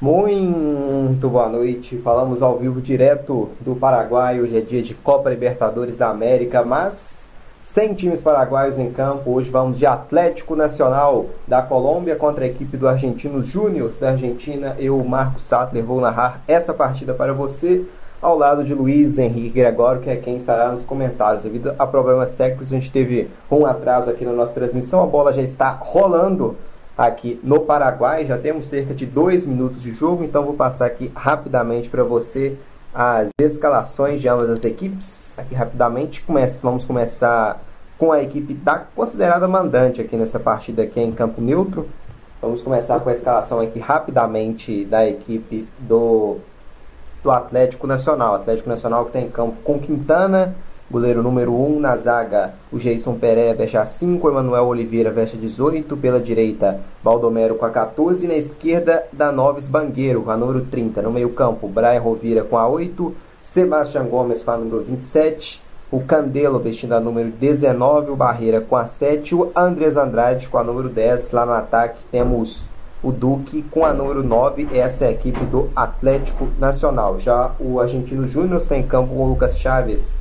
Muito 0.00 1.28
boa 1.28 1.46
noite. 1.46 1.98
Falamos 1.98 2.40
ao 2.40 2.56
vivo 2.56 2.80
direto 2.80 3.50
do 3.60 3.76
Paraguai. 3.76 4.40
Hoje 4.40 4.56
é 4.56 4.60
dia 4.62 4.80
de 4.80 4.94
Copa 4.94 5.28
Libertadores 5.28 5.98
da 5.98 6.08
América, 6.08 6.64
mas 6.64 7.26
sem 7.60 7.92
times 7.92 8.22
paraguaios 8.22 8.78
em 8.78 8.90
campo. 8.90 9.30
Hoje 9.30 9.50
vamos 9.50 9.78
de 9.78 9.84
Atlético 9.84 10.56
Nacional 10.56 11.26
da 11.46 11.60
Colômbia 11.60 12.16
contra 12.16 12.46
a 12.46 12.48
equipe 12.48 12.78
do 12.78 12.88
Argentinos 12.88 13.46
Júnior 13.46 13.92
da 14.00 14.12
Argentina. 14.12 14.74
Eu, 14.78 15.04
Marcos 15.04 15.44
Sattler, 15.44 15.84
vou 15.84 16.00
narrar 16.00 16.40
essa 16.48 16.72
partida 16.72 17.12
para 17.12 17.34
você, 17.34 17.84
ao 18.22 18.38
lado 18.38 18.64
de 18.64 18.72
Luiz 18.72 19.18
Henrique 19.18 19.50
Gregório, 19.50 20.00
que 20.00 20.08
é 20.08 20.16
quem 20.16 20.36
estará 20.36 20.72
nos 20.72 20.82
comentários. 20.82 21.42
Devido 21.42 21.74
a 21.78 21.86
problemas 21.86 22.34
técnicos, 22.34 22.68
a 22.68 22.76
gente 22.76 22.90
teve 22.90 23.28
um 23.50 23.66
atraso 23.66 24.08
aqui 24.08 24.24
na 24.24 24.32
nossa 24.32 24.54
transmissão. 24.54 25.02
A 25.02 25.06
bola 25.06 25.30
já 25.30 25.42
está 25.42 25.78
rolando 25.78 26.56
aqui 27.00 27.40
no 27.42 27.60
Paraguai. 27.60 28.26
Já 28.26 28.36
temos 28.36 28.66
cerca 28.66 28.94
de 28.94 29.06
dois 29.06 29.46
minutos 29.46 29.82
de 29.82 29.92
jogo, 29.92 30.22
então 30.22 30.44
vou 30.44 30.54
passar 30.54 30.86
aqui 30.86 31.10
rapidamente 31.14 31.88
para 31.88 32.04
você 32.04 32.58
as 32.92 33.30
escalações 33.40 34.20
de 34.20 34.28
ambas 34.28 34.50
as 34.50 34.64
equipes. 34.64 35.38
Aqui 35.38 35.54
rapidamente 35.54 36.22
vamos 36.62 36.84
começar 36.84 37.62
com 37.96 38.12
a 38.12 38.22
equipe 38.22 38.52
da 38.52 38.78
considerada 38.78 39.48
mandante 39.48 40.00
aqui 40.00 40.16
nessa 40.16 40.38
partida 40.38 40.82
aqui 40.82 41.00
em 41.00 41.12
campo 41.12 41.40
neutro. 41.40 41.88
Vamos 42.42 42.62
começar 42.62 43.00
com 43.00 43.08
a 43.08 43.12
escalação 43.12 43.60
aqui 43.60 43.78
rapidamente 43.78 44.84
da 44.84 45.06
equipe 45.06 45.68
do, 45.78 46.38
do 47.22 47.30
Atlético 47.30 47.86
Nacional. 47.86 48.34
Atlético 48.34 48.68
Nacional 48.68 49.06
que 49.06 49.12
tem 49.12 49.26
em 49.26 49.30
campo 49.30 49.56
com 49.62 49.78
Quintana, 49.78 50.54
Goleiro 50.90 51.22
número 51.22 51.54
1 51.54 51.78
na 51.78 51.96
zaga, 51.96 52.54
o 52.72 52.76
Jason 52.76 53.16
veste 53.56 53.76
a 53.76 53.84
5, 53.84 54.28
Emanuel 54.28 54.66
Oliveira 54.66 55.12
veste 55.12 55.36
a 55.36 55.40
18. 55.40 55.96
Pela 55.96 56.20
direita, 56.20 56.80
Baldomero 57.00 57.54
com 57.54 57.64
a 57.64 57.70
14. 57.70 58.26
Na 58.26 58.34
esquerda, 58.34 59.04
Danoves 59.12 59.68
Bangueiro 59.68 60.22
com 60.22 60.32
a 60.32 60.36
número 60.36 60.62
30. 60.62 61.00
No 61.02 61.12
meio-campo, 61.12 61.68
Brian 61.68 62.00
Rovira 62.00 62.42
com 62.42 62.58
a 62.58 62.66
8. 62.66 63.14
Sebastião 63.40 64.06
Gomes 64.06 64.42
com 64.42 64.50
a 64.50 64.56
número 64.56 64.82
27. 64.82 65.62
O 65.92 66.00
Candelo 66.00 66.58
vestindo 66.58 66.94
a 66.94 67.00
número 67.00 67.30
19. 67.30 68.10
O 68.10 68.16
Barreira 68.16 68.60
com 68.60 68.74
a 68.74 68.88
7. 68.88 69.32
O 69.36 69.52
Andres 69.54 69.96
Andrade 69.96 70.48
com 70.48 70.58
a 70.58 70.64
número 70.64 70.88
10. 70.88 71.30
Lá 71.30 71.46
no 71.46 71.52
ataque 71.52 72.04
temos 72.10 72.68
o 73.00 73.12
Duque 73.12 73.62
com 73.62 73.84
a 73.84 73.94
número 73.94 74.24
9. 74.24 74.66
Essa 74.76 75.04
é 75.04 75.08
a 75.08 75.12
equipe 75.12 75.44
do 75.44 75.70
Atlético 75.76 76.48
Nacional. 76.58 77.20
Já 77.20 77.52
o 77.60 77.78
Argentino 77.78 78.26
Júnior 78.26 78.60
está 78.60 78.76
em 78.76 78.82
campo 78.82 79.14
com 79.14 79.22
o 79.22 79.28
Lucas 79.28 79.56
Chaves 79.56 80.18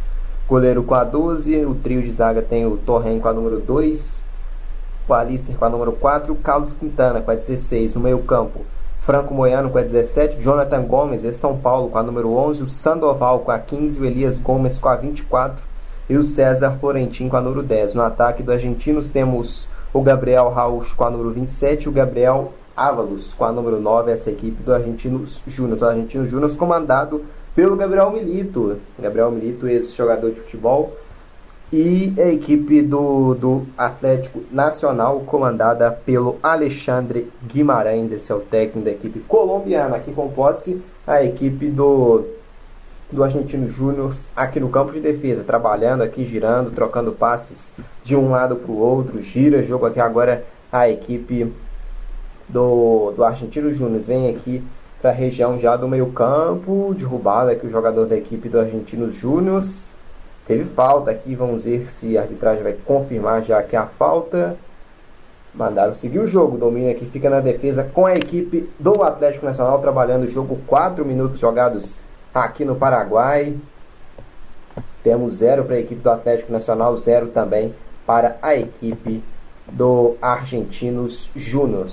Goleiro 0.50 0.81
com 0.81 0.95
a 0.95 1.03
12, 1.03 1.64
o 1.64 1.75
trio 1.75 2.02
de 2.02 2.11
zaga 2.11 2.42
tem 2.42 2.66
o 2.66 2.75
Torren 2.75 3.19
com 3.19 3.28
a 3.28 3.33
número 3.33 3.59
2, 3.59 4.23
o 5.08 5.14
Alister 5.14 5.55
com 5.55 5.66
a 5.66 5.69
número 5.69 5.92
4, 5.92 6.33
o 6.33 6.36
Carlos 6.36 6.73
Quintana 6.73 7.22
com 7.22 7.30
a 7.30 7.36
16, 7.36 7.95
o 7.95 8.00
meio-campo, 8.00 8.61
Franco 9.00 9.31
Moiano 9.31 9.70
com 9.70 9.77
a 9.77 9.83
17, 9.83 10.42
Jonathan 10.42 10.81
Gomes, 10.86 11.23
e 11.23 11.31
São 11.33 11.55
Paulo 11.55 11.89
com 11.89 12.00
a 12.00 12.03
número 12.03 12.33
11, 12.33 12.64
o 12.64 12.67
Sandoval 12.67 13.42
com 13.42 13.52
a 13.52 13.59
15, 13.59 14.02
o 14.02 14.05
Elias 14.05 14.39
Gomes 14.39 14.80
com 14.80 14.89
a 14.89 14.95
24 14.95 15.64
e 16.09 16.17
o 16.17 16.23
César 16.23 16.77
Florentin 16.80 17.30
com 17.30 17.38
a 17.38 17.42
número 17.42 17.61
10. 17.61 17.94
No 17.94 18.02
ataque 18.02 18.42
do 18.42 18.52
Argentinos 18.52 19.11
temos 19.11 19.70
o 19.94 20.02
Gabriel 20.02 20.50
Raul 20.50 20.83
com 20.97 21.03
a 21.03 21.11
número 21.11 21.30
27 21.30 21.83
e 21.83 21.89
o 21.89 21.92
Gabriel 21.92 22.53
Ávalos 22.75 23.36
com 23.36 23.45
a 23.45 23.52
número 23.52 23.80
9, 23.80 24.11
essa 24.11 24.31
equipe 24.31 24.64
do 24.64 24.73
Argentinos 24.73 25.44
Júnior. 25.45 25.77
O 25.80 25.86
Argentinos 25.86 26.31
Júnior 26.31 26.58
comandado 26.58 27.23
pelo 27.55 27.75
Gabriel 27.75 28.11
Milito. 28.11 28.80
Gabriel 28.97 29.31
Milito, 29.31 29.67
ex-jogador 29.67 30.31
de 30.31 30.39
futebol. 30.42 30.95
E 31.72 32.14
a 32.17 32.28
equipe 32.30 32.81
do, 32.81 33.36
do 33.36 33.66
Atlético 33.78 34.42
Nacional, 34.52 35.19
comandada 35.22 35.92
pelo 35.92 36.39
Alexandre 36.42 37.31
Guimarães, 37.45 38.11
esse 38.11 38.31
é 38.31 38.36
o 38.36 38.39
técnico 38.39 38.86
da 38.86 38.92
equipe 38.92 39.20
colombiana. 39.20 39.97
Aqui 39.97 40.11
com 40.11 40.30
posse 40.30 40.81
a 41.05 41.23
equipe 41.23 41.67
do, 41.67 42.25
do 43.11 43.23
Argentino 43.23 43.70
Júnior 43.70 44.14
aqui 44.36 44.59
no 44.59 44.70
campo 44.70 44.92
de 44.92 45.00
defesa, 45.00 45.44
trabalhando 45.44 46.02
aqui, 46.02 46.25
girando, 46.25 46.72
trocando 46.72 47.11
passes 47.11 47.71
de 48.04 48.15
um 48.15 48.32
lado 48.32 48.55
para 48.55 48.71
o 48.71 48.80
outro, 48.80 49.21
gira, 49.21 49.61
jogo 49.61 49.86
aqui 49.86 49.99
agora 49.99 50.43
a 50.71 50.89
equipe 50.89 51.52
do, 52.48 53.11
do 53.11 53.23
Argentino 53.23 53.71
Júnior 53.73 54.02
vem 54.02 54.30
aqui 54.30 54.64
para 55.02 55.11
a 55.11 55.14
região 55.14 55.58
já 55.58 55.77
do 55.77 55.87
meio-campo, 55.87 56.93
derrubada 56.98 57.52
aqui 57.52 57.65
o 57.65 57.70
jogador 57.70 58.05
da 58.05 58.17
equipe 58.17 58.49
do 58.49 58.60
Argentinos 58.60 59.14
Júnior. 59.14 59.64
Teve 60.45 60.65
falta 60.65 61.11
aqui, 61.11 61.36
vamos 61.36 61.64
ver 61.64 61.89
se 61.89 62.17
a 62.17 62.21
arbitragem 62.21 62.64
vai 62.64 62.73
confirmar 62.73 63.43
já 63.43 63.64
que 63.64 63.76
a 63.76 63.86
falta. 63.86 64.58
Mandaram 65.54 65.93
seguir 65.93 66.20
o 66.20 66.27
jogo, 66.27 66.58
domínio 66.58 66.92
aqui 66.92 67.05
fica 67.05 67.30
na 67.30 67.39
defesa 67.39 67.83
com 67.83 68.05
a 68.05 68.14
equipe 68.14 68.70
do 68.77 69.02
Atlético 69.04 69.45
Nacional 69.45 69.80
trabalhando 69.80 70.23
o 70.23 70.30
jogo 70.30 70.59
4 70.67 71.05
minutos 71.05 71.39
jogados 71.39 72.04
aqui 72.33 72.65
no 72.65 72.76
Paraguai. 72.76 73.55
Temos 75.02 75.36
zero 75.36 75.64
para 75.64 75.76
a 75.76 75.80
equipe 75.80 76.02
do 76.02 76.09
Atlético 76.09 76.52
Nacional, 76.52 76.95
zero 76.98 77.27
também 77.27 77.73
para 78.05 78.38
a 78.42 78.55
equipe 78.55 79.23
do 79.71 80.15
Argentinos 80.21 81.30
Júnior. 81.35 81.87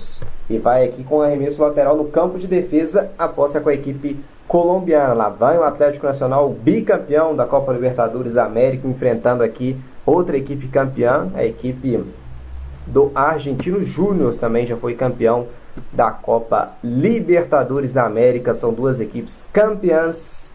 E 0.49 0.57
vai 0.57 0.85
aqui 0.85 1.03
com 1.03 1.21
arremesso 1.21 1.61
lateral 1.61 1.95
no 1.95 2.05
campo 2.05 2.37
de 2.37 2.47
defesa, 2.47 3.11
aposta 3.17 3.59
com 3.59 3.69
a 3.69 3.73
equipe 3.73 4.19
colombiana. 4.47 5.13
Lá 5.13 5.29
vai 5.29 5.57
o 5.57 5.63
Atlético 5.63 6.05
Nacional, 6.05 6.49
bicampeão 6.49 7.35
da 7.35 7.45
Copa 7.45 7.73
Libertadores 7.73 8.33
da 8.33 8.45
América, 8.45 8.87
enfrentando 8.87 9.43
aqui 9.43 9.77
outra 10.05 10.37
equipe 10.37 10.67
campeã, 10.67 11.29
a 11.35 11.43
equipe 11.43 12.03
do 12.85 13.11
Argentino 13.13 13.83
Júnior 13.83 14.33
também 14.35 14.65
já 14.65 14.77
foi 14.77 14.95
campeão 14.95 15.47
da 15.91 16.09
Copa 16.11 16.71
Libertadores 16.83 17.93
da 17.93 18.05
América. 18.05 18.55
São 18.55 18.73
duas 18.73 18.99
equipes 18.99 19.45
campeãs 19.51 20.51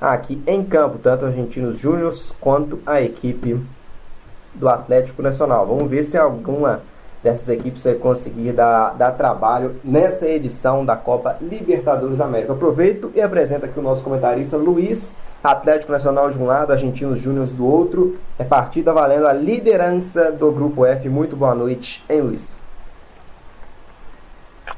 aqui 0.00 0.42
em 0.46 0.64
campo, 0.64 0.98
tanto 0.98 1.26
Argentinos 1.26 1.78
Júnior 1.78 2.14
quanto 2.40 2.78
a 2.86 3.02
equipe 3.02 3.60
do 4.54 4.68
Atlético 4.68 5.22
Nacional. 5.22 5.66
Vamos 5.66 5.90
ver 5.90 6.04
se 6.04 6.16
alguma 6.16 6.80
dessas 7.22 7.48
equipes 7.48 7.84
vai 7.84 7.94
conseguir 7.94 8.52
dar, 8.52 8.94
dar 8.94 9.12
trabalho 9.12 9.76
nessa 9.84 10.26
edição 10.26 10.84
da 10.84 10.96
Copa 10.96 11.36
Libertadores 11.40 12.20
América. 12.20 12.52
Aproveito 12.52 13.10
e 13.14 13.20
apresento 13.20 13.66
aqui 13.66 13.78
o 13.78 13.82
nosso 13.82 14.02
comentarista 14.02 14.56
Luiz, 14.56 15.18
Atlético 15.42 15.92
Nacional 15.92 16.30
de 16.30 16.38
um 16.38 16.46
lado, 16.46 16.72
Argentinos 16.72 17.18
Júnior 17.18 17.46
do 17.48 17.66
outro. 17.66 18.16
É 18.38 18.44
partida 18.44 18.92
valendo 18.92 19.26
a 19.26 19.32
liderança 19.32 20.32
do 20.32 20.50
Grupo 20.50 20.84
F. 20.84 21.08
Muito 21.08 21.36
boa 21.36 21.54
noite, 21.54 22.04
hein, 22.08 22.20
Luiz? 22.22 22.59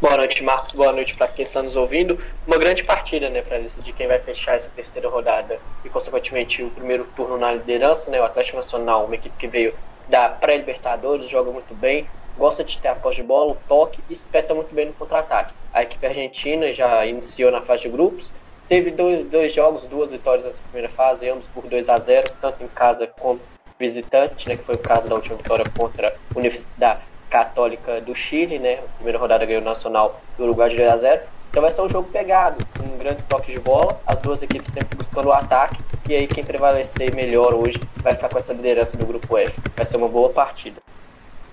Boa 0.02 0.16
noite, 0.16 0.42
Marcos. 0.42 0.72
Boa 0.72 0.92
noite 0.92 1.16
para 1.16 1.28
quem 1.28 1.44
está 1.44 1.62
nos 1.62 1.76
ouvindo. 1.76 2.18
Uma 2.44 2.58
grande 2.58 2.82
partida, 2.82 3.30
né, 3.30 3.40
para 3.40 3.58
decidir 3.58 3.92
quem 3.92 4.08
vai 4.08 4.18
fechar 4.18 4.56
essa 4.56 4.68
terceira 4.68 5.08
rodada 5.08 5.60
e, 5.84 5.88
consequentemente, 5.88 6.60
o 6.60 6.70
primeiro 6.70 7.06
turno 7.14 7.38
na 7.38 7.52
liderança, 7.52 8.10
né? 8.10 8.20
O 8.20 8.24
Atlético 8.24 8.56
Nacional, 8.56 9.04
uma 9.04 9.14
equipe 9.14 9.36
que 9.38 9.46
veio 9.46 9.72
da 10.08 10.28
pré-Libertadores, 10.28 11.28
joga 11.28 11.52
muito 11.52 11.72
bem, 11.72 12.04
gosta 12.36 12.64
de 12.64 12.76
ter 12.78 12.88
a 12.88 12.96
posse 12.96 13.18
de 13.18 13.22
bola, 13.22 13.52
o 13.52 13.56
toque 13.68 14.00
e 14.10 14.12
espeta 14.12 14.52
muito 14.52 14.74
bem 14.74 14.86
no 14.86 14.92
contra-ataque. 14.94 15.54
A 15.72 15.84
equipe 15.84 16.04
argentina 16.04 16.72
já 16.72 17.06
iniciou 17.06 17.52
na 17.52 17.60
fase 17.60 17.84
de 17.84 17.90
grupos, 17.90 18.32
teve 18.68 18.90
dois, 18.90 19.24
dois 19.26 19.54
jogos, 19.54 19.84
duas 19.84 20.10
vitórias 20.10 20.44
nessa 20.44 20.62
primeira 20.64 20.88
fase, 20.88 21.28
ambos 21.28 21.46
por 21.54 21.64
2 21.68 21.88
a 21.88 21.98
0 21.98 22.24
tanto 22.40 22.64
em 22.64 22.66
casa 22.66 23.06
como 23.06 23.40
visitante, 23.78 24.48
né, 24.48 24.56
que 24.56 24.64
foi 24.64 24.74
o 24.74 24.78
caso 24.78 25.08
da 25.08 25.14
última 25.14 25.36
vitória 25.36 25.64
contra 25.76 26.08
a 26.08 26.38
Universidade 26.38 27.11
Católica 27.32 27.98
do 28.02 28.14
Chile, 28.14 28.58
né? 28.58 28.80
Primeira 28.96 29.18
rodada 29.18 29.46
ganhou 29.46 29.62
o 29.62 29.64
Nacional 29.64 30.20
do 30.36 30.44
Uruguai 30.44 30.68
de 30.68 30.76
2 30.76 30.92
a 30.92 30.96
0. 30.98 31.22
Então 31.50 31.62
vai 31.62 31.72
ser 31.72 31.80
um 31.80 31.88
jogo 31.88 32.08
pegado, 32.10 32.62
com 32.78 32.98
grandes 32.98 33.24
toques 33.24 33.54
de 33.54 33.60
bola, 33.60 33.98
as 34.06 34.18
duas 34.20 34.42
equipes 34.42 34.72
sempre 34.72 34.96
buscando 34.96 35.28
o 35.28 35.32
ataque, 35.32 35.76
e 36.08 36.14
aí 36.14 36.26
quem 36.26 36.42
prevalecer 36.42 37.14
melhor 37.14 37.54
hoje 37.54 37.78
vai 38.02 38.14
ficar 38.14 38.28
com 38.28 38.38
essa 38.38 38.52
liderança 38.52 38.96
do 38.96 39.06
grupo 39.06 39.36
F. 39.36 39.54
Vai 39.76 39.84
ser 39.84 39.96
uma 39.96 40.08
boa 40.08 40.30
partida. 40.30 40.80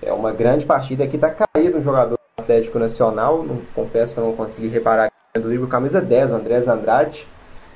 É 0.02 0.12
uma 0.12 0.32
grande 0.32 0.64
partida 0.64 1.04
aqui, 1.04 1.18
tá 1.18 1.30
caído 1.30 1.78
um 1.78 1.82
jogador 1.82 2.16
do 2.16 2.42
Atlético 2.42 2.78
Nacional, 2.78 3.42
não, 3.42 3.60
confesso 3.74 4.14
que 4.14 4.20
eu 4.20 4.24
não 4.24 4.32
consegui 4.34 4.68
reparar 4.68 5.10
do 5.34 5.50
livro, 5.50 5.66
camisa 5.66 6.00
10, 6.00 6.32
o 6.32 6.34
Andrés 6.34 6.66
Andrade, 6.66 7.26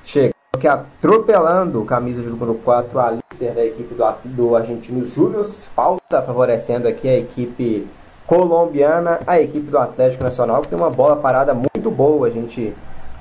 chega 0.03 0.34
aqui 0.55 0.69
atropelando 0.69 1.85
camisa 1.85 2.23
de 2.23 2.29
número 2.29 2.55
4, 2.55 2.99
a 2.99 3.11
líder 3.11 3.55
da 3.55 3.65
equipe 3.65 3.95
do, 3.95 4.05
do 4.25 4.57
Argentino 4.57 5.05
Júnior, 5.05 5.45
falta 5.45 6.23
favorecendo 6.23 6.89
aqui 6.89 7.09
a 7.09 7.19
equipe 7.19 7.87
colombiana, 8.27 9.21
a 9.27 9.41
equipe 9.41 9.71
do 9.71 9.79
Atlético 9.79 10.25
Nacional, 10.25 10.63
que 10.63 10.69
tem 10.69 10.79
uma 10.79 10.91
bola 10.91 11.17
parada 11.17 11.53
muito 11.53 11.91
boa. 11.91 12.27
A 12.27 12.31
gente 12.31 12.75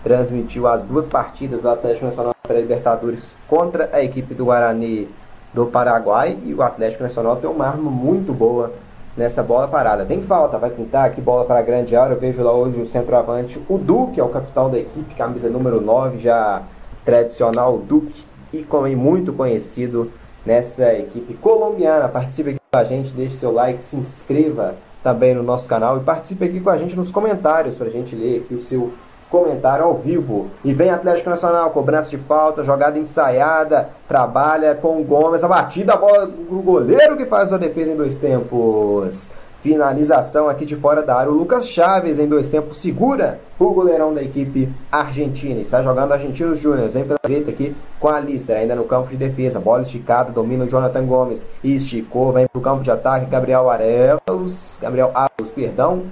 transmitiu 0.04 0.68
as 0.68 0.84
duas 0.84 1.06
partidas 1.06 1.62
do 1.62 1.70
Atlético 1.70 2.06
Nacional 2.06 2.34
para 2.42 2.60
Libertadores 2.60 3.36
contra 3.48 3.90
a 3.92 4.04
equipe 4.04 4.34
do 4.34 4.46
Guarani 4.46 5.10
do 5.54 5.66
Paraguai 5.66 6.38
e 6.44 6.54
o 6.54 6.62
Atlético 6.62 7.04
Nacional 7.04 7.36
tem 7.38 7.50
uma 7.50 7.68
arma 7.68 7.90
muito 7.90 8.34
boa 8.34 8.72
nessa 9.16 9.44
bola 9.44 9.68
parada. 9.68 10.06
Tem 10.06 10.22
falta, 10.22 10.58
vai 10.58 10.70
pintar 10.70 11.06
aqui 11.06 11.22
bola 11.22 11.46
para 11.46 11.60
a 11.60 11.62
grande 11.62 11.96
área. 11.96 12.14
Eu 12.14 12.20
vejo 12.20 12.42
lá 12.44 12.52
hoje 12.52 12.82
o 12.82 12.86
centroavante, 12.86 13.62
o 13.70 13.78
Duque, 13.78 14.20
é 14.20 14.24
o 14.24 14.30
capitão 14.30 14.70
da 14.70 14.80
equipe, 14.80 15.14
camisa 15.16 15.50
número 15.50 15.80
9, 15.80 16.20
já 16.20 16.64
tradicional 17.06 17.78
Duque 17.78 18.26
e 18.52 18.64
como 18.64 18.88
muito 18.96 19.34
conhecido 19.34 20.12
nessa 20.46 20.94
equipe 20.94 21.34
colombiana. 21.36 22.08
Participe 22.08 22.52
aqui 22.52 22.60
com 22.72 22.78
a 22.78 22.84
gente, 22.84 23.14
deixe 23.14 23.36
seu 23.36 23.52
like, 23.52 23.82
se 23.82 23.96
inscreva 23.96 24.76
também 25.04 25.34
no 25.36 25.44
nosso 25.44 25.68
canal 25.68 25.98
e 25.98 26.00
participe 26.02 26.46
aqui 26.46 26.62
com 26.62 26.70
a 26.70 26.78
gente 26.78 26.96
nos 26.96 27.12
comentários 27.12 27.76
para 27.76 27.88
a 27.88 27.92
gente 27.92 28.16
ler 28.16 28.42
aqui 28.42 28.56
o 28.56 28.62
seu 28.62 28.94
comentário 29.30 29.84
ao 29.84 29.96
vivo. 29.96 30.48
E 30.64 30.74
vem 30.74 30.92
Atlético 30.92 31.30
Nacional, 31.30 31.72
cobrança 31.72 32.10
de 32.10 32.18
falta, 32.18 32.64
jogada 32.64 33.00
ensaiada, 33.00 33.90
trabalha 34.08 34.76
com 34.76 35.02
o 35.02 35.04
Gomes, 35.04 35.44
a 35.44 35.48
batida, 35.48 35.94
a 35.94 35.98
bola 35.98 36.28
do 36.28 36.62
goleiro 36.62 37.18
que 37.18 37.26
faz 37.26 37.52
a 37.52 37.58
defesa 37.58 37.92
em 37.92 37.96
dois 37.96 38.18
tempos. 38.18 39.32
Finalização 39.64 40.50
aqui 40.50 40.66
de 40.66 40.76
fora 40.76 41.02
da 41.02 41.16
área. 41.16 41.32
O 41.32 41.36
Lucas 41.36 41.70
Chaves 41.70 42.20
em 42.20 42.28
dois 42.28 42.50
tempos 42.50 42.80
segura 42.80 43.40
o 43.58 43.72
goleirão 43.72 44.14
da 44.14 44.22
equipe 44.22 44.70
argentina. 44.92 45.62
Está 45.62 45.82
jogando 45.82 46.12
Argentinos 46.12 46.60
Júnior. 46.60 46.90
Vem 46.90 47.06
pela 47.06 47.18
direita 47.26 47.50
aqui 47.50 47.74
com 47.98 48.10
a 48.10 48.20
Lister, 48.20 48.58
ainda 48.58 48.76
no 48.76 48.84
campo 48.84 49.08
de 49.08 49.16
defesa. 49.16 49.62
Bola 49.62 49.84
esticada, 49.84 50.34
domina 50.34 50.66
o 50.66 50.70
Jonathan 50.70 51.06
Gomes. 51.06 51.48
Esticou, 51.64 52.34
vem 52.34 52.46
para 52.46 52.60
o 52.60 52.62
campo 52.62 52.84
de 52.84 52.92
ataque. 52.92 53.26
Gabriel 53.26 53.70
Arelos. 53.70 54.78
Gabriel 54.82 55.12
Arelos, 55.16 55.54
perdão. 55.56 56.04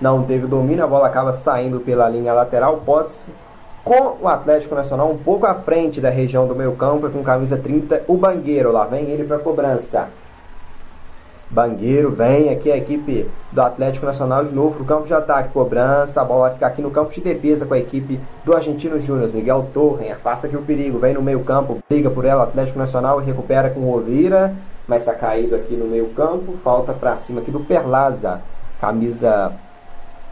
Não 0.00 0.24
teve 0.24 0.48
domínio, 0.48 0.82
a 0.82 0.88
bola 0.88 1.06
acaba 1.06 1.32
saindo 1.32 1.78
pela 1.78 2.08
linha 2.08 2.32
lateral. 2.32 2.78
Posse 2.84 3.32
com 3.84 4.16
o 4.20 4.26
Atlético 4.26 4.74
Nacional 4.74 5.08
um 5.08 5.18
pouco 5.18 5.46
à 5.46 5.54
frente 5.54 6.00
da 6.00 6.10
região 6.10 6.48
do 6.48 6.56
meio 6.56 6.72
campo, 6.72 7.08
com 7.08 7.22
camisa 7.22 7.56
30, 7.56 8.02
o 8.08 8.16
Bangueiro. 8.16 8.72
Lá 8.72 8.86
vem 8.86 9.04
ele 9.04 9.22
para 9.22 9.38
cobrança. 9.38 10.08
Bangueiro 11.54 12.10
vem 12.10 12.50
aqui 12.50 12.70
a 12.72 12.76
equipe 12.76 13.30
do 13.52 13.62
Atlético 13.62 14.04
Nacional 14.04 14.44
de 14.44 14.52
novo 14.52 14.72
para 14.72 14.82
o 14.82 14.86
campo 14.86 15.06
de 15.06 15.14
ataque, 15.14 15.52
cobrança, 15.52 16.20
a 16.20 16.24
bola 16.24 16.48
vai 16.48 16.54
ficar 16.54 16.66
aqui 16.66 16.82
no 16.82 16.90
campo 16.90 17.12
de 17.12 17.20
defesa 17.20 17.64
com 17.64 17.74
a 17.74 17.78
equipe 17.78 18.20
do 18.44 18.52
Argentino 18.52 18.98
Júnior, 18.98 19.32
Miguel 19.32 19.68
Torren, 19.72 20.10
afasta 20.10 20.48
aqui 20.48 20.56
o 20.56 20.62
perigo, 20.62 20.98
vem 20.98 21.14
no 21.14 21.22
meio 21.22 21.44
campo, 21.44 21.78
briga 21.88 22.10
por 22.10 22.24
ela, 22.24 22.42
Atlético 22.42 22.76
Nacional 22.76 23.20
recupera 23.20 23.70
com 23.70 23.80
o 23.80 23.92
Rovira, 23.92 24.52
mas 24.88 25.02
está 25.02 25.14
caído 25.14 25.54
aqui 25.54 25.76
no 25.76 25.86
meio 25.86 26.08
campo, 26.08 26.54
falta 26.64 26.92
para 26.92 27.18
cima 27.18 27.40
aqui 27.40 27.52
do 27.52 27.60
Perlaza, 27.60 28.40
camisa 28.80 29.52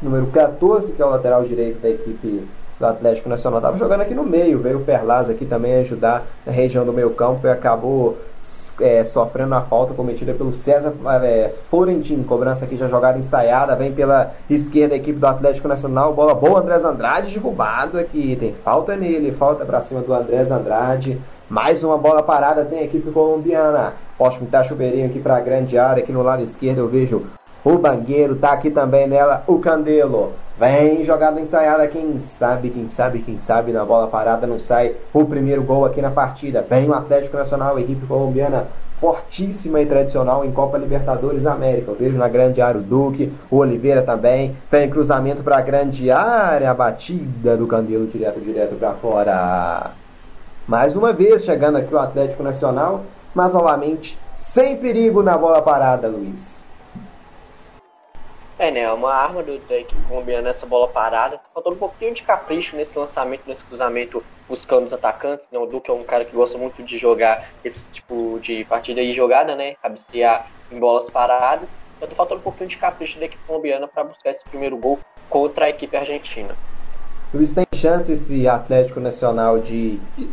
número 0.02 0.26
14, 0.26 0.92
que 0.92 1.00
é 1.00 1.04
o 1.04 1.10
lateral 1.10 1.44
direito 1.44 1.80
da 1.80 1.88
equipe 1.88 2.48
do 2.82 2.86
Atlético 2.86 3.28
Nacional. 3.28 3.60
Estava 3.60 3.78
jogando 3.78 4.00
aqui 4.00 4.12
no 4.12 4.24
meio, 4.24 4.58
veio 4.58 4.78
o 4.78 4.84
Perlaza 4.84 5.32
aqui 5.32 5.46
também 5.46 5.74
ajudar 5.74 6.26
na 6.44 6.52
região 6.52 6.84
do 6.84 6.92
meio 6.92 7.10
campo 7.10 7.46
e 7.46 7.50
acabou 7.50 8.18
é, 8.80 9.04
sofrendo 9.04 9.54
a 9.54 9.62
falta 9.62 9.94
cometida 9.94 10.34
pelo 10.34 10.52
César 10.52 10.92
é, 11.22 11.54
Florentino. 11.70 12.24
Cobrança 12.24 12.64
aqui 12.64 12.76
já 12.76 12.88
jogada 12.88 13.18
ensaiada, 13.18 13.76
vem 13.76 13.92
pela 13.92 14.32
esquerda 14.50 14.94
a 14.94 14.98
equipe 14.98 15.18
do 15.18 15.26
Atlético 15.26 15.68
Nacional. 15.68 16.12
Bola 16.12 16.34
boa, 16.34 16.58
Andrés 16.58 16.84
Andrade 16.84 17.32
derrubado 17.32 17.98
aqui. 17.98 18.34
Tem 18.34 18.52
falta 18.52 18.96
nele, 18.96 19.30
falta 19.30 19.64
para 19.64 19.80
cima 19.80 20.00
do 20.00 20.12
Andrés 20.12 20.50
Andrade. 20.50 21.20
Mais 21.48 21.84
uma 21.84 21.96
bola 21.96 22.22
parada 22.22 22.64
tem 22.64 22.80
a 22.80 22.84
equipe 22.84 23.12
colombiana. 23.12 23.92
Posso 24.18 24.40
pintar 24.40 24.64
chuveirinho 24.64 25.06
aqui 25.06 25.20
para 25.20 25.36
a 25.36 25.40
grande 25.40 25.78
área. 25.78 26.02
Aqui 26.02 26.10
no 26.10 26.22
lado 26.22 26.42
esquerdo 26.42 26.78
eu 26.78 26.88
vejo 26.88 27.26
o 27.64 27.78
Bangueiro. 27.78 28.36
Tá 28.36 28.52
aqui 28.52 28.70
também 28.70 29.06
nela 29.06 29.42
o 29.46 29.58
Candelo. 29.58 30.32
Vem 30.58 31.04
jogada 31.04 31.40
ensaiada, 31.40 31.88
quem 31.88 32.20
sabe, 32.20 32.70
quem 32.70 32.88
sabe, 32.88 33.20
quem 33.20 33.40
sabe, 33.40 33.72
na 33.72 33.84
bola 33.84 34.06
parada 34.06 34.46
não 34.46 34.58
sai 34.58 34.94
o 35.12 35.24
primeiro 35.24 35.62
gol 35.62 35.84
aqui 35.84 36.00
na 36.00 36.10
partida. 36.10 36.64
Vem 36.68 36.88
o 36.88 36.94
Atlético 36.94 37.36
Nacional, 37.36 37.78
equipe 37.78 38.06
colombiana 38.06 38.68
fortíssima 39.00 39.80
e 39.80 39.86
tradicional 39.86 40.44
em 40.44 40.52
Copa 40.52 40.78
Libertadores 40.78 41.44
América. 41.44 41.90
Eu 41.90 41.96
vejo 41.96 42.16
na 42.16 42.28
grande 42.28 42.62
área 42.62 42.80
o 42.80 42.84
Duque, 42.84 43.32
o 43.50 43.56
Oliveira 43.56 44.02
também. 44.02 44.56
Vem 44.70 44.88
cruzamento 44.88 45.42
para 45.42 45.58
a 45.58 45.60
grande 45.60 46.08
área, 46.12 46.70
a 46.70 46.74
batida 46.74 47.56
do 47.56 47.66
Candelo 47.66 48.06
direto, 48.06 48.40
direto 48.40 48.76
para 48.76 48.92
fora. 48.92 49.90
Mais 50.68 50.94
uma 50.94 51.12
vez 51.12 51.42
chegando 51.42 51.78
aqui 51.78 51.92
o 51.92 51.98
Atlético 51.98 52.44
Nacional, 52.44 53.02
mas 53.34 53.52
novamente 53.52 54.16
sem 54.36 54.76
perigo 54.76 55.20
na 55.20 55.36
bola 55.36 55.60
parada, 55.60 56.06
Luiz. 56.06 56.61
É, 58.62 58.70
né? 58.70 58.82
É 58.82 58.92
uma 58.92 59.12
arma 59.12 59.42
do, 59.42 59.54
equipe 59.54 60.00
colombiana 60.06 60.42
nessa 60.42 60.64
bola 60.64 60.86
parada. 60.86 61.36
Tá 61.38 61.44
faltou 61.52 61.72
um 61.72 61.76
pouquinho 61.76 62.14
de 62.14 62.22
capricho 62.22 62.76
nesse 62.76 62.96
lançamento, 62.96 63.42
nesse 63.44 63.64
cruzamento, 63.64 64.22
buscando 64.48 64.86
os 64.86 64.92
atacantes. 64.92 65.48
Né? 65.50 65.58
O 65.58 65.66
Duque 65.66 65.90
é 65.90 65.92
um 65.92 66.04
cara 66.04 66.24
que 66.24 66.30
gosta 66.30 66.56
muito 66.56 66.80
de 66.80 66.96
jogar 66.96 67.48
esse 67.64 67.84
tipo 67.86 68.38
de 68.40 68.64
partida 68.66 69.00
e 69.02 69.12
jogada, 69.12 69.56
né? 69.56 69.74
Cabecear 69.82 70.46
em 70.70 70.78
bolas 70.78 71.10
paradas. 71.10 71.74
Então 71.96 72.08
tá 72.08 72.14
faltando 72.14 72.38
um 72.38 72.44
pouquinho 72.44 72.68
de 72.68 72.76
capricho 72.76 73.18
da 73.18 73.24
equipe 73.24 73.42
colombiana 73.48 73.88
para 73.88 74.04
buscar 74.04 74.30
esse 74.30 74.44
primeiro 74.44 74.76
gol 74.76 75.00
contra 75.28 75.64
a 75.64 75.68
equipe 75.68 75.96
argentina. 75.96 76.54
Luiz, 77.34 77.52
tem 77.52 77.66
chance 77.74 78.12
esse 78.12 78.46
Atlético 78.46 79.00
Nacional 79.00 79.58
de, 79.58 79.98
de, 80.16 80.30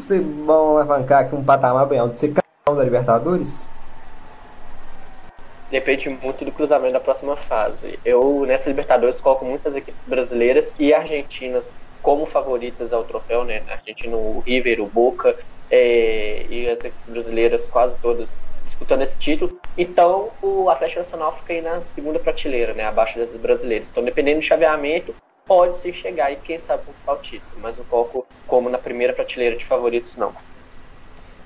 de 0.00 0.18
vão 0.18 0.72
alavancar 0.72 1.20
aqui 1.20 1.36
um 1.36 1.44
patamar 1.44 1.86
bem 1.86 2.00
alto, 2.00 2.14
de 2.14 2.20
ser 2.20 2.34
campeão 2.34 2.76
da 2.76 2.82
Libertadores? 2.82 3.68
Depende 5.72 6.10
muito 6.10 6.44
do 6.44 6.52
cruzamento 6.52 6.92
da 6.92 7.00
próxima 7.00 7.34
fase. 7.34 7.98
Eu, 8.04 8.44
nessa 8.46 8.68
Libertadores, 8.68 9.18
coloco 9.18 9.42
muitas 9.42 9.74
equipes 9.74 10.00
brasileiras 10.06 10.74
e 10.78 10.92
argentinas 10.92 11.68
como 12.02 12.26
favoritas 12.26 12.92
ao 12.92 13.04
troféu, 13.04 13.42
né? 13.42 13.62
Argentina, 13.70 14.14
o 14.14 14.40
River, 14.46 14.82
o 14.82 14.86
Boca 14.86 15.34
é, 15.70 16.44
e 16.50 16.68
as 16.68 16.80
equipes 16.80 17.08
brasileiras 17.08 17.66
quase 17.68 17.96
todas 18.02 18.28
disputando 18.66 19.00
esse 19.00 19.18
título. 19.18 19.58
Então, 19.76 20.28
o 20.42 20.68
Atlético 20.68 21.00
Nacional 21.00 21.36
fica 21.38 21.54
aí 21.54 21.62
na 21.62 21.80
segunda 21.80 22.18
prateleira, 22.18 22.74
né? 22.74 22.84
Abaixo 22.84 23.18
das 23.18 23.30
brasileiras. 23.30 23.88
Então, 23.90 24.04
dependendo 24.04 24.40
do 24.40 24.44
chaveamento, 24.44 25.14
pode 25.46 25.78
se 25.78 25.90
chegar 25.94 26.30
e 26.30 26.36
quem 26.36 26.58
sabe 26.58 26.82
conquistar 26.84 27.14
o 27.14 27.16
título. 27.16 27.62
Mas 27.62 27.78
não 27.78 27.84
coloco 27.86 28.26
como 28.46 28.68
na 28.68 28.78
primeira 28.78 29.14
prateleira 29.14 29.56
de 29.56 29.64
favoritos, 29.64 30.16
não. 30.16 30.34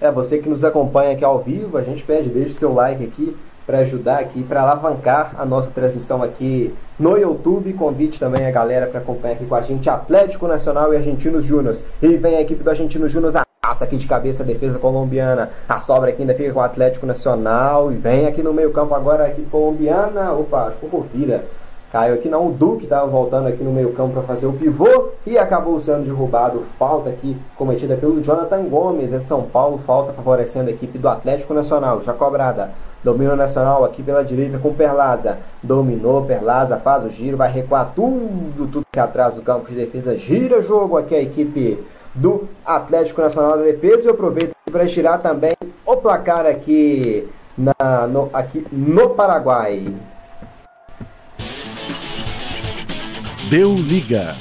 É, 0.01 0.11
você 0.11 0.39
que 0.39 0.49
nos 0.49 0.65
acompanha 0.65 1.13
aqui 1.13 1.25
ao 1.25 1.39
vivo, 1.39 1.79
a 1.79 1.83
gente 1.83 2.03
pede, 2.03 2.29
deixe 2.29 2.57
seu 2.57 2.75
like 2.75 3.05
aqui, 3.05 3.37
para 3.67 3.79
ajudar 3.79 4.21
aqui, 4.21 4.43
para 4.43 4.63
alavancar 4.63 5.35
a 5.37 5.45
nossa 5.45 5.71
transmissão 5.71 6.23
aqui 6.23 6.73
no 6.99 7.17
YouTube. 7.17 7.73
Convite 7.73 8.21
também 8.21 8.47
a 8.47 8.51
galera 8.51 8.87
para 8.87 9.01
acompanhar 9.01 9.35
aqui 9.35 9.45
com 9.45 9.55
a 9.55 9.63
gente 9.63 9.91
Atlético 9.91 10.47
Nacional 10.47 10.95
e 10.95 10.97
Argentinos 10.97 11.45
Júnior. 11.45 11.77
E 12.01 12.17
vem 12.17 12.37
a 12.37 12.41
equipe 12.41 12.63
do 12.63 12.71
Argentinos 12.71 13.11
Júnior 13.11 13.33
arrasta 13.67 13.85
aqui 13.85 13.97
de 13.97 14.07
cabeça 14.07 14.43
a 14.43 14.47
defesa 14.47 14.79
colombiana. 14.79 15.51
A 15.69 15.81
sobra 15.81 16.11
aqui 16.11 16.23
ainda 16.23 16.35
fica 16.35 16.53
com 16.53 16.61
o 16.61 16.63
Atlético 16.63 17.05
Nacional. 17.05 17.93
E 17.93 17.97
vem 17.97 18.27
aqui 18.27 18.43
no 18.43 18.53
meio 18.53 18.73
campo 18.73 18.95
agora 18.95 19.25
a 19.25 19.29
equipe 19.29 19.51
colombiana. 19.51 20.33
Opa, 20.33 20.69
acho 20.69 20.79
que 20.79 20.87
o 20.87 21.07
vira. 21.13 21.45
Caiu 21.91 22.15
aqui 22.15 22.29
não, 22.29 22.49
o 22.49 22.53
Duque 22.53 22.85
estava 22.85 23.07
voltando 23.07 23.47
aqui 23.47 23.63
no 23.63 23.71
meio 23.71 23.93
campo 23.93 24.13
para 24.15 24.23
fazer 24.23 24.47
o 24.47 24.53
pivô 24.53 25.11
e 25.25 25.39
acabou 25.39 25.79
sendo 25.81 26.05
derrubado. 26.05 26.65
Falta 26.79 27.09
aqui 27.09 27.37
cometida 27.57 27.97
pelo 27.97 28.23
Jonathan 28.23 28.65
Gomes. 28.65 29.13
É 29.13 29.21
São 29.21 29.43
Paulo, 29.43 29.81
falta 29.87 30.13
favorecendo 30.13 30.69
a 30.69 30.73
equipe 30.73 30.99
do 30.99 31.09
Atlético 31.09 31.55
Nacional. 31.55 32.03
Já 32.03 32.13
cobrada 32.13 32.73
Domínio 33.03 33.37
Nacional 33.37 33.85
aqui 33.85 34.03
pela 34.03 34.25
direita 34.25 34.59
com 34.59 34.75
Perlaza. 34.75 35.39
Dominou, 35.63 36.25
Perlaza 36.25 36.77
faz 36.79 37.05
o 37.05 37.11
giro, 37.11 37.37
vai 37.37 37.51
recuar 37.51 37.93
tudo, 37.95 38.67
tudo 38.67 38.87
que 38.91 38.99
é 38.99 39.03
atrás 39.03 39.35
do 39.35 39.43
campo 39.43 39.69
de 39.69 39.77
defesa. 39.77 40.17
Gira 40.17 40.63
jogo 40.63 40.97
aqui 40.97 41.15
a 41.15 41.23
equipe 41.23 41.79
do 42.15 42.49
Atlético 42.65 43.21
Nacional 43.21 43.59
da 43.59 43.65
Defesa. 43.65 44.09
E 44.09 44.11
aproveito 44.11 44.53
para 44.71 44.87
girar 44.87 45.21
também 45.21 45.53
o 45.85 45.97
placar 45.97 46.47
aqui, 46.47 47.29
na, 47.57 48.07
no, 48.07 48.29
aqui 48.33 48.67
no 48.73 49.11
Paraguai. 49.11 49.87
Deu 53.49 53.75
liga. 53.75 54.35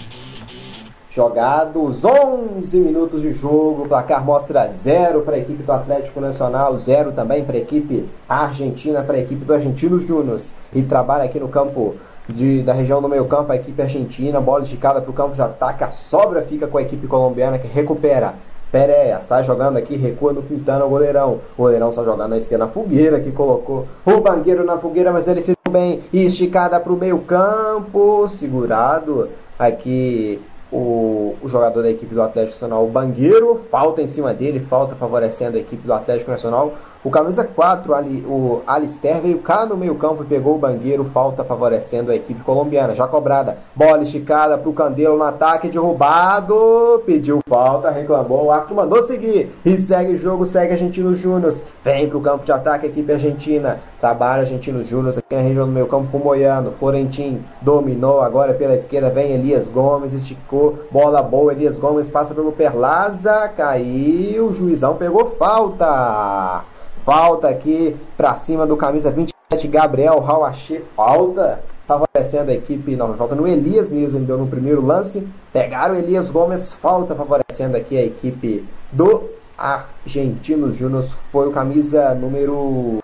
Jogados 1.15 2.03
11 2.03 2.77
minutos 2.77 3.21
de 3.21 3.31
jogo, 3.31 3.83
o 3.83 3.87
placar 3.87 4.21
mostra 4.21 4.67
0 4.69 5.21
para 5.21 5.37
a 5.37 5.39
equipe 5.39 5.63
do 5.63 5.71
Atlético 5.71 6.19
Nacional, 6.19 6.77
0 6.77 7.13
também 7.13 7.41
para 7.45 7.55
a 7.55 7.59
equipe 7.59 8.09
argentina, 8.27 9.01
para 9.01 9.15
a 9.15 9.19
equipe 9.21 9.45
do 9.45 9.53
Argentinos 9.53 10.03
Júnior. 10.03 10.41
E 10.73 10.81
trabalha 10.83 11.23
aqui 11.23 11.39
no 11.39 11.47
campo 11.47 11.95
de, 12.27 12.61
da 12.63 12.73
região 12.73 13.01
do 13.01 13.07
meio 13.07 13.23
campo 13.27 13.53
a 13.53 13.55
equipe 13.55 13.81
argentina, 13.81 14.41
bola 14.41 14.63
esticada 14.63 15.01
para 15.01 15.09
o 15.09 15.13
campo 15.13 15.35
de 15.35 15.41
ataque, 15.41 15.85
a 15.85 15.91
sobra 15.91 16.41
fica 16.41 16.67
com 16.67 16.77
a 16.77 16.81
equipe 16.81 17.07
colombiana 17.07 17.57
que 17.57 17.67
recupera. 17.67 18.33
Pereira 18.69 19.21
sai 19.21 19.45
jogando 19.45 19.77
aqui, 19.77 19.95
recua 19.95 20.33
no 20.33 20.41
Quintana, 20.41 20.83
o 20.83 20.89
goleirão. 20.89 21.39
O 21.57 21.61
goleirão 21.61 21.93
só 21.93 22.03
jogando 22.03 22.31
na 22.31 22.37
esquerda, 22.37 22.67
fogueira 22.67 23.21
que 23.21 23.31
colocou 23.31 23.87
o 24.05 24.19
bangueiro 24.19 24.65
na 24.65 24.77
fogueira, 24.77 25.13
mas 25.13 25.29
ele 25.29 25.39
se 25.39 25.55
bem. 25.71 26.03
Esticada 26.11 26.77
para 26.77 26.91
o 26.91 26.97
meio 26.97 27.19
campo, 27.19 28.27
segurado 28.27 29.29
aqui 29.57 30.41
o, 30.71 31.35
o, 31.41 31.47
jogador 31.47 31.83
da 31.83 31.89
equipe 31.89 32.13
do 32.13 32.21
Atlético 32.21 32.55
Nacional, 32.55 32.85
o 32.85 32.89
Bangueiro, 32.89 33.65
falta 33.69 34.01
em 34.01 34.07
cima 34.07 34.33
dele, 34.33 34.59
falta 34.59 34.95
favorecendo 34.95 35.57
a 35.57 35.59
equipe 35.59 35.85
do 35.85 35.93
Atlético 35.93 36.31
Nacional. 36.31 36.73
O 37.05 37.11
camisa 37.11 37.43
4, 37.43 37.93
ali, 37.93 38.25
o 38.27 38.63
Alister, 38.65 39.21
veio 39.21 39.37
cá 39.37 39.63
no 39.63 39.77
meio 39.77 39.93
campo 39.93 40.23
e 40.23 40.25
pegou 40.25 40.55
o 40.55 40.57
Bangueiro, 40.57 41.05
falta 41.13 41.43
favorecendo 41.43 42.11
a 42.11 42.15
equipe 42.15 42.43
colombiana. 42.43 42.95
Já 42.95 43.07
cobrada, 43.07 43.59
bola 43.75 44.01
esticada 44.01 44.57
para 44.57 44.67
o 44.67 44.73
Candelo 44.73 45.15
no 45.15 45.23
ataque, 45.23 45.69
derrubado, 45.69 47.03
pediu 47.05 47.41
falta, 47.47 47.91
reclamou, 47.91 48.45
o 48.45 48.51
árbitro 48.51 48.75
mandou 48.75 49.03
seguir 49.03 49.55
e 49.63 49.77
segue 49.77 50.13
o 50.13 50.17
jogo, 50.17 50.47
segue 50.47 50.73
Argentinos 50.73 51.19
Júnior. 51.19 51.53
Vem 51.83 52.09
para 52.09 52.17
o 52.17 52.21
campo 52.21 52.43
de 52.43 52.51
ataque 52.51 52.87
a 52.87 52.89
equipe 52.89 53.13
argentina, 53.13 53.79
trabalha 54.01 54.41
Argentinos 54.41 54.87
Júnior 54.87 55.13
aqui 55.15 55.35
na 55.35 55.41
região 55.41 55.67
do 55.67 55.71
meio 55.71 55.85
campo 55.85 56.09
com 56.11 56.17
Moiano. 56.17 56.73
Florentin 56.79 57.39
dominou 57.61 58.19
agora 58.19 58.55
pela 58.55 58.73
esquerda, 58.73 59.11
vem 59.11 59.31
Elias 59.31 59.69
Gomes, 59.69 60.11
esticou, 60.11 60.79
bola 60.91 61.21
boa, 61.21 61.53
Elias 61.53 61.77
Gomes 61.77 62.07
passa 62.07 62.33
pelo 62.33 62.51
Perlaza, 62.51 63.47
caiu, 63.49 64.47
o 64.47 64.53
juizão 64.55 64.95
pegou 64.95 65.35
falta. 65.37 66.65
Falta 67.05 67.47
aqui 67.47 67.95
para 68.17 68.35
cima 68.35 68.65
do 68.65 68.75
camisa 68.75 69.11
27 69.11 69.67
Gabriel 69.67 70.19
Rauache, 70.19 70.81
falta. 70.95 71.61
Favorecendo 71.87 72.49
a 72.49 72.53
equipe, 72.55 72.95
não, 72.95 73.13
falta 73.13 73.35
no 73.35 73.47
Elias 73.47 73.91
mesmo, 73.91 74.17
ele 74.17 74.25
deu 74.25 74.39
no 74.39 74.47
primeiro 74.47 74.83
lance, 74.83 75.27
pegaram 75.53 75.93
o 75.93 75.97
Elias 75.99 76.31
Gomes, 76.31 76.71
falta 76.71 77.13
favorecendo 77.13 77.77
aqui 77.77 77.95
a 77.95 78.03
equipe 78.03 78.65
do 78.91 79.29
Argentinos 79.55 80.75
Júnior, 80.75 81.03
foi 81.31 81.47
o 81.47 81.51
camisa 81.51 82.15
número 82.15 82.97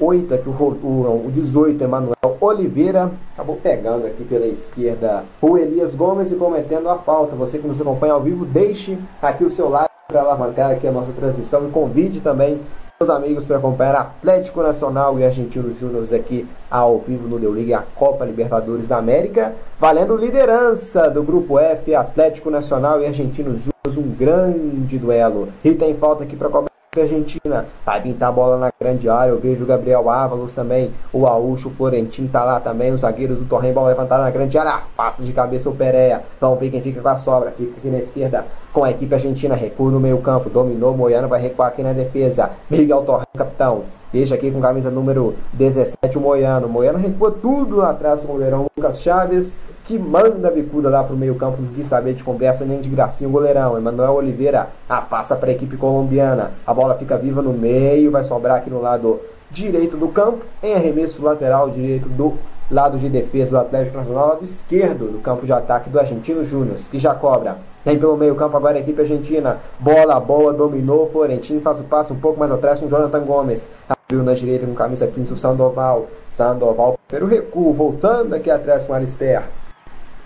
8, 0.00 0.34
aqui 0.34 0.48
o, 0.48 0.52
o, 0.52 1.26
o 1.28 1.30
18, 1.30 1.84
Emanuel 1.84 2.16
Oliveira, 2.40 3.12
acabou 3.34 3.54
pegando 3.54 4.04
aqui 4.04 4.24
pela 4.24 4.48
esquerda 4.48 5.24
o 5.40 5.56
Elias 5.56 5.94
Gomes 5.94 6.32
e 6.32 6.34
cometendo 6.34 6.88
a 6.88 6.98
falta, 6.98 7.36
você 7.36 7.60
que 7.60 7.68
nos 7.68 7.80
acompanha 7.80 8.14
ao 8.14 8.20
vivo, 8.20 8.44
deixe 8.44 8.98
aqui 9.22 9.44
o 9.44 9.50
seu 9.50 9.68
like 9.68 9.94
para 10.08 10.22
alavancar 10.22 10.72
aqui 10.72 10.88
a 10.88 10.92
nossa 10.92 11.12
transmissão 11.12 11.68
e 11.68 11.70
convide 11.70 12.20
também 12.20 12.60
meus 13.00 13.10
amigos 13.10 13.44
para 13.44 13.58
acompanhar 13.58 13.94
Atlético 13.94 14.60
Nacional 14.60 15.20
e 15.20 15.24
Argentino 15.24 15.72
Júnior 15.72 16.04
aqui 16.12 16.48
ao 16.68 16.98
vivo 16.98 17.28
no 17.28 17.38
Deu 17.38 17.54
Liga 17.54 17.78
a 17.78 17.82
Copa 17.82 18.24
Libertadores 18.24 18.88
da 18.88 18.96
América, 18.96 19.54
valendo 19.78 20.16
liderança 20.16 21.08
do 21.08 21.22
grupo 21.22 21.60
F, 21.60 21.94
Atlético 21.94 22.50
Nacional 22.50 23.00
e 23.00 23.06
Argentino 23.06 23.50
Júnior, 23.50 23.72
um 23.96 24.10
grande 24.16 24.98
duelo. 24.98 25.48
E 25.62 25.74
tem 25.74 25.94
falta 25.94 26.24
aqui 26.24 26.34
para 26.34 26.48
cobrar 26.48 26.68
Argentina 27.00 27.66
vai 27.84 28.00
pintar 28.00 28.30
a 28.30 28.32
bola 28.32 28.58
na 28.58 28.72
grande 28.78 29.08
área. 29.08 29.30
Eu 29.30 29.38
vejo 29.38 29.64
o 29.64 29.66
Gabriel 29.66 30.08
Ávalos 30.08 30.54
também, 30.54 30.92
o 31.12 31.26
Aúcho, 31.26 31.68
o 31.68 31.70
Florentino 31.70 32.28
tá 32.28 32.44
lá 32.44 32.60
também. 32.60 32.92
Os 32.92 33.00
zagueiros 33.00 33.38
do 33.38 33.44
Torrem 33.44 33.72
vão 33.72 33.86
levantar 33.86 34.18
na 34.18 34.30
grande 34.30 34.58
área. 34.58 34.72
Afasta 34.72 35.22
de 35.22 35.32
cabeça 35.32 35.68
o 35.68 35.74
Pereira. 35.74 36.22
Vamos 36.40 36.58
ver 36.58 36.70
quem 36.70 36.82
fica 36.82 37.00
com 37.00 37.08
a 37.08 37.16
sobra. 37.16 37.52
Fica 37.52 37.76
aqui 37.76 37.88
na 37.88 37.98
esquerda 37.98 38.46
com 38.78 38.84
a 38.84 38.92
equipe 38.92 39.12
argentina. 39.12 39.56
Recua 39.56 39.90
no 39.90 39.98
meio-campo. 39.98 40.48
Dominou. 40.48 40.96
Moiano 40.96 41.26
vai 41.26 41.40
recuar 41.40 41.68
aqui 41.68 41.82
na 41.82 41.92
defesa. 41.92 42.50
Miguel 42.70 43.02
Torrem, 43.02 43.26
capitão. 43.36 43.82
Deixa 44.12 44.36
aqui 44.36 44.50
com 44.50 44.60
camisa 44.60 44.90
número 44.90 45.34
17 45.52 46.16
o 46.16 46.20
Moiano. 46.20 46.68
Moiano 46.68 46.98
recua 46.98 47.32
tudo 47.32 47.82
atrás 47.82 48.22
do 48.22 48.28
goleirão 48.28 48.66
Lucas 48.76 49.02
Chaves 49.02 49.58
que 49.84 49.98
manda 49.98 50.48
a 50.48 50.50
bicuda 50.50 50.90
lá 50.90 51.02
pro 51.02 51.16
meio 51.16 51.34
campo, 51.36 51.62
não 51.62 51.72
quis 51.72 51.86
saber 51.86 52.12
de 52.12 52.22
conversa 52.22 52.62
nem 52.62 52.78
de 52.78 52.90
gracinha 52.90 53.26
o 53.26 53.32
goleirão. 53.32 53.76
Emanuel 53.76 54.12
Oliveira 54.12 54.68
afasta 54.86 55.34
para 55.34 55.48
a 55.48 55.52
equipe 55.52 55.78
colombiana. 55.78 56.52
A 56.66 56.74
bola 56.74 56.94
fica 56.94 57.16
viva 57.16 57.40
no 57.40 57.54
meio, 57.54 58.10
vai 58.10 58.22
sobrar 58.22 58.58
aqui 58.58 58.68
no 58.68 58.82
lado 58.82 59.18
direito 59.50 59.96
do 59.96 60.08
campo, 60.08 60.44
em 60.62 60.74
arremesso 60.74 61.22
lateral 61.22 61.70
direito 61.70 62.06
do 62.06 62.34
lado 62.70 62.98
de 62.98 63.08
defesa 63.08 63.50
do 63.50 63.58
Atlético 63.58 63.98
Nacional, 63.98 64.28
lado 64.28 64.44
esquerdo 64.44 65.10
do 65.10 65.18
campo 65.18 65.46
de 65.46 65.52
ataque 65.52 65.90
do 65.90 65.98
Argentino 65.98 66.44
Júnior, 66.44 66.76
que 66.90 66.98
já 66.98 67.14
cobra. 67.14 67.58
Vem 67.84 67.98
pelo 67.98 68.16
meio 68.16 68.34
campo 68.34 68.56
agora 68.56 68.76
a 68.76 68.80
equipe 68.80 69.00
argentina. 69.00 69.58
Bola 69.78 70.20
boa, 70.20 70.52
dominou. 70.52 71.08
Florentino 71.10 71.60
faz 71.60 71.80
o 71.80 71.84
passo 71.84 72.12
um 72.12 72.18
pouco 72.18 72.38
mais 72.38 72.52
atrás 72.52 72.80
com 72.80 72.88
Jonathan 72.88 73.20
Gomes. 73.20 73.70
Abriu 73.88 74.22
na 74.22 74.34
direita 74.34 74.66
com 74.66 74.74
camisa 74.74 75.06
15 75.06 75.32
o 75.32 75.36
Sandoval. 75.36 76.06
Sandoval 76.28 76.98
pelo 77.08 77.26
recuo, 77.26 77.72
voltando 77.72 78.34
aqui 78.34 78.50
atrás 78.50 78.86
com 78.86 78.92
Alister 78.92 79.44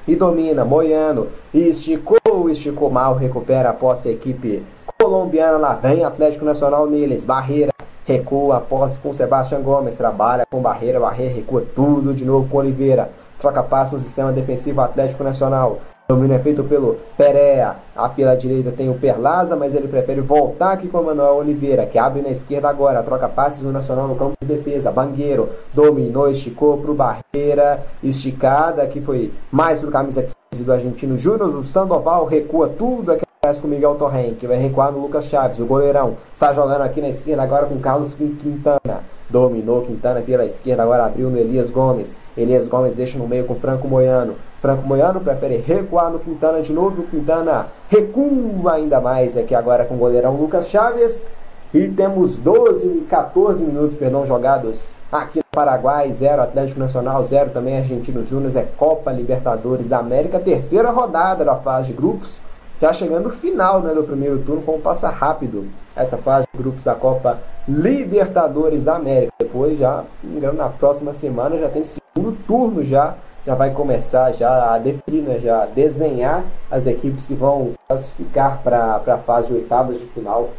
e 0.06 0.16
domina, 0.16 0.64
Moiano, 0.64 1.28
esticou, 1.54 2.50
esticou 2.50 2.90
mal, 2.90 3.14
recupera 3.14 3.70
a 3.70 3.72
posse 3.72 4.08
a 4.08 4.12
equipe 4.12 4.64
colombiana, 5.00 5.58
lá 5.58 5.75
vem 5.75 6.04
Atlético 6.04 6.44
Nacional 6.44 6.87
neles, 6.87 7.25
Barreira, 7.25 7.72
recua 8.12 8.59
a 8.59 8.61
posse 8.61 8.99
com 8.99 9.12
Sebastião 9.12 9.62
Gomes, 9.62 9.97
trabalha 9.97 10.45
com 10.50 10.61
Barreira, 10.61 11.00
Barreira 11.00 11.35
recua 11.35 11.64
tudo 11.75 12.14
de 12.14 12.25
novo 12.25 12.49
com 12.49 12.59
Oliveira, 12.59 13.11
troca 13.40 13.62
passo 13.62 13.97
no 13.97 14.00
sistema 14.02 14.33
defensivo 14.33 14.81
Atlético 14.81 15.25
Nacional, 15.25 15.81
domínio 16.09 16.37
é 16.37 16.38
feito 16.38 16.62
pelo 16.64 16.99
Perea. 17.16 17.76
A 17.97 18.09
pela 18.09 18.37
direita 18.37 18.71
tem 18.71 18.90
o 18.90 18.95
Perlaza, 18.95 19.57
mas 19.57 19.75
ele 19.75 19.88
prefere 19.88 20.21
voltar 20.21 20.73
aqui 20.73 20.88
com 20.88 20.99
o 20.99 21.04
Manuel 21.07 21.37
Oliveira, 21.37 21.87
que 21.87 21.99
abre 21.99 22.21
na 22.21 22.28
esquerda 22.28 22.69
agora. 22.69 23.02
Troca 23.02 23.28
passes 23.28 23.62
no 23.62 23.73
Nacional 23.73 24.09
no 24.09 24.16
campo 24.16 24.35
de 24.40 24.47
defesa. 24.47 24.92
Bangueiro 24.92 25.49
dominou, 25.73 26.28
esticou 26.28 26.78
para 26.78 26.90
o 26.90 26.95
Barreira. 26.95 27.83
Esticada, 28.02 28.87
que 28.87 29.00
foi 29.00 29.33
mais 29.50 29.81
pro 29.81 29.90
camisa 29.90 30.26
15 30.50 30.64
do 30.64 30.73
argentino 30.73 31.16
Júnior. 31.16 31.49
O 31.57 31.64
Sandoval 31.64 32.26
recua 32.26 32.69
tudo 32.69 33.12
aqui 33.12 33.25
atrás 33.44 33.61
com 33.61 33.66
Miguel 33.66 33.96
Torren, 33.96 34.37
que 34.37 34.46
vai 34.46 34.56
recuar 34.56 34.92
no 34.92 35.00
Lucas 35.00 35.25
Chaves. 35.25 35.58
O 35.58 35.66
goleirão 35.66 36.16
está 36.32 36.52
jogando 36.52 36.82
aqui 36.82 37.00
na 37.00 37.08
esquerda 37.08 37.42
agora 37.42 37.66
com 37.66 37.76
Carlos 37.80 38.14
Quintana. 38.14 39.02
Dominou 39.28 39.82
Quintana 39.82 40.20
pela 40.20 40.46
esquerda, 40.46 40.84
agora 40.84 41.06
abriu 41.06 41.28
no 41.28 41.37
Elias 41.37 41.68
Gomes. 41.68 42.16
Elias 42.37 42.68
Gomes 42.68 42.94
deixa 42.94 43.18
no 43.18 43.26
meio 43.26 43.44
com 43.44 43.56
Franco 43.56 43.88
Moiano. 43.88 44.37
Franco 44.61 44.87
Moiano 44.87 45.20
prefere 45.20 45.56
recuar 45.56 46.12
no 46.12 46.20
Quintana 46.20 46.62
de 46.62 46.72
novo. 46.72 47.02
O 47.02 47.06
Quintana 47.08 47.66
recua 47.88 48.75
ainda 48.75 49.00
mais 49.00 49.37
aqui 49.37 49.56
agora 49.56 49.87
com 49.87 49.96
o 49.96 49.99
goleirão 49.99 50.37
Lucas 50.37 50.68
Chaves. 50.68 51.26
E 51.75 51.88
temos 51.88 52.37
12, 52.37 53.06
14 53.11 53.64
minutos 53.64 53.96
perdão, 53.96 54.25
jogados 54.25 54.94
aqui 55.11 55.38
no 55.38 55.44
Paraguai, 55.50 56.12
0 56.12 56.42
Atlético 56.42 56.78
Nacional, 56.78 57.25
0 57.25 57.50
também 57.50 57.78
Argentino 57.78 58.25
Júnior, 58.25 58.56
é 58.56 58.62
Copa 58.62 59.11
Libertadores 59.11 59.88
da 59.88 59.99
América, 59.99 60.38
terceira 60.38 60.90
rodada 60.90 61.44
da 61.44 61.56
fase 61.56 61.88
de 61.88 61.92
grupos, 61.94 62.40
já 62.83 62.93
chegando 62.93 63.29
o 63.29 63.31
final 63.31 63.81
né, 63.81 63.95
do 63.95 64.03
primeiro 64.03 64.41
turno, 64.41 64.61
como 64.62 64.81
passa 64.81 65.09
rápido 65.09 65.69
essa 65.95 66.19
fase 66.19 66.49
de 66.53 66.59
grupos 66.59 66.83
da 66.83 66.97
Copa 66.97 67.39
Libertadores 67.69 68.83
da 68.83 68.97
América. 68.97 69.33
Depois 69.39 69.79
já, 69.79 70.03
engano, 70.25 70.59
na 70.59 70.69
próxima 70.69 71.12
semana 71.12 71.57
já 71.59 71.69
tem 71.69 71.85
segundo 71.85 72.37
turno 72.45 72.83
já, 72.83 73.15
já 73.47 73.55
vai 73.55 73.71
começar 73.71 74.33
já 74.33 74.75
a 74.75 74.79
definir, 74.79 75.23
né, 75.23 75.39
já 75.39 75.65
desenhar 75.67 76.45
as 76.69 76.85
equipes 76.85 77.25
que 77.25 77.35
vão 77.35 77.75
classificar 77.87 78.61
para 78.65 79.01
a 79.07 79.19
fase 79.19 79.49
de 79.49 79.55
oitavas 79.55 80.01
de 80.01 80.07
final 80.07 80.51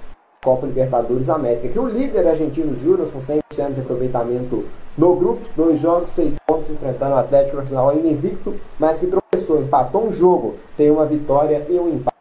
Copa 0.41 0.65
Libertadores 0.65 1.27
América. 1.27 1.67
Que 1.67 1.79
o 1.79 1.87
líder 1.87 2.25
argentino 2.25 2.73
Júnior 2.73 3.11
com 3.11 3.19
100% 3.19 3.73
de 3.73 3.81
aproveitamento 3.81 4.63
no 4.97 5.13
grupo, 5.17 5.41
dois 5.57 5.77
jogos, 5.77 6.11
seis 6.11 6.37
pontos, 6.47 6.69
enfrentando 6.69 7.15
o 7.15 7.17
Atlético 7.17 7.57
Nacional 7.57 7.89
ainda 7.89 8.07
invicto, 8.07 8.55
mas 8.79 8.97
que 8.97 9.07
tropeçou, 9.07 9.61
empatou 9.61 10.05
um 10.05 10.13
jogo, 10.13 10.55
tem 10.77 10.89
uma 10.89 11.05
vitória 11.05 11.65
e 11.69 11.77
um 11.77 11.89
empate 11.89 12.12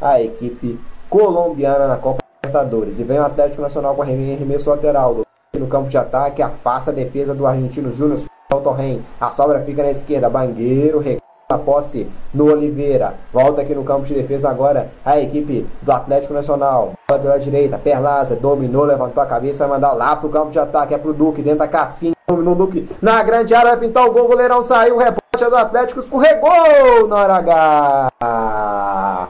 a 0.00 0.20
equipe 0.20 0.78
colombiana 1.08 1.86
na 1.86 1.96
Copa 1.96 2.22
Libertadores. 2.44 2.98
E 2.98 3.04
vem 3.04 3.18
o 3.18 3.24
Atlético 3.24 3.62
Nacional 3.62 3.94
com 3.94 4.02
arremesso 4.02 4.70
lateral 4.70 5.22
no 5.58 5.66
campo 5.66 5.88
de 5.88 5.96
ataque, 5.96 6.42
afasta 6.42 6.90
a 6.90 6.94
defesa 6.94 7.34
do 7.34 7.46
argentino 7.46 7.92
Júnior 7.92 8.20
Torren. 8.62 9.00
A 9.20 9.30
sobra 9.30 9.62
fica 9.62 9.82
na 9.82 9.90
esquerda, 9.90 10.28
Bangueiro 10.28 11.02
a 11.48 11.58
posse 11.58 12.10
no 12.34 12.52
Oliveira. 12.52 13.14
Volta 13.32 13.62
aqui 13.62 13.72
no 13.72 13.84
campo 13.84 14.04
de 14.04 14.14
defesa 14.14 14.50
agora 14.50 14.90
a 15.04 15.20
equipe 15.20 15.64
do 15.80 15.92
Atlético 15.92 16.34
Nacional. 16.34 16.94
Bola 17.08 17.20
pela 17.20 17.38
direita, 17.38 17.78
Perlaza 17.78 18.34
dominou, 18.34 18.84
levantou 18.84 19.22
a 19.22 19.26
cabeça, 19.26 19.64
vai 19.64 19.76
mandar 19.76 19.92
lá 19.92 20.16
pro 20.16 20.28
campo 20.28 20.50
de 20.50 20.58
ataque. 20.58 20.94
É 20.94 20.98
pro 20.98 21.14
Duque, 21.14 21.42
dentro 21.42 21.60
da 21.60 21.68
casquinha. 21.68 22.14
Dominou 22.28 22.54
o 22.54 22.56
Duque 22.56 22.88
na 23.00 23.22
grande 23.22 23.54
área, 23.54 23.70
vai 23.70 23.78
pintar 23.78 24.04
o 24.06 24.10
gol. 24.10 24.24
O 24.24 24.28
goleirão 24.28 24.64
saiu, 24.64 24.98
rebote 24.98 25.20
é 25.40 25.48
do 25.48 25.56
Atlético, 25.56 26.00
escorregou 26.00 27.06
na 27.06 27.16
hora 27.16 27.34
H. 27.36 29.28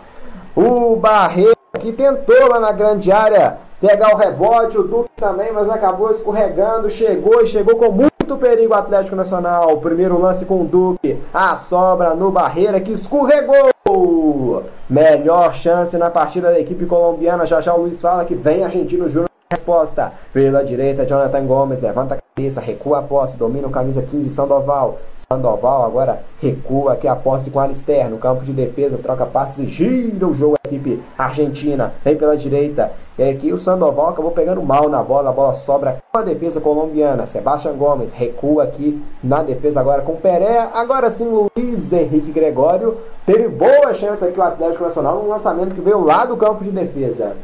O 0.57 0.97
Barreiro 0.97 1.55
que 1.79 1.93
tentou 1.93 2.49
lá 2.49 2.59
na 2.59 2.73
grande 2.73 3.13
área 3.13 3.59
pegar 3.79 4.15
o 4.15 4.17
rebote, 4.17 4.79
o 4.79 4.85
Duque 4.85 5.11
também, 5.15 5.53
mas 5.53 5.69
acabou 5.69 6.11
escorregando, 6.11 6.89
chegou 6.89 7.43
e 7.43 7.47
chegou 7.47 7.77
com 7.77 7.93
muito 7.93 8.39
perigo 8.39 8.73
o 8.73 8.77
Atlético 8.77 9.15
Nacional. 9.15 9.77
Primeiro 9.77 10.19
lance 10.19 10.47
com 10.47 10.63
o 10.63 10.65
Duque, 10.65 11.19
a 11.35 11.57
sobra 11.57 12.15
no 12.15 12.31
Barreira 12.31 12.81
que 12.81 12.93
escorregou. 12.93 14.65
Melhor 14.89 15.55
chance 15.55 15.99
na 15.99 16.09
partida 16.09 16.51
da 16.51 16.59
equipe 16.59 16.87
colombiana. 16.87 17.45
Já 17.45 17.61
já 17.61 17.75
o 17.75 17.83
Luiz 17.83 18.01
fala 18.01 18.25
que 18.25 18.35
vem 18.35 18.65
Argentino 18.65 19.11
Júnior. 19.11 19.36
Resposta 19.49 20.13
pela 20.33 20.65
direita, 20.65 21.07
Jonathan 21.07 21.47
Gomes 21.47 21.81
levanta 21.81 22.17
a 22.17 22.19
cabeça, 22.19 22.61
recua 22.61 22.99
a 22.99 23.03
posse, 23.03 23.37
domina 23.37 23.69
o 23.69 23.71
camisa 23.71 24.03
15 24.03 24.31
Sandoval. 24.31 24.99
Sandoval 25.15 25.85
agora 25.85 26.21
recua 26.41 26.95
aqui 26.95 27.07
a 27.07 27.15
posse 27.15 27.49
com 27.49 27.61
Alister 27.61 28.11
no 28.11 28.19
campo 28.19 28.45
de 28.45 28.53
defesa, 28.53 28.99
troca 28.99 29.25
passes 29.25 29.61
e 29.61 29.67
gira 29.67 30.27
o 30.27 30.35
jogo 30.35 30.57
a 30.57 30.69
equipe 30.69 31.01
argentina. 31.17 31.95
Vem 32.05 32.17
pela 32.17 32.37
direita, 32.37 32.91
e 33.17 33.23
aqui 33.23 33.53
o 33.53 33.59
Sandoval 33.59 34.09
acabou 34.09 34.33
pegando 34.33 34.61
mal 34.65 34.89
na 34.89 35.01
bola, 35.01 35.31
a 35.31 35.33
bola 35.33 35.55
sobra 35.55 36.03
com 36.11 36.19
a 36.19 36.23
defesa 36.23 36.61
colombiana. 36.61 37.25
Sebastião 37.25 37.77
Gomes 37.77 38.11
recua 38.11 38.65
aqui 38.65 39.01
na 39.23 39.45
defesa 39.45 39.79
agora 39.79 40.03
com 40.03 40.17
Pereira. 40.17 40.71
Agora 40.75 41.09
sim, 41.13 41.29
Luiz 41.29 41.93
Henrique 41.93 42.33
Gregório 42.33 42.97
teve 43.25 43.47
boa 43.47 43.95
chance 43.95 44.25
aqui 44.25 44.41
o 44.41 44.43
Atlético 44.43 44.83
Nacional 44.83 45.23
no 45.23 45.29
lançamento 45.29 45.73
que 45.73 45.81
veio 45.81 46.03
lá 46.03 46.25
do 46.25 46.37
campo 46.37 46.65
de 46.65 46.71
defesa. 46.71 47.37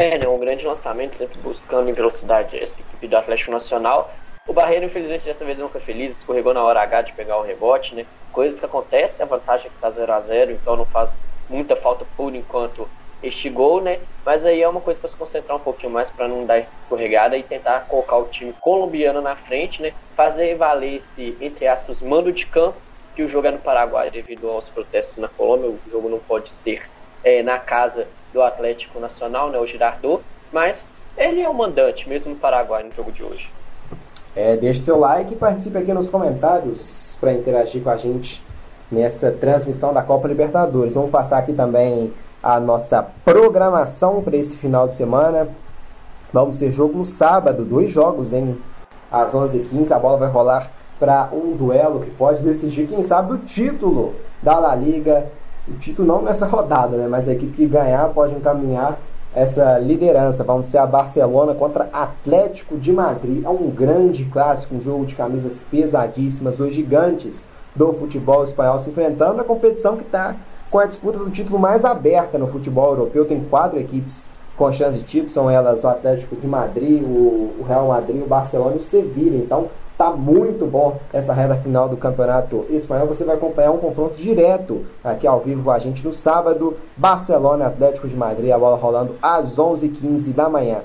É, 0.00 0.16
né, 0.16 0.26
um 0.26 0.38
grande 0.38 0.66
lançamento, 0.66 1.14
sempre 1.14 1.38
buscando 1.40 1.90
em 1.90 1.92
velocidade 1.92 2.58
essa 2.58 2.80
equipe 2.80 3.06
do 3.06 3.18
Atlético 3.18 3.50
Nacional. 3.50 4.10
O 4.48 4.52
Barreiro, 4.54 4.86
infelizmente, 4.86 5.26
dessa 5.26 5.44
vez 5.44 5.58
não 5.58 5.68
foi 5.68 5.82
feliz, 5.82 6.16
escorregou 6.16 6.54
na 6.54 6.64
hora 6.64 6.80
H 6.80 7.02
de 7.02 7.12
pegar 7.12 7.36
o 7.36 7.42
rebote, 7.42 7.94
né? 7.94 8.06
Coisas 8.32 8.58
que 8.58 8.64
acontecem, 8.64 9.22
a 9.22 9.28
vantagem 9.28 9.66
é 9.66 9.68
que 9.68 9.78
tá 9.78 9.90
0 9.90 10.10
a 10.10 10.20
0 10.22 10.52
então 10.52 10.74
não 10.74 10.86
faz 10.86 11.18
muita 11.50 11.76
falta 11.76 12.06
por 12.16 12.34
enquanto 12.34 12.88
este 13.22 13.50
gol, 13.50 13.82
né? 13.82 13.98
Mas 14.24 14.46
aí 14.46 14.62
é 14.62 14.68
uma 14.70 14.80
coisa 14.80 14.98
para 14.98 15.10
se 15.10 15.16
concentrar 15.16 15.58
um 15.58 15.60
pouquinho 15.60 15.92
mais 15.92 16.08
para 16.08 16.26
não 16.26 16.46
dar 16.46 16.60
escorregada 16.60 17.36
e 17.36 17.42
tentar 17.42 17.80
colocar 17.80 18.16
o 18.16 18.28
time 18.28 18.54
colombiano 18.54 19.20
na 19.20 19.36
frente, 19.36 19.82
né? 19.82 19.92
Fazer 20.16 20.54
valer 20.54 20.94
esse, 20.94 21.36
entre 21.42 21.66
aspas, 21.66 22.00
mando 22.00 22.32
de 22.32 22.46
campo 22.46 22.80
que 23.14 23.22
o 23.22 23.28
jogo 23.28 23.48
é 23.48 23.50
no 23.50 23.58
Paraguai 23.58 24.10
devido 24.10 24.48
aos 24.48 24.70
protestos 24.70 25.18
na 25.18 25.28
Colômbia. 25.28 25.68
O 25.68 25.90
jogo 25.90 26.08
não 26.08 26.20
pode 26.20 26.58
ter 26.60 26.88
é, 27.22 27.42
na 27.42 27.58
casa 27.58 28.08
do 28.32 28.42
Atlético 28.42 29.00
Nacional, 29.00 29.50
né, 29.50 29.58
o 29.58 29.66
Girardot, 29.66 30.22
mas 30.52 30.86
ele 31.16 31.40
é 31.40 31.48
o 31.48 31.54
mandante 31.54 32.08
mesmo 32.08 32.30
no 32.30 32.36
Paraguai 32.36 32.82
no 32.82 32.92
jogo 32.92 33.12
de 33.12 33.22
hoje. 33.22 33.50
É, 34.34 34.56
deixe 34.56 34.80
seu 34.80 34.98
like 34.98 35.34
e 35.34 35.36
participe 35.36 35.76
aqui 35.76 35.92
nos 35.92 36.08
comentários 36.08 37.16
para 37.20 37.32
interagir 37.32 37.82
com 37.82 37.90
a 37.90 37.96
gente 37.96 38.42
nessa 38.90 39.30
transmissão 39.30 39.92
da 39.92 40.02
Copa 40.02 40.28
Libertadores. 40.28 40.94
Vamos 40.94 41.10
passar 41.10 41.38
aqui 41.38 41.52
também 41.52 42.12
a 42.42 42.58
nossa 42.58 43.02
programação 43.24 44.22
para 44.22 44.36
esse 44.36 44.56
final 44.56 44.88
de 44.88 44.94
semana. 44.94 45.48
Vamos 46.32 46.58
ter 46.58 46.70
jogo 46.70 46.96
no 46.96 47.04
sábado, 47.04 47.64
dois 47.64 47.90
jogos, 47.90 48.32
hein? 48.32 48.56
Às 49.10 49.32
11h15 49.32 49.90
a 49.90 49.98
bola 49.98 50.16
vai 50.16 50.30
rolar 50.30 50.70
para 50.98 51.28
um 51.32 51.56
duelo 51.56 52.00
que 52.00 52.10
pode 52.10 52.42
decidir, 52.42 52.86
quem 52.86 53.02
sabe, 53.02 53.32
o 53.32 53.38
título 53.38 54.14
da 54.42 54.58
La 54.58 54.74
Liga. 54.74 55.26
O 55.68 55.74
título 55.74 56.06
não 56.06 56.22
nessa 56.22 56.46
rodada, 56.46 56.96
né? 56.96 57.06
Mas 57.08 57.28
a 57.28 57.32
equipe 57.32 57.52
que 57.52 57.66
ganhar 57.66 58.08
pode 58.08 58.34
encaminhar 58.34 58.98
essa 59.34 59.78
liderança. 59.78 60.42
Vamos 60.42 60.68
ser 60.68 60.78
a 60.78 60.86
Barcelona 60.86 61.54
contra 61.54 61.88
Atlético 61.92 62.76
de 62.76 62.92
Madrid. 62.92 63.44
É 63.44 63.48
um 63.48 63.70
grande 63.70 64.24
clássico, 64.24 64.74
um 64.74 64.80
jogo 64.80 65.06
de 65.06 65.14
camisas 65.14 65.64
pesadíssimas, 65.70 66.56
dois 66.56 66.74
gigantes 66.74 67.44
do 67.74 67.92
futebol 67.92 68.42
espanhol 68.42 68.78
se 68.80 68.90
enfrentando 68.90 69.36
na 69.36 69.44
competição 69.44 69.96
que 69.96 70.02
está 70.02 70.34
com 70.70 70.78
a 70.78 70.86
disputa 70.86 71.18
do 71.18 71.30
título 71.30 71.58
mais 71.58 71.84
aberta 71.84 72.38
no 72.38 72.48
futebol 72.48 72.90
europeu. 72.90 73.24
Tem 73.24 73.40
quatro 73.44 73.78
equipes 73.78 74.28
com 74.56 74.70
chance 74.72 74.98
de 74.98 75.04
título, 75.04 75.30
são 75.30 75.48
elas 75.50 75.82
o 75.82 75.88
Atlético 75.88 76.36
de 76.36 76.46
Madrid, 76.46 77.02
o 77.02 77.64
Real 77.66 77.88
Madrid, 77.88 78.22
o 78.22 78.26
Barcelona 78.26 78.74
e 78.74 78.78
o 78.78 78.82
Sevilla. 78.82 79.36
Então 79.36 79.68
tá 80.00 80.10
muito 80.10 80.64
bom 80.64 80.98
essa 81.12 81.34
reta 81.34 81.56
final 81.56 81.86
do 81.86 81.94
campeonato 81.98 82.64
espanhol. 82.70 83.06
Você 83.06 83.22
vai 83.22 83.36
acompanhar 83.36 83.70
um 83.70 83.76
confronto 83.76 84.14
direto 84.14 84.86
aqui 85.04 85.26
ao 85.26 85.40
vivo 85.40 85.62
com 85.62 85.70
a 85.70 85.78
gente 85.78 86.02
no 86.02 86.14
sábado. 86.14 86.74
Barcelona 86.96 87.66
Atlético 87.66 88.08
de 88.08 88.16
Madrid, 88.16 88.50
a 88.50 88.58
bola 88.58 88.78
rolando 88.78 89.16
às 89.20 89.58
11h15 89.58 90.32
da 90.32 90.48
manhã. 90.48 90.78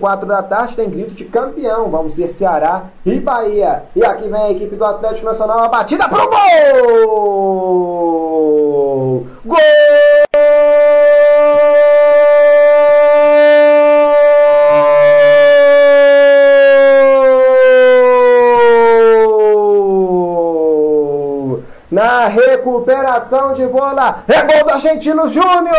4 0.00 0.26
da 0.26 0.42
tarde 0.42 0.74
tem 0.74 0.88
grito 0.88 1.10
de 1.10 1.26
campeão. 1.26 1.90
Vamos 1.90 2.14
ser 2.14 2.28
Ceará 2.28 2.84
e 3.04 3.20
Bahia. 3.20 3.82
E 3.94 4.02
aqui 4.02 4.26
vem 4.30 4.40
a 4.40 4.50
equipe 4.50 4.74
do 4.74 4.86
Atlético 4.86 5.26
Nacional. 5.26 5.58
A 5.58 5.68
batida 5.68 6.08
pro 6.08 6.30
gol! 6.30 7.66
Gol! 9.44 10.22
Na 21.92 22.21
recuperação 22.32 23.52
de 23.52 23.66
bola, 23.66 24.24
é 24.28 24.42
gol 24.42 24.64
do 24.64 24.70
Argentino 24.70 25.28
Júnior! 25.28 25.72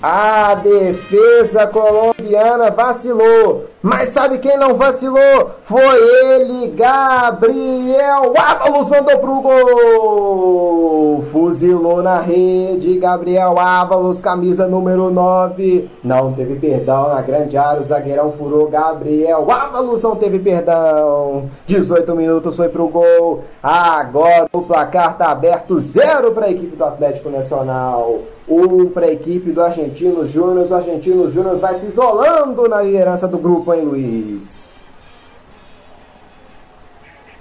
A 0.00 0.54
defesa 0.54 1.66
colombiana 1.66 2.70
vacilou. 2.70 3.64
Mas 3.82 4.10
sabe 4.10 4.38
quem 4.38 4.56
não 4.56 4.74
vacilou? 4.74 5.50
Foi 5.62 5.96
ele, 6.24 6.68
Gabriel 6.68 8.32
Ábalos 8.36 8.88
mandou 8.88 9.18
pro 9.18 9.40
gol. 9.40 11.24
Fuzilou 11.32 12.00
na 12.00 12.20
rede, 12.20 12.96
Gabriel 12.98 13.58
Ábalos, 13.58 14.20
camisa 14.20 14.68
número 14.68 15.10
9. 15.10 15.90
Não 16.04 16.32
teve 16.32 16.54
perdão 16.56 17.08
na 17.08 17.20
grande 17.20 17.56
área, 17.56 17.80
o 17.80 17.84
zagueirão 17.84 18.30
furou. 18.30 18.68
Gabriel 18.68 19.50
Ábalos 19.50 20.02
não 20.02 20.14
teve 20.14 20.38
perdão. 20.38 21.50
18 21.66 22.14
minutos 22.14 22.54
foi 22.56 22.68
pro 22.68 22.86
gol. 22.86 23.42
Agora 23.60 24.46
o 24.52 24.62
placar 24.62 25.18
tá 25.18 25.32
aberto, 25.32 25.80
zero 25.80 26.30
para 26.30 26.46
a 26.46 26.50
equipe 26.50 26.76
do 26.76 26.84
Atlético 26.84 27.30
Nacional. 27.30 28.20
Um 28.48 28.88
para 28.90 29.06
a 29.06 29.12
equipe 29.12 29.52
do 29.52 29.62
Argentino 29.62 30.26
Júnior. 30.26 30.66
O 30.66 30.74
Argentino 30.74 31.28
Júnior 31.30 31.56
vai 31.56 31.74
se 31.74 31.86
isolando 31.86 32.66
na 32.66 32.80
liderança 32.80 33.28
do 33.28 33.36
grupo, 33.36 33.74
hein, 33.74 33.82
Luiz? 33.82 34.68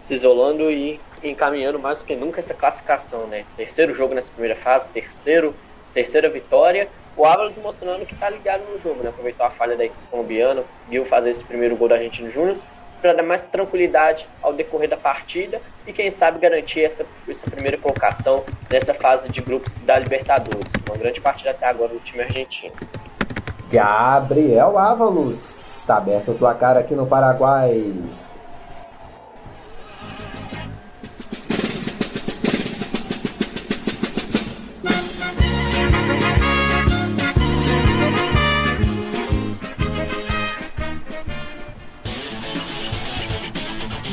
Se 0.05 0.13
isolando 0.13 0.69
e 0.69 0.99
encaminhando 1.23 1.79
mais 1.79 1.99
do 1.99 2.05
que 2.05 2.15
nunca 2.15 2.39
essa 2.39 2.53
classificação, 2.53 3.25
né? 3.27 3.45
Terceiro 3.55 3.93
jogo 3.93 4.13
nessa 4.13 4.31
primeira 4.31 4.55
fase, 4.55 4.85
terceiro, 4.93 5.53
terceira 5.93 6.29
vitória. 6.29 6.89
O 7.15 7.25
Ávalos 7.25 7.57
mostrando 7.57 8.05
que 8.05 8.15
tá 8.15 8.29
ligado 8.29 8.61
no 8.71 8.79
jogo, 8.79 9.01
né? 9.01 9.09
Aproveitou 9.09 9.45
a 9.45 9.49
falha 9.49 9.75
da 9.77 9.85
equipe 9.85 10.07
colombiana, 10.11 10.63
viu 10.89 11.05
fazer 11.05 11.31
esse 11.31 11.43
primeiro 11.43 11.75
gol 11.77 11.87
do 11.87 11.93
Argentino 11.93 12.29
Júnior 12.29 12.57
para 13.01 13.13
dar 13.13 13.23
mais 13.23 13.47
tranquilidade 13.47 14.27
ao 14.41 14.53
decorrer 14.53 14.89
da 14.89 14.97
partida 14.97 15.61
e 15.85 15.93
quem 15.93 16.11
sabe 16.11 16.39
garantir 16.39 16.81
essa, 16.81 17.05
essa 17.27 17.49
primeira 17.49 17.77
colocação 17.77 18.43
nessa 18.71 18.93
fase 18.93 19.29
de 19.29 19.41
grupos 19.41 19.71
da 19.85 19.97
Libertadores. 19.97 20.71
Uma 20.87 20.97
grande 20.97 21.21
partida 21.21 21.51
até 21.51 21.67
agora 21.67 21.93
do 21.93 21.99
time 21.99 22.23
argentino. 22.23 22.73
Gabriel 23.71 24.77
Ávalos 24.77 25.77
está 25.77 25.97
aberto 25.97 26.31
o 26.31 26.35
placar 26.35 26.77
aqui 26.77 26.93
no 26.95 27.05
Paraguai. 27.05 27.93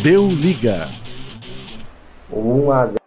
Deu 0.04 0.28
liga. 0.28 0.86
1 2.30 2.70
a 2.70 2.86
0 2.88 2.98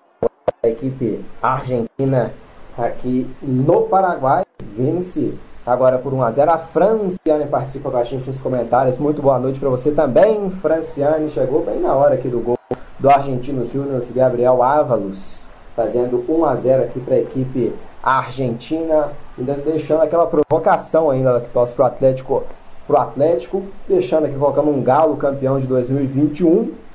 a 0.63 0.67
equipe 0.67 1.23
argentina 1.39 2.33
aqui 2.75 3.29
no 3.39 3.83
Paraguai 3.83 4.43
vence 4.75 5.36
agora 5.63 5.99
por 5.99 6.12
1 6.12 6.23
a 6.23 6.31
0 6.31 6.51
a 6.51 6.57
Franciane 6.57 7.45
participa 7.51 7.91
com 7.91 7.97
a 7.97 8.03
gente 8.03 8.27
nos 8.27 8.41
comentários. 8.41 8.97
Muito 8.97 9.21
boa 9.21 9.38
noite 9.38 9.60
para 9.60 9.69
você 9.69 9.91
também, 9.91 10.49
Franciane. 10.49 11.29
Chegou 11.29 11.63
bem 11.63 11.79
na 11.79 11.93
hora 11.93 12.15
aqui 12.15 12.29
do 12.29 12.39
gol 12.39 12.57
do 12.97 13.10
Argentino 13.12 13.63
Júnior 13.63 14.03
Gabriel 14.15 14.63
Ávalos, 14.63 15.47
fazendo 15.75 16.25
1 16.27 16.45
a 16.45 16.55
0 16.55 16.81
aqui 16.81 16.99
para 16.99 17.13
a 17.13 17.19
equipe 17.19 17.75
argentina, 18.01 19.12
ainda 19.38 19.53
deixando 19.53 20.01
aquela 20.01 20.25
provocação 20.25 21.12
ainda 21.12 21.41
que 21.41 21.51
torce 21.51 21.75
para 21.75 21.83
o 21.83 21.88
Atlético, 21.89 22.43
pro 22.88 22.97
Atlético, 22.97 23.62
deixando 23.88 24.25
aqui 24.25 24.36
colocando 24.36 24.71
um 24.71 24.81
Galo 24.81 25.15
campeão 25.15 25.60
de 25.60 25.67
2021 25.67 26.87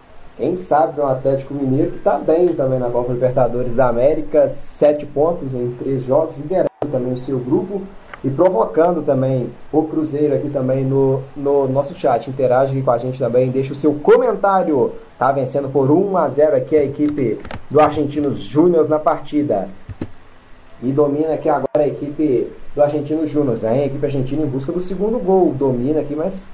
quem 0.43 0.57
sabe 0.57 1.01
é 1.01 1.05
um 1.05 1.07
Atlético 1.07 1.55
Mineiro 1.55 1.93
que 1.93 1.99
está 1.99 2.19
bem 2.19 2.49
também 2.49 2.77
na 2.77 2.91
Copa 2.91 3.13
Libertadores 3.13 3.77
da 3.77 3.87
América, 3.87 4.49
sete 4.49 5.07
pontos 5.07 5.55
em 5.55 5.71
três 5.79 6.03
jogos, 6.03 6.37
liderando 6.37 6.69
também 6.91 7.13
o 7.13 7.17
seu 7.17 7.39
grupo 7.39 7.81
e 8.25 8.29
provocando 8.29 9.03
também 9.03 9.51
o 9.71 9.85
Cruzeiro 9.85 10.35
aqui 10.35 10.51
também 10.51 10.85
no, 10.85 11.23
no 11.37 11.69
nosso 11.69 11.95
chat. 11.95 12.29
Interage 12.29 12.73
aqui 12.73 12.83
com 12.83 12.91
a 12.91 12.99
gente 12.99 13.21
também, 13.21 13.53
deixa 13.53 13.73
o 13.73 13.77
seu 13.77 13.95
comentário. 13.95 14.95
Tá 15.17 15.31
vencendo 15.31 15.69
por 15.69 15.89
1 15.89 16.17
a 16.17 16.29
0 16.29 16.57
aqui 16.57 16.75
a 16.75 16.83
equipe 16.83 17.39
do 17.71 17.79
Argentinos 17.81 18.41
Júnior 18.41 18.89
na 18.89 18.99
partida. 18.99 19.69
E 20.83 20.91
domina 20.91 21.35
aqui 21.35 21.49
agora 21.49 21.85
a 21.85 21.87
equipe 21.87 22.51
do 22.75 22.83
Argentino 22.83 23.25
Júnior, 23.29 23.59
né? 23.59 23.85
A 23.85 23.87
equipe 23.87 24.05
argentina 24.05 24.43
em 24.43 24.47
busca 24.47 24.73
do 24.73 24.81
segundo 24.81 25.21
gol. 25.21 25.55
Domina 25.57 26.01
aqui, 26.01 26.17
mas 26.17 26.49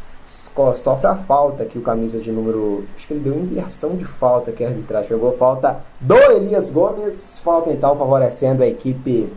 sofre 0.76 1.06
a 1.06 1.16
falta 1.16 1.64
que 1.64 1.78
o 1.78 1.82
camisa 1.82 2.18
de 2.18 2.30
número. 2.30 2.84
Acho 2.96 3.06
que 3.06 3.14
ele 3.14 3.20
deu 3.20 3.34
inversão 3.34 3.96
de 3.96 4.04
falta 4.04 4.52
que 4.52 4.64
a 4.64 4.68
arbitragem 4.68 5.08
pegou. 5.08 5.32
Falta 5.32 5.80
do 6.00 6.16
Elias 6.16 6.70
Gomes. 6.70 7.38
Falta 7.38 7.70
então 7.70 7.96
favorecendo 7.96 8.62
a 8.62 8.66
equipe 8.66 9.32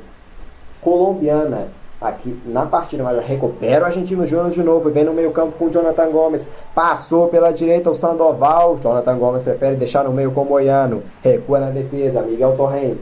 colombiana 0.82 1.70
aqui 2.02 2.36
na 2.48 2.66
partida, 2.66 3.04
mas 3.04 3.24
recupera 3.24 3.84
o 3.84 3.86
Argentino 3.86 4.26
Júnior 4.26 4.50
de 4.50 4.64
novo, 4.64 4.90
vem 4.90 5.04
no 5.04 5.14
meio 5.14 5.32
campo 5.32 5.54
com 5.58 5.66
o 5.66 5.70
Jonathan 5.70 6.10
Gomes, 6.10 6.50
passou 6.74 7.28
pela 7.28 7.54
direita 7.54 7.92
o 7.92 7.96
Sandoval, 7.96 8.80
Jonathan 8.82 9.18
Gomes 9.20 9.44
prefere 9.44 9.76
deixar 9.76 10.04
no 10.04 10.12
meio 10.12 10.32
com 10.32 10.42
o 10.42 10.46
Moiano, 10.46 11.04
recua 11.22 11.60
na 11.60 11.70
defesa, 11.70 12.24
Miguel 12.24 12.58
Torrent, 12.58 12.98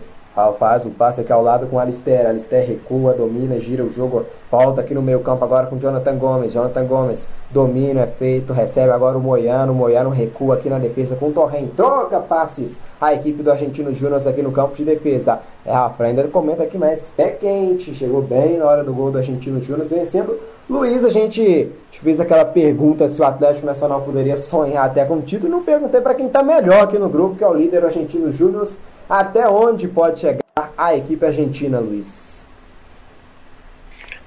faz 0.58 0.86
o 0.86 0.90
passe 0.90 1.22
aqui 1.22 1.32
ao 1.32 1.44
lado 1.44 1.68
com 1.68 1.80
Alister. 1.80 2.26
Alister 2.26 2.66
recua, 2.66 3.14
domina, 3.14 3.60
gira 3.60 3.84
o 3.84 3.92
jogo. 3.92 4.26
Volta 4.50 4.82
aqui 4.82 4.94
no 4.94 5.02
meio 5.02 5.20
campo 5.20 5.44
agora 5.44 5.68
com 5.68 5.78
Jonathan 5.78 6.16
Gomes. 6.16 6.54
Jonathan 6.54 6.86
Gomes 6.86 7.28
domina, 7.52 8.02
é 8.02 8.08
feito, 8.08 8.54
recebe 8.54 8.92
agora 8.92 9.18
o 9.18 9.22
Moiano. 9.22 9.74
Moiano 9.74 10.10
recua 10.10 10.56
aqui 10.56 10.70
na 10.70 10.80
defesa 10.80 11.16
com 11.16 11.30
o 11.30 11.32
Torren. 11.32 11.68
Troca 11.76 12.20
passes 12.20 12.80
a 13.00 13.14
equipe 13.14 13.44
do 13.44 13.52
Argentino 13.52 13.94
Júnior 13.94 14.26
aqui 14.28 14.42
no 14.42 14.52
campo 14.52 14.76
de 14.76 14.86
defesa. 14.86 15.40
É, 15.66 15.72
Rafa 15.72 16.04
ainda 16.04 16.24
comenta 16.28 16.64
aqui, 16.64 16.78
mas 16.78 17.12
pé 17.16 17.30
quente. 17.32 17.94
Chegou 17.94 18.22
bem 18.22 18.58
na 18.58 18.66
hora 18.66 18.84
do 18.84 18.94
gol 18.94 19.12
do 19.12 19.18
Argentino 19.18 19.62
Júnior 19.62 19.88
vencendo. 19.88 20.40
Luiz, 20.70 21.04
a 21.04 21.10
gente 21.10 21.72
fez 21.92 22.20
aquela 22.20 22.46
pergunta 22.46 23.10
se 23.10 23.20
o 23.20 23.26
Atlético 23.26 23.66
Nacional 23.66 24.02
poderia 24.02 24.38
sonhar 24.38 24.86
até 24.86 25.04
com 25.04 25.16
o 25.16 25.22
título. 25.22 25.52
Não 25.52 25.64
perguntei 25.64 26.00
para 26.00 26.14
quem 26.14 26.28
está 26.28 26.44
melhor 26.44 26.84
aqui 26.84 26.98
no 27.00 27.10
grupo, 27.10 27.36
que 27.36 27.44
é 27.44 27.48
o 27.48 27.54
líder 27.54 27.84
Argentino 27.84 28.32
Júnior. 28.32 28.68
Até 29.10 29.50
onde 29.50 29.88
pode 29.88 30.20
chegar 30.20 30.40
a 30.78 30.96
equipe 30.96 31.26
argentina, 31.26 31.80
Luiz? 31.80 32.46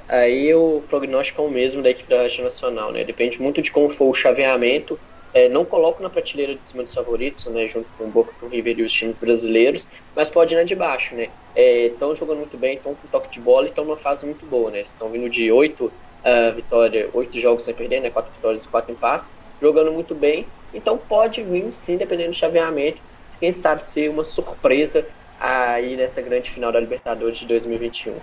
Aí 0.08 0.52
o 0.54 0.82
prognóstico 0.88 1.40
é 1.40 1.44
o 1.44 1.50
mesmo 1.50 1.82
da 1.82 1.90
equipe 1.90 2.10
da 2.10 2.22
Rádio 2.22 2.44
Nacional, 2.44 2.92
né? 2.92 3.04
Depende 3.04 3.40
muito 3.40 3.62
de 3.62 3.70
como 3.70 3.88
for 3.90 4.10
o 4.10 4.14
chaveamento 4.14 4.98
É, 5.34 5.48
não 5.48 5.64
coloco 5.64 6.02
na 6.02 6.10
prateleira 6.10 6.54
de 6.54 6.68
cima 6.68 6.82
dos 6.82 6.92
favoritos, 6.92 7.46
né, 7.46 7.66
junto 7.66 7.88
com 7.96 8.04
o 8.04 8.10
Boca, 8.10 8.34
com 8.38 8.46
o 8.46 8.48
River 8.50 8.78
e 8.78 8.82
os 8.82 8.92
times 8.92 9.16
brasileiros, 9.18 9.88
mas 10.14 10.28
pode 10.28 10.52
ir 10.54 10.58
na 10.58 10.62
de 10.64 10.74
baixo, 10.74 11.14
né. 11.14 11.30
Estão 11.56 12.12
é, 12.12 12.14
jogando 12.14 12.38
muito 12.38 12.58
bem, 12.58 12.76
estão 12.76 12.94
com 12.94 13.08
toque 13.08 13.30
de 13.30 13.40
bola 13.40 13.66
e 13.66 13.70
estão 13.70 13.84
numa 13.84 13.96
fase 13.96 14.26
muito 14.26 14.44
boa, 14.44 14.70
né. 14.70 14.82
Estão 14.82 15.10
vindo 15.10 15.30
de 15.30 15.50
oito 15.50 15.86
uh, 15.86 16.54
vitórias, 16.54 17.08
oito 17.14 17.40
jogos 17.40 17.64
sem 17.64 17.72
perder, 17.74 18.00
né, 18.00 18.10
quatro 18.10 18.30
vitórias 18.30 18.64
e 18.64 18.68
quatro 18.68 18.92
empates, 18.92 19.32
jogando 19.60 19.90
muito 19.90 20.14
bem. 20.14 20.52
Então 20.72 20.98
pode 20.98 21.42
vir, 21.42 21.72
sim, 21.72 21.96
dependendo 21.96 22.30
do 22.32 22.36
chaveamento, 22.36 23.00
quem 23.42 23.50
sabe 23.50 23.85
ser 23.85 24.09
uma 24.09 24.22
surpresa 24.22 25.05
aí 25.40 25.96
nessa 25.96 26.22
grande 26.22 26.48
final 26.48 26.70
da 26.70 26.78
Libertadores 26.78 27.38
de 27.38 27.46
2021. 27.48 28.14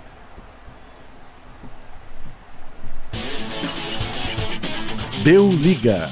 Deu 5.22 5.50
liga. 5.50 6.08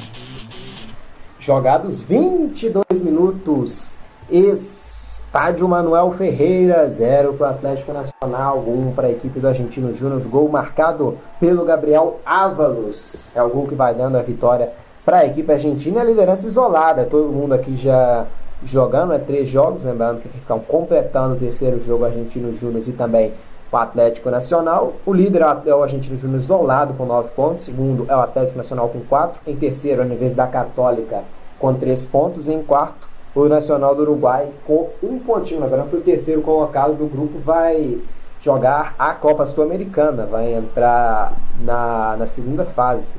Jogados 1.39 2.01
22 2.01 2.99
minutos. 2.99 3.95
Estádio 4.29 5.69
Manuel 5.69 6.11
Ferreira, 6.11 6.89
0 6.89 7.35
para 7.35 7.47
o 7.47 7.49
Atlético 7.51 7.93
Nacional, 7.93 8.59
1 8.59 8.89
um 8.89 8.91
para 8.91 9.07
a 9.07 9.11
equipe 9.11 9.39
do 9.39 9.47
Argentino 9.47 9.93
Júnior. 9.93 10.21
Gol 10.27 10.49
marcado 10.49 11.17
pelo 11.39 11.63
Gabriel 11.63 12.19
Ávalos. 12.25 13.29
É 13.33 13.41
o 13.41 13.47
gol 13.47 13.67
que 13.67 13.75
vai 13.75 13.93
dando 13.93 14.17
a 14.17 14.21
vitória 14.21 14.73
para 15.05 15.19
a 15.19 15.25
equipe 15.25 15.49
argentina. 15.49 16.01
A 16.01 16.03
liderança 16.03 16.45
isolada. 16.45 17.05
Todo 17.05 17.31
mundo 17.31 17.53
aqui 17.53 17.77
já 17.77 18.27
jogando, 18.63 19.13
é 19.13 19.19
três 19.19 19.47
jogos. 19.47 19.83
Lembrando 19.83 20.21
que 20.21 20.37
estão 20.37 20.59
completando 20.59 21.35
o 21.35 21.39
terceiro 21.39 21.79
jogo 21.79 22.05
Argentino 22.05 22.53
Júnior 22.53 22.83
e 22.87 22.91
também 22.91 23.33
o 23.71 23.77
Atlético 23.77 24.29
Nacional. 24.29 24.93
O 25.05 25.13
líder 25.13 25.41
é 25.65 25.75
o 25.75 25.83
Argentino 25.83 26.17
Júnior 26.17 26.39
isolado 26.39 26.93
com 26.93 27.05
9 27.05 27.29
pontos. 27.35 27.65
Segundo 27.65 28.05
é 28.09 28.15
o 28.15 28.19
Atlético 28.19 28.57
Nacional 28.57 28.89
com 28.89 28.99
4. 29.01 29.41
Em 29.45 29.55
terceiro, 29.55 30.01
a 30.01 30.05
Universidade 30.05 30.51
Católica 30.51 31.23
com 31.59 31.73
3 31.73 32.05
pontos. 32.05 32.47
E 32.47 32.53
em 32.53 32.63
quarto, 32.63 33.07
o 33.35 33.47
Nacional 33.47 33.95
do 33.95 34.01
Uruguai 34.01 34.49
com 34.65 34.89
um 35.03 35.19
pontinho. 35.19 35.61
Lembrando 35.61 35.89
que 35.89 35.97
o 35.97 36.01
terceiro 36.01 36.41
colocado 36.41 36.95
do 36.95 37.07
grupo 37.07 37.39
vai 37.39 37.99
jogar 38.41 38.95
a 38.97 39.13
Copa 39.13 39.45
Sul-Americana. 39.45 40.25
Vai 40.25 40.53
entrar 40.53 41.33
na, 41.61 42.15
na 42.17 42.25
segunda 42.25 42.65
fase. 42.65 43.11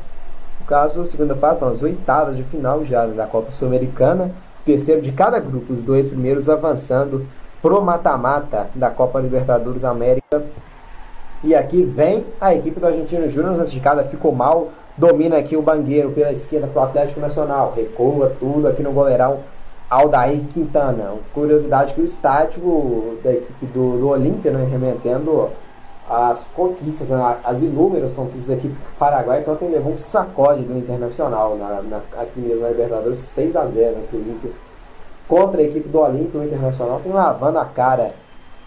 No 0.61 0.66
caso, 0.66 1.05
segunda 1.05 1.35
fase, 1.35 1.61
são 1.61 1.68
as 1.68 1.83
oitavas 1.83 2.37
de 2.37 2.42
final 2.44 2.85
já 2.85 3.07
da 3.07 3.27
Copa 3.27 3.51
Sul-Americana. 3.51 4.33
Terceiro 4.68 5.00
de 5.00 5.12
cada 5.12 5.40
grupo, 5.40 5.72
os 5.72 5.83
dois 5.83 6.09
primeiros 6.09 6.46
avançando 6.46 7.24
pro 7.62 7.81
mata-mata 7.81 8.68
da 8.74 8.90
Copa 8.90 9.18
Libertadores 9.18 9.83
América. 9.83 10.42
E 11.42 11.54
aqui 11.54 11.83
vem 11.83 12.26
a 12.38 12.54
equipe 12.54 12.78
do 12.78 12.87
Argentino 12.87 13.31
Júnior, 13.31 13.57
na 13.57 13.64
esticada 13.64 14.04
ficou 14.04 14.31
mal, 14.31 14.68
domina 14.94 15.38
aqui 15.38 15.57
o 15.57 15.62
Bangueiro 15.62 16.11
pela 16.11 16.33
esquerda 16.33 16.66
pro 16.66 16.83
Atlético 16.83 17.18
Nacional, 17.18 17.72
recua 17.74 18.37
tudo 18.38 18.68
aqui 18.68 18.83
no 18.83 18.92
goleirão 18.92 19.38
Aldair 19.88 20.42
Quintana. 20.52 21.14
Curiosidade 21.33 21.94
que 21.94 22.02
o 22.02 22.04
estádio 22.04 23.18
da 23.24 23.33
equipe 23.33 23.64
do, 23.72 23.98
do 23.98 24.09
Olímpia, 24.09 24.50
né, 24.50 24.68
remetendo 24.70 25.48
as 26.09 26.47
conquistas, 26.55 27.09
né, 27.09 27.37
as 27.44 27.61
inúmeras 27.61 28.12
conquistas 28.14 28.47
da 28.47 28.55
equipe 28.55 28.75
paraguaia, 28.99 29.42
que 29.42 29.51
ontem 29.51 29.68
levou 29.68 29.92
um 29.92 29.99
sacode 29.99 30.62
do 30.62 30.77
Internacional 30.77 31.57
na, 31.57 31.83
na, 31.83 32.01
aqui 32.16 32.40
mesmo 32.40 32.62
na 32.62 32.68
Libertadores, 32.68 33.21
6 33.21 33.57
a 33.57 33.66
0 33.66 33.97
né, 33.97 34.03
que 34.11 34.16
o 34.16 34.21
Inter 34.21 34.53
contra 35.29 35.61
a 35.61 35.64
equipe 35.64 35.88
do 35.88 36.01
Olímpio 36.01 36.42
Internacional, 36.42 37.01
tem 37.05 37.12
lavando 37.12 37.59
a 37.59 37.64
cara 37.66 38.14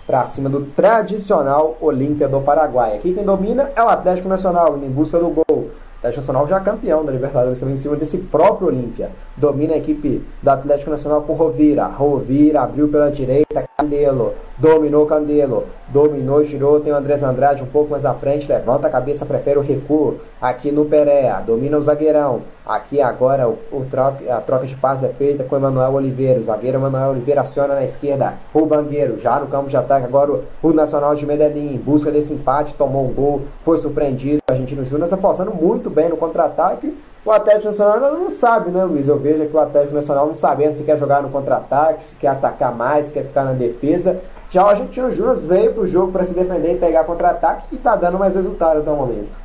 para 0.05 0.25
cima 0.27 0.47
do 0.47 0.65
tradicional 0.67 1.75
Olímpia 1.81 2.27
do 2.27 2.39
Paraguai. 2.39 2.95
Aqui 2.95 3.13
quem 3.13 3.23
domina 3.23 3.71
é 3.75 3.83
o 3.83 3.89
Atlético 3.89 4.29
Nacional, 4.29 4.77
em 4.77 4.89
busca 4.89 5.17
do 5.17 5.29
gol. 5.29 5.71
Atlético 5.97 6.21
Nacional 6.21 6.47
já 6.47 6.59
campeão 6.59 7.05
da 7.05 7.11
Libertadores 7.11 7.59
também 7.59 7.75
em 7.75 7.77
cima 7.77 7.95
desse 7.95 8.17
próprio 8.17 8.69
Olímpia. 8.69 9.11
Domina 9.37 9.73
a 9.73 9.77
equipe 9.77 10.23
do 10.41 10.49
Atlético 10.49 10.89
Nacional 10.89 11.21
com 11.21 11.33
Rovira. 11.33 11.85
Rovira 11.85 12.61
abriu 12.61 12.87
pela 12.87 13.11
direita, 13.11 13.63
Candelo. 13.77 14.33
Dominou 14.57 15.05
Candelo. 15.05 15.65
Dominou, 15.87 16.43
girou. 16.43 16.79
Tem 16.79 16.93
o 16.93 16.95
Andrés 16.95 17.23
Andrade 17.23 17.63
um 17.63 17.67
pouco 17.67 17.91
mais 17.91 18.05
à 18.05 18.13
frente. 18.13 18.47
Levanta 18.47 18.87
a 18.87 18.89
cabeça, 18.89 19.25
prefere 19.25 19.57
o 19.57 19.61
recuo. 19.61 20.17
Aqui 20.41 20.71
no 20.71 20.85
Pereira. 20.85 21.41
Domina 21.45 21.77
o 21.77 21.83
zagueirão. 21.83 22.41
Aqui 22.65 23.01
agora 23.01 23.49
o, 23.49 23.57
o 23.71 23.85
troca, 23.89 24.33
a 24.33 24.39
troca 24.39 24.65
de 24.65 24.75
passes 24.75 25.03
é 25.03 25.09
feita 25.09 25.43
com 25.43 25.55
o 25.55 25.57
Emanuel 25.57 25.93
Oliveira. 25.93 26.39
O 26.39 26.43
zagueiro 26.43 26.77
Emanuel 26.77 27.11
Oliveira 27.11 27.41
aciona 27.41 27.75
na 27.75 27.83
esquerda. 27.83 28.35
O 28.53 28.65
Bangueiro 28.65 29.19
já 29.19 29.39
no 29.39 29.47
campo 29.47 29.69
de 29.69 29.77
ataque. 29.77 30.05
Agora 30.05 30.31
o, 30.31 30.43
o 30.61 30.73
Nacional 30.73 31.15
de 31.15 31.25
Medellín. 31.25 31.73
Em 31.73 31.77
busca 31.77 32.11
desse 32.11 32.33
empate. 32.33 32.75
Tomou 32.75 33.05
um 33.05 33.13
gol. 33.13 33.41
Foi 33.63 33.77
surpreendido. 33.77 34.41
O 34.47 34.51
Argentino 34.51 34.85
Júnior 34.85 35.11
apostando 35.11 35.51
muito 35.51 35.89
bem 35.89 36.09
no 36.09 36.17
contra-ataque. 36.17 36.95
O 37.23 37.31
Atlético 37.31 37.67
Nacional 37.67 38.13
não 38.13 38.31
sabe, 38.31 38.71
né, 38.71 38.83
Luiz? 38.83 39.07
Eu 39.07 39.19
vejo 39.19 39.45
que 39.45 39.55
o 39.55 39.59
Atlético 39.59 39.93
Nacional 39.93 40.25
não 40.25 40.33
sabendo 40.33 40.73
se 40.73 40.83
quer 40.83 40.97
jogar 40.97 41.21
no 41.21 41.29
contra-ataque, 41.29 42.03
se 42.03 42.15
quer 42.15 42.29
atacar 42.29 42.75
mais, 42.75 43.05
se 43.05 43.13
quer 43.13 43.25
ficar 43.25 43.43
na 43.43 43.51
defesa. 43.51 44.19
Já 44.51 44.65
o 44.65 44.67
Argentino 44.67 45.09
Júnior 45.13 45.37
veio 45.37 45.73
para 45.73 45.83
o 45.83 45.87
jogo 45.87 46.11
para 46.11 46.25
se 46.25 46.33
defender 46.33 46.73
e 46.73 46.77
pegar 46.77 47.05
contra-ataque 47.05 47.67
e 47.71 47.75
está 47.77 47.95
dando 47.95 48.19
mais 48.19 48.35
resultado 48.35 48.81
até 48.81 48.91
o 48.91 48.95
momento. 48.97 49.39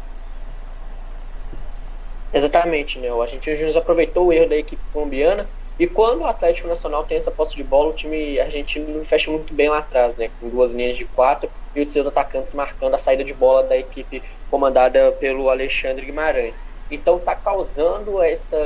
Exatamente, 2.34 2.98
né? 2.98 3.12
O 3.12 3.22
Argentino 3.22 3.56
Júnior 3.56 3.78
aproveitou 3.78 4.26
o 4.26 4.32
erro 4.32 4.48
da 4.48 4.56
equipe 4.56 4.82
colombiana 4.92 5.48
e 5.78 5.86
quando 5.86 6.22
o 6.22 6.26
Atlético 6.26 6.66
Nacional 6.66 7.04
tem 7.04 7.18
essa 7.18 7.30
posse 7.30 7.54
de 7.54 7.62
bola, 7.62 7.90
o 7.90 7.92
time 7.92 8.40
argentino 8.40 9.04
fecha 9.04 9.30
muito 9.30 9.54
bem 9.54 9.68
lá 9.68 9.78
atrás, 9.78 10.16
né? 10.16 10.28
Com 10.40 10.48
duas 10.48 10.72
linhas 10.72 10.96
de 10.96 11.04
quatro 11.04 11.48
e 11.72 11.80
os 11.80 11.88
seus 11.88 12.06
atacantes 12.06 12.52
marcando 12.52 12.94
a 12.94 12.98
saída 12.98 13.22
de 13.22 13.32
bola 13.32 13.62
da 13.62 13.76
equipe 13.76 14.24
comandada 14.50 15.12
pelo 15.12 15.48
Alexandre 15.50 16.04
Guimarães. 16.04 16.54
Então 16.90 17.18
está 17.18 17.36
causando 17.36 18.20
essa, 18.20 18.56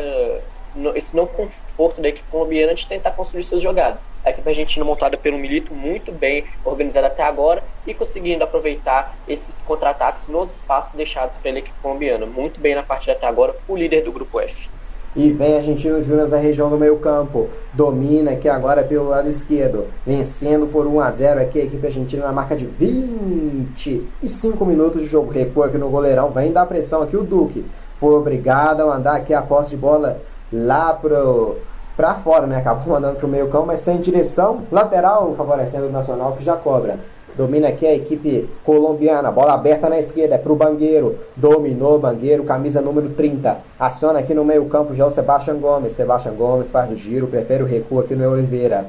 esse 0.94 1.14
não 1.14 1.26
conforto 1.26 2.00
da 2.00 2.08
equipe 2.08 2.28
colombiana 2.30 2.74
de 2.74 2.86
tentar 2.86 3.10
construir 3.10 3.44
suas 3.44 3.60
jogadas. 3.60 4.09
A 4.24 4.30
equipe 4.30 4.48
argentina 4.48 4.84
montada 4.84 5.16
pelo 5.16 5.38
Milito, 5.38 5.74
muito 5.74 6.12
bem 6.12 6.44
organizada 6.64 7.06
até 7.06 7.22
agora 7.22 7.62
e 7.86 7.94
conseguindo 7.94 8.44
aproveitar 8.44 9.16
esses 9.26 9.62
contra-ataques 9.62 10.28
nos 10.28 10.54
espaços 10.56 10.92
deixados 10.94 11.38
pela 11.38 11.58
equipe 11.58 11.76
colombiana. 11.80 12.26
Muito 12.26 12.60
bem 12.60 12.74
na 12.74 12.82
partida 12.82 13.12
até 13.12 13.26
agora, 13.26 13.56
o 13.66 13.76
líder 13.76 14.02
do 14.02 14.12
grupo 14.12 14.40
F. 14.40 14.68
E 15.16 15.32
vem 15.32 15.56
Argentino 15.56 16.00
Júnior 16.02 16.28
da 16.28 16.36
região 16.36 16.70
do 16.70 16.78
meio 16.78 16.96
campo. 16.98 17.48
Domina 17.72 18.32
aqui 18.32 18.48
agora 18.48 18.84
pelo 18.84 19.08
lado 19.08 19.28
esquerdo. 19.28 19.88
Vencendo 20.06 20.68
por 20.68 20.86
1 20.86 21.00
a 21.00 21.10
0 21.10 21.40
aqui 21.40 21.60
a 21.60 21.64
equipe 21.64 21.84
argentina 21.84 22.26
na 22.26 22.32
marca 22.32 22.54
de 22.54 22.64
25 22.64 24.64
minutos 24.64 25.02
de 25.02 25.08
jogo. 25.08 25.32
Recua 25.32 25.66
aqui 25.66 25.78
no 25.78 25.90
goleirão. 25.90 26.30
Vem 26.30 26.52
dar 26.52 26.66
pressão 26.66 27.02
aqui 27.02 27.16
o 27.16 27.24
Duque 27.24 27.64
foi 28.00 28.14
obrigado 28.14 28.80
a 28.80 28.86
mandar 28.86 29.16
aqui 29.16 29.34
a 29.34 29.42
posse 29.42 29.70
de 29.70 29.76
bola 29.76 30.22
lá 30.50 30.94
pro 30.94 31.58
para 32.00 32.14
fora, 32.14 32.46
né? 32.46 32.56
Acabou 32.56 32.94
mandando 32.94 33.16
pro 33.16 33.28
meio 33.28 33.48
campo, 33.48 33.66
mas 33.66 33.80
sem 33.80 33.98
direção, 33.98 34.62
lateral 34.72 35.34
favorecendo 35.34 35.86
o 35.86 35.92
Nacional 35.92 36.32
que 36.32 36.42
já 36.42 36.56
cobra. 36.56 36.98
Domina 37.36 37.68
aqui 37.68 37.86
a 37.86 37.94
equipe 37.94 38.48
colombiana. 38.64 39.30
Bola 39.30 39.52
aberta 39.52 39.86
na 39.86 40.00
esquerda, 40.00 40.36
é 40.36 40.38
pro 40.38 40.56
Bangueiro. 40.56 41.18
Dominou 41.36 41.98
Bangueiro, 41.98 42.42
camisa 42.44 42.80
número 42.80 43.10
30. 43.10 43.58
Aciona 43.78 44.18
aqui 44.18 44.32
no 44.32 44.46
meio-campo 44.46 44.94
já 44.94 45.06
o 45.06 45.10
Sebastião 45.10 45.58
Gomes. 45.58 45.92
Sebastião 45.92 46.34
Gomes 46.34 46.70
faz 46.70 46.90
o 46.90 46.96
giro, 46.96 47.26
prefere 47.26 47.62
o 47.62 47.66
recuo 47.66 48.00
aqui 48.00 48.14
no 48.14 48.28
Oliveira. 48.30 48.86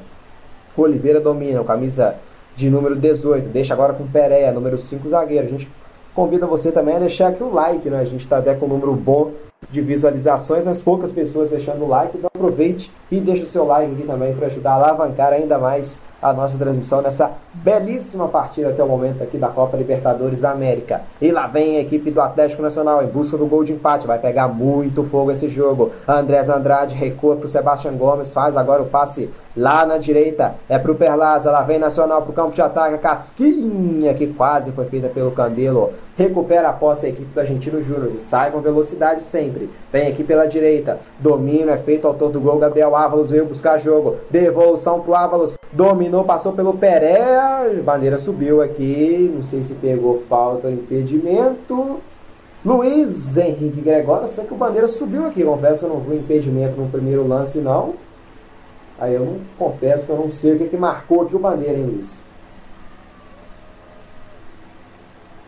Oliveira 0.78 1.20
domina, 1.20 1.62
camisa 1.66 2.16
de 2.56 2.70
número 2.70 2.96
18. 2.96 3.50
Deixa 3.50 3.74
agora 3.74 3.92
com 3.92 4.08
Pereira, 4.08 4.54
número 4.54 4.80
5 4.80 5.10
zagueiro. 5.10 5.46
A 5.46 5.50
gente 5.50 5.70
convida 6.16 6.48
você 6.48 6.72
também 6.72 6.96
a 6.96 7.00
deixar 7.00 7.28
aqui 7.28 7.44
o 7.44 7.54
like, 7.54 7.90
né? 7.90 8.00
A 8.00 8.06
gente 8.06 8.22
está 8.22 8.38
até 8.38 8.56
com 8.56 8.68
um 8.68 8.70
número 8.70 8.94
bom 8.94 9.32
de 9.72 9.82
visualizações, 9.82 10.66
mas 10.66 10.82
poucas 10.82 11.12
pessoas 11.12 11.50
deixando 11.50 11.86
o 11.86 11.88
like, 11.88 12.18
então 12.18 12.30
aproveite 12.34 12.92
e 13.10 13.20
deixe 13.20 13.44
o 13.44 13.48
seu 13.48 13.66
like 13.66 13.94
aqui 13.94 14.04
também 14.04 14.36
para 14.36 14.48
ajudar 14.48 14.72
a 14.72 14.76
alavancar 14.76 15.32
ainda 15.32 15.58
mais 15.58 16.02
a 16.22 16.32
nossa 16.34 16.58
transmissão 16.58 17.02
nessa 17.02 17.32
belíssima 17.54 18.28
partida 18.28 18.70
até 18.70 18.84
o 18.84 18.88
momento 18.88 19.24
aqui 19.24 19.38
da 19.38 19.48
Copa 19.48 19.76
Libertadores 19.76 20.42
da 20.42 20.52
América. 20.52 21.02
E 21.22 21.32
lá 21.32 21.48
vem 21.48 21.78
a 21.78 21.82
equipe 21.82 22.12
do 22.12 22.22
Atlético 22.22 22.62
Nacional 22.62 23.04
em 23.04 23.08
busca 23.08 23.38
do 23.38 23.46
gol 23.46 23.64
de 23.64 23.74
empate. 23.74 24.08
Vai 24.08 24.20
pegar 24.20 24.48
muito 24.48 25.04
fogo 25.04 25.32
esse 25.32 25.50
jogo. 25.50 25.92
Andrés 26.08 26.50
Andrade 26.50 26.96
recua 26.96 27.36
para 27.36 27.46
o 27.46 27.50
Sebastião 27.50 27.96
Gomes, 27.96 28.34
faz 28.34 28.56
agora 28.56 28.82
o 28.82 28.86
passe 28.86 29.30
lá 29.56 29.86
na 29.86 29.98
direita. 29.98 30.56
É 30.70 30.78
para 30.78 30.92
o 30.92 30.96
Perlaza, 30.96 31.52
lá 31.52 31.64
vem 31.64 31.80
Nacional 31.80 32.22
para 32.22 32.32
o 32.32 32.34
campo 32.34 32.54
de 32.54 32.62
ataque. 32.62 32.98
Casquinha 32.98 34.14
que 34.14 34.28
quase 34.28 34.72
foi 34.72 34.86
feita 34.86 35.10
pelo 35.10 35.32
Candelo. 35.32 35.94
Recupera 36.18 36.70
a 36.70 36.74
posse 36.74 37.08
a 37.08 37.10
equipe 37.10 37.34
do 37.34 37.40
Argentino 37.40 37.82
Júnior 37.82 38.12
e 38.14 38.20
sai 38.20 38.52
com 38.52 38.60
velocidade 38.60 39.24
sempre. 39.24 39.70
Vem 39.92 40.08
aqui 40.08 40.24
pela 40.24 40.46
direita. 40.46 41.00
Domínio 41.20 41.70
é 41.70 41.78
feito 41.78 42.08
autor 42.08 42.32
do 42.32 42.40
gol. 42.40 42.60
Gabriel 42.60 42.96
Ávalos 42.96 43.32
veio 43.32 43.46
buscar 43.46 43.80
jogo. 43.80 44.18
Devolução 44.30 45.00
para 45.00 45.12
o 45.12 45.16
Ávalos. 45.16 45.61
Dominou, 45.72 46.24
passou 46.24 46.54
pelo 46.54 46.74
Pereira. 46.74 47.82
Bandeira 47.84 48.20
subiu 48.20 48.62
aqui. 48.62 49.32
Não 49.34 49.44
sei 49.44 49.62
se 49.62 49.74
pegou 49.76 50.24
falta 50.28 50.68
ou 50.68 50.74
impedimento. 50.74 52.02
Luiz 52.64 53.38
Henrique 53.38 53.82
Gregório, 53.82 54.28
sei 54.28 54.46
que 54.46 54.54
o 54.54 54.58
Bandeira 54.58 54.88
subiu 54.88 55.26
aqui. 55.26 55.44
Confesso 55.44 55.80
que 55.80 55.86
eu 55.86 55.90
não 55.90 56.00
vi 56.02 56.18
impedimento 56.18 56.76
no 56.76 56.90
primeiro 56.90 57.28
lance, 57.28 57.60
não. 57.60 57.96
Aí 59.00 59.16
eu 59.16 59.26
não 59.26 59.40
confesso 59.58 60.06
que 60.06 60.12
eu 60.12 60.18
não 60.18 60.30
sei 60.30 60.54
o 60.54 60.58
que, 60.60 60.70
que 60.70 60.78
marcou 60.78 61.24
aqui 61.24 61.36
o 61.36 61.40
Bandeira, 61.40 61.78
hein, 61.78 61.86
Luiz? 61.86 62.24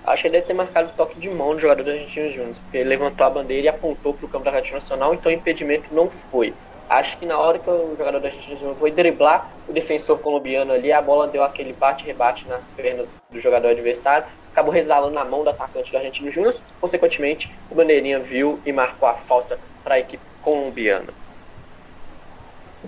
Acho 0.05 0.23
que 0.23 0.27
ele 0.27 0.33
deve 0.33 0.47
ter 0.47 0.53
marcado 0.53 0.89
o 0.89 0.93
toque 0.93 1.19
de 1.19 1.29
mão 1.29 1.53
do 1.53 1.61
jogador 1.61 1.83
do 1.83 1.91
Argentino 1.91 2.29
Júnior, 2.29 2.55
porque 2.55 2.77
ele 2.77 2.89
levantou 2.89 3.25
a 3.25 3.29
bandeira 3.29 3.65
e 3.65 3.69
apontou 3.69 4.13
para 4.13 4.25
o 4.25 4.29
campo 4.29 4.43
da 4.43 4.51
Rádio 4.51 4.73
Nacional, 4.73 5.13
então 5.13 5.31
o 5.31 5.35
impedimento 5.35 5.93
não 5.93 6.09
foi. 6.09 6.53
Acho 6.89 7.17
que 7.17 7.25
na 7.25 7.37
hora 7.37 7.57
que 7.59 7.69
o 7.69 7.95
jogador 7.97 8.19
da 8.19 8.27
Argentina 8.27 8.75
foi 8.79 8.91
driblar 8.91 9.49
o 9.67 9.73
defensor 9.73 10.19
colombiano 10.19 10.73
ali, 10.73 10.91
a 10.91 11.01
bola 11.01 11.27
deu 11.27 11.43
aquele 11.43 11.73
bate-rebate 11.73 12.47
nas 12.47 12.63
pernas 12.75 13.09
do 13.31 13.39
jogador 13.39 13.69
adversário, 13.69 14.25
acabou 14.51 14.71
resvalando 14.71 15.13
na 15.13 15.25
mão 15.25 15.43
do 15.43 15.49
atacante 15.49 15.91
do 15.91 15.97
Argentino 15.97 16.29
Júnior, 16.29 16.53
consequentemente 16.79 17.51
o 17.71 17.75
Bandeirinha 17.75 18.19
viu 18.19 18.59
e 18.65 18.71
marcou 18.71 19.07
a 19.09 19.13
falta 19.13 19.57
para 19.83 19.95
a 19.95 19.99
equipe 19.99 20.23
colombiana. 20.41 21.07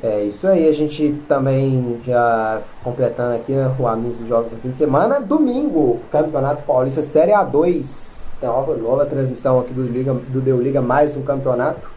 É 0.04 0.24
isso 0.24 0.46
aí, 0.46 0.68
a 0.68 0.74
gente 0.74 1.22
também 1.28 2.02
já 2.06 2.62
completando 2.84 3.36
aqui 3.36 3.54
né, 3.54 3.74
o 3.80 3.88
anúncio 3.88 4.20
dos 4.20 4.28
jogos 4.28 4.52
do 4.52 4.58
fim 4.58 4.70
de 4.70 4.78
semana. 4.78 5.22
Domingo, 5.22 6.02
Campeonato 6.12 6.64
Paulista 6.64 7.02
Série 7.02 7.32
A2. 7.32 8.26
Nova, 8.42 8.76
nova 8.76 9.06
transmissão 9.06 9.60
aqui 9.60 9.74
do, 9.74 9.82
Liga, 9.84 10.14
do 10.14 10.42
Deu 10.42 10.62
Liga, 10.62 10.82
mais 10.82 11.16
um 11.16 11.24
campeonato. 11.24 11.90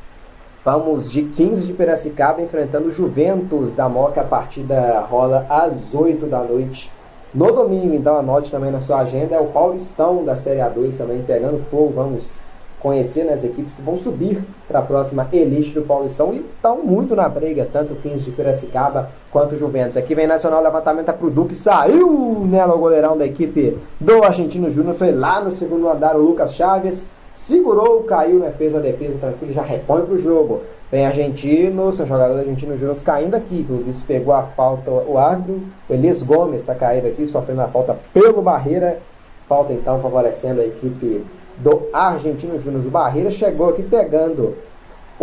Vamos 0.64 1.10
de 1.10 1.22
15 1.22 1.66
de 1.66 1.72
Piracicaba 1.72 2.42
enfrentando 2.42 2.92
Juventus 2.92 3.74
da 3.74 3.88
Moca. 3.88 4.20
A 4.20 4.24
partida 4.24 5.00
rola 5.00 5.46
às 5.48 5.94
8 5.94 6.26
da 6.26 6.42
noite. 6.42 6.90
No 7.32 7.52
domingo, 7.52 7.94
então 7.94 8.16
anote 8.16 8.50
também 8.50 8.70
na 8.70 8.80
sua 8.80 9.00
agenda, 9.00 9.34
é 9.34 9.38
o 9.38 9.46
Paulistão 9.46 10.24
da 10.24 10.34
Série 10.34 10.60
A2 10.60 10.96
também 10.96 11.22
pegando 11.22 11.58
fogo. 11.58 11.92
Vamos 11.94 12.40
conhecer 12.80 13.24
né, 13.24 13.32
as 13.32 13.44
equipes 13.44 13.74
que 13.74 13.82
vão 13.82 13.96
subir 13.96 14.42
para 14.66 14.78
a 14.78 14.82
próxima 14.82 15.28
elite 15.32 15.72
do 15.72 15.82
Paulistão 15.82 16.32
e 16.32 16.38
estão 16.38 16.82
muito 16.82 17.14
na 17.14 17.28
briga, 17.28 17.68
tanto 17.70 17.94
o 17.94 17.96
15 17.96 18.24
de 18.24 18.30
Piracicaba 18.30 19.10
quanto 19.30 19.54
o 19.54 19.58
Juventus. 19.58 19.96
Aqui 19.96 20.14
vem 20.14 20.26
Nacional, 20.26 20.62
levantamento 20.62 21.12
para 21.12 21.26
o 21.26 21.30
Duque, 21.30 21.54
saiu 21.54 22.46
nela 22.46 22.74
o 22.74 22.78
goleirão 22.78 23.16
da 23.16 23.26
equipe 23.26 23.76
do 24.00 24.22
Argentino 24.22 24.70
Júnior, 24.70 24.94
foi 24.94 25.12
lá 25.12 25.40
no 25.40 25.50
segundo 25.50 25.88
andar 25.88 26.16
o 26.16 26.22
Lucas 26.22 26.54
Chaves, 26.54 27.10
segurou, 27.38 28.02
caiu, 28.02 28.40
né, 28.40 28.52
fez 28.58 28.74
a 28.74 28.80
defesa 28.80 29.16
tranquilo, 29.16 29.52
já 29.52 29.62
repõe 29.62 30.04
para 30.04 30.14
o 30.14 30.18
jogo. 30.18 30.62
Vem 30.90 31.06
argentino, 31.06 31.92
seu 31.92 32.04
jogador 32.04 32.40
argentino 32.40 32.76
Júnior 32.76 33.00
caindo 33.04 33.36
aqui, 33.36 33.64
o 33.70 33.74
Luiz 33.74 34.02
pegou 34.02 34.34
a 34.34 34.42
falta, 34.42 34.90
o 34.90 35.16
árbitro, 35.16 35.62
o 35.88 35.92
Elias 35.92 36.20
Gomes 36.20 36.62
está 36.62 36.74
caído 36.74 37.06
aqui, 37.06 37.28
sofrendo 37.28 37.60
a 37.60 37.68
falta 37.68 37.96
pelo 38.12 38.42
Barreira, 38.42 39.00
falta 39.48 39.72
então 39.72 40.00
favorecendo 40.00 40.60
a 40.60 40.64
equipe 40.64 41.24
do 41.58 41.88
Argentino 41.92 42.58
Júnior. 42.58 42.84
O 42.84 42.90
Barreira 42.90 43.30
chegou 43.30 43.68
aqui 43.68 43.84
pegando 43.84 44.56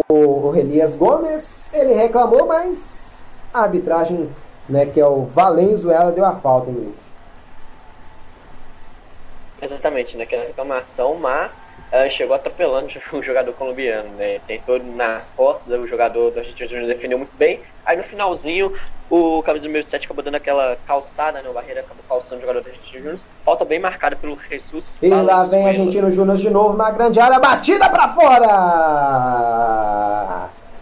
o, 0.08 0.48
o 0.48 0.56
Elias 0.56 0.96
Gomes, 0.96 1.70
ele 1.74 1.94
reclamou, 1.94 2.48
mas 2.48 3.22
a 3.54 3.64
arbitragem, 3.64 4.30
né, 4.70 4.86
que 4.86 5.02
é 5.02 5.06
o 5.06 5.26
Valenzuela, 5.26 6.14
deu 6.14 6.24
a 6.24 6.36
falta, 6.36 6.72
Luiz. 6.72 7.12
Exatamente, 9.62 10.16
né, 10.16 10.26
reclamação, 10.30 11.16
mas 11.16 11.65
uh, 11.96 12.10
chegou 12.10 12.36
atropelando 12.36 12.88
o 13.14 13.24
jogador 13.24 13.54
colombiano, 13.54 14.10
né? 14.18 14.40
Tentou 14.48 14.78
nas 14.80 15.32
costas, 15.32 15.80
o 15.80 15.88
jogador 15.88 16.32
do 16.32 16.40
Argentino 16.40 16.70
Júnior 16.70 16.88
defendeu 16.88 17.18
muito 17.18 17.36
bem. 17.38 17.62
Aí 17.86 17.96
no 17.96 18.04
finalzinho, 18.04 18.74
o 19.10 19.42
camisa 19.44 19.66
número 19.68 19.88
7 19.88 20.06
acabou 20.06 20.24
dando 20.24 20.36
aquela 20.36 20.78
calçada, 20.86 21.42
né? 21.42 21.50
O 21.50 21.54
Barreira 21.54 21.82
acabou 21.82 22.04
calçando 22.08 22.38
o 22.38 22.42
jogador 22.42 22.62
do 22.62 22.70
Argentino 22.70 23.04
Júnior. 23.04 23.20
Falta 23.44 23.64
bem 23.64 23.80
marcada 23.80 24.16
pelo 24.16 24.38
Jesus. 24.50 24.98
E 25.02 25.08
lá 25.10 25.44
vem 25.46 25.68
Argentino 25.68 26.12
Júnior 26.12 26.38
de 26.38 26.50
novo 26.50 26.76
na 26.78 26.92
grande 26.92 27.20
área, 27.20 27.40
batida 27.40 27.90
para 27.90 28.10
fora! 28.10 29.36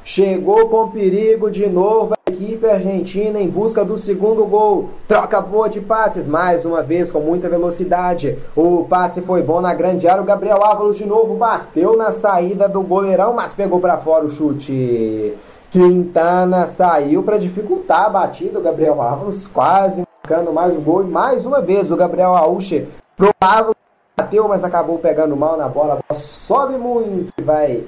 Chegou 0.06 0.68
com 0.68 0.92
perigo 0.92 1.50
de 1.50 1.66
novo 1.68 2.14
equipe 2.34 2.66
argentina 2.66 3.40
em 3.40 3.48
busca 3.48 3.86
do 3.86 3.98
segundo 3.98 4.44
gol. 4.46 4.90
Troca 5.08 5.40
boa 5.40 5.70
de 5.70 5.80
passes, 5.80 6.28
mais 6.28 6.66
uma 6.66 6.82
vez 6.82 7.12
com 7.12 7.20
muita 7.20 7.48
velocidade. 7.48 8.38
O 8.56 8.86
passe 8.86 9.22
foi 9.22 9.42
bom 9.42 9.62
na 9.62 9.74
grande 9.74 10.08
área. 10.08 10.22
O 10.22 10.26
Gabriel 10.26 10.64
Ávalos 10.64 10.98
de 10.98 11.06
novo 11.06 11.36
bateu 11.36 11.96
na 11.96 12.12
saída 12.12 12.68
do 12.68 12.82
goleirão, 12.82 13.34
mas 13.34 13.54
pegou 13.54 13.80
para 13.80 13.98
fora 13.98 14.26
o 14.26 14.30
chute. 14.30 15.34
Quintana 15.72 16.68
saiu 16.68 17.24
para 17.24 17.38
dificultar 17.38 18.06
a 18.06 18.10
batida. 18.10 18.60
O 18.60 18.64
Gabriel 18.64 19.02
Ávalos 19.02 19.48
quase 19.48 20.04
marcando 20.24 20.52
mais 20.52 20.76
um 20.76 20.82
gol. 20.82 21.04
E 21.04 21.08
mais 21.08 21.46
uma 21.46 21.62
vez 21.62 21.92
o 21.92 21.96
Gabriel 21.96 22.36
Auche 22.36 22.88
provável 23.16 23.76
bateu, 24.18 24.48
mas 24.48 24.64
acabou 24.64 24.98
pegando 24.98 25.36
mal 25.36 25.56
na 25.56 25.68
bola. 25.68 25.94
A 25.94 25.98
bola 25.98 26.20
sobe 26.20 26.78
muito 26.78 27.32
e 27.38 27.44
vai 27.44 27.84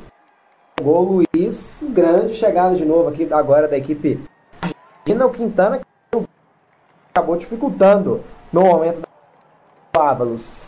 Gol 0.82 1.24
Luiz, 1.34 1.86
grande 1.90 2.34
chegada 2.34 2.76
de 2.76 2.84
novo 2.84 3.08
aqui 3.08 3.26
agora 3.32 3.66
da 3.66 3.78
equipe 3.78 4.20
argentina. 5.06 5.26
O 5.26 5.32
Quintana 5.32 5.82
acabou 7.14 7.38
dificultando 7.38 8.24
no 8.52 8.62
momento 8.62 9.02
do 9.94 10.02
Ávalos. 10.02 10.68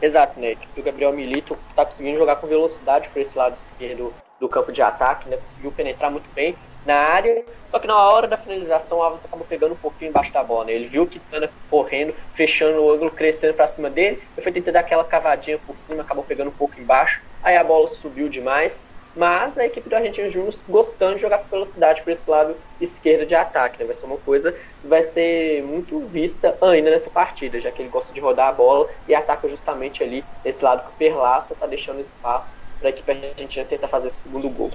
Exato, 0.00 0.38
né? 0.38 0.56
O 0.76 0.82
Gabriel 0.82 1.12
Milito 1.12 1.56
está 1.70 1.86
conseguindo 1.86 2.18
jogar 2.18 2.36
com 2.36 2.46
velocidade 2.46 3.08
por 3.08 3.20
esse 3.20 3.36
lado 3.36 3.56
esquerdo 3.56 4.12
do 4.38 4.48
campo 4.48 4.70
de 4.70 4.82
ataque, 4.82 5.28
né? 5.28 5.38
Conseguiu 5.38 5.72
penetrar 5.72 6.10
muito 6.10 6.28
bem 6.34 6.54
na 6.84 6.94
área, 6.94 7.44
só 7.70 7.80
que 7.80 7.86
na 7.88 7.96
hora 7.96 8.28
da 8.28 8.36
finalização 8.36 8.98
o 8.98 9.02
Alves 9.02 9.24
acabou 9.24 9.44
pegando 9.44 9.72
um 9.72 9.78
pouquinho 9.78 10.10
embaixo 10.10 10.32
da 10.32 10.44
bola. 10.44 10.66
Né? 10.66 10.72
Ele 10.72 10.86
viu 10.86 11.06
que 11.06 11.18
Tana 11.18 11.50
correndo, 11.68 12.14
fechando 12.32 12.80
o 12.80 12.92
ângulo, 12.92 13.10
crescendo 13.10 13.54
para 13.54 13.66
cima 13.66 13.90
dele. 13.90 14.22
Ele 14.36 14.42
foi 14.42 14.52
tentar 14.52 14.70
dar 14.70 14.80
aquela 14.80 15.02
cavadinha 15.02 15.58
por 15.66 15.76
cima, 15.76 16.02
acabou 16.02 16.22
pegando 16.22 16.48
um 16.48 16.54
pouco 16.54 16.78
embaixo. 16.78 17.20
Aí 17.42 17.56
a 17.56 17.64
bola 17.64 17.88
subiu 17.88 18.28
demais. 18.28 18.80
Mas 19.16 19.56
a 19.56 19.64
equipe 19.64 19.88
do 19.88 19.96
Argentino 19.96 20.28
Júnior 20.28 20.54
gostando 20.68 21.16
de 21.16 21.22
jogar 21.22 21.38
com 21.38 21.48
velocidade 21.48 22.02
por 22.02 22.12
esse 22.12 22.28
lado 22.28 22.54
esquerdo 22.78 23.26
de 23.26 23.34
ataque. 23.34 23.78
Né? 23.78 23.86
Vai 23.86 23.96
ser 23.96 24.04
uma 24.04 24.18
coisa 24.18 24.52
que 24.52 24.86
vai 24.86 25.02
ser 25.02 25.62
muito 25.62 25.98
vista 26.00 26.54
ainda 26.60 26.90
nessa 26.90 27.08
partida, 27.08 27.58
já 27.58 27.70
que 27.70 27.80
ele 27.80 27.88
gosta 27.88 28.12
de 28.12 28.20
rodar 28.20 28.48
a 28.48 28.52
bola 28.52 28.88
e 29.08 29.14
ataca 29.14 29.48
justamente 29.48 30.02
ali 30.04 30.22
esse 30.44 30.62
lado 30.62 30.82
que 30.82 30.88
o 30.88 30.98
Perlaça 30.98 31.54
está 31.54 31.66
deixando 31.66 32.00
espaço 32.00 32.54
para 32.78 32.88
a 32.88 32.90
equipe 32.90 33.10
argentina 33.10 33.64
tentar 33.64 33.88
fazer 33.88 34.08
esse 34.08 34.18
segundo 34.18 34.50
gol. 34.50 34.70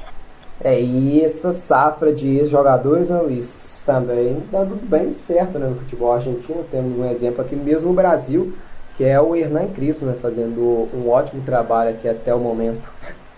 É, 0.63 0.79
e 0.79 1.23
essa 1.23 1.53
safra 1.53 2.11
de 2.11 2.37
ex-jogadores, 2.37 3.09
né, 3.09 3.19
Luiz, 3.21 3.83
também 3.85 4.43
dando 4.51 4.75
bem 4.75 5.11
certo 5.11 5.59
né, 5.59 5.67
no 5.67 5.75
futebol 5.75 6.13
argentino. 6.13 6.65
Temos 6.69 6.97
um 6.97 7.09
exemplo 7.09 7.41
aqui 7.41 7.55
mesmo 7.55 7.89
no 7.89 7.93
Brasil, 7.93 8.55
que 8.97 9.03
é 9.03 9.19
o 9.21 9.35
Hernan 9.35 9.67
Cristo, 9.67 10.05
né, 10.05 10.15
fazendo 10.19 10.87
um 10.93 11.09
ótimo 11.09 11.43
trabalho 11.43 11.91
aqui 11.91 12.07
até 12.07 12.33
o 12.33 12.39
momento 12.39 12.91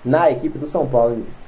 na 0.04 0.30
equipe 0.30 0.58
do 0.58 0.68
São 0.68 0.88
Paulo, 0.88 1.16
Luiz. 1.16 1.48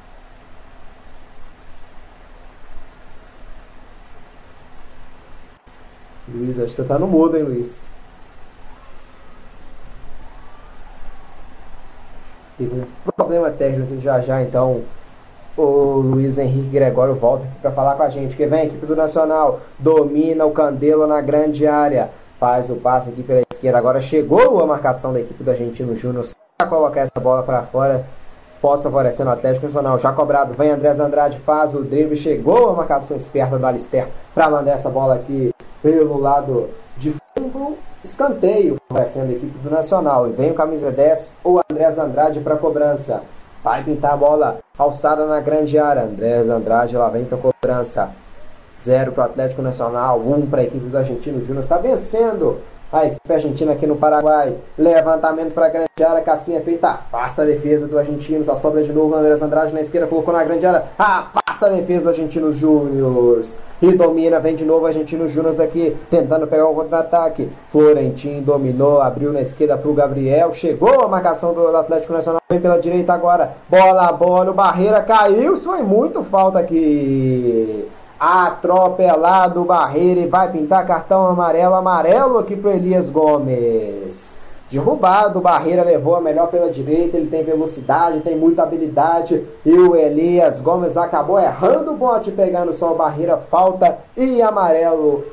Luiz, 6.27 6.57
acho 6.57 6.69
que 6.69 6.73
você 6.73 6.81
está 6.81 6.97
no 6.97 7.07
mudo, 7.07 7.37
hein, 7.37 7.43
Luiz? 7.43 7.91
Teve 12.57 12.81
um 12.81 13.11
problema 13.11 13.51
técnico 13.51 13.99
já 14.01 14.21
já, 14.21 14.41
então 14.41 14.83
o 15.57 16.01
Luiz 16.01 16.37
Henrique 16.37 16.69
Gregório 16.69 17.15
volta 17.15 17.45
aqui 17.45 17.55
para 17.61 17.71
falar 17.71 17.95
com 17.95 18.03
a 18.03 18.09
gente. 18.09 18.35
Que 18.35 18.45
vem 18.45 18.61
a 18.61 18.65
equipe 18.65 18.85
do 18.85 18.95
Nacional, 18.95 19.59
domina 19.77 20.45
o 20.45 20.51
Candelo 20.51 21.05
na 21.05 21.21
grande 21.21 21.67
área, 21.67 22.09
faz 22.39 22.69
o 22.69 22.75
passe 22.75 23.09
aqui 23.09 23.23
pela 23.23 23.41
esquerda. 23.51 23.77
Agora 23.77 24.01
chegou 24.01 24.61
a 24.61 24.65
marcação 24.65 25.13
da 25.13 25.19
equipe 25.19 25.43
do 25.43 25.51
Argentino 25.51 25.95
Júnior 25.95 26.25
para 26.57 26.67
colocar 26.67 27.01
essa 27.01 27.19
bola 27.21 27.43
para 27.43 27.63
fora. 27.63 28.05
Possa 28.65 28.89
favorecer 28.89 29.23
no 29.23 29.31
Atlético 29.31 29.67
Nacional. 29.67 29.99
Já 29.99 30.11
cobrado, 30.11 30.55
vem 30.55 30.71
Andrés 30.71 30.99
Andrade, 30.99 31.37
faz 31.45 31.75
o 31.75 31.83
drible. 31.83 32.17
Chegou 32.17 32.71
a 32.71 32.73
marcação 32.73 33.15
esperta 33.15 33.59
do 33.59 33.63
Alister 33.67 34.07
para 34.33 34.49
mandar 34.49 34.71
essa 34.71 34.89
bola 34.89 35.13
aqui 35.13 35.53
pelo 35.83 36.17
lado 36.17 36.71
de 36.97 37.13
fundo. 37.37 37.77
Escanteio 38.03 38.77
favorecendo 38.87 39.27
a 39.31 39.35
equipe 39.35 39.59
do 39.59 39.69
Nacional. 39.69 40.27
E 40.27 40.31
vem 40.31 40.49
o 40.49 40.55
camisa 40.55 40.91
10, 40.91 41.41
o 41.43 41.61
Andrés 41.69 41.99
Andrade 41.99 42.39
para 42.39 42.57
cobrança. 42.57 43.21
Vai 43.63 43.83
pintar 43.83 44.13
a 44.13 44.17
bola 44.17 44.57
alçada 44.75 45.27
na 45.27 45.39
grande 45.39 45.77
área. 45.77 46.01
Andrés 46.01 46.49
Andrade 46.49 46.97
lá 46.97 47.07
vem 47.07 47.23
para 47.23 47.37
cobrança. 47.37 48.09
Zero 48.83 49.11
para 49.11 49.21
o 49.21 49.25
Atlético 49.25 49.61
Nacional, 49.61 50.19
um 50.19 50.43
para 50.47 50.61
a 50.61 50.63
equipe 50.63 50.87
do 50.87 50.97
Argentino 50.97 51.39
Júnior. 51.39 51.59
Está 51.59 51.77
vencendo 51.77 52.61
a 52.91 53.05
equipe 53.05 53.33
argentina 53.33 53.73
aqui 53.73 53.85
no 53.85 53.95
Paraguai. 53.95 54.55
Levantamento 54.77 55.53
para 55.53 55.65
a 55.65 55.69
grande 55.69 56.03
área. 56.03 56.21
Casquinha 56.21 56.61
feita. 56.61 56.89
Afasta 56.89 57.41
a 57.41 57.45
defesa 57.45 57.87
do 57.87 57.97
Argentino. 57.97 58.45
Só 58.45 58.55
sobra 58.55 58.83
de 58.83 58.93
novo 58.93 59.13
o 59.13 59.17
Andrés 59.17 59.41
Andrade 59.41 59.73
na 59.73 59.81
esquerda. 59.81 60.07
Colocou 60.07 60.33
na 60.33 60.43
grande 60.43 60.65
área. 60.65 60.85
Afasta 60.97 61.67
a 61.67 61.69
defesa 61.69 62.03
do 62.03 62.09
Argentino 62.09 62.51
Júnior. 62.51 63.41
E 63.81 63.91
domina. 63.91 64.39
Vem 64.39 64.55
de 64.55 64.63
novo 64.63 64.85
o 64.85 64.87
Argentino 64.87 65.27
Júnior 65.27 65.59
aqui. 65.61 65.95
Tentando 66.09 66.47
pegar 66.47 66.67
um 66.67 66.75
contra-ataque. 66.75 67.49
Florentino 67.69 68.41
dominou. 68.41 69.01
Abriu 69.01 69.33
na 69.33 69.41
esquerda 69.41 69.77
para 69.77 69.89
o 69.89 69.93
Gabriel. 69.93 70.53
Chegou 70.53 71.01
a 71.01 71.07
marcação 71.07 71.53
do 71.53 71.75
Atlético 71.75 72.13
Nacional. 72.13 72.41
Vem 72.49 72.61
pela 72.61 72.79
direita 72.79 73.13
agora. 73.13 73.53
Bola, 73.69 74.11
bola. 74.11 74.51
O 74.51 74.53
Barreira 74.53 75.01
caiu. 75.01 75.53
Isso 75.53 75.65
foi 75.65 75.81
muito 75.81 76.23
falta 76.23 76.59
aqui 76.59 77.87
atropelado 78.19 79.61
o 79.61 79.65
Barreira 79.65 80.21
e 80.21 80.27
vai 80.27 80.51
pintar 80.51 80.85
cartão 80.85 81.27
amarelo, 81.27 81.75
amarelo 81.75 82.37
aqui 82.37 82.55
pro 82.55 82.71
Elias 82.71 83.09
Gomes. 83.09 84.37
Derrubado, 84.69 85.41
Barreira 85.41 85.83
levou 85.83 86.15
a 86.15 86.21
melhor 86.21 86.47
pela 86.47 86.71
direita, 86.71 87.17
ele 87.17 87.29
tem 87.29 87.43
velocidade, 87.43 88.21
tem 88.21 88.35
muita 88.35 88.63
habilidade 88.63 89.45
e 89.63 89.71
o 89.71 89.95
Elias 89.95 90.59
Gomes 90.59 90.97
acabou 90.97 91.39
errando 91.39 91.91
o 91.91 91.97
bote, 91.97 92.31
pegando 92.31 92.73
só 92.73 92.91
o 92.91 92.97
Barreira, 92.97 93.37
falta 93.37 93.99
e 94.17 94.41
amarelo 94.41 95.23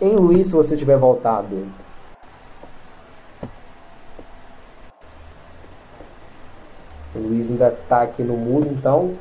em 0.00 0.16
Luiz 0.16 0.48
se 0.48 0.52
você 0.52 0.76
tiver 0.76 0.98
voltado. 0.98 1.66
O 7.14 7.18
Luiz 7.20 7.48
ainda 7.48 7.70
tá 7.88 8.02
aqui 8.02 8.24
no 8.24 8.36
muro, 8.36 8.68
então 8.72 9.12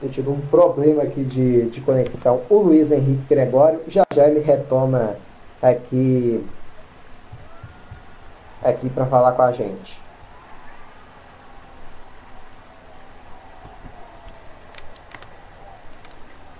tem 0.00 0.08
tido 0.08 0.32
um 0.32 0.40
problema 0.40 1.02
aqui 1.02 1.22
de, 1.22 1.68
de 1.70 1.80
conexão. 1.80 2.42
O 2.48 2.56
Luiz 2.60 2.90
Henrique 2.90 3.22
Gregório, 3.28 3.80
já 3.86 4.04
já 4.12 4.26
ele 4.26 4.40
retoma 4.40 5.16
aqui, 5.62 6.44
aqui 8.62 8.88
para 8.88 9.06
falar 9.06 9.32
com 9.32 9.42
a 9.42 9.52
gente. 9.52 10.00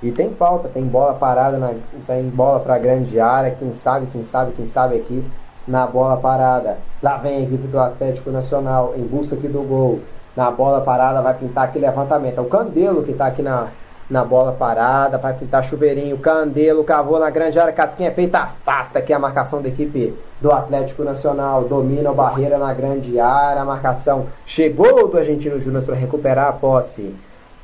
E 0.01 0.13
tem 0.13 0.33
falta, 0.33 0.69
tem 0.69 0.85
bola 0.85 1.15
parada, 1.15 1.59
na, 1.59 1.75
tem 2.07 2.29
bola 2.29 2.61
para 2.61 2.79
grande 2.79 3.19
área, 3.19 3.51
quem 3.51 3.75
sabe, 3.75 4.07
quem 4.13 4.23
sabe, 4.25 4.53
quem 4.53 4.67
sabe 4.67 4.97
aqui 4.97 5.25
na 5.67 5.87
bola 5.89 6.17
parada. 6.17 6.79
Lá 7.03 7.17
vem 7.19 7.37
a 7.37 7.41
equipe 7.41 7.67
do 7.67 7.81
Atlético 7.81 8.31
Nacional 8.31 8.95
em 8.97 9.03
busca 9.03 9.35
aqui 9.35 9.49
do 9.49 9.63
gol. 9.63 10.01
Na 10.39 10.53
bola 10.53 10.83
parada 10.83 11.21
vai 11.21 11.35
pintar 11.35 11.65
aqui 11.65 11.81
levantamento. 11.81 12.39
É 12.39 12.41
o 12.41 12.45
Candelo 12.45 13.03
que 13.03 13.11
está 13.11 13.27
aqui 13.27 13.43
na, 13.43 13.71
na 14.09 14.25
bola 14.25 14.53
parada, 14.53 15.19
vai 15.19 15.35
pintar 15.35 15.65
chuveirinho. 15.65 16.17
Candelo 16.19 16.85
cavou 16.85 17.19
na 17.19 17.29
grande 17.29 17.59
área, 17.59 17.73
casquinha 17.73 18.13
feita, 18.13 18.39
afasta 18.39 19.01
aqui 19.01 19.13
a 19.13 19.19
marcação 19.19 19.61
da 19.61 19.69
equipe 19.69 20.17
do 20.41 20.53
Atlético 20.53 21.03
Nacional. 21.03 21.65
Domina 21.65 22.13
o 22.13 22.15
barreira 22.15 22.57
na 22.57 22.73
grande 22.73 23.19
área, 23.19 23.63
a 23.63 23.65
marcação 23.65 24.29
chegou 24.47 25.09
do 25.09 25.19
Argentino 25.19 25.61
Júnior 25.61 25.83
para 25.83 25.97
recuperar 25.97 26.47
a 26.47 26.53
posse. 26.53 27.13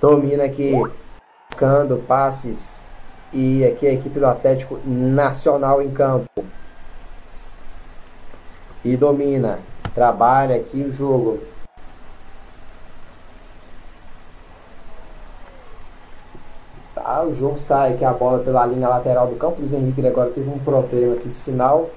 Domina 0.00 0.42
aqui 0.42 0.74
marcando 1.52 2.02
passes 2.08 2.82
e 3.32 3.64
aqui 3.64 3.87
a 3.87 3.92
equipe 3.92 4.18
do 4.18 4.26
Atlético 4.26 4.80
Nacional 4.84 5.80
em 5.80 5.92
campo. 5.92 6.44
E 8.84 8.96
domina, 8.96 9.60
trabalha 9.94 10.56
aqui 10.56 10.82
o 10.82 10.90
jogo. 10.90 11.54
Tá, 17.05 17.23
o 17.23 17.35
jogo 17.35 17.59
sai 17.59 17.99
que 17.99 18.05
a 18.05 18.14
bola 18.14 18.38
pela 18.38 18.64
linha 18.64 18.88
lateral 18.88 19.27
do 19.27 19.37
campo. 19.37 19.61
O 19.61 19.77
Henrique 19.77 20.05
agora 20.07 20.31
teve 20.31 20.49
um 20.49 20.59
problema 20.59 21.12
aqui 21.12 21.29
de 21.29 21.37
sinal. 21.37 21.90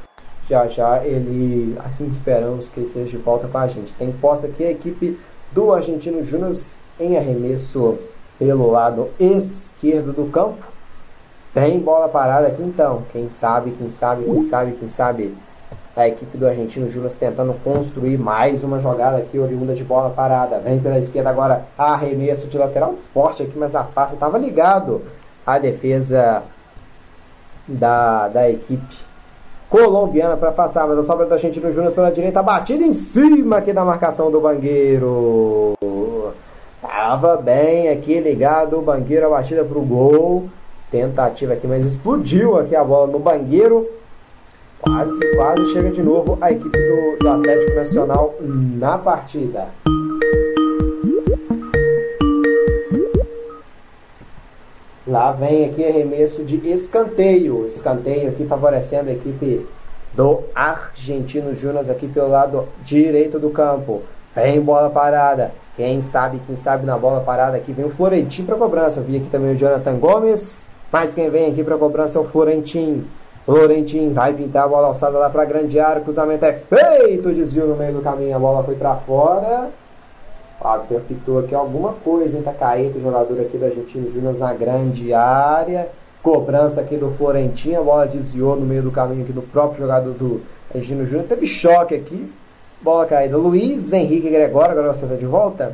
Já 0.50 0.68
já 0.68 1.06
ele, 1.06 1.78
assim 1.80 2.08
esperamos 2.10 2.68
que 2.68 2.82
ele 2.82 2.88
esteja 2.88 3.10
de 3.12 3.18
volta 3.18 3.48
com 3.48 3.58
a 3.58 3.68
gente. 3.68 3.94
Tem 3.94 4.12
posse 4.12 4.46
aqui 4.46 4.66
a 4.66 4.72
equipe 4.72 5.18
do 5.54 5.72
Argentino 5.72 6.22
Júnior 6.26 6.54
em 7.00 7.18
arremesso 7.18 7.98
pelo 8.38 8.70
lado 8.70 9.10
esquerdo 9.18 10.12
do 10.12 10.26
campo. 10.26 10.66
Tem 11.54 11.80
bola 11.80 12.10
parada 12.10 12.48
aqui 12.48 12.62
então. 12.62 13.04
Quem 13.14 13.30
sabe, 13.30 13.72
quem 13.72 13.90
sabe, 13.90 14.26
quem 14.26 14.42
sabe, 14.42 14.72
quem 14.74 14.90
sabe. 14.90 15.38
A 15.98 16.08
equipe 16.08 16.38
do 16.38 16.48
Argentino 16.48 16.88
Júnior 16.92 17.12
tentando 17.20 17.56
construir 17.64 18.20
mais 18.20 18.64
uma 18.64 18.78
jogada 18.78 19.18
aqui, 19.18 19.40
oriunda 19.40 19.74
de 19.74 19.84
bola 19.84 20.12
parada. 20.12 20.60
Vem 20.60 20.78
pela 20.78 21.00
esquerda 21.00 21.32
agora, 21.32 21.66
arremesso 21.76 22.46
de 22.46 22.56
lateral 22.56 22.94
forte 23.12 23.42
aqui, 23.42 23.58
mas 23.58 23.74
a 23.74 23.84
face 23.84 24.14
estava 24.14 24.38
ligado. 24.38 25.02
A 25.44 25.58
defesa 25.58 26.44
da, 27.68 28.28
da 28.28 28.48
equipe 28.48 28.96
colombiana 29.72 30.38
para 30.38 30.52
passar, 30.52 30.88
mas 30.88 31.00
a 31.00 31.04
sobra 31.04 31.26
do 31.26 31.34
Argentino 31.34 31.72
Júnior 31.72 31.92
pela 31.92 32.12
direita, 32.12 32.44
batida 32.44 32.84
em 32.84 32.94
cima 32.94 33.58
aqui 33.58 33.74
da 33.74 33.84
marcação 33.84 34.30
do 34.30 34.40
Bangueiro. 34.40 35.74
Tava 36.80 37.38
bem 37.38 37.90
aqui 37.90 38.20
ligado, 38.20 38.78
o 38.78 38.84
Bangueiro 38.84 39.26
a 39.26 39.30
batida 39.30 39.64
pro 39.64 39.82
gol. 39.82 40.48
Tentativa 40.92 41.54
aqui, 41.54 41.66
mas 41.66 41.88
explodiu 41.88 42.56
aqui 42.56 42.76
a 42.76 42.84
bola 42.84 43.08
no 43.08 43.18
Bangueiro. 43.18 43.98
Quase, 44.80 45.36
quase 45.36 45.74
chega 45.74 45.90
de 45.90 46.04
novo 46.04 46.38
a 46.40 46.52
equipe 46.52 46.78
do, 46.78 47.18
do 47.20 47.30
Atlético 47.30 47.76
Nacional 47.76 48.36
na 48.42 48.98
partida. 48.98 49.70
Lá 55.08 55.32
vem 55.32 55.66
aqui 55.66 55.84
arremesso 55.84 56.44
de 56.44 56.58
escanteio. 56.70 57.66
Escanteio 57.66 58.30
aqui 58.30 58.46
favorecendo 58.46 59.10
a 59.10 59.14
equipe 59.14 59.66
do 60.14 60.42
Argentino 60.54 61.56
Júnior 61.56 61.90
aqui 61.90 62.08
pelo 62.08 62.30
lado 62.30 62.68
direito 62.84 63.40
do 63.40 63.50
campo. 63.50 64.04
Vem 64.36 64.62
bola 64.62 64.90
parada. 64.90 65.52
Quem 65.76 66.02
sabe, 66.02 66.40
quem 66.46 66.56
sabe 66.56 66.86
na 66.86 66.98
bola 66.98 67.22
parada 67.22 67.58
aqui 67.58 67.72
vem 67.72 67.86
o 67.86 67.90
Florentino 67.90 68.48
para 68.48 68.58
cobrança. 68.58 69.02
Vi 69.02 69.18
aqui 69.18 69.30
também 69.30 69.54
o 69.54 69.58
Jonathan 69.58 69.98
Gomes. 69.98 70.68
Mas 70.92 71.16
quem 71.16 71.30
vem 71.30 71.52
aqui 71.52 71.64
para 71.64 71.78
cobrança 71.78 72.20
é 72.20 72.22
o 72.22 72.26
Florentino. 72.26 73.06
Florentino 73.48 74.14
vai 74.14 74.34
pintar 74.34 74.66
a 74.66 74.68
bola 74.68 74.88
alçada 74.88 75.18
lá 75.18 75.30
para 75.30 75.46
grande 75.46 75.80
área. 75.80 76.02
Cruzamento 76.02 76.44
é 76.44 76.52
feito. 76.52 77.34
Desvio 77.34 77.66
no 77.66 77.78
meio 77.78 77.94
do 77.94 78.02
caminho. 78.02 78.36
A 78.36 78.40
bola 78.40 78.62
foi 78.62 78.76
para 78.76 78.98
fora. 78.98 79.70
O 80.60 80.68
árbitro 80.68 80.98
apitou 80.98 81.40
aqui 81.40 81.56
alguma 81.56 81.94
coisa. 81.94 82.38
Hein? 82.38 82.44
Tá 82.44 82.52
caído 82.52 82.98
o 82.98 83.02
jogador 83.02 83.40
aqui 83.40 83.58
do 83.58 83.64
Argentino 83.64 84.12
Júnior 84.12 84.38
na 84.38 84.54
grande 84.54 85.14
área. 85.14 85.88
Cobrança 86.22 86.82
aqui 86.82 86.98
do 86.98 87.12
Florentino. 87.12 87.80
A 87.80 87.84
bola 87.84 88.06
desviou 88.06 88.58
no 88.58 88.66
meio 88.66 88.84
do 88.84 88.92
caminho 88.92 89.24
aqui 89.24 89.32
do 89.32 89.42
próprio 89.42 89.80
jogador 89.80 90.12
do 90.12 90.42
Argentino 90.76 91.06
Júnior. 91.06 91.28
Teve 91.30 91.48
choque 91.48 91.96
aqui. 91.96 92.30
Bola 92.82 93.06
caída. 93.06 93.38
Luiz 93.38 93.94
Henrique 93.94 94.30
Gregório, 94.30 94.72
agora 94.72 94.94
você 94.94 95.06
está 95.06 95.16
de 95.16 95.26
volta? 95.26 95.74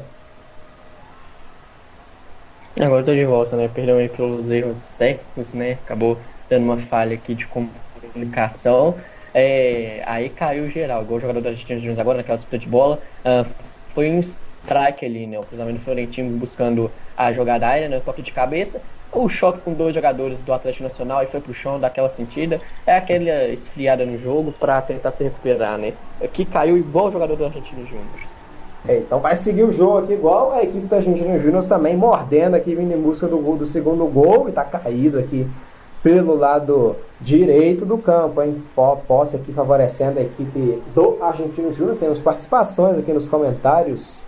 Agora 2.79 2.99
estou 2.99 3.15
de 3.15 3.25
volta, 3.25 3.55
né? 3.55 3.67
Perdão 3.73 3.97
aí 3.97 4.09
pelos 4.09 4.51
erros 4.51 4.77
técnicos, 4.99 5.55
né? 5.55 5.79
Acabou 5.83 6.19
dando 6.53 6.63
uma 6.63 6.77
falha 6.77 7.15
aqui 7.15 7.35
de 7.35 7.47
comunicação. 7.47 8.95
É, 9.33 10.03
aí 10.05 10.29
caiu 10.29 10.69
geral. 10.69 11.01
Igual 11.01 11.17
o 11.17 11.21
jogador 11.21 11.41
da 11.41 11.49
Argentina 11.49 11.79
Juniors 11.79 11.99
agora, 11.99 12.17
naquela 12.17 12.37
disputa 12.37 12.57
de 12.57 12.67
bola. 12.67 12.99
Uh, 13.25 13.49
foi 13.93 14.09
um 14.09 14.19
strike 14.19 15.05
ali, 15.05 15.27
né? 15.27 15.39
O 15.39 15.43
cruzamento 15.43 15.79
do 15.79 15.83
Florentino 15.83 16.37
buscando 16.37 16.91
a 17.17 17.31
jogada 17.31 17.67
aérea, 17.67 17.89
né? 17.89 18.01
Toque 18.03 18.21
de 18.21 18.31
cabeça 18.31 18.79
o 19.15 19.29
choque 19.29 19.59
com 19.61 19.73
dois 19.73 19.93
jogadores 19.93 20.39
do 20.41 20.51
Atlético 20.51 20.83
Nacional 20.83 21.23
e 21.23 21.27
foi 21.27 21.39
pro 21.39 21.53
chão 21.53 21.79
daquela 21.79 22.09
sentida. 22.09 22.59
É 22.85 22.97
aquela 22.97 23.45
esfriada 23.45 24.05
no 24.05 24.17
jogo 24.17 24.51
para 24.51 24.81
tentar 24.81 25.11
se 25.11 25.23
recuperar, 25.23 25.77
né? 25.77 25.93
Que 26.33 26.43
caiu 26.43 26.77
igual 26.77 27.07
o 27.07 27.11
jogador 27.11 27.35
do 27.35 27.45
Argentino 27.45 27.85
Júnior. 27.85 28.07
É, 28.87 28.97
então 28.97 29.19
vai 29.19 29.35
seguir 29.35 29.63
o 29.63 29.71
jogo 29.71 29.99
aqui 29.99 30.13
igual 30.13 30.51
a 30.51 30.63
equipe 30.63 30.87
do 30.87 30.95
Argentino 30.95 31.39
Júnior 31.39 31.65
também 31.67 31.95
mordendo 31.95 32.55
aqui, 32.55 32.75
vindo 32.75 32.91
em 32.91 32.99
busca 32.99 33.27
do, 33.27 33.37
do 33.55 33.65
segundo 33.65 34.05
gol 34.07 34.49
e 34.49 34.51
tá 34.51 34.63
caído 34.63 35.19
aqui 35.19 35.47
pelo 36.03 36.35
lado 36.35 36.97
direito 37.21 37.85
do 37.85 37.97
campo, 37.97 38.41
hein? 38.41 38.61
Posse 39.07 39.37
aqui 39.37 39.53
favorecendo 39.53 40.19
a 40.19 40.21
equipe 40.21 40.83
do 40.93 41.17
Argentino 41.21 41.71
Júnior. 41.71 41.95
Temos 41.95 42.19
participações 42.19 42.99
aqui 42.99 43.13
nos 43.13 43.29
comentários 43.29 44.25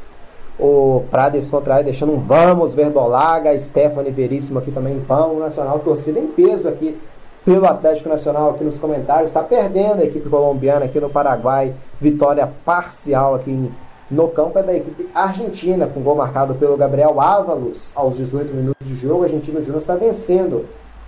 o 0.58 1.04
Prades 1.12 1.50
Contrai 1.50 1.84
deixando 1.84 2.14
um 2.14 2.20
vamos 2.20 2.74
Verdolaga, 2.74 3.58
Stephanie 3.60 4.12
Veríssimo 4.12 4.60
aqui 4.60 4.72
também, 4.72 5.04
vamos 5.06 5.40
Nacional, 5.40 5.80
torcida 5.80 6.18
em 6.18 6.28
peso 6.28 6.70
aqui 6.70 6.98
pelo 7.44 7.66
Atlético 7.66 8.10
Nacional 8.10 8.52
aqui 8.52 8.64
nos 8.64 8.80
comentários, 8.80 9.30
está 9.30 9.44
perdendo 9.44 10.02
a 10.02 10.06
equipe 10.06 10.30
colombiana 10.30 10.86
aqui 10.86 11.00
no 11.00 11.10
Paraguai, 11.10 11.76
vitória 12.00 12.50
parcial 12.64 13.36
aqui 13.36 13.72
no 14.10 14.30
campo 14.30 14.58
é 14.58 14.64
da 14.64 14.76
equipe 14.76 15.10
argentina, 15.14 15.88
com 15.88 16.02
gol 16.02 16.16
marcado 16.16 16.56
pelo 16.56 16.78
Gabriel 16.78 17.20
Ávalos 17.20 17.92
aos 17.94 18.16
18 18.16 18.54
minutos 18.54 18.88
de 18.88 18.96
jogo, 18.96 19.22
o 19.22 19.24
Argentino 19.24 19.62
Júnior 19.62 19.82
está 19.82 19.96
vencendo 19.96 20.66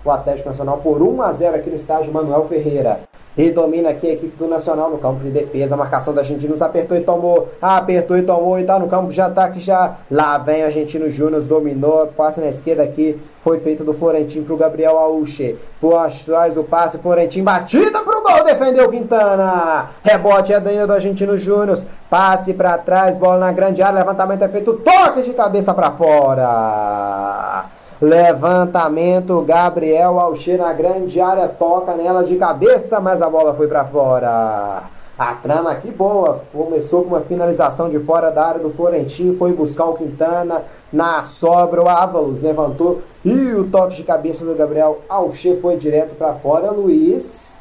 o 0.08 0.12
Atlético 0.12 0.50
Nacional 0.50 0.80
por 0.80 1.02
1 1.02 1.22
a 1.22 1.34
0 1.34 1.56
aqui 1.56 1.70
no 1.70 1.76
estádio 1.76 2.14
Manuel 2.14 2.46
Ferreira. 2.48 3.02
E 3.38 3.52
domina 3.52 3.90
aqui 3.90 4.08
a 4.08 4.14
equipe 4.14 4.36
do 4.36 4.48
Nacional 4.48 4.90
no 4.90 4.98
campo 4.98 5.20
de 5.20 5.30
defesa. 5.30 5.76
A 5.76 5.78
marcação 5.78 6.12
da 6.12 6.22
Argentinos 6.22 6.60
apertou 6.60 6.98
e 6.98 7.02
tomou. 7.02 7.50
Apertou 7.62 8.18
e 8.18 8.24
tomou 8.24 8.60
e 8.60 8.64
tá 8.64 8.80
no 8.80 8.88
campo 8.88 9.14
de 9.14 9.22
ataque 9.22 9.60
já. 9.60 9.98
Lá 10.10 10.40
vem 10.40 10.64
o 10.64 10.66
Argentino 10.66 11.08
Júnior, 11.12 11.44
dominou. 11.44 12.08
Passe 12.08 12.42
na 12.42 12.48
esquerda 12.48 12.82
aqui. 12.82 13.22
Foi 13.44 13.60
feito 13.60 13.84
do 13.84 13.94
Florentino 13.94 14.44
pro 14.44 14.58
Gabriel 14.58 14.98
Auche. 14.98 15.56
Por 15.80 15.94
atrás 15.94 16.56
do 16.56 16.64
passe. 16.64 16.98
Florentino 16.98 17.46
batida 17.46 18.00
pro 18.00 18.24
gol. 18.24 18.44
Defendeu 18.44 18.90
Quintana. 18.90 19.92
Rebote 20.04 20.52
é 20.52 20.60
do 20.60 20.94
Argentino 20.94 21.38
Júnior. 21.38 21.80
Passe 22.10 22.56
para 22.56 22.76
trás. 22.80 23.20
Bola 23.20 23.38
na 23.38 23.52
grande 23.52 23.84
área. 23.84 24.00
Levantamento 24.00 24.42
é 24.42 24.50
feito. 24.50 24.74
Toque 24.74 25.22
de 25.22 25.34
cabeça 25.34 25.76
para 25.76 25.92
fora. 25.92 27.77
Levantamento, 28.00 29.42
Gabriel 29.42 30.20
Alche 30.20 30.56
na 30.56 30.72
grande 30.72 31.20
área, 31.20 31.48
toca 31.48 31.96
nela 31.96 32.24
de 32.24 32.36
cabeça, 32.36 33.00
mas 33.00 33.24
a 33.24 33.30
bola 33.30 33.56
foi 33.56 33.68
para 33.68 33.86
fora. 33.86 34.84
A 35.18 35.34
trama 35.34 35.72
aqui 35.72 35.90
boa, 35.90 36.44
começou 36.54 37.02
com 37.02 37.10
uma 37.10 37.22
finalização 37.22 37.90
de 37.90 38.00
fora 38.00 38.30
da 38.30 38.46
área 38.46 38.62
do 38.62 38.70
Florentino, 38.70 39.36
foi 39.36 39.52
buscar 39.52 39.86
o 39.86 39.96
Quintana, 39.96 40.62
na 40.94 41.24
sobra 41.24 41.82
o 41.82 41.90
Ávalos 41.90 42.44
levantou 42.44 43.02
e 43.26 43.36
o 43.56 43.68
toque 43.68 43.96
de 43.96 44.04
cabeça 44.04 44.46
do 44.46 44.54
Gabriel 44.54 45.02
Alche 45.10 45.56
foi 45.56 45.76
direto 45.76 46.14
para 46.14 46.36
fora. 46.36 46.70
Luiz 46.70 47.58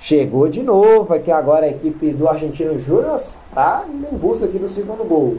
chegou 0.00 0.48
de 0.48 0.60
novo 0.60 1.14
aqui 1.14 1.30
agora 1.30 1.66
a 1.66 1.70
equipe 1.70 2.10
do 2.10 2.28
Argentino 2.28 2.76
Júnior 2.80 3.14
está 3.14 3.84
em 3.88 4.16
busca 4.16 4.46
aqui 4.46 4.58
do 4.58 4.68
segundo 4.68 5.04
gol. 5.04 5.38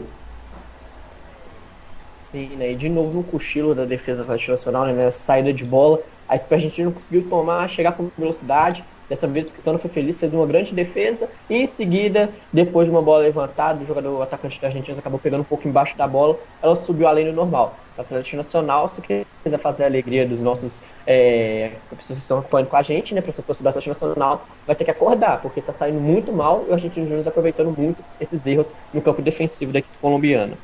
Sim, 2.30 2.56
né? 2.56 2.72
E 2.72 2.76
de 2.76 2.88
novo 2.88 3.12
no 3.12 3.24
cochilo 3.24 3.74
da 3.74 3.84
defesa 3.84 4.22
Atlético 4.22 4.52
Nacional, 4.52 4.86
né? 4.86 4.92
Nessa 4.92 5.20
saída 5.20 5.52
de 5.52 5.64
bola. 5.64 6.00
A 6.28 6.36
equipe 6.36 6.54
argentina 6.54 6.86
não 6.86 6.94
conseguiu 6.94 7.28
tomar, 7.28 7.68
chegar 7.68 7.92
com 7.96 8.08
velocidade. 8.16 8.84
Dessa 9.08 9.26
vez 9.26 9.46
o 9.46 9.52
Quintana 9.52 9.78
foi 9.78 9.90
feliz, 9.90 10.16
fez 10.20 10.32
uma 10.32 10.46
grande 10.46 10.72
defesa 10.72 11.28
e 11.48 11.56
em 11.56 11.66
seguida, 11.66 12.32
depois 12.52 12.86
de 12.86 12.92
uma 12.92 13.02
bola 13.02 13.24
levantada, 13.24 13.82
o 13.82 13.86
jogador 13.86 14.16
o 14.16 14.22
atacante 14.22 14.60
da 14.60 14.68
Argentina 14.68 14.96
acabou 15.00 15.18
pegando 15.18 15.40
um 15.40 15.44
pouco 15.44 15.66
embaixo 15.66 15.98
da 15.98 16.06
bola, 16.06 16.38
ela 16.62 16.76
subiu 16.76 17.08
além 17.08 17.26
do 17.26 17.32
normal. 17.32 17.84
O 17.96 18.00
Atlético 18.00 18.36
Nacional, 18.36 18.88
se 18.88 19.02
quiser 19.02 19.58
fazer 19.60 19.82
a 19.82 19.86
alegria 19.86 20.28
dos 20.28 20.40
nossos 20.40 20.80
é, 21.04 21.80
pessoas 21.88 22.20
que 22.20 22.22
estão 22.22 22.38
acompanhando 22.38 22.68
com 22.68 22.76
a 22.76 22.82
gente, 22.82 23.12
né, 23.12 23.20
torcida 23.20 23.44
do 23.64 23.68
Atlético 23.68 23.88
Nacional, 23.90 24.46
vai 24.64 24.76
ter 24.76 24.84
que 24.84 24.90
acordar, 24.92 25.42
porque 25.42 25.58
está 25.58 25.72
saindo 25.72 26.00
muito 26.00 26.32
mal 26.32 26.66
e 26.68 26.70
o 26.70 26.72
Argentino 26.72 27.04
Júnior 27.06 27.26
aproveitando 27.26 27.72
muito 27.76 28.04
esses 28.20 28.46
erros 28.46 28.72
no 28.92 29.02
campo 29.02 29.20
defensivo 29.20 29.72
da 29.72 29.80
equipe 29.80 29.98
colombiana. 29.98 30.60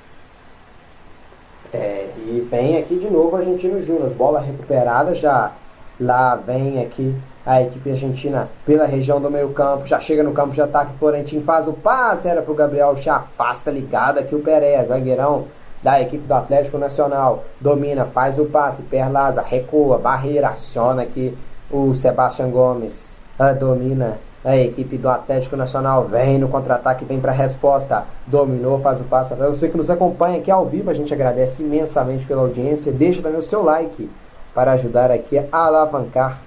É, 1.73 2.09
e 2.17 2.47
vem 2.51 2.77
aqui 2.77 2.97
de 2.97 3.11
novo 3.11 3.33
o 3.33 3.37
Argentino 3.37 3.81
Júnior, 3.83 4.11
bola 4.11 4.41
recuperada 4.41 5.15
já. 5.15 5.53
Lá 5.99 6.37
vem 6.37 6.83
aqui 6.83 7.15
a 7.47 7.63
equipe 7.63 7.91
argentina 7.91 8.49
pela 8.67 8.85
região 8.85 9.21
do 9.21 9.31
meio 9.31 9.51
campo, 9.51 9.87
já 9.87 10.01
chega 10.01 10.23
no 10.23 10.33
campo 10.33 10.53
de 10.53 10.61
ataque, 10.61 10.99
Florentino 10.99 11.43
faz 11.43 11.69
o 11.69 11.73
passe, 11.73 12.29
era 12.29 12.43
pro 12.43 12.55
Gabriel, 12.55 12.97
já 12.97 13.17
afasta 13.17 13.71
ligado 13.71 14.19
aqui 14.19 14.35
o 14.35 14.41
Pérez, 14.41 14.89
zagueirão 14.89 15.45
da 15.83 16.01
equipe 16.01 16.27
do 16.27 16.35
Atlético 16.35 16.77
Nacional, 16.77 17.45
domina, 17.61 18.05
faz 18.05 18.39
o 18.39 18.47
passe, 18.47 18.83
Perlaza, 18.83 19.41
recua, 19.41 19.97
barreira, 19.97 20.49
aciona 20.49 21.03
aqui 21.03 21.39
o 21.71 21.95
Sebastião 21.95 22.51
Gomes, 22.51 23.17
uh, 23.39 23.57
domina 23.57 24.19
a 24.47 24.57
equipe 24.57 24.97
do 24.97 25.09
Atlético 25.09 25.57
Nacional 25.57 26.05
vem 26.05 26.39
no 26.39 26.47
contra-ataque, 26.47 27.05
vem 27.05 27.19
para 27.19 27.33
a 27.33 27.35
resposta. 27.35 28.05
Dominou, 28.29 28.79
faz 28.79 29.01
o 29.01 29.05
passo. 29.05 29.35
Você 29.35 29.69
que 29.69 29.77
nos 29.77 29.91
acompanha 29.91 30.39
aqui 30.39 30.53
ao 30.53 30.65
vivo, 30.65 30.89
a 30.89 30.95
gente 30.95 31.13
agradece 31.13 31.65
imensamente 31.65 32.25
pela 32.25 32.43
audiência. 32.43 32.93
Deixa 32.93 33.21
também 33.21 33.41
o 33.41 33.43
seu 33.43 33.61
like 33.65 34.09
para 34.55 34.73
ajudar 34.73 35.11
aqui 35.11 35.37
a 35.37 35.47
alavancar 35.51 36.41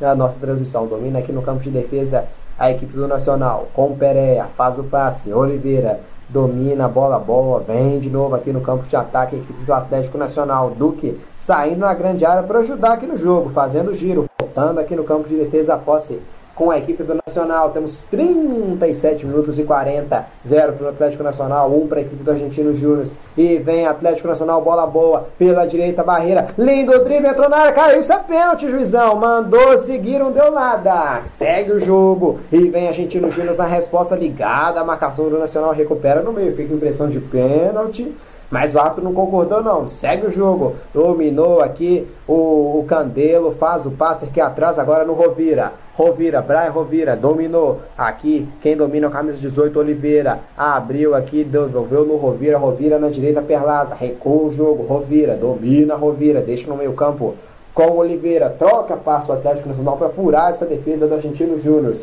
a 0.00 0.14
nossa 0.14 0.38
transmissão. 0.38 0.86
Domina 0.86 1.18
aqui 1.18 1.32
no 1.32 1.42
campo 1.42 1.58
de 1.58 1.70
defesa 1.70 2.26
a 2.56 2.70
equipe 2.70 2.92
do 2.92 3.08
Nacional. 3.08 3.66
Com 3.74 3.96
Pereira, 3.96 4.46
faz 4.56 4.78
o 4.78 4.84
passe. 4.84 5.32
Oliveira 5.32 5.98
domina 6.28 6.86
bola 6.86 7.18
boa, 7.18 7.58
vem 7.58 7.98
de 7.98 8.08
novo 8.08 8.36
aqui 8.36 8.52
no 8.52 8.60
campo 8.60 8.86
de 8.86 8.94
ataque 8.94 9.34
a 9.34 9.38
equipe 9.40 9.64
do 9.64 9.74
Atlético 9.74 10.16
Nacional. 10.16 10.70
Duque 10.70 11.20
saindo 11.34 11.80
na 11.80 11.92
grande 11.92 12.24
área 12.24 12.44
para 12.44 12.60
ajudar 12.60 12.92
aqui 12.92 13.06
no 13.06 13.16
jogo, 13.16 13.50
fazendo 13.50 13.92
giro, 13.92 14.26
voltando 14.38 14.78
aqui 14.78 14.94
no 14.94 15.02
campo 15.02 15.28
de 15.28 15.34
defesa 15.34 15.74
a 15.74 15.76
posse 15.76 16.22
com 16.60 16.70
a 16.70 16.76
equipe 16.76 17.02
do 17.02 17.14
Nacional. 17.14 17.70
Temos 17.70 18.00
37 18.10 19.24
minutos 19.24 19.58
e 19.58 19.62
40. 19.62 20.26
0 20.46 20.74
para 20.74 20.86
o 20.86 20.88
Atlético 20.90 21.22
Nacional, 21.22 21.72
1 21.72 21.88
para 21.88 21.98
a 22.00 22.02
equipe 22.02 22.22
do 22.22 22.30
Argentino 22.30 22.74
Júnior. 22.74 23.06
E 23.34 23.56
vem 23.56 23.86
Atlético 23.86 24.28
Nacional, 24.28 24.60
bola 24.60 24.86
boa 24.86 25.28
pela 25.38 25.64
direita, 25.64 26.04
barreira. 26.04 26.48
Lindo 26.58 27.02
drible, 27.02 27.28
entrou 27.28 27.48
na 27.48 27.56
área, 27.56 27.72
caiu. 27.72 28.00
Isso 28.00 28.12
é 28.12 28.18
pênalti, 28.18 28.70
juizão. 28.70 29.16
Mandou 29.16 29.78
seguir, 29.78 30.18
não 30.18 30.32
deu 30.32 30.52
nada. 30.52 31.18
Segue 31.22 31.72
o 31.72 31.80
jogo. 31.80 32.40
E 32.52 32.68
vem 32.68 32.88
Argentino 32.88 33.30
Júnior 33.30 33.56
na 33.56 33.64
resposta 33.64 34.14
ligada. 34.14 34.80
A 34.80 34.84
marcação 34.84 35.30
do 35.30 35.38
Nacional 35.38 35.72
recupera 35.72 36.20
no 36.20 36.30
meio. 36.30 36.54
Fica 36.54 36.74
impressão 36.74 37.08
de 37.08 37.20
pênalti. 37.20 38.14
Mas 38.50 38.74
o 38.74 38.80
árbitro 38.80 39.04
não 39.04 39.14
concordou, 39.14 39.62
não. 39.62 39.86
Segue 39.86 40.26
o 40.26 40.30
jogo. 40.30 40.74
Dominou 40.92 41.60
aqui 41.60 42.06
o, 42.26 42.80
o 42.80 42.84
Candelo, 42.86 43.52
faz 43.52 43.86
o 43.86 43.92
passe 43.92 44.24
aqui 44.24 44.40
atrás, 44.40 44.76
agora 44.76 45.04
no 45.04 45.12
Rovira. 45.12 45.72
Rovira, 45.94 46.42
Brian 46.42 46.70
Rovira, 46.70 47.14
dominou. 47.14 47.82
Aqui, 47.96 48.48
quem 48.60 48.76
domina 48.76 49.06
é 49.06 49.08
o 49.08 49.12
camisa 49.12 49.38
18, 49.38 49.78
Oliveira. 49.78 50.40
Abriu 50.56 51.14
aqui, 51.14 51.44
devolveu 51.44 52.04
no 52.04 52.16
Rovira. 52.16 52.58
Rovira 52.58 52.98
na 52.98 53.08
direita, 53.08 53.40
Perlaza. 53.40 53.94
Recua 53.94 54.48
o 54.48 54.50
jogo. 54.50 54.82
Rovira, 54.82 55.36
domina 55.36 55.94
Rovira. 55.94 56.40
Deixa 56.40 56.68
no 56.68 56.76
meio 56.76 56.92
campo 56.94 57.34
com 57.72 57.98
Oliveira. 57.98 58.50
Troca, 58.50 58.96
passa 58.96 59.30
o 59.30 59.36
Atlético 59.36 59.68
Nacional 59.68 59.96
para 59.96 60.08
furar 60.08 60.50
essa 60.50 60.66
defesa 60.66 61.06
do 61.06 61.14
Argentino 61.14 61.56
Júnior. 61.56 61.96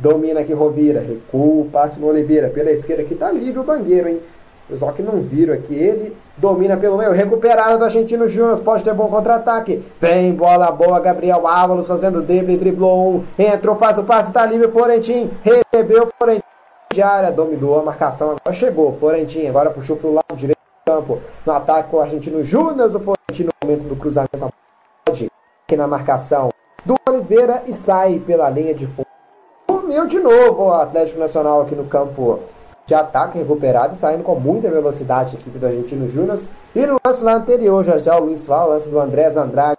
Domina 0.00 0.40
aqui 0.40 0.52
Rovira. 0.52 1.00
Recua, 1.00 1.66
passe 1.70 2.00
no 2.00 2.08
Oliveira. 2.08 2.48
Pela 2.48 2.72
esquerda 2.72 3.02
aqui 3.02 3.14
tá 3.14 3.30
livre 3.30 3.60
o 3.60 3.64
Bangueiro, 3.64 4.08
hein? 4.08 4.20
Pessoal 4.72 4.94
que 4.94 5.02
não 5.02 5.20
viram 5.20 5.52
aqui, 5.52 5.74
ele 5.74 6.16
domina 6.38 6.78
pelo 6.78 6.96
meio, 6.96 7.12
recuperado 7.12 7.76
do 7.76 7.84
Argentino 7.84 8.26
Júnior, 8.26 8.58
pode 8.60 8.82
ter 8.82 8.94
bom 8.94 9.06
contra-ataque. 9.06 9.84
Vem 10.00 10.32
bola 10.32 10.70
boa, 10.70 10.98
Gabriel 10.98 11.46
Ávalos 11.46 11.86
fazendo 11.86 12.22
drible, 12.22 12.56
driblou 12.56 13.16
um, 13.16 13.24
entrou, 13.38 13.76
faz 13.76 13.98
o 13.98 14.02
passe, 14.02 14.32
tá 14.32 14.46
livre, 14.46 14.68
Florentin, 14.68 15.30
recebeu, 15.42 16.08
Florentin 16.16 16.42
de 16.90 17.02
área, 17.02 17.30
dominou 17.30 17.80
a 17.80 17.82
marcação, 17.82 18.30
agora 18.30 18.52
chegou, 18.54 18.96
Florentin, 18.98 19.46
agora 19.46 19.68
puxou 19.68 19.98
pro 19.98 20.14
lado 20.14 20.34
direito 20.34 20.56
do 20.56 20.90
campo, 20.90 21.20
no 21.44 21.52
ataque 21.52 21.90
com 21.90 21.98
o 21.98 22.00
Argentino 22.00 22.42
Júnior, 22.42 22.88
o 22.96 22.98
Florentin 22.98 23.44
no 23.44 23.50
momento 23.62 23.82
do 23.86 23.96
cruzamento, 23.96 24.54
pode 25.04 25.28
aqui 25.66 25.76
na 25.76 25.86
marcação 25.86 26.48
do 26.82 26.96
Oliveira 27.06 27.62
e 27.66 27.74
sai 27.74 28.22
pela 28.26 28.48
linha 28.48 28.72
de 28.72 28.86
fundo. 28.86 29.06
Sumiu 29.70 30.06
de 30.06 30.18
novo 30.18 30.64
o 30.64 30.72
Atlético 30.72 31.20
Nacional 31.20 31.60
aqui 31.60 31.74
no 31.74 31.84
campo 31.84 32.40
de 32.86 32.94
ataque 32.94 33.38
recuperado 33.38 33.94
e 33.94 33.96
saindo 33.96 34.24
com 34.24 34.34
muita 34.34 34.70
velocidade 34.70 35.36
a 35.36 35.40
equipe 35.40 35.58
do 35.58 35.66
Argentino 35.66 36.08
Júnior. 36.08 36.38
E 36.74 36.86
no 36.86 36.96
lance 37.04 37.22
lá 37.22 37.34
anterior, 37.34 37.84
já 37.84 37.98
já 37.98 38.16
o 38.16 38.24
Luiz 38.24 38.46
fala, 38.46 38.66
o 38.66 38.70
lance 38.70 38.88
do 38.88 38.98
Andrés 38.98 39.36
Andrade 39.36 39.78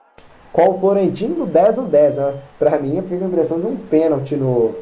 com 0.51 0.69
o 0.69 0.77
Florentino 0.79 1.35
do 1.35 1.45
10 1.45 1.79
ou 1.79 1.85
10. 1.85 2.17
Né? 2.17 2.33
Para 2.59 2.77
mim, 2.77 3.01
fica 3.01 3.25
a 3.25 3.27
impressão 3.27 3.59
de 3.59 3.65
um 3.65 3.75
pênalti 3.75 4.35
no, 4.35 4.75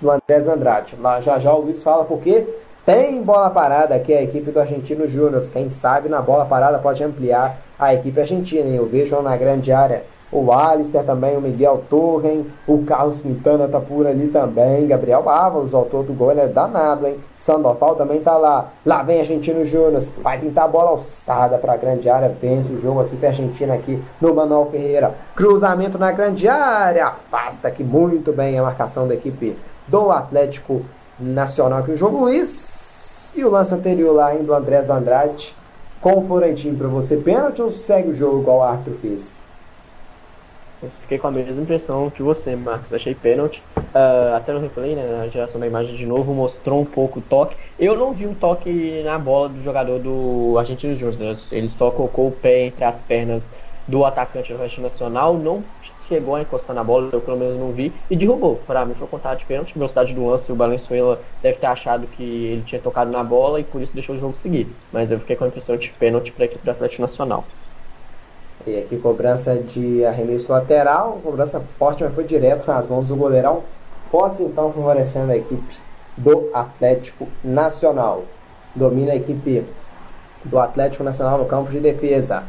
no 0.00 0.10
Andrés 0.10 0.48
Andrade. 0.48 0.96
Lá 0.98 1.20
já 1.20 1.38
já 1.38 1.52
o 1.52 1.60
Luiz 1.60 1.82
fala 1.82 2.04
porque 2.04 2.46
tem 2.84 3.22
bola 3.22 3.50
parada 3.50 3.94
aqui 3.94 4.14
a 4.14 4.22
equipe 4.22 4.50
do 4.50 4.60
Argentino 4.60 5.06
Júnior. 5.06 5.42
Quem 5.52 5.68
sabe 5.68 6.08
na 6.08 6.22
bola 6.22 6.46
parada 6.46 6.78
pode 6.78 7.04
ampliar 7.04 7.58
a 7.78 7.94
equipe 7.94 8.20
argentina. 8.20 8.68
Eu 8.68 8.86
vejo 8.86 9.20
na 9.20 9.36
grande 9.36 9.70
área 9.70 10.04
o 10.30 10.52
Alistair 10.52 11.04
também, 11.04 11.36
o 11.36 11.40
Miguel 11.40 11.84
Torren, 11.88 12.44
o 12.66 12.84
Carlos 12.84 13.22
Quintana 13.22 13.68
tá 13.68 13.80
por 13.80 14.06
ali 14.06 14.28
também, 14.28 14.86
Gabriel 14.86 15.28
Ávalos, 15.28 15.72
o 15.72 15.76
autor 15.76 16.04
do 16.04 16.12
gol, 16.12 16.32
ele 16.32 16.40
é 16.40 16.48
danado, 16.48 17.06
hein? 17.06 17.18
Sandoval 17.36 17.94
também 17.94 18.20
tá 18.20 18.36
lá. 18.36 18.70
Lá 18.84 19.02
vem 19.02 19.20
Argentino 19.20 19.64
Júnior, 19.64 20.02
vai 20.22 20.38
pintar 20.38 20.64
a 20.64 20.68
bola 20.68 20.90
alçada 20.90 21.58
para 21.58 21.74
a 21.74 21.76
grande 21.76 22.08
área, 22.08 22.34
vence 22.40 22.72
o 22.72 22.80
jogo 22.80 23.00
aqui 23.00 23.16
para 23.16 23.28
Argentina 23.28 23.74
aqui 23.74 24.02
no 24.20 24.34
Manuel 24.34 24.68
Ferreira. 24.70 25.14
Cruzamento 25.34 25.96
na 25.96 26.10
grande 26.10 26.48
área, 26.48 27.06
afasta 27.06 27.68
aqui 27.68 27.84
muito 27.84 28.32
bem 28.32 28.58
a 28.58 28.62
marcação 28.62 29.06
da 29.06 29.14
equipe 29.14 29.56
do 29.86 30.10
Atlético 30.10 30.82
Nacional 31.18 31.78
aqui 31.78 31.92
o 31.92 31.96
jogo 31.96 32.24
Luiz. 32.24 33.32
E 33.36 33.44
o 33.44 33.50
lance 33.50 33.74
anterior 33.74 34.14
lá 34.14 34.28
ainda 34.28 34.44
do 34.44 34.54
Andrés 34.54 34.90
Andrade 34.90 35.54
com 36.00 36.18
o 36.18 36.26
Florentino 36.26 36.76
para 36.76 36.88
você 36.88 37.16
pênalti 37.16 37.60
ou 37.62 37.70
segue 37.70 38.10
o 38.10 38.14
jogo 38.14 38.40
igual 38.40 38.58
o 38.58 38.62
árbitro 38.62 38.94
fez? 39.00 39.45
Eu 40.82 40.90
fiquei 41.00 41.18
com 41.18 41.26
a 41.26 41.30
mesma 41.30 41.62
impressão 41.62 42.10
que 42.10 42.22
você, 42.22 42.54
Marcos. 42.54 42.92
Achei 42.92 43.14
pênalti. 43.14 43.62
Uh, 43.78 44.34
até 44.36 44.52
no 44.52 44.60
replay, 44.60 44.94
né, 44.94 45.06
na 45.06 45.28
geração 45.28 45.58
da 45.58 45.66
imagem 45.66 45.94
de 45.94 46.04
novo, 46.04 46.34
mostrou 46.34 46.80
um 46.80 46.84
pouco 46.84 47.18
o 47.18 47.22
toque. 47.22 47.56
Eu 47.78 47.96
não 47.96 48.12
vi 48.12 48.26
um 48.26 48.34
toque 48.34 49.02
na 49.02 49.18
bola 49.18 49.48
do 49.48 49.62
jogador 49.62 49.98
do 49.98 50.56
Argentino 50.58 50.94
Júnior. 50.94 51.34
Né? 51.34 51.36
Ele 51.50 51.68
só 51.68 51.90
colocou 51.90 52.28
o 52.28 52.32
pé 52.32 52.66
entre 52.66 52.84
as 52.84 53.00
pernas 53.00 53.50
do 53.88 54.04
atacante 54.04 54.52
do 54.52 54.60
Argentino 54.60 54.88
Nacional. 54.88 55.34
Não 55.34 55.64
chegou 56.08 56.36
a 56.36 56.42
encostar 56.42 56.74
na 56.74 56.84
bola, 56.84 57.08
eu 57.12 57.20
pelo 57.20 57.38
menos 57.38 57.58
não 57.58 57.72
vi, 57.72 57.92
e 58.10 58.16
derrubou. 58.16 58.56
Para 58.66 58.84
mim 58.84 58.94
foi 58.94 59.06
contado 59.08 59.38
de 59.38 59.44
pênalti. 59.44 59.74
Velocidade 59.74 60.14
do 60.14 60.26
lance, 60.26 60.52
o 60.52 60.56
Valenzuela 60.56 61.20
deve 61.42 61.58
ter 61.58 61.66
achado 61.66 62.06
que 62.06 62.22
ele 62.22 62.62
tinha 62.62 62.80
tocado 62.80 63.10
na 63.10 63.24
bola 63.24 63.60
e 63.60 63.64
por 63.64 63.80
isso 63.80 63.94
deixou 63.94 64.14
o 64.14 64.18
jogo 64.18 64.34
seguir. 64.36 64.68
Mas 64.92 65.10
eu 65.10 65.18
fiquei 65.20 65.36
com 65.36 65.44
a 65.44 65.48
impressão 65.48 65.76
de 65.76 65.88
pênalti 65.90 66.32
para 66.32 66.44
a 66.44 66.46
equipe 66.46 66.64
do 66.64 66.70
Atlético 66.70 67.02
Nacional. 67.02 67.44
E 68.66 68.80
aqui 68.80 68.96
cobrança 68.96 69.54
de 69.54 70.04
arremesso 70.04 70.50
lateral, 70.50 71.20
cobrança 71.22 71.62
forte, 71.78 72.02
mas 72.02 72.12
foi 72.12 72.24
direto 72.24 72.66
nas 72.66 72.88
mãos 72.88 73.06
do 73.06 73.14
goleirão. 73.14 73.62
Posse 74.10 74.42
então 74.42 74.72
favorecendo 74.72 75.30
a 75.30 75.36
equipe 75.36 75.76
do 76.16 76.50
Atlético 76.52 77.28
Nacional. 77.44 78.24
Domina 78.74 79.12
a 79.12 79.16
equipe 79.16 79.64
do 80.44 80.58
Atlético 80.58 81.04
Nacional 81.04 81.38
no 81.38 81.44
campo 81.44 81.70
de 81.70 81.78
defesa. 81.78 82.42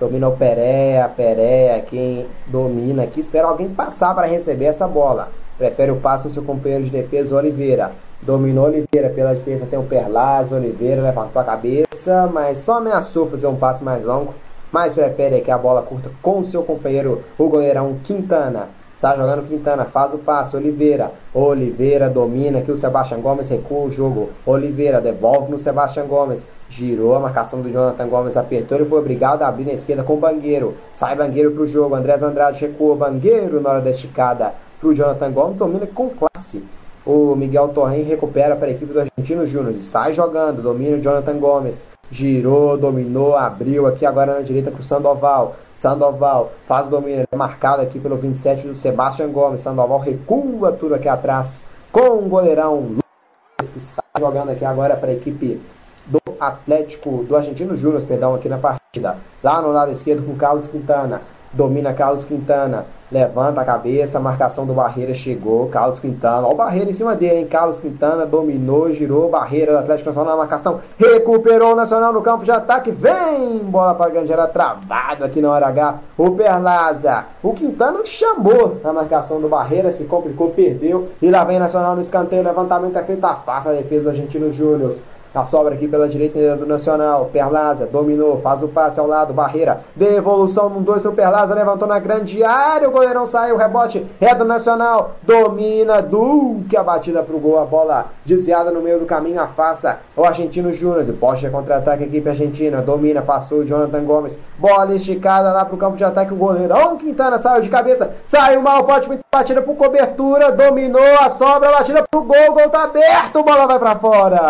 Domina 0.00 0.28
o 0.28 0.36
Pereira, 0.36 1.08
Pereira, 1.08 1.80
quem 1.82 2.26
domina 2.48 3.04
aqui. 3.04 3.20
Espera 3.20 3.46
alguém 3.46 3.68
passar 3.68 4.16
para 4.16 4.26
receber 4.26 4.64
essa 4.64 4.88
bola. 4.88 5.28
Prefere 5.56 5.92
o 5.92 6.00
passo 6.00 6.26
do 6.26 6.34
seu 6.34 6.42
companheiro 6.42 6.82
de 6.82 6.90
defesa, 6.90 7.36
Oliveira. 7.36 7.92
Dominou 8.20 8.64
Oliveira 8.64 9.10
pela 9.10 9.32
direita, 9.32 9.66
tem 9.66 9.78
o 9.78 9.84
Perlaz. 9.84 10.50
Oliveira 10.50 11.02
levantou 11.02 11.40
a 11.40 11.44
cabeça, 11.44 12.28
mas 12.32 12.58
só 12.58 12.78
ameaçou 12.78 13.28
fazer 13.28 13.46
um 13.46 13.54
passe 13.54 13.84
mais 13.84 14.04
longo 14.04 14.34
mas 14.74 14.92
prefere 14.92 15.40
que 15.40 15.52
a 15.52 15.56
bola 15.56 15.82
curta 15.82 16.10
com 16.20 16.40
o 16.40 16.44
seu 16.44 16.64
companheiro, 16.64 17.22
o 17.38 17.48
goleirão 17.48 17.96
Quintana. 18.02 18.70
Está 18.96 19.16
jogando 19.16 19.46
Quintana, 19.46 19.84
faz 19.84 20.12
o 20.12 20.18
passe, 20.18 20.56
Oliveira. 20.56 21.12
Oliveira 21.32 22.10
domina 22.10 22.58
aqui 22.58 22.72
o 22.72 22.76
Sebastião 22.76 23.20
Gomes, 23.20 23.48
recua 23.48 23.86
o 23.86 23.90
jogo. 23.90 24.30
Oliveira 24.44 25.00
devolve 25.00 25.48
no 25.48 25.60
Sebastião 25.60 26.08
Gomes. 26.08 26.44
Girou 26.68 27.14
a 27.14 27.20
marcação 27.20 27.60
do 27.60 27.70
Jonathan 27.70 28.08
Gomes, 28.08 28.36
apertou 28.36 28.80
e 28.80 28.84
foi 28.84 28.98
obrigado 28.98 29.42
a 29.42 29.46
abrir 29.46 29.64
na 29.64 29.74
esquerda 29.74 30.02
com 30.02 30.14
o 30.14 30.18
Bangueiro. 30.18 30.74
Sai 30.92 31.14
Bangueiro 31.14 31.52
para 31.52 31.62
o 31.62 31.66
jogo, 31.68 31.94
Andrés 31.94 32.20
Andrade 32.20 32.60
recua 32.60 32.96
Bangueiro 32.96 33.60
na 33.60 33.70
hora 33.70 33.80
da 33.80 33.90
esticada 33.90 34.54
para 34.80 34.88
o 34.88 34.92
Jonathan 34.92 35.30
Gomes, 35.30 35.56
domina 35.56 35.86
com 35.86 36.10
classe 36.10 36.64
O 37.06 37.34
Miguel 37.36 37.68
Torren 37.68 38.02
recupera 38.02 38.56
para 38.56 38.68
a 38.68 38.70
equipe 38.70 38.92
do 38.92 39.00
Argentino 39.00 39.46
Júnior 39.46 39.72
e 39.72 39.82
sai 39.82 40.14
jogando. 40.14 40.62
Domina 40.62 40.96
o 40.96 41.00
Jonathan 41.00 41.38
Gomes. 41.38 41.86
Girou, 42.10 42.78
dominou, 42.78 43.36
abriu 43.36 43.86
aqui 43.86 44.06
agora 44.06 44.34
na 44.34 44.40
direita 44.40 44.70
para 44.70 44.80
o 44.80 44.84
Sandoval. 44.84 45.56
Sandoval 45.74 46.52
faz 46.66 46.86
o 46.86 46.90
domínio, 46.90 47.24
é 47.30 47.36
marcado 47.36 47.82
aqui 47.82 47.98
pelo 47.98 48.16
27 48.16 48.68
do 48.68 48.74
Sebastião 48.74 49.30
Gomes. 49.30 49.60
Sandoval 49.60 49.98
recua 49.98 50.72
tudo 50.72 50.94
aqui 50.94 51.08
atrás 51.08 51.62
com 51.92 52.18
o 52.18 52.28
goleirão 52.28 52.76
Lucas, 52.80 53.70
que 53.72 53.80
sai 53.80 54.04
jogando 54.18 54.50
aqui 54.50 54.64
agora 54.64 54.96
para 54.96 55.10
a 55.10 55.14
equipe 55.14 55.60
do 56.06 56.20
Atlético, 56.40 57.24
do 57.24 57.36
Argentino 57.36 57.76
Júnior, 57.76 58.02
perdão, 58.02 58.34
aqui 58.34 58.48
na 58.48 58.58
partida. 58.58 59.16
Lá 59.42 59.60
no 59.60 59.70
lado 59.70 59.92
esquerdo 59.92 60.24
com 60.24 60.36
Carlos 60.36 60.66
Quintana. 60.66 61.22
Domina 61.54 61.92
Carlos 61.92 62.24
Quintana. 62.24 62.86
Levanta 63.12 63.60
a 63.60 63.64
cabeça, 63.64 64.18
marcação 64.18 64.66
do 64.66 64.72
Barreira 64.72 65.14
chegou. 65.14 65.68
Carlos 65.68 66.00
Quintana. 66.00 66.46
Olha 66.46 66.54
o 66.54 66.56
Barreira 66.56 66.90
em 66.90 66.92
cima 66.92 67.14
dele, 67.14 67.40
hein? 67.40 67.46
Carlos 67.46 67.78
Quintana 67.78 68.26
dominou, 68.26 68.92
girou. 68.92 69.30
Barreira 69.30 69.72
do 69.72 69.78
Atlético 69.78 70.08
Nacional 70.08 70.32
na 70.32 70.38
marcação. 70.38 70.80
Recuperou 70.98 71.72
o 71.72 71.76
Nacional 71.76 72.12
no 72.12 72.22
campo 72.22 72.44
de 72.44 72.50
ataque. 72.50 72.90
Vem! 72.90 73.58
Bola 73.58 73.94
para 73.94 74.06
a 74.06 74.10
grande 74.10 74.32
área. 74.32 74.48
Travado 74.48 75.24
aqui 75.24 75.40
na 75.40 75.50
hora 75.50 75.68
H. 75.68 75.98
O 76.18 76.32
Perlaza. 76.32 77.26
O 77.40 77.52
Quintana 77.52 78.04
chamou 78.04 78.80
a 78.82 78.92
marcação 78.92 79.40
do 79.40 79.48
Barreira. 79.48 79.92
Se 79.92 80.04
complicou, 80.04 80.50
perdeu. 80.50 81.10
E 81.22 81.30
lá 81.30 81.44
vem 81.44 81.60
Nacional 81.60 81.94
no 81.94 82.00
escanteio. 82.00 82.42
levantamento 82.42 82.98
é 82.98 83.04
feito. 83.04 83.24
Afasta 83.24 83.70
a 83.70 83.74
defesa 83.74 84.04
do 84.04 84.08
Argentino 84.08 84.50
Júnior. 84.50 84.92
A 85.34 85.44
sobra 85.44 85.74
aqui 85.74 85.88
pela 85.88 86.08
direita 86.08 86.54
do 86.54 86.64
Nacional. 86.64 87.28
Perlaza 87.32 87.86
dominou, 87.86 88.40
faz 88.40 88.62
o 88.62 88.68
passe 88.68 89.00
ao 89.00 89.06
lado. 89.08 89.34
Barreira, 89.34 89.80
devolução 89.96 90.70
no 90.70 90.80
2 90.80 91.02
no 91.02 91.12
Perlaza, 91.12 91.56
levantou 91.56 91.88
na 91.88 91.98
grande 91.98 92.44
área. 92.44 92.88
O 92.88 92.92
goleirão 92.92 93.26
saiu, 93.26 93.56
rebote 93.56 94.06
é 94.20 94.32
do 94.32 94.44
Nacional. 94.44 95.16
Domina 95.24 96.00
Duque 96.00 96.76
a 96.76 96.84
batida 96.84 97.20
pro 97.24 97.40
gol. 97.40 97.58
A 97.58 97.64
bola 97.64 98.06
desviada 98.24 98.70
no 98.70 98.80
meio 98.80 99.00
do 99.00 99.06
caminho, 99.06 99.40
afasta 99.40 99.98
o 100.16 100.22
Argentino 100.24 100.72
Júnior. 100.72 101.04
Poxa, 101.18 101.50
contra-ataque, 101.50 102.04
equipe 102.04 102.28
argentina. 102.28 102.80
Domina, 102.80 103.20
passou 103.20 103.58
o 103.58 103.66
Jonathan 103.66 104.04
Gomes. 104.04 104.38
Bola 104.56 104.94
esticada 104.94 105.50
lá 105.50 105.64
pro 105.64 105.76
campo 105.76 105.96
de 105.96 106.04
ataque. 106.04 106.32
O 106.32 106.36
goleirão 106.36 106.96
Quintana 106.96 107.38
saiu 107.38 107.60
de 107.60 107.68
cabeça, 107.68 108.12
saiu 108.24 108.62
mal. 108.62 108.84
Pode 108.84 109.08
batida 109.34 109.60
por 109.60 109.74
cobertura. 109.76 110.52
Dominou 110.52 111.02
a 111.20 111.28
sobra, 111.30 111.72
batida 111.72 112.04
pro 112.08 112.22
gol. 112.22 112.52
Gol 112.52 112.68
tá 112.70 112.84
aberto, 112.84 113.42
bola 113.42 113.66
vai 113.66 113.78
para 113.80 113.96
fora. 113.96 114.40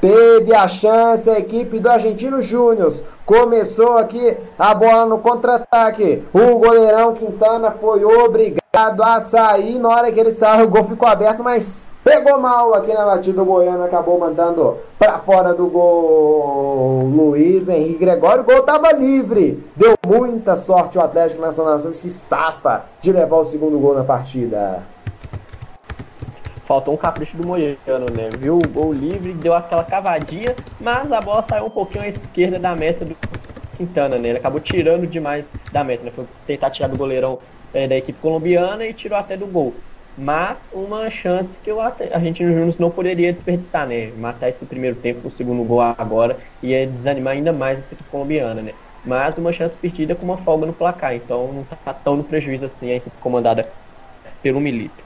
Teve 0.00 0.54
a 0.54 0.66
chance 0.68 1.28
a 1.30 1.38
equipe 1.38 1.78
do 1.78 1.90
Argentino 1.90 2.40
Júnior. 2.40 2.94
Começou 3.26 3.98
aqui 3.98 4.36
a 4.58 4.74
bola 4.74 5.06
no 5.06 5.18
contra-ataque. 5.18 6.22
O 6.32 6.58
goleirão 6.58 7.14
Quintana 7.14 7.70
foi 7.70 8.04
obrigado 8.04 9.02
a 9.02 9.20
sair. 9.20 9.78
Na 9.78 9.88
hora 9.88 10.10
que 10.12 10.20
ele 10.20 10.32
saiu, 10.32 10.64
o 10.66 10.68
gol 10.68 10.84
ficou 10.84 11.08
aberto, 11.08 11.42
mas 11.42 11.84
pegou 12.04 12.38
mal 12.38 12.74
aqui 12.74 12.92
na 12.92 13.04
batida. 13.04 13.42
O 13.42 13.44
Goiano 13.44 13.82
acabou 13.82 14.18
mandando 14.18 14.78
para 14.98 15.18
fora 15.18 15.54
do 15.54 15.66
gol 15.66 17.10
Luiz 17.12 17.68
Henrique 17.68 17.98
Gregório. 17.98 18.42
O 18.42 18.46
gol 18.46 18.58
estava 18.58 18.92
livre. 18.92 19.64
Deu 19.74 19.94
muita 20.06 20.56
sorte 20.56 20.98
o 20.98 21.00
Atlético 21.00 21.40
Nacional 21.40 21.78
e 21.90 21.94
se 21.94 22.10
safa 22.10 22.84
de 23.00 23.10
levar 23.10 23.38
o 23.38 23.44
segundo 23.44 23.78
gol 23.78 23.94
na 23.94 24.04
partida 24.04 24.82
faltou 26.64 26.94
um 26.94 26.96
capricho 26.96 27.36
do 27.36 27.46
Moiano, 27.46 28.06
né? 28.16 28.30
Viu 28.38 28.56
o 28.56 28.68
gol 28.68 28.92
livre, 28.92 29.32
deu 29.34 29.54
aquela 29.54 29.84
cavadinha, 29.84 30.56
mas 30.80 31.12
a 31.12 31.20
bola 31.20 31.42
saiu 31.42 31.66
um 31.66 31.70
pouquinho 31.70 32.04
à 32.04 32.08
esquerda 32.08 32.58
da 32.58 32.74
meta 32.74 33.04
do 33.04 33.14
Quintana, 33.76 34.16
né? 34.18 34.30
Ele 34.30 34.38
acabou 34.38 34.60
tirando 34.60 35.06
demais 35.06 35.46
da 35.72 35.84
meta, 35.84 36.04
né? 36.04 36.10
Foi 36.14 36.26
tentar 36.46 36.70
tirar 36.70 36.88
do 36.88 36.98
goleirão 36.98 37.38
é, 37.72 37.86
da 37.86 37.96
equipe 37.96 38.18
colombiana 38.20 38.86
e 38.86 38.94
tirou 38.94 39.18
até 39.18 39.36
do 39.36 39.46
gol. 39.46 39.74
Mas 40.16 40.58
uma 40.72 41.10
chance 41.10 41.58
que 41.62 41.72
o 41.72 41.80
Argentino 41.80 42.52
Júnior 42.52 42.74
não 42.78 42.90
poderia 42.90 43.32
desperdiçar, 43.32 43.86
né? 43.86 44.12
Matar 44.16 44.48
esse 44.48 44.64
primeiro 44.64 44.96
tempo, 44.96 45.26
o 45.26 45.30
segundo 45.30 45.64
gol 45.64 45.80
agora, 45.80 46.36
ia 46.62 46.86
desanimar 46.86 47.34
ainda 47.34 47.52
mais 47.52 47.78
essa 47.80 47.94
equipe 47.94 48.08
colombiana, 48.10 48.62
né? 48.62 48.72
Mas 49.04 49.36
uma 49.36 49.52
chance 49.52 49.76
perdida 49.76 50.14
com 50.14 50.24
uma 50.24 50.38
folga 50.38 50.66
no 50.66 50.72
placar, 50.72 51.14
então 51.14 51.52
não 51.52 51.64
tá 51.64 51.92
tão 51.92 52.16
no 52.16 52.24
prejuízo 52.24 52.64
assim 52.64 52.92
a 52.92 52.96
equipe 52.96 53.16
comandada 53.20 53.68
pelo 54.42 54.60
Milito 54.60 55.04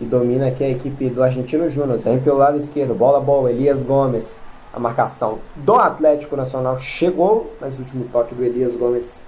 e 0.00 0.04
domina 0.04 0.48
aqui 0.48 0.62
a 0.62 0.70
equipe 0.70 1.10
do 1.10 1.22
Argentino 1.22 1.68
Júnior. 1.68 1.98
Vem 1.98 2.20
pelo 2.20 2.38
lado 2.38 2.58
esquerdo, 2.58 2.94
bola 2.94 3.20
boa, 3.20 3.50
Elias 3.50 3.82
Gomes. 3.82 4.40
A 4.72 4.78
marcação 4.78 5.38
do 5.56 5.74
Atlético 5.74 6.36
Nacional 6.36 6.78
chegou, 6.78 7.52
mas 7.60 7.76
o 7.76 7.80
último 7.80 8.06
toque 8.12 8.34
do 8.34 8.44
Elias 8.44 8.76
Gomes 8.76 9.22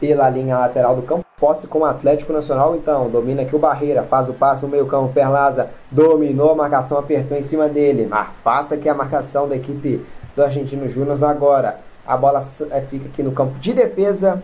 pela 0.00 0.28
linha 0.28 0.58
lateral 0.58 0.96
do 0.96 1.02
campo. 1.02 1.25
Posse 1.38 1.66
com 1.66 1.80
o 1.80 1.84
Atlético 1.84 2.32
Nacional, 2.32 2.74
então. 2.76 3.10
Domina 3.10 3.42
aqui 3.42 3.54
o 3.54 3.58
Barreira, 3.58 4.02
faz 4.02 4.26
o 4.26 4.32
passe 4.32 4.62
no 4.62 4.70
meio 4.70 4.86
campo. 4.86 5.12
Perlaza 5.12 5.68
dominou 5.90 6.52
a 6.52 6.54
marcação, 6.54 6.96
apertou 6.96 7.36
em 7.36 7.42
cima 7.42 7.68
dele. 7.68 8.08
Afasta 8.10 8.74
aqui 8.74 8.88
a 8.88 8.94
marcação 8.94 9.46
da 9.46 9.54
equipe 9.54 10.02
do 10.34 10.42
Argentino 10.42 10.88
Júnior 10.88 11.22
agora. 11.22 11.78
A 12.06 12.16
bola 12.16 12.40
eh, 12.70 12.80
fica 12.80 13.04
aqui 13.08 13.22
no 13.22 13.32
campo 13.32 13.58
de 13.58 13.74
defesa 13.74 14.42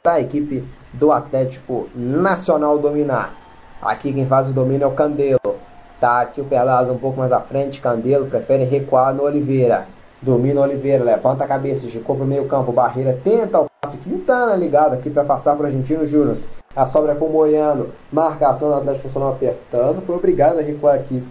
para 0.00 0.14
a 0.14 0.20
equipe 0.20 0.62
do 0.92 1.10
Atlético 1.10 1.88
Nacional 1.96 2.78
dominar. 2.78 3.34
Aqui 3.82 4.12
quem 4.12 4.24
faz 4.24 4.48
o 4.48 4.52
domínio 4.52 4.84
é 4.84 4.86
o 4.86 4.92
Candelo. 4.92 5.56
Tá 6.00 6.20
aqui 6.20 6.40
o 6.40 6.44
Perlaza 6.44 6.92
um 6.92 6.98
pouco 6.98 7.18
mais 7.18 7.32
à 7.32 7.40
frente. 7.40 7.80
Candelo 7.80 8.26
prefere 8.26 8.62
recuar 8.62 9.12
no 9.12 9.24
Oliveira. 9.24 9.88
Domina 10.22 10.60
o 10.60 10.62
Oliveira, 10.62 11.02
levanta 11.02 11.42
a 11.42 11.48
cabeça, 11.48 11.86
esticou 11.86 12.14
pro 12.14 12.24
meio 12.24 12.46
campo. 12.46 12.70
Barreira 12.70 13.18
tenta 13.24 13.58
o 13.58 13.66
passe. 13.84 13.98
Quintana 13.98 14.56
ligado 14.56 14.94
aqui 14.94 15.10
para 15.10 15.24
passar 15.24 15.54
para 15.54 15.64
o 15.64 15.66
Argentino 15.66 16.06
Júnior. 16.06 16.36
A 16.74 16.86
sobra 16.86 17.12
é 17.12 17.14
com 17.14 17.26
o 17.26 17.32
Moiano. 17.32 17.88
Marcação 18.10 18.68
do 18.68 18.74
Atlético 18.74 19.06
Nacional 19.06 19.32
apertando. 19.32 20.02
Foi 20.02 20.16
obrigado 20.16 20.58
a 20.58 20.62
recuar 20.62 20.96
aqui. 20.96 21.22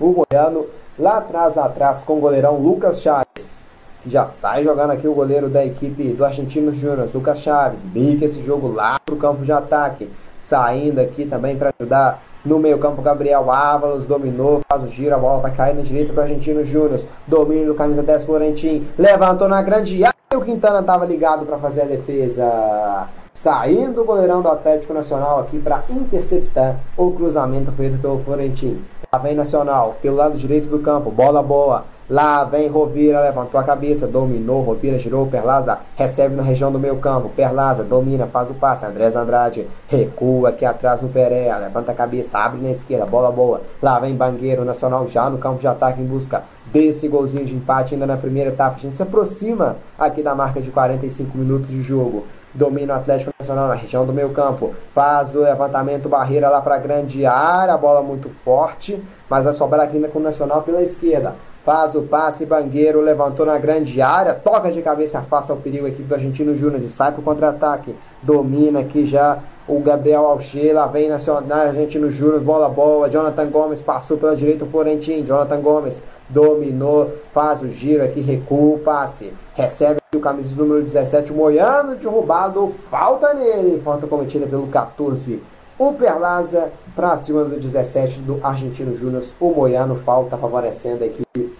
O 0.00 0.24
Moiano 0.32 0.66
lá 0.98 1.18
atrás, 1.18 1.54
lá 1.54 1.66
atrás, 1.66 2.04
com 2.04 2.18
o 2.18 2.20
goleirão 2.20 2.56
Lucas 2.56 3.00
Chaves. 3.00 3.64
Que 4.02 4.10
já 4.10 4.26
sai 4.26 4.64
jogando 4.64 4.90
aqui 4.90 5.06
o 5.06 5.14
goleiro 5.14 5.48
da 5.48 5.64
equipe 5.64 6.12
do 6.12 6.24
Argentino 6.24 6.72
Júnior, 6.72 7.08
Lucas 7.12 7.38
Chaves. 7.40 7.84
Bica 7.84 8.24
esse 8.24 8.42
jogo 8.42 8.68
lá 8.68 8.98
pro 9.04 9.16
campo 9.16 9.44
de 9.44 9.52
ataque 9.52 10.10
saindo 10.38 11.00
aqui 11.00 11.26
também 11.26 11.56
para 11.56 11.72
ajudar 11.76 12.22
no 12.44 12.60
meio 12.60 12.78
campo, 12.78 13.02
Gabriel 13.02 13.50
Ávalos 13.50 14.06
dominou, 14.06 14.60
faz 14.68 14.80
o 14.84 14.86
giro, 14.86 15.12
a 15.12 15.18
bola 15.18 15.40
vai 15.40 15.52
cair 15.52 15.74
na 15.74 15.82
direita 15.82 16.12
para 16.12 16.20
o 16.20 16.22
Argentino 16.22 16.62
Júnior. 16.62 17.00
Domínio 17.26 17.66
do 17.66 17.74
camisa 17.74 18.04
10 18.04 18.24
Florentin, 18.24 18.86
levantou 18.96 19.48
na 19.48 19.60
grande 19.62 20.04
área. 20.04 20.15
O 20.36 20.42
Quintana 20.42 20.80
estava 20.80 21.06
ligado 21.06 21.46
para 21.46 21.56
fazer 21.56 21.82
a 21.82 21.86
defesa. 21.86 23.08
Saindo 23.32 24.02
o 24.02 24.04
goleirão 24.04 24.42
do 24.42 24.48
Atlético 24.48 24.92
Nacional 24.92 25.40
aqui 25.40 25.58
para 25.58 25.82
interceptar 25.88 26.76
o 26.94 27.10
cruzamento 27.10 27.72
feito 27.72 27.98
pelo 27.98 28.22
Florentin. 28.22 28.84
Lá 29.10 29.18
vem 29.18 29.34
Nacional, 29.34 29.96
pelo 30.02 30.16
lado 30.16 30.36
direito 30.36 30.68
do 30.68 30.78
campo, 30.80 31.10
bola 31.10 31.42
boa. 31.42 31.84
Lá 32.08 32.44
vem 32.44 32.68
Rovira, 32.68 33.20
levantou 33.20 33.58
a 33.58 33.64
cabeça, 33.64 34.06
dominou, 34.06 34.62
Rovira 34.62 34.96
girou, 34.96 35.26
Perlaza 35.26 35.80
recebe 35.96 36.36
na 36.36 36.42
região 36.44 36.70
do 36.70 36.78
meio 36.78 36.98
campo, 36.98 37.30
Perlaza 37.30 37.82
domina, 37.82 38.28
faz 38.28 38.48
o 38.48 38.54
passe, 38.54 38.86
Andrés 38.86 39.16
Andrade 39.16 39.66
recua 39.88 40.50
aqui 40.50 40.64
atrás 40.64 41.02
no 41.02 41.08
Pereira, 41.08 41.56
levanta 41.56 41.90
a 41.90 41.94
cabeça, 41.96 42.38
abre 42.38 42.62
na 42.62 42.70
esquerda, 42.70 43.04
bola 43.04 43.32
boa, 43.32 43.62
lá 43.82 43.98
vem 43.98 44.14
Bangueiro, 44.14 44.64
Nacional 44.64 45.08
já 45.08 45.28
no 45.28 45.38
campo 45.38 45.58
de 45.58 45.66
ataque 45.66 46.00
em 46.00 46.06
busca 46.06 46.44
desse 46.66 47.08
golzinho 47.08 47.44
de 47.44 47.56
empate 47.56 47.94
ainda 47.94 48.06
na 48.06 48.16
primeira 48.16 48.50
etapa, 48.50 48.76
a 48.76 48.80
gente 48.80 48.96
se 48.96 49.02
aproxima 49.02 49.76
aqui 49.98 50.22
da 50.22 50.32
marca 50.32 50.60
de 50.60 50.70
45 50.70 51.36
minutos 51.36 51.68
de 51.68 51.82
jogo, 51.82 52.24
domina 52.54 52.94
o 52.94 52.96
Atlético 52.98 53.32
Nacional 53.36 53.66
na 53.66 53.74
região 53.74 54.06
do 54.06 54.12
meio 54.12 54.30
campo, 54.30 54.74
faz 54.94 55.34
o 55.34 55.40
levantamento, 55.40 56.08
barreira 56.08 56.48
lá 56.48 56.60
para 56.60 56.78
grande 56.78 57.26
área, 57.26 57.76
bola 57.76 58.00
muito 58.00 58.30
forte, 58.30 59.02
mas 59.28 59.42
vai 59.42 59.52
sobrar 59.52 59.86
aqui 59.86 59.96
ainda 59.96 60.06
com 60.06 60.20
o 60.20 60.22
Nacional 60.22 60.62
pela 60.62 60.80
esquerda, 60.80 61.34
faz 61.66 61.96
o 61.96 62.02
passe, 62.02 62.46
Bangueiro 62.46 63.00
levantou 63.00 63.44
na 63.44 63.58
grande 63.58 64.00
área, 64.00 64.32
toca 64.32 64.70
de 64.70 64.80
cabeça, 64.80 65.18
afasta 65.18 65.52
o 65.52 65.56
perigo 65.56 65.84
aqui 65.84 66.00
do 66.00 66.14
Argentino 66.14 66.54
Júnior 66.54 66.80
e 66.80 66.88
sai 66.88 67.10
para 67.10 67.20
o 67.20 67.24
contra-ataque. 67.24 67.92
Domina 68.22 68.78
aqui 68.78 69.04
já 69.04 69.40
o 69.66 69.80
Gabriel 69.80 70.26
Alchela, 70.26 70.86
vem 70.86 71.08
nacional, 71.08 71.62
Argentino 71.62 72.08
Júnior, 72.08 72.38
bola 72.38 72.68
boa, 72.68 73.10
Jonathan 73.10 73.50
Gomes 73.50 73.82
passou 73.82 74.16
pela 74.16 74.36
direita 74.36 74.64
o 74.64 74.68
Florentino, 74.68 75.26
Jonathan 75.26 75.60
Gomes 75.60 76.04
dominou, 76.28 77.10
faz 77.34 77.60
o 77.60 77.68
giro 77.68 78.04
aqui, 78.04 78.20
recua 78.20 78.76
o 78.76 78.78
passe, 78.78 79.32
recebe 79.52 79.98
o 80.14 80.20
camisa 80.20 80.56
número 80.56 80.84
17, 80.84 81.32
o 81.32 81.34
Moiano 81.34 81.96
derrubado, 81.96 82.72
falta 82.88 83.34
nele, 83.34 83.80
falta 83.80 84.06
cometida 84.06 84.46
pelo 84.46 84.68
14 84.68 85.42
o 85.78 85.92
Perlaza 85.92 86.70
para 86.96 87.16
cima 87.18 87.44
do 87.44 87.60
17 87.60 88.20
do 88.20 88.40
Argentino 88.42 88.96
Júnior. 88.96 89.22
O 89.38 89.50
Moiano 89.50 89.96
falta 89.96 90.38
favorecendo 90.38 91.04
a 91.04 91.06
equipe 91.06 91.54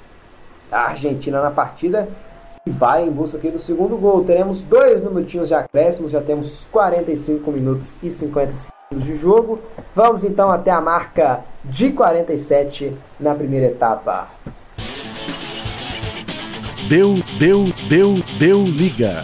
da 0.70 0.78
Argentina 0.80 1.42
na 1.42 1.50
partida. 1.50 2.08
E 2.66 2.70
vai 2.70 3.04
em 3.06 3.10
busca 3.10 3.36
aqui 3.36 3.50
do 3.50 3.58
segundo 3.58 3.96
gol. 3.98 4.24
Teremos 4.24 4.62
dois 4.62 5.00
minutinhos 5.00 5.48
de 5.48 5.54
acréscimo. 5.54 6.08
Já 6.08 6.22
temos 6.22 6.66
45 6.72 7.52
minutos 7.52 7.94
e 8.02 8.10
50 8.10 8.54
segundos 8.54 9.06
de 9.06 9.16
jogo. 9.16 9.60
Vamos 9.94 10.24
então 10.24 10.50
até 10.50 10.70
a 10.70 10.80
marca 10.80 11.44
de 11.62 11.92
47 11.92 12.96
na 13.20 13.34
primeira 13.34 13.66
etapa. 13.66 14.28
Deu, 16.88 17.14
deu, 17.38 17.64
deu, 17.88 18.14
deu 18.38 18.62
liga. 18.62 19.22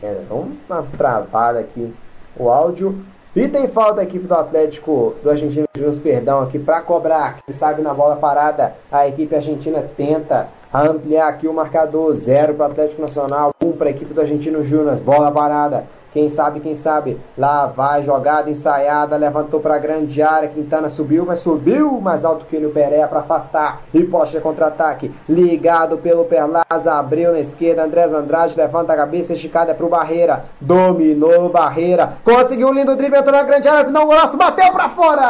É, 0.00 0.22
vamos 0.28 0.56
uma 0.68 0.82
travada 0.82 1.58
aqui 1.58 1.92
o 2.38 2.48
áudio. 2.48 3.02
E 3.36 3.48
tem 3.48 3.68
falta 3.68 4.00
a 4.00 4.04
equipe 4.04 4.26
do 4.26 4.34
Atlético 4.34 5.14
do 5.22 5.28
Argentino 5.28 5.66
Júnior, 5.76 5.94
perdão, 6.00 6.40
aqui 6.40 6.58
para 6.58 6.80
cobrar. 6.80 7.42
Quem 7.44 7.54
sabe 7.54 7.82
na 7.82 7.92
bola 7.92 8.16
parada 8.16 8.72
a 8.90 9.06
equipe 9.06 9.34
argentina 9.34 9.84
tenta 9.94 10.48
ampliar 10.72 11.28
aqui 11.28 11.46
o 11.46 11.52
marcador. 11.52 12.14
Zero 12.14 12.54
para 12.54 12.68
o 12.68 12.70
Atlético 12.70 13.02
Nacional, 13.02 13.52
um 13.62 13.72
para 13.72 13.88
a 13.88 13.90
equipe 13.90 14.14
do 14.14 14.22
Argentino 14.22 14.64
Júnior. 14.64 14.96
Bola 14.96 15.30
parada. 15.30 15.84
Quem 16.16 16.30
sabe, 16.30 16.60
quem 16.60 16.74
sabe. 16.74 17.20
Lá 17.36 17.66
vai, 17.66 18.02
jogada 18.02 18.48
ensaiada, 18.48 19.18
levantou 19.18 19.60
para 19.60 19.74
a 19.74 19.78
grande 19.78 20.22
área. 20.22 20.48
Quintana 20.48 20.88
subiu, 20.88 21.26
mas 21.26 21.40
subiu 21.40 22.00
mais 22.00 22.24
alto 22.24 22.46
que 22.46 22.56
o 22.56 22.70
Pereira 22.70 23.06
para 23.06 23.20
afastar. 23.20 23.82
E 23.92 24.02
Poxa 24.02 24.40
contra-ataque. 24.40 25.12
Ligado 25.28 25.98
pelo 25.98 26.24
Perlaza, 26.24 26.94
abriu 26.94 27.32
na 27.32 27.40
esquerda. 27.40 27.84
Andrés 27.84 28.14
Andrade 28.14 28.56
levanta 28.56 28.94
a 28.94 28.96
cabeça, 28.96 29.34
esticada 29.34 29.74
para 29.74 29.84
o 29.84 29.90
Barreira. 29.90 30.46
Dominou 30.58 31.50
Barreira. 31.50 32.14
Conseguiu 32.24 32.68
um 32.68 32.72
lindo 32.72 32.96
drible, 32.96 33.18
entrou 33.18 33.36
na 33.36 33.42
grande 33.42 33.68
área. 33.68 33.90
Não, 33.90 34.06
golaço, 34.06 34.38
bateu 34.38 34.72
para 34.72 34.88
fora. 34.88 35.26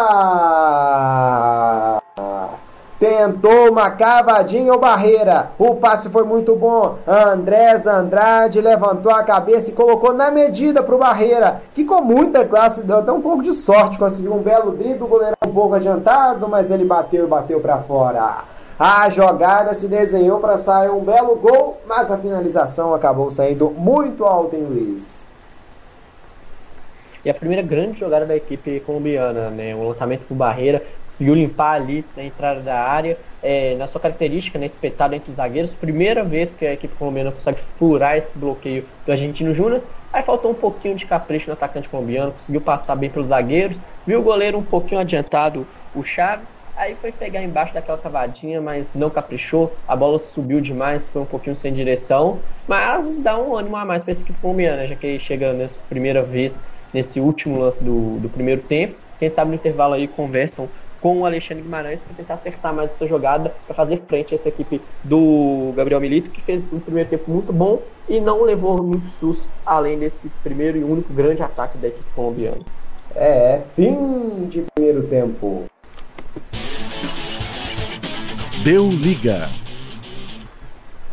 Tentou 2.99 3.71
uma 3.71 3.91
cavadinha 3.91 4.73
ou 4.73 4.79
barreira. 4.79 5.51
O 5.59 5.75
passe 5.75 6.09
foi 6.09 6.25
muito 6.25 6.57
bom. 6.57 6.97
Andrés 7.07 7.87
Andrade 7.87 8.61
levantou 8.61 9.13
a 9.13 9.23
cabeça 9.23 9.71
e 9.71 9.75
colocou 9.75 10.15
na 10.15 10.31
medida 10.31 10.83
para 10.83 10.95
o 10.95 10.99
Barreira, 10.99 11.61
que 11.75 11.85
com 11.85 12.01
muita 12.01 12.47
classe 12.47 12.83
deu 12.83 12.99
até 12.99 13.13
um 13.13 13.21
pouco 13.21 13.43
de 13.43 13.53
sorte. 13.53 13.99
Conseguiu 13.99 14.35
um 14.35 14.43
belo 14.43 14.73
drible, 14.73 15.03
o 15.03 15.09
goleiro 15.09 15.37
um 15.47 15.53
pouco 15.53 15.75
adiantado, 15.75 16.49
mas 16.49 16.71
ele 16.71 16.87
bateu 16.87 17.25
e 17.25 17.29
bateu 17.29 17.61
para 17.61 17.79
fora. 17.79 18.45
A 18.79 19.09
jogada 19.11 19.75
se 19.75 19.89
desenhou 19.89 20.39
para 20.39 20.57
sair 20.57 20.91
um 20.91 21.01
belo 21.01 21.37
gol, 21.37 21.79
mas 21.87 22.11
a 22.11 22.17
finalização 22.17 22.95
acabou 22.95 23.31
saindo 23.31 23.71
muito 23.71 24.25
alto 24.25 24.57
em 24.57 24.63
Luiz. 24.63 25.25
E 27.25 27.31
a 27.31 27.35
primeira 27.35 27.63
grande 27.63 27.99
jogada 27.99 28.25
da 28.25 28.37
equipe 28.37 28.81
colombiana, 28.81 29.51
né? 29.51 29.75
O 29.75 29.89
lançamento 29.89 30.23
por 30.29 30.35
Barreira, 30.37 30.83
conseguiu 31.17 31.35
limpar 31.35 31.75
ali 31.81 32.11
na 32.15 32.23
entrada 32.23 32.61
da 32.61 32.79
área, 32.79 33.19
é, 33.41 33.75
na 33.77 33.87
sua 33.87 34.01
característica, 34.01 34.59
né, 34.59 34.67
espetado 34.67 35.15
entre 35.15 35.31
os 35.31 35.37
zagueiros. 35.37 35.75
Primeira 35.75 36.23
vez 36.23 36.55
que 36.55 36.67
a 36.67 36.75
equipe 36.75 36.95
colombiana 36.95 37.33
consegue 37.33 37.59
furar 37.59 38.19
esse 38.19 38.37
bloqueio 38.39 38.87
do 39.05 39.11
Argentino 39.13 39.55
Júnior. 39.55 39.83
Aí 40.13 40.23
faltou 40.23 40.51
um 40.51 40.55
pouquinho 40.55 40.95
de 40.95 41.07
capricho 41.07 41.49
no 41.49 41.55
atacante 41.55 41.89
colombiano, 41.89 42.33
conseguiu 42.33 42.61
passar 42.61 42.97
bem 42.97 43.09
pelos 43.11 43.29
zagueiros, 43.29 43.81
viu 44.05 44.21
o 44.21 44.23
goleiro 44.23 44.59
um 44.59 44.65
pouquinho 44.65 45.01
adiantado, 45.01 45.67
o 45.93 46.03
Chaves. 46.03 46.49
Aí 46.75 46.95
foi 46.97 47.11
pegar 47.11 47.43
embaixo 47.43 47.73
daquela 47.73 47.97
cavadinha, 47.97 48.61
mas 48.61 48.95
não 48.95 49.09
caprichou. 49.09 49.79
A 49.87 49.97
bola 49.97 50.19
subiu 50.19 50.61
demais, 50.61 51.09
foi 51.09 51.23
um 51.23 51.27
pouquinho 51.27 51.57
sem 51.57 51.73
direção. 51.73 52.43
Mas 52.67 53.15
dá 53.23 53.41
um 53.41 53.57
ânimo 53.57 53.77
a 53.77 53.85
mais 53.87 54.03
para 54.03 54.13
essa 54.13 54.21
equipe 54.21 54.39
colombiana, 54.39 54.87
já 54.87 54.95
que 54.95 55.19
chega 55.19 55.55
nessa 55.55 55.81
primeira 55.89 56.23
vez, 56.23 56.63
nesse 56.93 57.19
último 57.19 57.59
lance 57.59 57.83
do, 57.83 58.19
do 58.21 58.29
primeiro 58.29 58.63
tempo. 58.63 59.01
Quem 59.19 59.31
sabe 59.31 59.51
no 59.51 59.55
intervalo 59.57 59.95
aí 59.95 60.07
conversam 60.07 60.71
com 61.01 61.21
o 61.21 61.27
Alexandre 61.27 61.63
Guimarães 61.63 62.01
para 62.01 62.17
tentar 62.17 62.35
acertar 62.35 62.75
mais 62.75 62.91
essa 62.91 63.07
jogada 63.07 63.55
para 63.67 63.75
fazer 63.75 64.03
frente 64.07 64.35
a 64.35 64.39
essa 64.39 64.49
equipe 64.49 64.81
do 65.03 65.73
Gabriel 65.77 66.01
Milito, 66.01 66.31
que 66.31 66.41
fez 66.41 66.73
um 66.73 66.81
primeiro 66.81 67.09
tempo 67.09 67.31
muito 67.31 67.53
bom 67.53 67.81
e 68.09 68.21
não 68.21 68.43
levou 68.43 68.83
muitos 68.83 69.13
sustos, 69.15 69.49
além 69.65 69.99
desse 69.99 70.29
primeiro 70.43 70.79
e 70.79 70.85
único 70.85 71.13
grande 71.13 71.43
ataque 71.43 71.79
da 71.79 71.89
equipe 71.89 72.09
colombiana. 72.15 72.61
É, 73.15 73.63
fim 73.75 74.47
de 74.49 74.65
primeiro 74.75 75.05
tempo. 75.05 75.65
Deu 78.63 78.89
liga. 78.89 79.49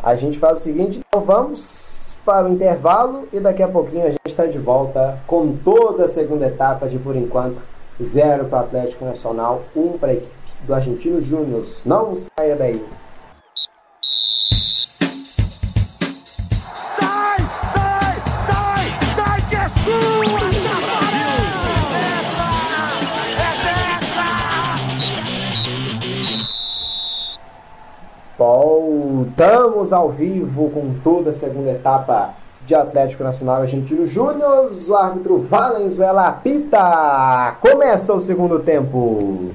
A 0.02 0.16
gente 0.16 0.38
faz 0.38 0.58
o 0.58 0.60
seguinte, 0.60 1.00
então 1.06 1.22
vamos 1.22 2.16
para 2.24 2.46
o 2.46 2.52
intervalo 2.52 3.28
e 3.32 3.38
daqui 3.38 3.62
a 3.62 3.68
pouquinho 3.68 4.04
a 4.04 4.10
gente 4.10 4.26
está 4.26 4.46
de 4.46 4.58
volta 4.58 5.18
com 5.26 5.56
toda 5.56 6.06
a 6.06 6.08
segunda 6.08 6.46
etapa 6.46 6.88
de 6.88 6.98
por 6.98 7.14
enquanto 7.14 7.62
0 8.02 8.46
para 8.46 8.58
o 8.58 8.62
Atlético 8.62 9.04
Nacional, 9.04 9.62
1 9.74 9.80
um 9.80 9.98
para 9.98 10.10
a 10.10 10.14
equipe 10.14 10.32
do 10.66 10.74
Argentino 10.74 11.20
Júnior. 11.20 11.64
Não 11.84 12.16
saia 12.16 12.56
daí. 12.56 12.84
Sai, 16.98 17.38
sai, 17.72 18.16
sai, 18.46 18.86
sai 19.16 19.48
que 19.48 19.56
é 19.56 19.68
sua! 19.68 20.14
Voltamos 28.36 29.92
ao 29.92 30.10
vivo 30.10 30.70
com 30.70 30.94
toda 31.02 31.30
a 31.30 31.32
segunda 31.32 31.70
etapa 31.70 32.34
de 32.66 32.74
Atlético 32.74 33.22
Nacional 33.22 33.62
Argentino 33.62 34.06
Júnior. 34.06 34.70
O 34.86 34.94
árbitro 34.94 35.38
Valenzuela 35.38 36.28
apita. 36.28 37.56
Começa 37.60 38.14
o 38.14 38.20
segundo 38.20 38.58
tempo. 38.60 39.50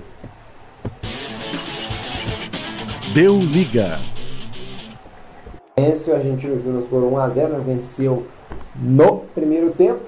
Deu 3.13 3.37
liga. 3.37 3.97
Vence 5.77 6.11
o 6.11 6.15
Argentino 6.15 6.59
Júnior 6.59 6.83
por 6.83 7.01
1 7.01 7.17
a 7.17 7.29
0 7.29 7.61
venceu 7.61 8.25
no 8.75 9.19
primeiro 9.33 9.71
tempo. 9.71 10.01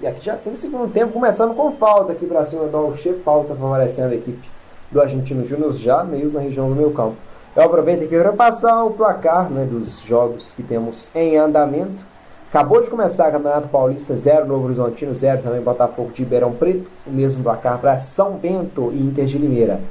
E 0.00 0.06
aqui 0.06 0.24
já 0.24 0.36
tem 0.36 0.52
o 0.52 0.56
segundo 0.56 0.92
tempo, 0.92 1.12
começando 1.12 1.54
com 1.54 1.72
falta 1.72 2.12
aqui 2.12 2.24
para 2.24 2.46
cima 2.46 2.66
do 2.66 2.76
Alche, 2.76 3.14
falta 3.24 3.54
favorecendo 3.54 4.12
a 4.12 4.16
equipe 4.16 4.48
do 4.90 5.00
Argentino 5.00 5.44
Júnior, 5.44 5.72
já 5.72 6.04
meios 6.04 6.32
na 6.32 6.40
região 6.40 6.68
do 6.68 6.74
meio 6.74 6.92
campo. 6.92 7.16
Eu 7.56 7.64
aproveito 7.64 8.04
aqui 8.04 8.16
para 8.16 8.32
passar 8.32 8.84
o 8.84 8.92
placar 8.92 9.50
né, 9.50 9.64
dos 9.64 10.00
jogos 10.00 10.54
que 10.54 10.62
temos 10.62 11.10
em 11.14 11.36
andamento. 11.36 12.04
Acabou 12.48 12.80
de 12.82 12.88
começar 12.88 13.28
o 13.28 13.32
Campeonato 13.32 13.68
Paulista 13.68 14.16
0, 14.16 14.46
Novo 14.46 14.64
Horizontino 14.64 15.14
0, 15.14 15.42
também 15.42 15.60
Botafogo 15.60 16.10
de 16.12 16.22
Ribeirão 16.22 16.50
Preto, 16.52 16.90
o 17.06 17.10
mesmo 17.10 17.42
placar 17.42 17.78
para 17.78 17.98
São 17.98 18.38
Bento 18.38 18.90
e 18.94 19.02
Inter 19.02 19.26
de 19.26 19.36
Limeira. 19.36 19.82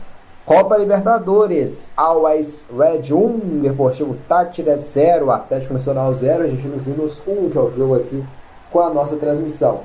Copa 0.43 0.75
Libertadores, 0.75 1.87
Always 1.95 2.65
Red 2.75 3.13
1, 3.13 3.61
Deportivo 3.61 4.17
Tátira 4.27 4.81
0, 4.81 5.29
Atlético 5.29 5.75
Nacional 5.75 6.11
0, 6.15 6.45
Argentino 6.45 6.79
Júnior 6.79 7.11
1, 7.27 7.49
que 7.51 7.57
é 7.59 7.61
o 7.61 7.69
jogo 7.69 7.95
aqui 7.95 8.25
com 8.71 8.79
a 8.79 8.89
nossa 8.89 9.17
transmissão. 9.17 9.81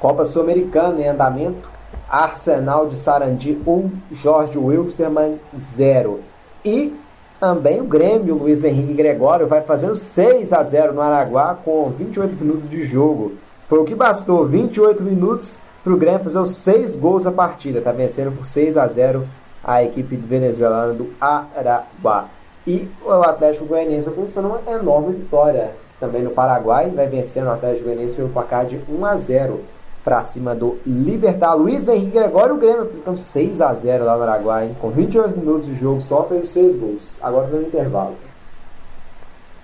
Copa 0.00 0.26
Sul-Americana 0.26 1.00
em 1.00 1.06
andamento, 1.06 1.70
Arsenal 2.08 2.88
de 2.88 2.96
Sarandi 2.96 3.56
1, 3.64 3.90
Jorge 4.10 4.58
Wilstermann 4.58 5.38
0. 5.54 6.18
E 6.64 6.98
também 7.40 7.80
o 7.80 7.84
Grêmio, 7.84 8.36
Luiz 8.36 8.62
Henrique 8.62 8.92
Gregório, 8.92 9.48
vai 9.48 9.62
fazendo 9.62 9.96
6 9.96 10.52
a 10.52 10.62
0 10.62 10.92
no 10.92 11.00
Araguá 11.00 11.54
com 11.64 11.88
28 11.88 12.34
minutos 12.34 12.68
de 12.68 12.82
jogo. 12.82 13.32
Foi 13.66 13.78
o 13.78 13.84
que 13.84 13.94
bastou, 13.94 14.46
28 14.46 15.02
minutos 15.02 15.58
para 15.82 15.92
o 15.92 15.96
Grêmio 15.96 16.22
fazer 16.22 16.38
os 16.38 16.50
6 16.56 16.96
gols 16.96 17.24
da 17.24 17.32
partida. 17.32 17.78
Está 17.78 17.92
vencendo 17.92 18.36
por 18.36 18.44
6 18.44 18.76
a 18.76 18.86
0 18.86 19.26
a 19.64 19.82
equipe 19.82 20.16
venezuelana 20.16 20.92
do 20.92 21.10
Araguá. 21.18 22.28
E 22.66 22.88
o 23.02 23.10
Atlético 23.10 23.64
Goianiense 23.64 24.10
conquistando 24.10 24.48
uma 24.48 24.60
enorme 24.70 25.14
vitória 25.14 25.72
também 25.98 26.22
no 26.22 26.30
Paraguai. 26.30 26.90
Vai 26.90 27.06
vencendo 27.06 27.46
o 27.46 27.52
Atlético 27.52 27.84
Goianiense 27.84 28.16
pelo 28.16 28.28
placar 28.28 28.66
de 28.66 28.78
1 28.86 29.04
a 29.06 29.16
0 29.16 29.60
para 30.04 30.24
cima 30.24 30.54
do 30.54 30.78
Libertar. 30.86 31.54
Luiz 31.54 31.88
Henrique 31.88 32.18
Gregório, 32.18 32.54
o 32.54 32.58
Grêmio 32.58 32.82
aplicando 32.82 33.18
6 33.18 33.60
a 33.60 33.74
0 33.74 34.04
lá 34.04 34.16
no 34.16 34.22
Araguai, 34.22 34.66
hein? 34.66 34.76
com 34.80 34.90
28 34.90 35.38
minutos 35.38 35.66
de 35.66 35.76
jogo, 35.76 36.00
só 36.00 36.24
fez 36.24 36.48
6 36.48 36.76
gols. 36.76 37.18
Agora 37.20 37.48
tá 37.48 37.56
no 37.56 37.62
intervalo. 37.62 38.16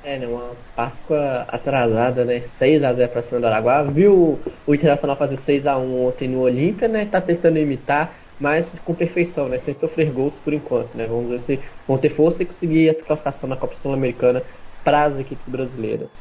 É, 0.05 0.19
né, 0.19 0.27
uma 0.29 0.51
Páscoa 0.77 1.45
atrasada, 1.49 2.25
né? 2.25 2.41
6 2.41 2.85
a 2.85 2.93
0 2.93 3.11
para 3.11 3.23
cima 3.25 3.41
do 3.41 3.47
Araguá. 3.49 3.83
Viu 3.83 4.39
o 4.65 4.75
Internacional 4.75 5.17
fazer 5.17 5.37
6 5.37 5.67
a 5.67 5.77
1 5.77 6.07
ontem 6.07 6.29
no 6.29 6.43
Olímpia, 6.43 6.87
né? 6.87 7.09
Tá 7.11 7.21
tentando 7.21 7.59
imitar, 7.59 8.15
mas 8.39 8.79
com 8.79 8.95
perfeição, 8.95 9.49
né? 9.49 9.59
Sem 9.59 9.75
sofrer 9.75 10.13
gols 10.13 10.35
por 10.45 10.53
enquanto, 10.53 10.95
né? 10.95 11.07
Vamos 11.09 11.31
ver 11.31 11.41
se 11.41 11.61
vão 11.89 11.99
ter 11.99 12.09
força 12.09 12.45
e 12.45 12.47
conseguir 12.47 12.89
essa 12.89 13.03
classificação 13.03 13.49
na 13.49 13.57
Copa 13.57 13.75
Sul-Americana 13.75 14.45
para 14.85 15.07
as 15.07 15.19
equipes 15.19 15.45
brasileiras. 15.49 16.13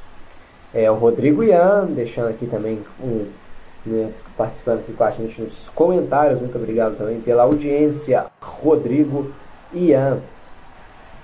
É, 0.73 0.89
o 0.89 0.95
Rodrigo 0.95 1.43
Ian, 1.43 1.85
deixando 1.85 2.29
aqui 2.29 2.47
também 2.47 2.79
um 2.99 3.27
né, 3.89 4.11
participando 4.37 4.79
aqui 4.79 4.93
com 4.93 5.03
a 5.03 5.11
gente 5.11 5.41
nos 5.41 5.69
comentários. 5.69 6.39
Muito 6.39 6.57
obrigado 6.57 6.97
também 6.97 7.19
pela 7.21 7.43
audiência, 7.43 8.25
Rodrigo 8.41 9.31
Ian. 9.73 10.19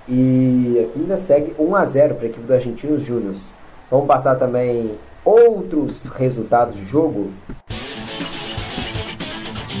E 0.08 0.84
aqui 0.84 1.00
ainda 1.00 1.16
segue 1.18 1.54
1 1.58 1.76
a 1.76 1.86
0 1.86 2.14
para 2.16 2.26
a 2.26 2.28
equipe 2.28 2.46
do 2.46 2.54
Argentinos 2.54 3.02
Júnior. 3.02 3.34
Vamos 3.90 4.06
passar 4.06 4.36
também 4.36 4.98
outros 5.24 6.06
resultados 6.06 6.76
de 6.76 6.84
jogo. 6.84 7.30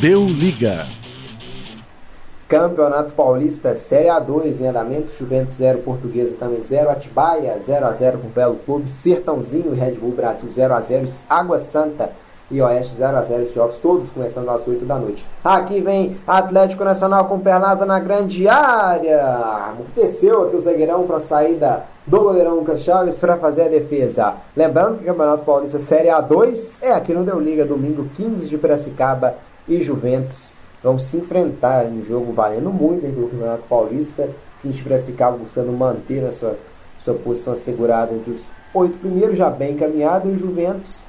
Deu 0.00 0.24
liga. 0.24 0.86
Campeonato 2.48 3.12
Paulista 3.12 3.74
Série 3.76 4.08
A2 4.08 4.60
em 4.60 4.66
andamento, 4.66 5.10
Juventus 5.14 5.54
0, 5.56 5.78
Portuguesa 5.78 6.36
também 6.38 6.62
0, 6.62 6.90
Atibaia 6.90 7.58
0 7.58 7.86
a 7.86 7.92
0 7.92 8.18
com 8.18 8.26
o 8.26 8.30
Belo 8.30 8.56
Clube, 8.56 8.90
Sertãozinho 8.90 9.72
e 9.72 9.78
Red 9.78 9.92
Bull 9.92 10.12
Brasil 10.12 10.50
0 10.52 10.74
a 10.74 10.80
0, 10.82 11.06
Água 11.30 11.58
Santa 11.58 12.12
e 12.52 12.60
Oeste 12.60 12.94
0 12.96 13.16
a 13.16 13.22
0 13.22 13.44
os 13.44 13.54
jogos 13.54 13.78
todos 13.78 14.10
começando 14.10 14.48
às 14.50 14.68
8 14.68 14.84
da 14.84 14.98
noite. 14.98 15.26
Aqui 15.42 15.80
vem 15.80 16.18
Atlético 16.26 16.84
Nacional 16.84 17.24
com 17.24 17.40
Pernaza 17.40 17.86
na 17.86 17.98
grande 17.98 18.46
área. 18.46 19.24
Amorteceu 19.70 20.42
aqui 20.42 20.56
o 20.56 20.60
zagueirão 20.60 21.04
para 21.06 21.16
a 21.16 21.20
saída 21.20 21.84
do 22.06 22.20
goleirão 22.20 22.64
Chaves 22.76 23.18
para 23.18 23.38
fazer 23.38 23.62
a 23.62 23.68
defesa. 23.68 24.34
Lembrando 24.54 24.98
que 24.98 25.04
o 25.04 25.06
Campeonato 25.06 25.44
Paulista 25.44 25.78
Série 25.78 26.08
A2 26.08 26.78
é 26.82 26.92
aqui 26.92 27.14
no 27.14 27.24
Deu 27.24 27.40
Liga, 27.40 27.64
domingo 27.64 28.06
15 28.14 28.48
de 28.48 28.58
Piracicaba 28.58 29.34
e 29.66 29.82
Juventus. 29.82 30.52
Vão 30.82 30.98
se 30.98 31.16
enfrentar 31.16 31.86
em 31.86 32.00
um 32.00 32.02
jogo 32.02 32.32
valendo 32.32 32.70
muito 32.70 33.00
pelo 33.00 33.28
Campeonato 33.28 33.66
Paulista. 33.66 34.28
15 34.60 34.76
de 34.76 34.82
Piracicaba 34.82 35.38
buscando 35.38 35.72
manter 35.72 36.24
a 36.24 36.32
sua, 36.32 36.56
sua 37.02 37.14
posição 37.14 37.54
assegurada 37.54 38.12
entre 38.12 38.30
os 38.30 38.50
oito 38.74 38.98
primeiros, 38.98 39.38
já 39.38 39.48
bem 39.48 39.72
encaminhado, 39.72 40.30
e 40.30 40.36
Juventus 40.36 41.02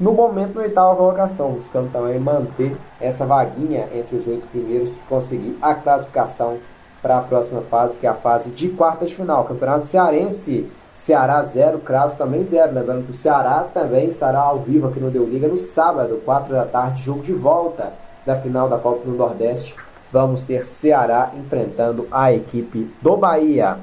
no 0.00 0.14
momento 0.14 0.54
na 0.54 0.62
oitava 0.62 0.96
colocação, 0.96 1.52
buscando 1.52 1.92
também 1.92 2.18
manter 2.18 2.74
essa 2.98 3.26
vaguinha 3.26 3.86
entre 3.94 4.16
os 4.16 4.26
oito 4.26 4.46
primeiros 4.46 4.88
e 4.88 4.94
conseguir 5.06 5.58
a 5.60 5.74
classificação 5.74 6.56
para 7.02 7.18
a 7.18 7.20
próxima 7.20 7.60
fase, 7.62 7.98
que 7.98 8.06
é 8.06 8.10
a 8.10 8.14
fase 8.14 8.50
de 8.50 8.70
quartas 8.70 9.10
de 9.10 9.16
final. 9.16 9.44
Campeonato 9.44 9.86
Cearense, 9.86 10.70
Ceará 10.94 11.42
0, 11.42 11.80
Crato 11.80 12.16
também 12.16 12.42
0. 12.44 12.72
Lembrando 12.72 13.04
que 13.04 13.10
o 13.10 13.14
Ceará 13.14 13.66
também 13.74 14.08
estará 14.08 14.40
ao 14.40 14.60
vivo 14.60 14.88
aqui 14.88 14.98
no 14.98 15.10
Deu 15.10 15.26
Liga 15.26 15.48
no 15.48 15.58
sábado, 15.58 16.20
4 16.24 16.52
da 16.52 16.64
tarde, 16.64 17.02
jogo 17.02 17.22
de 17.22 17.34
volta 17.34 17.92
da 18.24 18.36
final 18.36 18.70
da 18.70 18.78
Copa 18.78 19.04
do 19.04 19.12
Nordeste. 19.12 19.74
Vamos 20.10 20.44
ter 20.44 20.64
Ceará 20.64 21.30
enfrentando 21.36 22.08
a 22.10 22.32
equipe 22.32 22.90
do 23.02 23.16
Bahia. 23.18 23.78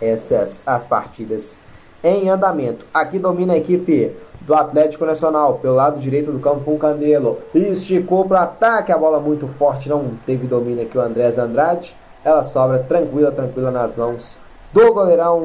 Essas 0.00 0.62
as 0.66 0.84
partidas 0.84 1.64
em 2.02 2.28
andamento. 2.28 2.84
Aqui 2.92 3.18
domina 3.18 3.52
a 3.52 3.58
equipe 3.58 4.12
do 4.40 4.54
Atlético 4.54 5.06
Nacional 5.06 5.54
pelo 5.54 5.74
lado 5.74 6.00
direito 6.00 6.32
do 6.32 6.40
campo 6.40 6.64
com 6.64 6.78
Candelo. 6.78 7.38
Esticou 7.54 8.24
para 8.24 8.40
o 8.40 8.42
ataque, 8.42 8.92
a 8.92 8.98
bola 8.98 9.20
muito 9.20 9.46
forte, 9.58 9.88
não 9.88 10.12
teve 10.26 10.46
domínio 10.46 10.84
aqui 10.84 10.98
o 10.98 11.00
Andrés 11.00 11.38
Andrade. 11.38 11.94
Ela 12.24 12.42
sobra 12.42 12.78
tranquila, 12.80 13.30
tranquila 13.30 13.70
nas 13.70 13.96
mãos 13.96 14.38
do 14.72 14.92
goleirão 14.94 15.38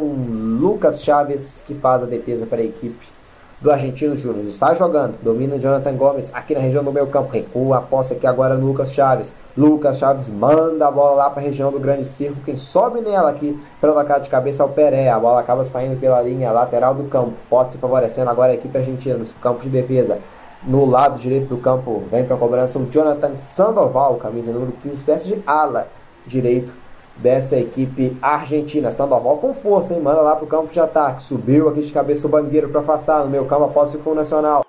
Lucas 0.60 1.04
Chaves, 1.04 1.64
que 1.68 1.74
faz 1.74 2.04
a 2.04 2.06
defesa 2.06 2.46
para 2.46 2.62
a 2.62 2.66
equipe 2.66 3.17
do 3.60 3.72
Argentino 3.72 4.16
Júnior. 4.16 4.46
Está 4.46 4.74
jogando, 4.76 5.18
domina 5.22 5.58
Jonathan 5.58 5.94
Gomes 5.96 6.32
aqui 6.34 6.54
na 6.54 6.60
região 6.60 6.84
do 6.84 6.92
meio 6.92 7.08
campo, 7.08 7.32
recua 7.32 7.78
a 7.78 7.82
posse 7.82 8.14
aqui 8.14 8.28
agora 8.28 8.56
no 8.56 8.68
Lucas 8.68 8.94
Chaves. 8.94 9.34
Lucas 9.58 9.98
Chaves 9.98 10.30
manda 10.30 10.88
a 10.88 10.92
bola 10.92 11.16
lá 11.16 11.30
para 11.30 11.42
a 11.42 11.46
região 11.46 11.72
do 11.72 11.80
grande 11.80 12.06
círculo. 12.06 12.44
Quem 12.46 12.58
sobe 12.58 13.02
nela 13.02 13.32
aqui 13.32 13.60
para 13.82 13.92
tocar 13.92 14.20
de 14.20 14.30
cabeça 14.30 14.62
é 14.62 14.66
o 14.66 14.70
Peré. 14.70 15.10
A 15.10 15.20
bola 15.20 15.40
acaba 15.40 15.66
saindo 15.66 16.00
pela 16.00 16.22
linha 16.22 16.52
lateral 16.52 16.94
do 16.94 17.06
campo. 17.06 17.34
Pode 17.50 17.72
se 17.72 17.78
favorecendo 17.80 18.30
agora 18.30 18.52
a 18.52 18.56
equipe 18.56 18.78
argentina 18.78 19.18
no 19.18 19.26
campo 19.42 19.62
de 19.62 19.70
defesa. 19.70 20.20
No 20.64 20.86
lado 20.86 21.18
direito 21.18 21.48
do 21.48 21.58
campo 21.58 22.04
vem 22.12 22.26
para 22.26 22.36
a 22.36 22.40
cobrança 22.40 22.78
o 22.78 22.86
Jonathan 22.88 23.38
Sandoval, 23.38 24.16
camisa 24.16 24.52
número 24.52 24.74
15, 24.84 24.96
espécie 24.96 25.28
de 25.28 25.44
ala 25.46 25.88
direito 26.26 26.72
dessa 27.18 27.58
equipe 27.58 28.18
argentina. 28.22 28.92
Sandoval 28.92 29.38
com 29.38 29.54
força, 29.54 29.94
hein? 29.94 30.02
Manda 30.02 30.22
lá 30.22 30.36
pro 30.36 30.48
campo 30.48 30.72
de 30.72 30.80
ataque. 30.80 31.24
Subiu 31.24 31.70
aqui 31.70 31.82
de 31.82 31.92
cabeça 31.92 32.28
o 32.28 32.30
Bangueiro 32.30 32.70
para 32.70 32.82
afastar. 32.82 33.24
No 33.24 33.30
meio 33.30 33.46
campo 33.46 33.66
após 33.66 33.94
o 33.94 34.14
Nacional. 34.14 34.64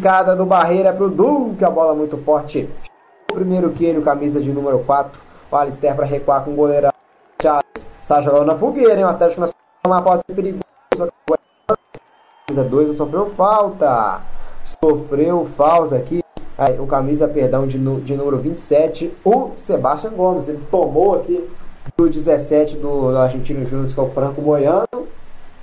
Cada 0.00 0.34
do 0.34 0.46
Barreira 0.46 0.92
pro 0.92 1.10
Duque. 1.10 1.64
A 1.64 1.70
bola 1.70 1.94
muito 1.94 2.16
forte. 2.18 2.68
O 3.30 3.34
primeiro 3.34 3.70
que 3.70 3.84
ele, 3.84 4.00
camisa 4.02 4.40
de 4.40 4.52
número 4.52 4.80
4. 4.80 5.20
O 5.50 5.56
Alistair 5.56 5.94
para 5.94 6.06
recuar 6.06 6.44
com 6.44 6.52
o 6.52 6.56
goleirão. 6.56 6.92
Chaves. 7.42 7.88
Está 8.02 8.20
jogando 8.22 8.46
na 8.46 8.54
fogueira, 8.54 8.96
hein? 8.96 9.04
O 9.04 9.08
Atlético 9.08 9.40
Nacional. 9.40 9.60
Uma 9.86 10.02
posse 10.02 10.24
perigosa. 10.24 10.64
Camisa 12.46 12.64
2 12.64 12.96
sofreu 12.96 13.26
falta. 13.30 14.20
Sofreu 14.62 15.46
falta 15.56 15.96
aqui. 15.96 16.20
O 16.78 16.86
camisa, 16.86 17.26
perdão, 17.26 17.66
de, 17.66 17.78
de 17.78 18.14
número 18.14 18.36
27, 18.36 19.16
o 19.24 19.52
Sebastião 19.56 20.12
Gomes. 20.12 20.46
Ele 20.46 20.62
tomou 20.70 21.14
aqui 21.14 21.48
do 21.96 22.08
17 22.08 22.76
do, 22.76 23.10
do 23.10 23.18
Argentino 23.18 23.64
Júnior, 23.64 23.92
que 23.92 23.98
é 23.98 24.02
o 24.02 24.10
Franco 24.10 24.40
Moiano. 24.40 25.08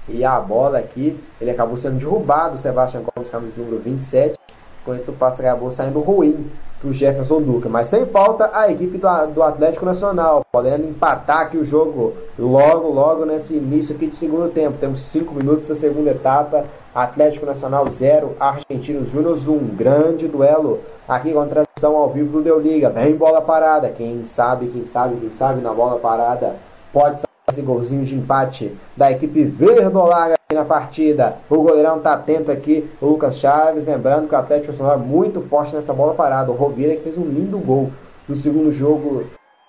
E 0.09 0.24
a 0.24 0.39
bola 0.39 0.80
aqui, 0.80 1.20
ele 1.39 1.51
acabou 1.51 1.76
sendo 1.76 1.99
derrubado, 1.99 2.55
o 2.55 2.57
Sebastião 2.57 3.03
Gomes, 3.03 3.30
camisa 3.30 3.53
número 3.57 3.80
27. 3.80 4.39
Com 4.86 4.95
isso 4.95 5.11
o 5.11 5.13
passe 5.13 5.41
acabou 5.41 5.70
saindo 5.70 5.99
ruim 5.99 6.49
para 6.80 6.89
o 6.89 6.93
Jefferson 6.93 7.41
Duca. 7.41 7.69
Mas 7.69 7.88
sem 7.88 8.05
falta 8.05 8.51
a 8.53 8.71
equipe 8.71 8.97
do, 8.97 9.07
do 9.34 9.43
Atlético 9.43 9.86
Nacional, 9.86 10.45
podendo 10.51 10.88
empatar 10.88 11.41
aqui 11.41 11.57
o 11.57 11.65
jogo 11.65 12.13
logo, 12.38 12.89
logo 12.89 13.25
nesse 13.25 13.55
início 13.55 13.95
aqui 13.95 14.07
de 14.07 14.15
segundo 14.15 14.49
tempo. 14.49 14.78
Temos 14.80 15.01
5 15.01 15.34
minutos 15.34 15.67
da 15.67 15.75
segunda 15.75 16.11
etapa. 16.11 16.63
Atlético 16.93 17.45
Nacional 17.45 17.88
0, 17.89 18.36
Argentinos 18.39 19.09
Júnior 19.09 19.38
1. 19.38 19.51
Um 19.51 19.67
grande 19.75 20.28
duelo 20.28 20.80
aqui 21.07 21.32
com 21.32 21.45
transmissão 21.47 21.95
ao 21.95 22.09
vivo 22.09 22.38
do 22.38 22.43
Deu 22.43 22.59
Liga. 22.59 22.89
Vem 22.89 23.15
bola 23.15 23.41
parada. 23.41 23.89
Quem 23.89 24.25
sabe, 24.25 24.67
quem 24.67 24.86
sabe, 24.86 25.17
quem 25.17 25.32
sabe 25.32 25.61
na 25.61 25.73
bola 25.73 25.99
parada 25.99 26.55
pode 26.91 27.26
esse 27.49 27.61
golzinho 27.61 28.03
de 28.03 28.13
empate 28.13 28.77
da 28.97 29.09
equipe 29.09 29.41
verdolaga 29.45 30.35
na 30.53 30.65
partida. 30.65 31.37
O 31.49 31.61
goleirão 31.61 31.97
tá 31.97 32.13
atento 32.13 32.51
aqui, 32.51 32.91
o 32.99 33.07
Lucas 33.07 33.37
Chaves. 33.37 33.85
Lembrando 33.85 34.27
que 34.27 34.35
o 34.35 34.37
Atlético 34.37 34.73
Nacional 34.73 34.95
é 34.95 34.97
muito 34.97 35.39
forte 35.43 35.73
nessa 35.73 35.93
bola 35.93 36.13
parada. 36.13 36.51
O 36.51 36.55
Rovira 36.55 36.93
que 36.97 37.03
fez 37.03 37.17
um 37.17 37.23
lindo 37.23 37.57
gol 37.57 37.89
no 38.27 38.35
segundo 38.35 38.69
jogo, 38.69 39.23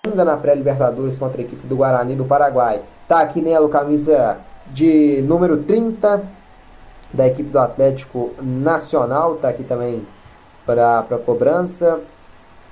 ainda 0.05 0.25
na 0.25 0.35
pré-Libertadores 0.35 1.17
contra 1.17 1.41
a 1.41 1.45
equipe 1.45 1.65
do 1.65 1.77
Guarani 1.77 2.15
do 2.15 2.25
Paraguai. 2.25 2.81
Tá 3.07 3.21
aqui 3.21 3.41
nela 3.41 3.65
o 3.65 3.69
camisa 3.69 4.39
de 4.67 5.21
número 5.21 5.63
30 5.63 6.21
da 7.13 7.27
equipe 7.27 7.49
do 7.49 7.59
Atlético 7.59 8.31
Nacional. 8.41 9.35
Tá 9.35 9.47
aqui 9.47 9.63
também 9.63 10.05
para 10.65 11.05
cobrança. 11.25 11.97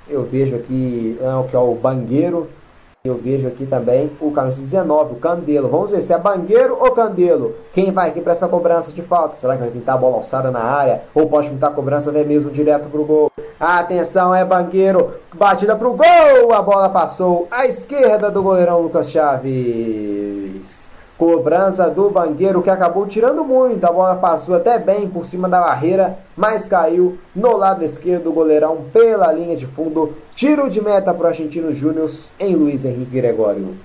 Eu 0.06 0.24
vejo 0.24 0.54
aqui 0.54 1.18
é, 1.22 1.34
o 1.34 1.44
que 1.44 1.56
é 1.56 1.58
o 1.58 1.74
Bangueiro 1.74 2.57
eu 3.04 3.14
vejo 3.14 3.46
aqui 3.46 3.64
também 3.64 4.10
o 4.20 4.32
camisa 4.32 4.60
19, 4.60 5.14
o 5.14 5.16
Candelo. 5.16 5.68
Vamos 5.68 5.92
ver 5.92 6.00
se 6.00 6.12
é 6.12 6.18
Bangueiro 6.18 6.76
ou 6.80 6.90
Candelo. 6.90 7.54
Quem 7.72 7.92
vai 7.92 8.10
aqui 8.10 8.20
para 8.20 8.32
essa 8.32 8.48
cobrança 8.48 8.92
de 8.92 9.02
falta? 9.02 9.36
Será 9.36 9.54
que 9.54 9.62
vai 9.62 9.70
pintar 9.70 9.94
a 9.94 9.98
bola 9.98 10.16
alçada 10.16 10.50
na 10.50 10.60
área? 10.60 11.02
Ou 11.14 11.28
pode 11.28 11.48
pintar 11.48 11.70
a 11.70 11.74
cobrança 11.74 12.10
até 12.10 12.24
mesmo 12.24 12.50
direto 12.50 12.88
para 12.88 13.00
o 13.00 13.04
gol? 13.04 13.32
Atenção, 13.58 14.34
é 14.34 14.44
Bangueiro. 14.44 15.14
Batida 15.32 15.76
para 15.76 15.88
o 15.88 15.96
gol. 15.96 16.52
A 16.52 16.60
bola 16.60 16.88
passou 16.88 17.46
à 17.50 17.66
esquerda 17.66 18.30
do 18.30 18.42
goleirão 18.42 18.80
Lucas 18.80 19.08
Chaves. 19.08 20.87
Cobrança 21.18 21.90
do 21.90 22.08
Bangueiro 22.08 22.62
que 22.62 22.70
acabou 22.70 23.04
tirando 23.04 23.42
muito. 23.44 23.84
A 23.84 23.90
bola 23.90 24.14
passou 24.14 24.54
até 24.54 24.78
bem 24.78 25.08
por 25.08 25.26
cima 25.26 25.48
da 25.48 25.60
barreira, 25.60 26.16
mas 26.36 26.68
caiu 26.68 27.18
no 27.34 27.56
lado 27.56 27.84
esquerdo 27.84 28.24
do 28.24 28.32
goleirão 28.32 28.84
pela 28.92 29.32
linha 29.32 29.56
de 29.56 29.66
fundo. 29.66 30.16
Tiro 30.36 30.70
de 30.70 30.80
meta 30.80 31.12
para 31.12 31.24
o 31.24 31.26
Argentino 31.26 31.72
Júnior 31.72 32.08
em 32.38 32.54
Luiz 32.54 32.84
Henrique 32.84 33.10
Gregório. 33.10 33.76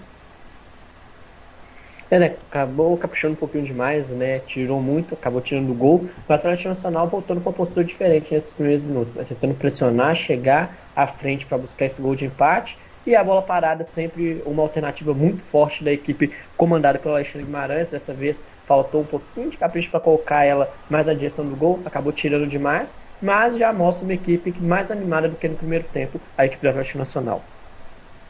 É, 2.12 2.20
né? 2.20 2.36
Acabou 2.52 2.96
caprichando 2.96 3.34
um 3.34 3.38
pouquinho 3.38 3.64
demais, 3.64 4.12
né? 4.12 4.38
Tirou 4.38 4.80
muito, 4.80 5.16
acabou 5.16 5.42
tirando 5.42 5.72
o 5.72 5.74
gol. 5.74 6.06
Mas 6.30 6.42
Atlético 6.42 6.70
Nacional 6.70 7.08
voltando 7.08 7.42
com 7.42 7.50
uma 7.50 7.56
postura 7.56 7.84
diferente 7.84 8.32
nesses 8.32 8.54
primeiros 8.54 8.84
minutos, 8.84 9.16
né? 9.16 9.26
tentando 9.28 9.56
pressionar, 9.56 10.14
chegar 10.14 10.78
à 10.96 11.08
frente 11.08 11.48
para 11.48 11.58
buscar 11.58 11.86
esse 11.86 12.00
gol 12.00 12.14
de 12.14 12.26
empate 12.26 12.78
e 13.06 13.16
a 13.16 13.24
bola 13.24 13.42
parada 13.42 13.84
sempre 13.84 14.42
uma 14.46 14.64
alternativa 14.64 15.14
muito 15.14 15.42
forte 15.42 15.84
da 15.84 15.92
equipe 15.92 16.32
comandada 16.56 17.00
pelo 17.00 17.16
Alexandre 17.16 17.46
Guimarães. 17.46 17.90
Dessa 17.90 18.14
vez 18.14 18.42
faltou 18.66 19.02
um 19.02 19.06
pouquinho 19.06 19.50
de 19.50 19.58
capricho 19.58 19.90
para 19.90 20.00
colocar 20.00 20.46
ela 20.46 20.72
mais 20.90 21.08
na 21.08 21.14
direção 21.14 21.46
do 21.46 21.56
gol, 21.56 21.80
acabou 21.86 22.12
tirando 22.14 22.48
demais, 22.48 22.96
mas 23.22 23.58
já 23.58 23.74
mostra 23.74 24.06
uma 24.06 24.14
equipe 24.14 24.54
mais 24.60 24.90
animada 24.90 25.28
do 25.28 25.36
que 25.36 25.48
no 25.48 25.56
primeiro 25.56 25.86
tempo, 25.92 26.20
a 26.38 26.46
equipe 26.46 26.62
do 26.62 26.70
Atlético 26.70 27.00
Nacional. 27.00 27.42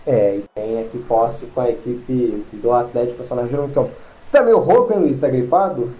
É, 0.05 0.37
e 0.37 0.43
tem 0.53 0.81
aqui 0.81 0.97
posse 0.99 1.45
com 1.47 1.61
a 1.61 1.69
equipe 1.69 2.45
do 2.51 2.71
Atlético 2.71 3.19
Nacional 3.19 3.69
Campo. 3.69 3.91
Você 4.23 4.37
tá 4.37 4.43
meio 4.43 4.59
rouco, 4.59 4.93
hein, 4.93 4.99
Luiz? 4.99 5.19
Tá 5.19 5.29
gripado? 5.29 5.93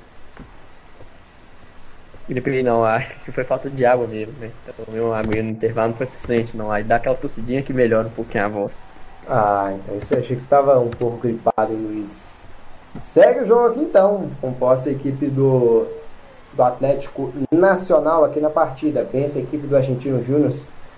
Gripe 2.27 2.63
não, 2.63 2.83
acho 2.83 3.19
que 3.25 3.31
foi 3.31 3.43
falta 3.43 3.69
de 3.69 3.85
água 3.85 4.07
mesmo, 4.07 4.33
né? 4.39 4.51
Eu 4.67 4.85
tomei 4.85 5.01
uma 5.01 5.17
água 5.17 5.35
no 5.35 5.49
intervalo, 5.49 5.89
não 5.89 5.97
foi 5.97 6.05
suficiente 6.05 6.55
não. 6.55 6.71
Aí 6.71 6.83
dá 6.83 6.95
aquela 6.95 7.15
tossidinha 7.15 7.61
que 7.61 7.73
melhora 7.73 8.07
um 8.07 8.11
pouquinho 8.11 8.45
a 8.45 8.47
voz. 8.47 8.83
Ah, 9.27 9.73
então 9.73 9.97
isso 9.97 10.13
eu 10.13 10.19
achei 10.19 10.35
que 10.35 10.41
você 10.41 10.45
estava 10.45 10.79
um 10.79 10.89
pouco 10.89 11.17
gripado, 11.17 11.73
Luiz. 11.73 12.43
Segue 12.99 13.41
o 13.41 13.45
jogo 13.45 13.67
aqui 13.67 13.79
então, 13.79 14.29
com 14.39 14.53
posse 14.53 14.89
a 14.89 14.91
equipe 14.91 15.27
do, 15.27 15.87
do 16.53 16.63
Atlético 16.63 17.33
Nacional 17.51 18.23
aqui 18.23 18.39
na 18.39 18.49
partida. 18.49 19.07
Vence 19.11 19.39
a 19.39 19.41
equipe 19.41 19.65
do 19.65 19.75
Argentino 19.75 20.21
Júnior 20.21 20.53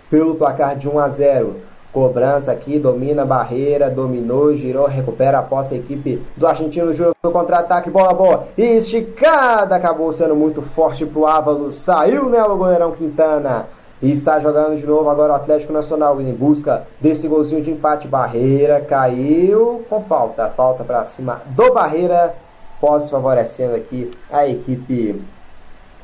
pelo 0.10 0.36
placar 0.36 0.76
de 0.76 0.90
1 0.90 1.00
a 1.00 1.10
0. 1.10 1.62
Cobrança 1.96 2.52
aqui, 2.52 2.78
domina 2.78 3.22
a 3.22 3.26
barreira, 3.26 3.90
dominou, 3.90 4.54
girou, 4.54 4.86
recupera 4.86 5.40
a 5.40 5.42
posse 5.42 5.76
a 5.76 5.78
equipe 5.78 6.22
do 6.36 6.46
Argentino 6.46 6.92
Júnior 6.92 7.16
no 7.24 7.32
contra-ataque, 7.32 7.90
bola 7.90 8.14
boa, 8.14 8.50
esticada, 8.58 9.78
acabou 9.78 10.12
sendo 10.12 10.36
muito 10.36 10.62
forte 10.62 11.06
pro 11.06 11.26
Ávalo, 11.26 11.72
saiu 11.72 12.28
nela 12.28 12.54
o 12.54 12.58
goleirão 12.58 12.92
Quintana. 12.92 13.68
E 14.02 14.12
está 14.12 14.42
jogando 14.42 14.76
de 14.76 14.86
novo 14.86 15.10
agora 15.10 15.32
o 15.32 15.36
Atlético 15.38 15.72
Nacional 15.72 16.20
em 16.20 16.34
busca 16.34 16.86
desse 17.00 17.30
golzinho 17.30 17.62
de 17.62 17.72
empate. 17.72 18.10
Barreira 18.10 18.82
caiu 18.82 19.86
com 19.90 20.04
falta. 20.04 20.50
Falta 20.50 20.84
para 20.84 21.06
cima 21.06 21.44
do 21.46 21.74
Barreira. 21.74 22.36
Posse 22.82 23.10
favorecendo 23.10 23.74
aqui 23.74 24.12
a 24.30 24.46
equipe 24.46 25.24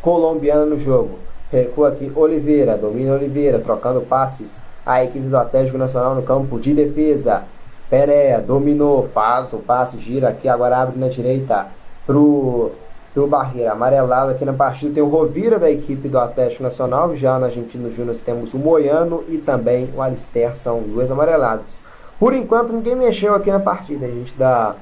colombiana 0.01 0.65
no 0.65 0.79
jogo. 0.79 1.19
Recua 1.51 1.89
aqui 1.89 2.09
Oliveira, 2.15 2.77
domina 2.77 3.13
Oliveira, 3.13 3.59
trocando 3.59 3.99
passes. 3.99 4.63
A 4.85 5.03
equipe 5.03 5.27
do 5.27 5.37
Atlético 5.37 5.77
Nacional 5.77 6.15
no 6.15 6.23
campo 6.23 6.59
de 6.59 6.73
defesa. 6.73 7.43
Pereira 7.89 8.41
dominou, 8.41 9.09
faz 9.13 9.51
o 9.53 9.57
passe, 9.57 9.99
gira 9.99 10.29
aqui, 10.29 10.47
agora 10.47 10.77
abre 10.77 10.97
na 10.97 11.09
direita 11.09 11.67
pro, 12.05 12.71
pro 13.13 13.27
Barreira. 13.27 13.73
Amarelado 13.73 14.31
aqui 14.31 14.45
na 14.45 14.53
partida 14.53 14.93
tem 14.93 15.03
o 15.03 15.09
Rovira 15.09 15.59
da 15.59 15.69
equipe 15.69 16.07
do 16.07 16.17
Atlético 16.17 16.63
Nacional. 16.63 17.15
Já 17.15 17.37
no 17.37 17.45
Argentino 17.45 17.91
Júnior 17.91 18.15
temos 18.25 18.53
o 18.53 18.57
Moiano 18.57 19.23
e 19.27 19.37
também 19.37 19.89
o 19.95 20.01
Alister, 20.01 20.55
são 20.55 20.81
dois 20.81 21.11
amarelados. 21.11 21.79
Por 22.17 22.33
enquanto 22.33 22.71
ninguém 22.71 22.95
mexeu 22.95 23.35
aqui 23.35 23.51
na 23.51 23.59
partida. 23.59 24.05
A 24.05 24.09
gente 24.09 24.33
dá 24.37 24.75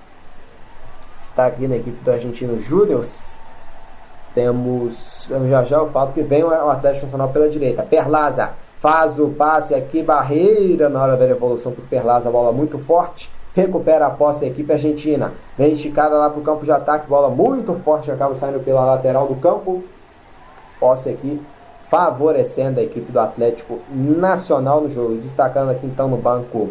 está 1.19 1.47
aqui 1.47 1.67
na 1.67 1.75
equipe 1.77 2.03
do 2.03 2.11
Argentino 2.11 2.59
Júnior. 2.59 3.03
Temos 4.35 5.31
já 5.49 5.63
já 5.63 5.81
o 5.81 5.89
fato 5.89 6.13
que 6.13 6.21
vem 6.21 6.43
o 6.43 6.69
Atlético 6.69 7.05
Nacional 7.05 7.29
pela 7.29 7.49
direita. 7.49 7.81
Perlaza 7.83 8.51
faz 8.79 9.19
o 9.19 9.29
passe 9.29 9.73
aqui, 9.75 10.01
barreira 10.01 10.89
na 10.89 11.01
hora 11.01 11.17
da 11.17 11.25
devolução 11.25 11.71
para 11.71 11.83
o 11.83 11.87
Perlaza, 11.87 12.31
bola 12.31 12.51
muito 12.51 12.77
forte. 12.79 13.31
Recupera 13.53 14.07
a 14.07 14.09
posse 14.09 14.45
a 14.45 14.47
equipe 14.47 14.71
argentina. 14.71 15.33
Vem 15.57 15.73
esticada 15.73 16.15
lá 16.17 16.29
para 16.29 16.39
o 16.39 16.43
campo 16.43 16.63
de 16.63 16.71
ataque, 16.71 17.07
bola 17.07 17.29
muito 17.29 17.73
forte, 17.83 18.11
acaba 18.11 18.33
saindo 18.35 18.59
pela 18.59 18.85
lateral 18.85 19.27
do 19.27 19.35
campo. 19.35 19.83
Posse 20.79 21.09
aqui 21.09 21.41
favorecendo 21.89 22.79
a 22.79 22.83
equipe 22.83 23.11
do 23.11 23.19
Atlético 23.19 23.79
Nacional 23.89 24.81
no 24.81 24.89
jogo. 24.89 25.15
Destacando 25.15 25.71
aqui 25.71 25.85
então 25.85 26.07
no 26.07 26.17
banco 26.17 26.69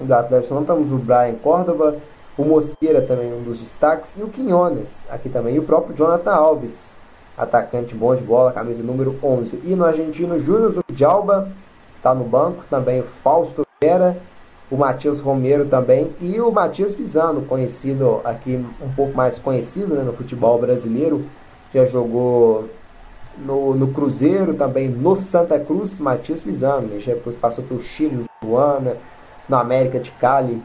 do 0.00 0.12
Atlético, 0.12 0.54
não 0.54 0.64
temos 0.64 0.90
o 0.90 0.96
Brian 0.96 1.34
Córdoba, 1.34 1.96
o 2.36 2.44
Mosqueira 2.44 3.02
também 3.02 3.32
um 3.32 3.42
dos 3.42 3.60
destaques 3.60 4.16
e 4.16 4.22
o 4.22 4.28
Quinones 4.28 5.06
aqui 5.08 5.28
também 5.28 5.54
e 5.54 5.58
o 5.60 5.62
próprio 5.62 5.94
Jonathan 5.94 6.32
Alves 6.32 6.96
atacante 7.36 7.94
bom 7.94 8.14
de 8.14 8.22
bola 8.22 8.52
camisa 8.52 8.82
número 8.82 9.18
11 9.22 9.60
e 9.64 9.74
no 9.74 9.84
argentino 9.84 10.38
Júnior 10.38 10.84
Jalba 10.94 11.48
está 11.96 12.14
no 12.14 12.24
banco. 12.24 12.64
Também 12.70 13.02
Fausto 13.02 13.64
Vera 13.82 14.16
o 14.70 14.76
Matias 14.76 15.20
Romero 15.20 15.66
também. 15.66 16.12
E 16.20 16.40
o 16.40 16.50
Matias 16.50 16.94
Pisano 16.94 17.42
conhecido 17.42 18.20
aqui 18.24 18.64
um 18.80 18.90
pouco 18.94 19.16
mais 19.16 19.38
conhecido 19.38 19.94
né, 19.94 20.02
no 20.02 20.12
futebol 20.12 20.58
brasileiro. 20.58 21.24
Já 21.72 21.84
jogou 21.84 22.68
no, 23.38 23.74
no 23.74 23.88
Cruzeiro 23.88 24.54
também 24.54 24.88
no 24.88 25.14
Santa 25.14 25.58
Cruz. 25.58 25.98
Matias 25.98 26.42
Pisano 26.42 26.98
já 27.00 27.14
passou 27.40 27.64
pelo 27.64 27.80
Chile 27.80 28.16
no 28.16 28.24
Tijuana 28.40 28.96
no 29.48 29.56
América 29.56 30.00
de 30.00 30.10
Cali. 30.12 30.62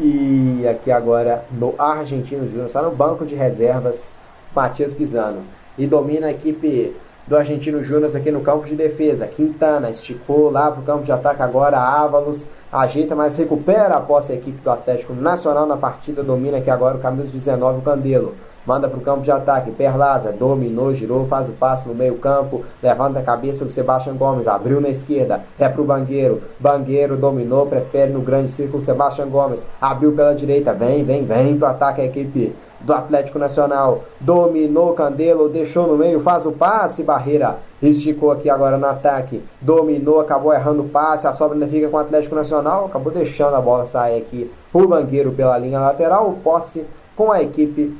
E 0.00 0.66
aqui 0.68 0.92
agora 0.92 1.44
no 1.50 1.74
Argentino 1.78 2.46
Júnior, 2.46 2.66
está 2.66 2.80
no 2.80 2.92
banco 2.92 3.26
de 3.26 3.34
reservas, 3.34 4.14
Matias 4.54 4.92
Pisano. 4.92 5.42
E 5.78 5.86
domina 5.86 6.26
a 6.26 6.30
equipe 6.30 6.94
do 7.26 7.36
Argentino 7.36 7.84
Júnior 7.84 8.14
aqui 8.16 8.30
no 8.30 8.40
campo 8.40 8.66
de 8.66 8.74
defesa. 8.74 9.26
Quintana 9.26 9.90
esticou 9.90 10.50
lá 10.50 10.70
para 10.70 10.80
o 10.80 10.84
campo 10.84 11.04
de 11.04 11.12
ataque 11.12 11.42
agora. 11.42 11.78
Ávalos 11.78 12.46
ajeita, 12.72 13.14
mas 13.14 13.38
recupera 13.38 13.94
após 13.94 14.28
a 14.30 14.34
equipe 14.34 14.60
do 14.60 14.70
Atlético 14.70 15.14
Nacional 15.14 15.66
na 15.66 15.76
partida. 15.76 16.22
Domina 16.22 16.58
aqui 16.58 16.70
agora 16.70 16.96
o 16.96 17.00
camisa 17.00 17.30
19, 17.30 17.78
o 17.78 17.82
Candelo 17.82 18.34
manda 18.68 18.86
para 18.86 18.98
o 18.98 19.02
campo 19.02 19.22
de 19.22 19.30
ataque. 19.30 19.70
Perlaza 19.70 20.30
dominou, 20.30 20.92
girou, 20.92 21.26
faz 21.26 21.48
o 21.48 21.52
passe 21.52 21.88
no 21.88 21.94
meio-campo, 21.94 22.64
levanta 22.82 23.18
a 23.18 23.22
cabeça 23.22 23.64
do 23.64 23.72
Sebastião 23.72 24.14
Gomes, 24.14 24.46
abriu 24.46 24.78
na 24.78 24.90
esquerda, 24.90 25.42
é 25.58 25.66
para 25.66 25.80
o 25.80 25.86
Bangueiro. 25.86 26.42
Bangueiro 26.60 27.16
dominou, 27.16 27.64
prefere 27.64 28.12
no 28.12 28.20
grande 28.20 28.50
círculo 28.50 28.82
Sebastião 28.82 29.30
Gomes, 29.30 29.66
abriu 29.80 30.12
pela 30.12 30.34
direita, 30.34 30.74
vem, 30.74 31.02
vem, 31.02 31.24
vem 31.24 31.56
para 31.56 31.68
o 31.68 31.70
ataque 31.70 32.02
a 32.02 32.04
equipe 32.04 32.54
do 32.80 32.92
Atlético 32.92 33.38
Nacional. 33.38 34.04
Dominou 34.20 34.92
Candelo, 34.94 35.48
deixou 35.48 35.86
no 35.86 35.96
meio, 35.96 36.20
faz 36.20 36.46
o 36.46 36.52
passe, 36.52 37.02
barreira. 37.02 37.58
Esticou 37.82 38.30
aqui 38.30 38.48
agora 38.50 38.76
no 38.76 38.86
ataque. 38.86 39.42
Dominou, 39.60 40.20
acabou 40.20 40.52
errando 40.52 40.82
o 40.82 40.88
passe. 40.88 41.26
A 41.26 41.32
sobra 41.32 41.54
ainda 41.54 41.66
fica 41.66 41.88
com 41.88 41.96
o 41.96 42.00
Atlético 42.00 42.34
Nacional. 42.34 42.86
Acabou 42.86 43.12
deixando 43.12 43.54
a 43.54 43.60
bola 43.60 43.86
sair 43.86 44.18
aqui 44.18 44.50
por 44.72 44.86
Bangueiro 44.86 45.32
pela 45.32 45.58
linha 45.58 45.80
lateral. 45.80 46.28
O 46.28 46.34
posse 46.34 46.86
com 47.16 47.32
a 47.32 47.42
equipe 47.42 47.96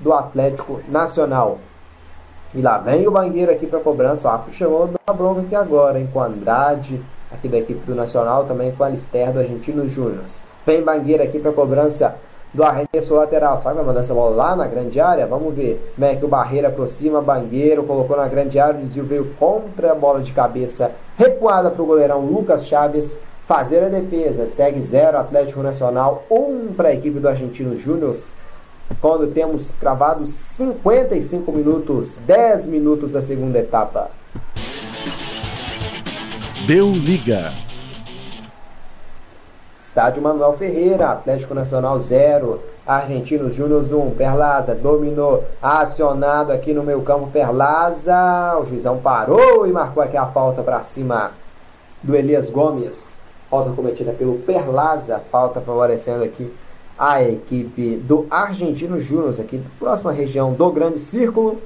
do 0.00 0.12
Atlético 0.12 0.80
Nacional. 0.88 1.58
E 2.54 2.60
lá 2.60 2.78
vem 2.78 3.06
o 3.06 3.10
Bangueiro 3.10 3.52
aqui 3.52 3.66
para 3.66 3.80
cobrança. 3.80 4.28
O 4.28 4.30
árbitro 4.30 4.54
chegou 4.54 4.88
da 4.88 5.12
bronca 5.12 5.40
aqui 5.40 5.54
agora, 5.54 5.98
hein, 5.98 6.08
com 6.12 6.22
Andrade, 6.22 7.02
aqui 7.30 7.48
da 7.48 7.58
equipe 7.58 7.84
do 7.84 7.94
Nacional, 7.94 8.44
também 8.44 8.72
com 8.72 8.84
Alister 8.84 9.32
do 9.32 9.40
Argentino 9.40 9.88
Júnior. 9.88 10.24
Vem 10.64 10.82
Bangueiro 10.82 11.22
aqui 11.22 11.38
para 11.38 11.52
cobrança 11.52 12.16
do 12.52 12.64
arremesso 12.64 13.14
lateral. 13.14 13.58
Só 13.58 13.72
vai 13.72 13.84
mandar 13.84 14.00
essa 14.00 14.14
bola 14.14 14.34
lá 14.34 14.56
na 14.56 14.66
grande 14.66 15.00
área? 15.00 15.26
Vamos 15.26 15.54
ver. 15.54 15.94
Que 16.18 16.24
o 16.24 16.28
Barreira 16.28 16.68
aproxima, 16.68 17.20
Bangueiro 17.20 17.82
colocou 17.84 18.16
na 18.16 18.28
grande 18.28 18.58
área, 18.58 18.78
o 18.78 18.82
desvio 18.82 19.04
veio 19.04 19.34
contra 19.38 19.92
a 19.92 19.94
bola 19.94 20.20
de 20.20 20.32
cabeça, 20.32 20.92
recuada 21.16 21.70
para 21.70 21.82
o 21.82 21.86
goleirão 21.86 22.20
Lucas 22.20 22.66
Chaves 22.66 23.20
fazer 23.46 23.82
a 23.82 23.88
defesa. 23.88 24.46
Segue 24.46 24.82
zero 24.82 25.18
Atlético 25.18 25.62
Nacional, 25.62 26.24
um 26.30 26.72
para 26.74 26.88
a 26.88 26.94
equipe 26.94 27.18
do 27.18 27.28
Argentino 27.28 27.76
Júnior 27.76 28.16
quando 29.00 29.26
temos 29.32 29.74
cravados 29.74 30.30
55 30.30 31.50
minutos, 31.52 32.18
10 32.18 32.68
minutos 32.68 33.12
da 33.12 33.20
segunda 33.20 33.58
etapa. 33.58 34.10
Deu 36.66 36.90
liga. 36.90 37.65
Estádio 39.96 40.20
Manuel 40.20 40.52
Ferreira, 40.58 41.08
Atlético 41.08 41.54
Nacional 41.54 41.98
0, 41.98 42.60
Argentinos 42.86 43.54
Júnior 43.54 43.82
1, 43.82 44.10
Perlaza 44.10 44.74
dominou, 44.74 45.44
acionado 45.62 46.52
aqui 46.52 46.74
no 46.74 46.82
meio 46.82 47.00
campo 47.00 47.28
Perlaza, 47.28 48.58
o 48.60 48.66
juizão 48.66 48.98
parou 48.98 49.66
e 49.66 49.72
marcou 49.72 50.02
aqui 50.02 50.14
a 50.14 50.26
falta 50.26 50.62
para 50.62 50.82
cima 50.82 51.30
do 52.02 52.14
Elias 52.14 52.50
Gomes. 52.50 53.16
Falta 53.48 53.70
cometida 53.70 54.12
pelo 54.12 54.36
Perlaza, 54.40 55.18
falta 55.32 55.62
favorecendo 55.62 56.24
aqui 56.24 56.52
a 56.98 57.22
equipe 57.22 57.96
do 57.96 58.26
Argentino 58.30 59.00
Júnior, 59.00 59.34
aqui 59.40 59.64
próxima 59.78 60.12
região 60.12 60.52
do 60.52 60.70
Grande 60.72 60.98
Círculo. 60.98 61.58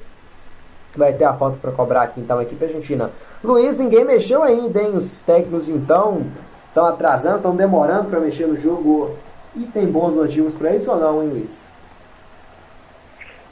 Vai 0.97 1.15
ter 1.15 1.25
a 1.25 1.35
falta 1.35 1.57
para 1.61 1.73
cobrar 1.73 2.03
aqui 2.03 2.21
então 2.21 2.39
a 2.39 2.45
equipe 2.45 2.65
argentina. 2.65 3.11
Luiz, 3.43 3.77
ninguém 3.77 4.05
mexeu 4.05 4.41
ainda, 4.41 4.81
hein? 4.81 4.97
Os 4.97 5.21
técnicos 5.21 5.69
então 5.69 6.27
estão 6.71 6.87
atrasando, 6.87 7.37
estão 7.37 7.55
demorando 7.55 8.09
para 8.09 8.21
mexer 8.21 8.47
no 8.47 8.59
jogo. 8.59 9.17
E 9.55 9.65
tem 9.65 9.87
bons 9.87 10.15
motivos 10.15 10.55
para 10.55 10.75
isso 10.75 10.91
ou 10.91 10.99
não, 10.99 11.23
hein, 11.23 11.29
Luiz? 11.29 11.69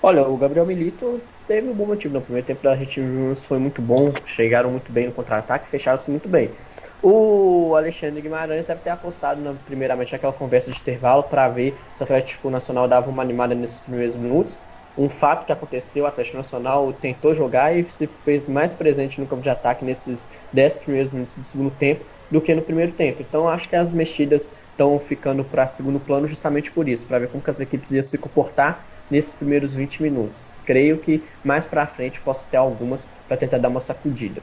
Olha, 0.01 0.23
o 0.23 0.37
Gabriel 0.37 0.64
Milito 0.64 1.21
teve 1.49 1.69
um 1.69 1.73
bom 1.73 1.87
motivo 1.87 2.14
no 2.14 2.21
primeiro 2.21 2.47
tempo 2.47 2.62
da 2.62 2.71
Argentina 2.71 3.05
Júnior, 3.05 3.35
foi 3.35 3.59
muito 3.59 3.83
bom, 3.83 4.12
chegaram 4.25 4.71
muito 4.71 4.93
bem 4.93 5.07
no 5.07 5.12
contra-ataque, 5.12 5.66
fecharam-se 5.66 6.09
muito 6.09 6.29
bem. 6.29 6.53
O 7.03 7.75
Alexandre 7.77 8.21
Guimarães 8.21 8.66
deve 8.66 8.81
ter 8.81 8.91
apostado 8.91 9.41
na, 9.41 9.55
primeiramente 9.66 10.12
naquela 10.12 10.33
conversa 10.33 10.71
de 10.71 10.79
intervalo 10.79 11.25
para 11.25 11.49
ver 11.49 11.77
se 11.95 12.03
o 12.03 12.05
Atlético 12.05 12.49
Nacional 12.49 12.87
dava 12.87 13.11
uma 13.11 13.23
animada 13.23 13.57
nesses 13.57 13.81
primeiros 13.81 14.14
minutos. 14.14 14.57
Um 14.97 15.09
fato 15.09 15.47
que 15.47 15.53
aconteceu, 15.53 16.05
o 16.05 16.07
Atlético 16.07 16.37
Nacional 16.37 16.93
tentou 16.93 17.35
jogar 17.35 17.77
e 17.77 17.85
se 17.91 18.07
fez 18.25 18.49
mais 18.49 18.75
presente 18.75 19.21
no 19.21 19.27
campo 19.27 19.43
de 19.43 19.51
ataque 19.51 19.85
nesses 19.85 20.29
10 20.53 20.79
primeiros 20.79 21.12
minutos 21.12 21.35
do 21.35 21.45
segundo 21.45 21.71
tempo 21.73 22.05
do 22.31 22.41
que 22.41 22.55
no 22.55 22.62
primeiro 22.62 22.93
tempo. 22.93 23.22
Então 23.22 23.49
acho 23.49 23.68
que 23.68 23.76
as 23.76 23.93
mexidas 23.93 24.51
estão 24.70 24.99
ficando 24.99 25.43
para 25.43 25.66
segundo 25.66 25.99
plano 25.99 26.26
justamente 26.26 26.70
por 26.70 26.89
isso, 26.89 27.05
para 27.07 27.18
ver 27.18 27.29
como 27.29 27.43
as 27.47 27.61
equipes 27.61 27.91
iam 27.91 28.03
se 28.03 28.16
comportar 28.16 28.85
nesses 29.11 29.35
primeiros 29.35 29.74
20 29.74 30.03
minutos. 30.03 30.45
Creio 30.64 30.99
que 30.99 31.22
mais 31.43 31.66
para 31.66 31.87
frente 31.87 32.20
possa 32.20 32.47
ter 32.51 32.59
algumas 32.59 33.09
para 33.26 33.37
tentar 33.37 33.59
dar 33.59 33.68
uma 33.68 33.81
sacudida. 33.81 34.41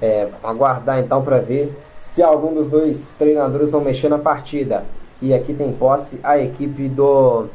É, 0.00 0.28
aguardar 0.42 1.00
então 1.00 1.22
para 1.22 1.40
ver 1.40 1.76
se 1.98 2.22
algum 2.22 2.54
dos 2.54 2.68
dois 2.68 3.14
treinadores 3.14 3.72
vão 3.72 3.80
mexer 3.80 4.08
na 4.08 4.18
partida. 4.18 4.84
E 5.20 5.34
aqui 5.34 5.52
tem 5.52 5.72
posse 5.72 6.18
a 6.22 6.38
equipe 6.38 6.88
do 6.88 7.48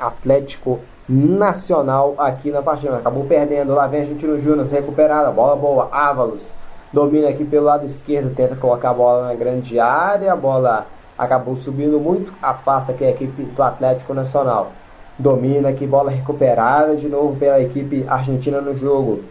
Atlético 0.00 0.80
Nacional 1.08 2.14
aqui 2.16 2.50
na 2.50 2.62
partida. 2.62 2.96
Acabou 2.96 3.24
perdendo. 3.24 3.74
Lá 3.74 3.86
vem 3.86 4.00
a 4.00 4.02
Argentino 4.04 4.38
Júnior 4.38 4.66
recuperada. 4.66 5.30
Bola 5.30 5.56
boa. 5.56 5.88
Ávalos 5.92 6.54
domina 6.92 7.28
aqui 7.28 7.44
pelo 7.44 7.64
lado 7.64 7.86
esquerdo. 7.86 8.34
Tenta 8.34 8.56
colocar 8.56 8.90
a 8.90 8.94
bola 8.94 9.28
na 9.28 9.34
grande 9.34 9.78
área. 9.80 10.32
A 10.32 10.36
bola 10.36 10.86
acabou 11.16 11.56
subindo 11.56 11.98
muito. 11.98 12.32
Afasta 12.42 12.92
aqui 12.92 13.04
a 13.04 13.10
equipe 13.10 13.42
do 13.42 13.62
Atlético 13.62 14.14
Nacional. 14.14 14.72
Domina 15.18 15.68
aqui. 15.68 15.86
Bola 15.86 16.10
recuperada 16.10 16.96
de 16.96 17.08
novo 17.08 17.36
pela 17.36 17.60
equipe 17.60 18.04
argentina 18.08 18.60
no 18.60 18.74
jogo 18.74 19.24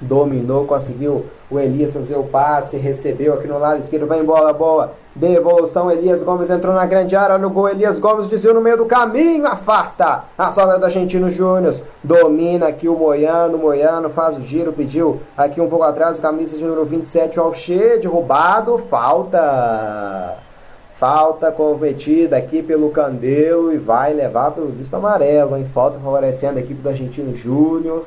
dominou, 0.00 0.66
conseguiu 0.66 1.26
o 1.50 1.58
Elias 1.58 1.92
fazer 1.92 2.16
o 2.16 2.24
passe, 2.24 2.76
recebeu 2.76 3.34
aqui 3.34 3.46
no 3.46 3.58
lado 3.58 3.80
esquerdo, 3.80 4.06
vai 4.06 4.20
embora, 4.20 4.52
boa, 4.52 4.92
devolução, 5.14 5.90
Elias 5.90 6.22
Gomes 6.22 6.50
entrou 6.50 6.74
na 6.74 6.84
grande 6.86 7.14
área, 7.14 7.38
no 7.38 7.50
gol, 7.50 7.68
Elias 7.68 7.98
Gomes 7.98 8.26
desviou 8.26 8.54
no 8.54 8.60
meio 8.60 8.76
do 8.76 8.86
caminho, 8.86 9.46
afasta 9.46 10.24
a 10.36 10.50
sobra 10.50 10.78
do 10.78 10.84
Argentino 10.84 11.30
Júnior, 11.30 11.74
domina 12.02 12.68
aqui 12.68 12.88
o 12.88 12.96
Moiano, 12.96 13.58
Moiano 13.58 14.10
faz 14.10 14.36
o 14.36 14.42
giro, 14.42 14.72
pediu 14.72 15.20
aqui 15.36 15.60
um 15.60 15.68
pouco 15.68 15.84
atrás, 15.84 16.18
camisa 16.18 16.56
de 16.56 16.64
número 16.64 16.84
27, 16.84 17.38
o 17.38 17.42
Alche, 17.42 17.98
derrubado, 17.98 18.78
falta... 18.90 20.38
Falta 20.96 21.50
cometida 21.50 22.36
aqui 22.36 22.62
pelo 22.62 22.88
Candelo 22.90 23.74
e 23.74 23.76
vai 23.76 24.14
levar 24.14 24.52
pelo 24.52 24.68
visto 24.68 24.94
amarelo, 24.94 25.56
hein? 25.56 25.68
Falta 25.74 25.98
favorecendo 25.98 26.56
a 26.58 26.62
equipe 26.62 26.80
do 26.80 26.88
Argentino 26.88 27.34
Júnior. 27.34 28.00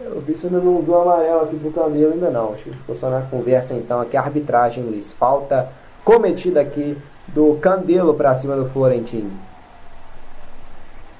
Eu 0.00 0.20
vi 0.22 0.34
se 0.34 0.46
ainda 0.46 0.58
não 0.58 0.80
viu 0.80 0.98
amarelo 0.98 1.42
aqui 1.42 1.56
pro 1.56 1.70
Camilo, 1.70 2.12
ainda 2.12 2.30
não. 2.30 2.54
Acho 2.54 2.64
que 2.64 2.70
ficou 2.70 2.94
só 2.94 3.10
na 3.10 3.20
conversa 3.22 3.74
então 3.74 4.00
aqui. 4.00 4.16
A 4.16 4.22
arbitragem, 4.22 4.82
Luiz. 4.82 5.12
Falta 5.12 5.68
cometida 6.02 6.60
aqui 6.60 6.96
do 7.28 7.58
Candelo 7.60 8.14
para 8.14 8.34
cima 8.34 8.56
do 8.56 8.68
Florentino. 8.70 9.30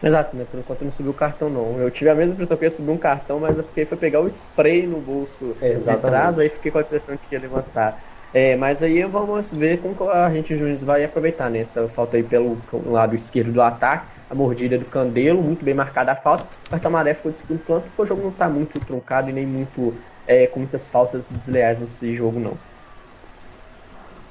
Exato, 0.03 0.35
né? 0.35 0.47
Por 0.51 0.59
enquanto 0.59 0.83
não 0.83 0.91
subiu 0.91 1.13
o 1.13 1.15
cartão 1.15 1.51
não. 1.51 1.79
Eu 1.79 1.91
tive 1.91 2.09
a 2.09 2.15
mesma 2.15 2.33
impressão 2.33 2.57
que 2.57 2.65
ia 2.65 2.71
subir 2.71 2.91
um 2.91 2.97
cartão, 2.97 3.39
mas 3.39 3.59
eu 3.59 3.65
fiquei 3.65 3.85
foi 3.85 3.99
pegar 3.99 4.21
o 4.21 4.27
spray 4.27 4.87
no 4.87 4.99
bolso 4.99 5.55
de 5.61 5.97
trás, 5.99 6.39
aí 6.39 6.49
fiquei 6.49 6.73
com 6.73 6.79
a 6.79 6.81
impressão 6.81 7.15
de 7.17 7.21
que 7.21 7.35
ia 7.35 7.41
levantar. 7.41 8.01
É, 8.33 8.55
mas 8.55 8.81
aí 8.81 9.03
vamos 9.05 9.51
ver 9.51 9.81
como 9.81 10.09
a 10.09 10.31
gente 10.31 10.57
Júnior 10.57 10.79
vai 10.79 11.05
aproveitar 11.05 11.51
né? 11.51 11.61
Essa 11.61 11.89
falta 11.89 12.17
aí 12.17 12.23
pelo 12.23 12.57
lado 12.87 13.15
esquerdo 13.15 13.51
do 13.51 13.61
ataque, 13.61 14.07
a 14.31 14.35
mordida 14.35 14.79
do 14.79 14.85
Candelo, 14.85 15.43
muito 15.43 15.65
bem 15.65 15.75
marcada 15.75 16.13
a 16.13 16.17
falta. 16.17 16.47
Cartão 16.71 16.91
amarelo 16.91 17.17
ficou 17.17 17.33
de 17.33 17.41
segundo 17.41 17.65
plano, 17.65 17.83
porque 17.83 18.03
o 18.03 18.07
jogo 18.07 18.23
não 18.23 18.31
está 18.31 18.49
muito 18.49 18.79
truncado 18.81 19.31
e 19.31 19.33
nem 19.33 19.45
muito 19.45 19.95
é, 20.29 20.47
com 20.47 20.61
muitas 20.61 20.87
faltas 20.87 21.27
desleais 21.29 21.81
nesse 21.81 22.15
jogo 22.15 22.39
não. 22.39 22.53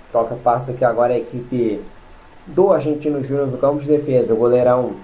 Troca 0.10 0.36
passa 0.36 0.72
aqui 0.72 0.86
agora 0.86 1.14
a 1.14 1.18
equipe 1.18 1.82
do 2.48 2.72
Argentino 2.72 3.22
Júnior 3.22 3.48
do 3.48 3.58
campo 3.58 3.82
de 3.82 3.88
defesa. 3.88 4.34
O 4.34 4.38
goleirão 4.38 4.96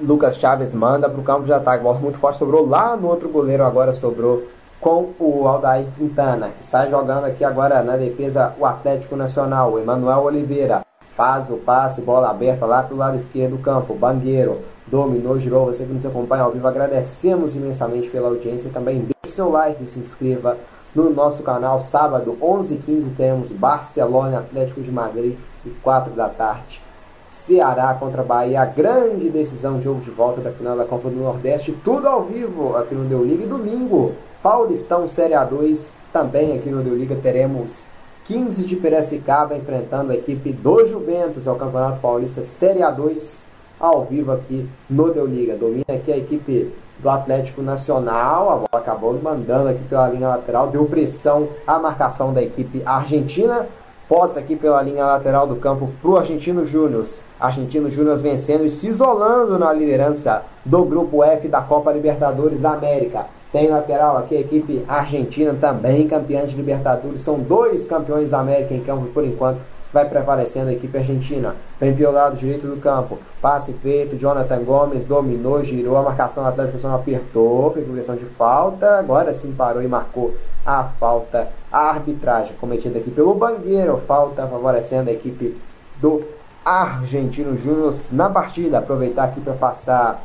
Lucas 0.00 0.36
Chaves 0.36 0.74
manda 0.74 1.08
para 1.08 1.20
o 1.20 1.22
campo 1.22 1.44
de 1.44 1.52
ataque. 1.52 1.84
Bola 1.84 2.00
muito 2.00 2.18
forte, 2.18 2.38
sobrou 2.38 2.66
lá 2.66 2.96
no 2.96 3.06
outro 3.06 3.28
goleiro, 3.28 3.64
agora 3.64 3.92
sobrou 3.92 4.42
com 4.80 5.12
o 5.18 5.48
Aldair 5.48 5.86
Quintana, 5.96 6.50
que 6.50 6.62
está 6.62 6.86
jogando 6.86 7.24
aqui 7.24 7.44
agora 7.44 7.82
na 7.82 7.96
defesa 7.96 8.54
o 8.58 8.66
Atlético 8.66 9.16
Nacional. 9.16 9.72
O 9.72 9.78
Emanuel 9.78 10.22
Oliveira 10.22 10.82
faz 11.16 11.48
o 11.50 11.56
passe, 11.56 12.02
bola 12.02 12.30
aberta 12.30 12.66
lá 12.66 12.82
para 12.82 12.94
o 12.94 12.98
lado 12.98 13.16
esquerdo 13.16 13.56
do 13.56 13.62
campo. 13.62 13.94
Bangueiro 13.94 14.60
dominou, 14.86 15.40
girou. 15.40 15.66
Você 15.66 15.84
que 15.84 15.92
nos 15.92 16.04
acompanha 16.04 16.42
ao 16.42 16.52
vivo, 16.52 16.68
agradecemos 16.68 17.56
imensamente 17.56 18.10
pela 18.10 18.28
audiência. 18.28 18.70
Também 18.72 18.98
deixe 18.98 19.34
seu 19.34 19.50
like 19.50 19.82
e 19.82 19.86
se 19.86 19.98
inscreva 19.98 20.56
no 20.94 21.10
nosso 21.10 21.42
canal. 21.42 21.80
Sábado, 21.80 22.36
11h15, 22.40 23.16
temos 23.16 23.50
Barcelona 23.50 24.38
Atlético 24.38 24.80
de 24.80 24.92
Madrid 24.92 25.36
e 25.64 25.70
4 25.70 26.12
da 26.14 26.28
tarde. 26.28 26.82
Ceará 27.30 27.92
contra 27.94 28.22
Bahia, 28.22 28.64
grande 28.64 29.28
decisão, 29.28 29.82
jogo 29.82 30.00
de 30.00 30.10
volta 30.10 30.40
da 30.40 30.52
final 30.52 30.76
da 30.76 30.84
Copa 30.84 31.10
do 31.10 31.16
Nordeste, 31.16 31.76
tudo 31.84 32.08
ao 32.08 32.22
vivo 32.22 32.76
aqui 32.76 32.94
no 32.94 33.04
Deu 33.04 33.24
Liga. 33.24 33.44
E 33.44 33.46
domingo, 33.46 34.14
Paulistão 34.46 35.08
Série 35.08 35.34
A2, 35.34 35.90
também 36.12 36.56
aqui 36.56 36.70
no 36.70 36.80
Deu 36.80 36.94
Liga 36.94 37.16
teremos 37.20 37.90
15 38.26 38.64
de 38.64 38.76
Piracicaba 38.76 39.56
enfrentando 39.56 40.12
a 40.12 40.14
equipe 40.14 40.52
do 40.52 40.86
Juventus 40.86 41.48
ao 41.48 41.56
Campeonato 41.56 42.00
Paulista 42.00 42.44
Série 42.44 42.78
A2, 42.78 43.42
ao 43.80 44.04
vivo 44.04 44.30
aqui 44.30 44.70
no 44.88 45.12
Deu 45.12 45.26
Liga. 45.26 45.56
Domina 45.56 45.84
aqui 45.88 46.12
a 46.12 46.16
equipe 46.16 46.72
do 47.00 47.10
Atlético 47.10 47.60
Nacional, 47.60 48.48
a 48.48 48.54
bola 48.54 48.68
acabou 48.74 49.20
mandando 49.20 49.68
aqui 49.68 49.82
pela 49.88 50.08
linha 50.10 50.28
lateral, 50.28 50.68
deu 50.68 50.84
pressão 50.84 51.48
à 51.66 51.80
marcação 51.80 52.32
da 52.32 52.40
equipe 52.40 52.80
argentina. 52.86 53.66
Posse 54.08 54.38
aqui 54.38 54.54
pela 54.54 54.80
linha 54.80 55.04
lateral 55.04 55.48
do 55.48 55.56
campo 55.56 55.90
para 56.00 56.10
o 56.12 56.16
Argentino 56.16 56.64
Júnior. 56.64 57.04
Argentino 57.40 57.90
Júnior 57.90 58.16
vencendo 58.18 58.64
e 58.64 58.70
se 58.70 58.86
isolando 58.86 59.58
na 59.58 59.72
liderança 59.72 60.44
do 60.64 60.84
grupo 60.84 61.24
F 61.24 61.48
da 61.48 61.60
Copa 61.60 61.90
Libertadores 61.90 62.60
da 62.60 62.74
América. 62.74 63.26
Tem 63.56 63.70
lateral 63.70 64.18
aqui 64.18 64.36
a 64.36 64.40
equipe 64.40 64.84
argentina, 64.86 65.56
também 65.58 66.06
campeã 66.06 66.44
de 66.44 66.54
Libertadores. 66.54 67.22
São 67.22 67.38
dois 67.38 67.88
campeões 67.88 68.28
da 68.28 68.40
América 68.40 68.74
em 68.74 68.82
campo 68.82 69.06
por 69.06 69.24
enquanto. 69.24 69.62
Vai 69.90 70.06
prevalecendo 70.06 70.68
a 70.68 70.74
equipe 70.74 70.98
argentina. 70.98 71.56
Vem 71.80 71.96
pelo 71.96 72.12
lado 72.12 72.36
direito 72.36 72.66
do 72.66 72.76
campo. 72.76 73.18
Passe 73.40 73.72
feito. 73.72 74.18
Jonathan 74.18 74.62
Gomes 74.62 75.06
dominou, 75.06 75.64
girou. 75.64 75.96
A 75.96 76.02
marcação 76.02 76.42
do 76.42 76.50
Atlético 76.50 76.74
Nacional 76.74 76.98
apertou. 76.98 77.70
Fez 77.70 77.86
progressão 77.86 78.14
de 78.14 78.26
falta. 78.26 78.98
Agora 78.98 79.32
sim 79.32 79.50
parou 79.52 79.82
e 79.82 79.88
marcou 79.88 80.34
a 80.66 80.84
falta. 81.00 81.48
A 81.72 81.88
arbitragem 81.88 82.54
cometida 82.60 82.98
aqui 82.98 83.10
pelo 83.10 83.34
Bangueiro. 83.34 84.02
Falta 84.06 84.46
favorecendo 84.46 85.08
a 85.08 85.14
equipe 85.14 85.56
do 85.98 86.22
Argentino 86.62 87.56
Júnior 87.56 87.94
na 88.12 88.28
partida. 88.28 88.80
Aproveitar 88.80 89.24
aqui 89.24 89.40
para 89.40 89.54
passar 89.54 90.22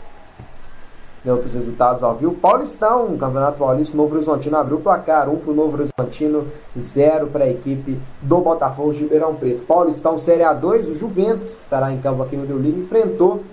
outros 1.30 1.54
resultados 1.54 2.02
ao 2.02 2.16
vivo. 2.16 2.34
Paulistão, 2.34 3.16
Campeonato 3.18 3.60
Paulista, 3.60 3.96
Novo 3.96 4.16
Horizontino 4.16 4.58
abriu 4.58 4.78
o 4.78 4.82
placar, 4.82 5.30
1 5.30 5.34
um 5.34 5.38
para 5.38 5.52
o 5.52 5.56
Novo 5.56 5.78
Horizontino, 5.78 6.48
0 6.78 7.28
para 7.28 7.46
a 7.46 7.50
equipe 7.50 8.00
do 8.22 8.40
Botafogo 8.40 8.94
de 8.94 9.02
Ribeirão 9.04 9.36
Preto. 9.36 9.64
Paulistão 9.66 10.18
Série 10.18 10.44
A2, 10.44 10.90
o 10.90 10.96
Juventus, 10.96 11.56
que 11.56 11.62
estará 11.62 11.92
em 11.92 12.00
campo 12.00 12.24
aqui 12.24 12.36
no 12.36 12.48
Deu 12.48 12.58
Liga, 12.58 12.80
enfrentou, 12.80 13.44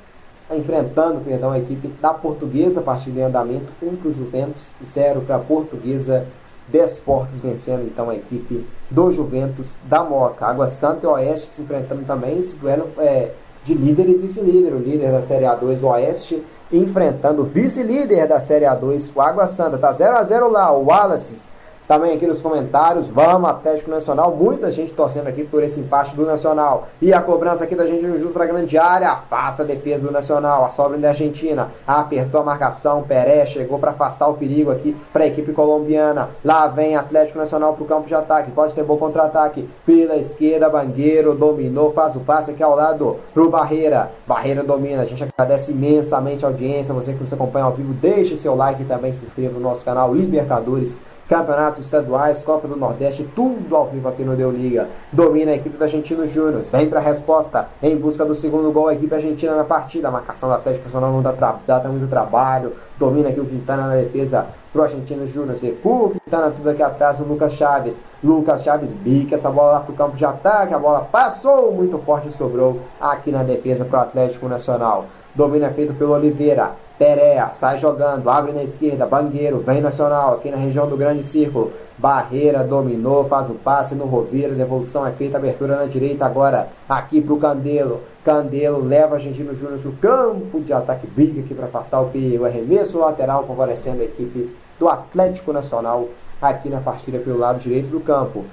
enfrentando 0.50 1.20
perdão, 1.20 1.50
a 1.50 1.58
equipe 1.58 1.88
da 2.00 2.14
Portuguesa, 2.14 2.80
partida 2.80 3.20
em 3.20 3.24
andamento, 3.24 3.66
1 3.82 3.86
um 3.86 3.96
para 3.96 4.08
o 4.08 4.12
Juventus, 4.12 4.72
0 4.82 5.20
para 5.22 5.36
a 5.36 5.40
Portuguesa, 5.40 6.26
Desportos 6.68 7.40
vencendo 7.40 7.86
então 7.86 8.10
a 8.10 8.14
equipe 8.14 8.66
do 8.90 9.10
Juventus 9.10 9.78
da 9.84 10.04
Moca. 10.04 10.44
Água 10.44 10.68
Santa 10.68 11.06
e 11.06 11.08
Oeste 11.08 11.46
se 11.46 11.62
enfrentando 11.62 12.04
também, 12.04 12.38
esse 12.38 12.56
duelo 12.56 12.88
é, 12.98 13.30
de 13.64 13.72
líder 13.72 14.06
e 14.08 14.14
vice-líder, 14.14 14.74
o 14.74 14.78
líder 14.78 15.10
da 15.10 15.22
Série 15.22 15.46
A2, 15.46 15.82
o 15.82 15.86
Oeste, 15.86 16.42
enfrentando 16.72 17.42
o 17.42 17.46
vice-líder 17.46 18.26
da 18.26 18.40
Série 18.40 18.64
A2, 18.64 19.10
o 19.14 19.20
Água 19.20 19.46
Santa. 19.46 19.78
Tá 19.78 19.92
0 19.92 20.16
a 20.16 20.24
0 20.24 20.50
lá, 20.50 20.70
o 20.72 20.86
Wallace 20.86 21.50
também 21.89 22.14
aqui 22.14 22.26
nos 22.26 22.43
comentários. 22.43 23.09
Vamos, 23.09 23.49
Atlético 23.49 23.91
Nacional. 23.91 24.36
Muita 24.36 24.70
gente 24.70 24.93
torcendo 24.93 25.26
aqui 25.26 25.43
por 25.43 25.64
esse 25.64 25.80
empate 25.80 26.14
do 26.14 26.26
Nacional. 26.26 26.89
E 27.01 27.14
a 27.14 27.22
cobrança 27.22 27.64
aqui 27.64 27.74
da 27.74 27.86
gente 27.86 28.05
no 28.05 28.18
justo 28.18 28.34
para 28.34 28.45
grande 28.45 28.76
área. 28.76 29.09
Afasta 29.09 29.62
a 29.62 29.66
defesa 29.66 30.03
do 30.03 30.12
Nacional. 30.12 30.66
A 30.66 30.70
sobra 30.70 30.99
da 30.99 31.09
Argentina. 31.09 31.70
Apertou 31.86 32.43
a 32.43 32.45
marcação. 32.45 33.03
Peré 33.05 33.47
chegou 33.47 33.78
para 33.78 33.93
afastar 33.93 34.28
o 34.28 34.34
perigo 34.34 34.70
aqui 34.70 34.95
para 35.14 35.24
a 35.24 35.26
equipe 35.26 35.53
colombiana. 35.53 36.28
Lá 36.45 36.66
vem 36.66 36.95
Atlético 36.95 37.39
Nacional 37.39 37.72
para 37.72 37.84
o 37.84 37.86
campo 37.86 38.07
de 38.07 38.14
ataque. 38.14 38.51
Pode 38.51 38.74
ter 38.74 38.84
bom 38.84 38.99
contra-ataque. 38.99 39.66
Pela 39.86 40.16
esquerda, 40.16 40.68
Bangueiro 40.68 41.34
dominou. 41.34 41.95
Faz 41.95 42.14
o 42.14 42.20
passe 42.20 42.51
aqui 42.51 42.62
ao 42.62 42.76
lado 42.76 43.16
pro 43.32 43.49
Barreira. 43.49 44.11
Barreira 44.26 44.62
domina. 44.62 45.01
A 45.01 45.07
gente 45.07 45.24
agradece 45.24 45.72
imensamente 45.72 46.45
a 46.45 46.49
audiência. 46.49 46.93
Você 46.93 47.14
que 47.14 47.20
nos 47.20 47.32
acompanha 47.32 47.64
ao 47.64 47.72
vivo, 47.72 47.95
deixe 47.95 48.36
seu 48.36 48.55
like 48.55 48.82
e 48.82 48.84
também 48.84 49.14
se 49.14 49.24
inscreva 49.24 49.55
no 49.55 49.61
nosso 49.61 49.82
canal 49.82 50.14
Libertadores 50.14 51.01
campeonatos 51.28 51.84
estaduais, 51.84 52.42
Copa 52.42 52.66
do 52.66 52.74
Nordeste, 52.74 53.28
tudo 53.36 53.76
ao 53.76 53.86
vivo 53.86 54.08
aqui 54.08 54.22
no 54.22 54.34
Deu 54.34 54.50
Liga. 54.50 54.88
Domina 55.12 55.52
a 55.52 55.54
equipe 55.54 55.76
do 55.76 55.84
Argentino 55.84 56.26
Júnior. 56.26 56.62
Vem 56.62 56.88
para 56.88 57.00
a 57.00 57.02
resposta 57.02 57.68
em 57.82 57.94
busca 57.96 58.24
do 58.24 58.34
segundo 58.34 58.72
gol. 58.72 58.88
A 58.88 58.94
equipe 58.94 59.14
argentina 59.14 59.54
na 59.54 59.64
partida. 59.64 60.08
A 60.08 60.10
marcação 60.10 60.48
do 60.48 60.54
Atlético 60.54 60.86
Nacional 60.86 61.12
não 61.12 61.22
dá, 61.22 61.32
dá 61.66 61.88
muito 61.88 62.08
trabalho. 62.08 62.72
Domina 62.98 63.28
aqui 63.28 63.40
o 63.40 63.44
Quintana 63.44 63.86
na 63.88 63.96
defesa 63.96 64.46
pro 64.72 64.82
Argentino 64.82 65.26
Júnior. 65.26 65.58
Recua 65.58 66.06
o 66.06 66.10
Quintana 66.10 66.50
tudo 66.50 66.70
aqui 66.70 66.82
atrás. 66.82 67.20
O 67.20 67.24
Lucas 67.24 67.52
Chaves. 67.52 68.02
Lucas 68.24 68.62
Chaves 68.62 68.90
bica 68.92 69.34
essa 69.34 69.50
bola 69.50 69.72
lá 69.72 69.80
pro 69.80 69.94
campo 69.94 70.16
de 70.16 70.24
ataque. 70.24 70.72
A 70.72 70.78
bola 70.78 71.06
passou 71.12 71.72
muito 71.72 71.98
forte 71.98 72.28
e 72.28 72.32
sobrou 72.32 72.80
aqui 72.98 73.30
na 73.30 73.42
defesa 73.42 73.84
pro 73.84 74.00
Atlético 74.00 74.48
Nacional. 74.48 75.04
Domina 75.34 75.70
feito 75.70 75.92
pelo 75.92 76.14
Oliveira. 76.14 76.88
Perea 76.99 77.53
sai 77.53 77.78
jogando, 77.78 78.28
abre 78.28 78.53
na 78.53 78.64
esquerda, 78.64 79.07
Bangueiro, 79.07 79.61
vem 79.61 79.80
Nacional, 79.80 80.34
aqui 80.34 80.51
na 80.51 80.57
região 80.57 80.88
do 80.88 80.96
grande 80.96 81.22
círculo. 81.22 81.72
Barreira 81.96 82.64
dominou, 82.64 83.24
faz 83.26 83.49
o 83.49 83.55
passe 83.55 83.94
no 83.94 84.05
Rovira, 84.05 84.53
devolução 84.53 85.07
é 85.07 85.12
feita, 85.12 85.38
abertura 85.38 85.76
na 85.76 85.84
direita 85.84 86.26
agora, 86.26 86.70
aqui 86.88 87.20
pro 87.20 87.36
Candelo. 87.36 88.01
Candelo 88.24 88.84
leva 88.84 89.14
Argentino 89.14 89.55
Júnior 89.55 89.78
pro 89.78 89.92
campo 89.92 90.61
de 90.61 90.72
ataque, 90.72 91.07
briga 91.07 91.40
aqui 91.40 91.55
para 91.55 91.66
afastar 91.66 92.01
o 92.01 92.11
perigo. 92.11 92.44
Arremesso 92.44 92.99
lateral 92.99 93.46
favorecendo 93.46 94.03
a 94.03 94.05
equipe 94.05 94.53
do 94.78 94.88
Atlético 94.88 95.53
Nacional 95.53 96.09
aqui 96.42 96.68
na 96.68 96.80
partida 96.80 97.18
pelo 97.18 97.38
lado 97.38 97.61
direito 97.61 97.88
do 97.88 98.01
campo. 98.01 98.44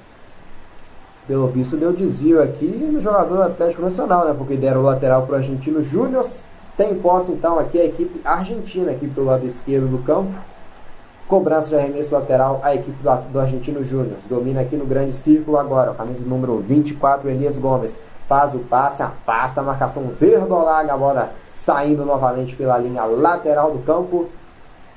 Pelo 1.28 1.48
visto 1.48 1.76
deu 1.76 1.92
desvio 1.92 2.42
aqui 2.42 2.66
no 2.66 3.02
jogador 3.02 3.36
do 3.36 3.44
Atlético 3.44 3.82
Nacional, 3.82 4.26
né? 4.26 4.36
Porque 4.38 4.56
deram 4.56 4.82
o 4.82 4.84
lateral 4.84 5.24
pro 5.24 5.36
Argentino 5.36 5.82
Júnior 5.82 6.24
tem 6.78 6.94
posse 6.96 7.32
então 7.32 7.58
aqui 7.58 7.80
a 7.80 7.86
equipe 7.86 8.20
argentina, 8.26 8.92
aqui 8.92 9.08
pelo 9.08 9.28
lado 9.28 9.46
esquerdo 9.46 9.88
do 9.88 10.04
campo. 10.04 10.34
Cobrança 11.28 11.70
de 11.70 11.76
arremesso 11.76 12.14
lateral 12.14 12.60
a 12.62 12.76
equipe 12.76 13.02
do, 13.02 13.32
do 13.32 13.40
Argentino 13.40 13.84
Júnior. 13.84 14.18
Domina 14.30 14.62
aqui 14.62 14.76
no 14.76 14.86
grande 14.86 15.14
círculo 15.14 15.58
agora. 15.58 15.94
Camisa 15.94 16.24
número 16.26 16.60
24, 16.60 17.30
Elias 17.30 17.58
Gomes. 17.58 17.98
Faz 18.28 18.54
o 18.54 18.60
passe, 18.60 19.02
afasta 19.02 19.62
a 19.62 19.64
marcação 19.64 20.04
verdolaga. 20.20 20.94
Agora 20.94 21.32
saindo 21.54 22.06
novamente 22.06 22.56
pela 22.56 22.78
linha 22.78 23.06
lateral 23.06 23.72
do 23.72 23.80
campo. 23.80 24.28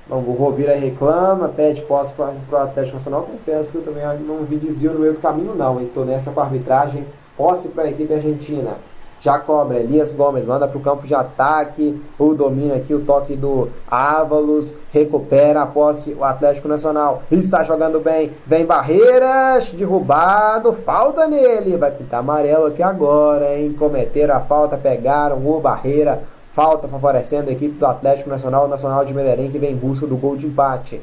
Vamos, 0.09 0.29
o 0.29 0.33
Rovira 0.33 0.75
reclama, 0.75 1.49
pede 1.49 1.83
posse 1.83 2.13
para 2.13 2.35
o 2.51 2.57
Atlético 2.57 2.97
Nacional. 2.97 3.23
Confesso 3.23 3.71
que 3.71 3.79
eu 3.79 3.85
também 3.85 4.03
não 4.27 4.45
vi 4.45 4.57
desvio 4.57 4.93
no 4.93 5.01
meio 5.01 5.13
do 5.13 5.21
caminho, 5.21 5.55
não. 5.55 5.81
Estou 5.81 6.05
nessa 6.05 6.33
com 6.33 6.41
a 6.41 6.45
arbitragem. 6.45 7.07
Posse 7.37 7.69
para 7.69 7.85
a 7.85 7.91
equipe 7.91 8.13
argentina 8.13 8.77
já 9.21 9.39
cobra. 9.39 9.79
Elias 9.79 10.15
Gomes 10.15 10.45
manda 10.45 10.69
para 10.69 10.79
o 10.79 10.83
campo 10.83 11.07
de 11.07 11.15
ataque. 11.15 12.01
O 12.19 12.35
domínio 12.35 12.77
aqui, 12.77 12.95
o 12.95 13.05
toque 13.05 13.35
do 13.35 13.69
Ávalos. 13.91 14.77
Recupera 14.93 15.63
a 15.63 15.67
posse 15.67 16.13
o 16.13 16.25
Atlético 16.25 16.69
Nacional. 16.69 17.23
Está 17.31 17.63
jogando 17.63 18.01
bem. 18.01 18.33
Vem 18.47 18.65
Barreiras. 18.65 19.73
Derrubado. 19.73 20.73
Falta 20.73 21.27
nele. 21.27 21.77
Vai 21.77 21.91
pintar 21.91 22.21
amarelo 22.21 22.67
aqui 22.67 22.83
agora, 22.83 23.59
hein? 23.59 23.75
Cometeram 23.79 24.37
a 24.37 24.41
falta. 24.41 24.77
Pegaram 24.77 25.45
o 25.45 25.61
Barreira. 25.61 26.23
Falta 26.55 26.89
favorecendo 26.89 27.51
a 27.51 27.53
equipe 27.53 27.79
do 27.79 27.87
Atlético 27.87 28.31
Nacional. 28.31 28.69
Nacional 28.69 29.05
de 29.05 29.15
Medellín 29.15 29.51
que 29.51 29.59
vem 29.59 29.73
em 29.73 29.77
busca 29.77 30.07
do 30.07 30.17
gol 30.17 30.37
de 30.37 30.47
empate. 30.47 31.01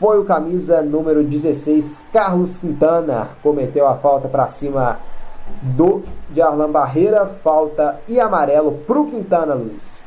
foi 0.00 0.18
o 0.18 0.24
camisa 0.24 0.82
número 0.82 1.22
16, 1.24 2.04
Carlos 2.12 2.58
Quintana. 2.58 3.28
Cometeu 3.42 3.86
a 3.86 3.94
falta 3.94 4.28
para 4.28 4.48
cima 4.48 4.98
do 5.62 6.04
de 6.30 6.40
Arlan 6.40 6.70
Barreira. 6.70 7.26
Falta 7.42 8.00
e 8.08 8.20
amarelo 8.20 8.72
para 8.86 9.00
o 9.00 9.10
Quintana, 9.10 9.54
Luiz. 9.54 10.04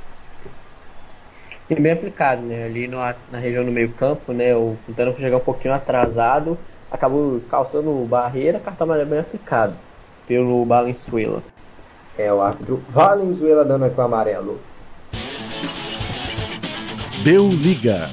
E 1.70 1.76
bem 1.76 1.92
aplicado, 1.92 2.42
né? 2.42 2.66
Ali 2.66 2.88
no, 2.88 2.98
na 2.98 3.38
região 3.38 3.64
do 3.64 3.72
meio 3.72 3.92
campo, 3.92 4.34
né? 4.34 4.56
O 4.56 4.76
Quintana 4.86 5.12
foi 5.12 5.22
chegar 5.22 5.38
um 5.38 5.42
pouquinho 5.42 5.74
atrasado, 5.74 6.58
acabou 6.92 7.40
calçando 7.50 7.92
barreira, 8.06 8.60
cartão 8.60 8.86
amarelo 8.86 9.10
bem 9.10 9.20
aplicado 9.20 9.76
pelo 10.28 10.66
Valenzuela. 10.66 11.44
É 12.18 12.34
o 12.34 12.42
árbitro 12.42 12.84
Valenzuela 12.90 13.64
dando 13.64 13.86
aqui 13.86 14.00
o 14.00 14.04
amarelo. 14.04 14.60
Deu 17.24 17.48
liga. 17.50 18.10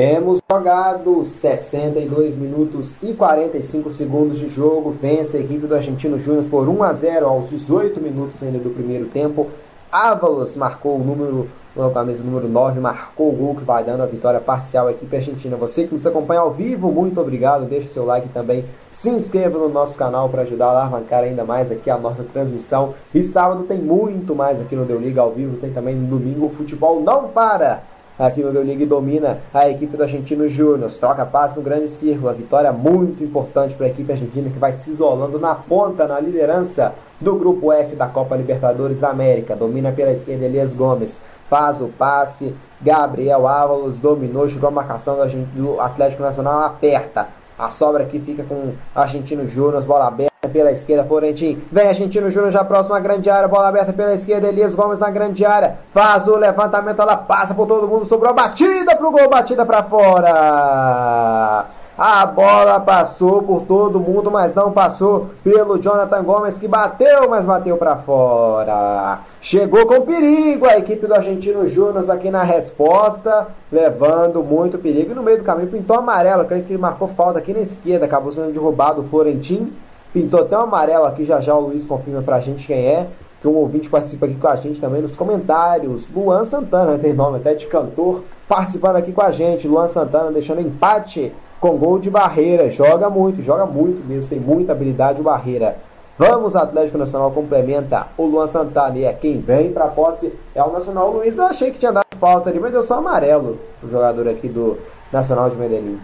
Temos 0.00 0.40
jogado 0.50 1.22
62 1.22 2.34
minutos 2.34 2.96
e 3.02 3.12
45 3.12 3.90
segundos 3.90 4.38
de 4.38 4.48
jogo. 4.48 4.96
Vence 4.98 5.36
a 5.36 5.40
equipe 5.40 5.66
do 5.66 5.74
Argentino 5.74 6.18
Júnior 6.18 6.46
por 6.46 6.66
1 6.66 6.82
a 6.82 6.94
0 6.94 7.26
aos 7.26 7.50
18 7.50 8.00
minutos 8.00 8.42
ainda 8.42 8.58
do 8.58 8.70
primeiro 8.70 9.08
tempo. 9.08 9.48
Ávalos 9.92 10.56
marcou 10.56 10.96
o 10.96 11.04
número 11.04 11.50
a 11.78 11.90
camisa 11.90 12.24
número 12.24 12.48
9, 12.48 12.80
marcou 12.80 13.28
o 13.28 13.36
gol 13.36 13.54
que 13.54 13.62
vai 13.62 13.84
dando 13.84 14.02
a 14.02 14.06
vitória 14.06 14.40
parcial 14.40 14.88
à 14.88 14.92
equipe 14.92 15.14
argentina. 15.14 15.54
Você 15.58 15.86
que 15.86 15.92
nos 15.92 16.06
acompanha 16.06 16.40
ao 16.40 16.50
vivo, 16.50 16.90
muito 16.90 17.20
obrigado. 17.20 17.66
Deixe 17.66 17.88
seu 17.88 18.06
like 18.06 18.30
também. 18.30 18.64
Se 18.90 19.10
inscreva 19.10 19.58
no 19.58 19.68
nosso 19.68 19.98
canal 19.98 20.30
para 20.30 20.42
ajudar 20.42 20.68
a 20.68 20.70
alavancar 20.70 21.24
ainda 21.24 21.44
mais 21.44 21.70
aqui 21.70 21.90
a 21.90 21.98
nossa 21.98 22.24
transmissão. 22.24 22.94
E 23.14 23.22
sábado 23.22 23.64
tem 23.64 23.76
muito 23.76 24.34
mais 24.34 24.62
aqui 24.62 24.74
no 24.74 24.86
Deu 24.86 24.98
Liga 24.98 25.20
ao 25.20 25.32
vivo. 25.32 25.58
Tem 25.58 25.70
também 25.70 25.94
no 25.94 26.06
domingo 26.06 26.46
o 26.46 26.50
futebol 26.50 27.02
não 27.02 27.28
para 27.28 27.82
aqui 28.26 28.42
no 28.42 28.52
Deu 28.52 28.62
Liga 28.62 28.84
domina 28.84 29.38
a 29.52 29.68
equipe 29.68 29.96
do 29.96 30.02
Argentino 30.02 30.46
Júnior. 30.46 30.90
Troca 30.92 31.24
passe 31.24 31.56
no 31.56 31.62
grande 31.62 31.88
círculo. 31.88 32.28
A 32.28 32.32
vitória 32.34 32.72
muito 32.72 33.24
importante 33.24 33.74
para 33.74 33.86
a 33.86 33.88
equipe 33.88 34.12
argentina 34.12 34.50
que 34.50 34.58
vai 34.58 34.72
se 34.72 34.90
isolando 34.90 35.38
na 35.38 35.54
ponta, 35.54 36.06
na 36.06 36.20
liderança 36.20 36.94
do 37.20 37.34
grupo 37.36 37.72
F 37.72 37.96
da 37.96 38.06
Copa 38.06 38.36
Libertadores 38.36 38.98
da 38.98 39.08
América. 39.08 39.56
Domina 39.56 39.90
pela 39.90 40.12
esquerda 40.12 40.44
Elias 40.44 40.74
Gomes. 40.74 41.18
Faz 41.48 41.80
o 41.80 41.88
passe. 41.88 42.54
Gabriel 42.80 43.46
Ávalos 43.46 43.98
dominou, 43.98 44.48
chegou 44.48 44.68
a 44.68 44.72
marcação 44.72 45.16
do 45.54 45.80
Atlético 45.80 46.22
Nacional, 46.22 46.60
aperta. 46.60 47.28
A 47.58 47.68
sobra 47.68 48.04
aqui 48.04 48.18
fica 48.18 48.42
com 48.42 48.54
o 48.54 48.74
Argentino 48.94 49.46
Júnior, 49.46 49.82
bola 49.82 50.06
aberta 50.06 50.29
pela 50.50 50.72
esquerda, 50.72 51.04
Florentino. 51.04 51.62
Vem 51.70 51.88
Argentino 51.88 52.30
Júnior 52.30 52.50
já 52.50 52.64
próximo 52.64 52.94
à 52.94 53.00
grande 53.00 53.30
área, 53.30 53.48
bola 53.48 53.68
aberta 53.68 53.92
pela 53.92 54.14
esquerda, 54.14 54.48
Elias 54.48 54.74
Gomes 54.74 54.98
na 54.98 55.10
grande 55.10 55.44
área. 55.44 55.78
Faz 55.92 56.26
o 56.26 56.36
levantamento, 56.36 57.00
ela 57.00 57.16
passa 57.16 57.54
por 57.54 57.66
todo 57.66 57.88
mundo, 57.88 58.04
sobrou 58.04 58.34
batida 58.34 58.96
pro 58.96 59.10
gol, 59.10 59.28
batida 59.28 59.64
para 59.64 59.82
fora. 59.82 61.66
A 62.02 62.24
bola 62.24 62.80
passou 62.80 63.42
por 63.42 63.66
todo 63.66 64.00
mundo, 64.00 64.30
mas 64.30 64.54
não 64.54 64.72
passou 64.72 65.32
pelo 65.44 65.78
Jonathan 65.78 66.22
Gomes 66.22 66.58
que 66.58 66.66
bateu, 66.66 67.28
mas 67.28 67.44
bateu 67.44 67.76
para 67.76 67.94
fora. 67.96 69.18
Chegou 69.38 69.84
com 69.84 70.00
perigo 70.00 70.66
a 70.66 70.78
equipe 70.78 71.06
do 71.06 71.14
Argentino 71.14 71.68
Júnior 71.68 72.10
aqui 72.10 72.30
na 72.30 72.42
resposta, 72.42 73.48
levando 73.70 74.42
muito 74.42 74.78
perigo. 74.78 75.12
E 75.12 75.14
no 75.14 75.22
meio 75.22 75.38
do 75.38 75.44
caminho 75.44 75.68
pintou 75.68 75.98
amarelo, 75.98 76.46
creio 76.46 76.64
que 76.64 76.78
marcou 76.78 77.08
falta 77.08 77.38
aqui 77.38 77.52
na 77.52 77.60
esquerda, 77.60 78.06
acabou 78.06 78.32
sendo 78.32 78.50
derrubado 78.50 79.02
o 79.02 79.04
Florentino. 79.04 79.70
Pintou 80.12 80.40
até 80.40 80.58
um 80.58 80.62
amarelo 80.62 81.04
aqui, 81.04 81.24
já 81.24 81.40
já 81.40 81.54
o 81.54 81.60
Luiz 81.60 81.86
confirma 81.86 82.22
pra 82.22 82.40
gente 82.40 82.66
quem 82.66 82.84
é. 82.86 83.06
Que 83.40 83.48
um 83.48 83.54
ouvinte 83.54 83.88
participa 83.88 84.26
aqui 84.26 84.34
com 84.34 84.48
a 84.48 84.56
gente 84.56 84.80
também 84.80 85.00
nos 85.00 85.16
comentários. 85.16 86.08
Luan 86.14 86.44
Santana, 86.44 86.98
tem 86.98 87.14
nome 87.14 87.38
até 87.38 87.54
de 87.54 87.66
cantor, 87.66 88.22
participando 88.46 88.96
aqui 88.96 89.12
com 89.12 89.22
a 89.22 89.30
gente. 89.30 89.66
Luan 89.66 89.88
Santana 89.88 90.30
deixando 90.30 90.60
empate 90.60 91.32
com 91.60 91.76
gol 91.78 91.98
de 91.98 92.10
Barreira. 92.10 92.70
Joga 92.70 93.08
muito, 93.08 93.40
joga 93.40 93.64
muito 93.64 94.06
mesmo, 94.06 94.28
tem 94.28 94.40
muita 94.40 94.72
habilidade 94.72 95.20
o 95.20 95.24
Barreira. 95.24 95.78
Vamos, 96.18 96.54
Atlético 96.54 96.98
Nacional 96.98 97.30
complementa 97.30 98.08
o 98.18 98.26
Luan 98.26 98.46
Santana 98.46 98.98
e 98.98 99.04
é 99.04 99.12
quem 99.14 99.40
vem 99.40 99.72
para 99.72 99.86
posse 99.86 100.30
é 100.54 100.62
o 100.62 100.70
Nacional 100.70 101.12
Luiz. 101.12 101.38
Eu 101.38 101.46
achei 101.46 101.70
que 101.70 101.78
tinha 101.78 101.92
dado 101.92 102.04
falta 102.18 102.50
ali, 102.50 102.60
mas 102.60 102.72
deu 102.72 102.82
só 102.82 102.98
amarelo 102.98 103.58
o 103.82 103.88
jogador 103.88 104.28
aqui 104.28 104.48
do 104.48 104.76
Nacional 105.10 105.48
de 105.48 105.56
Medellín. 105.56 105.98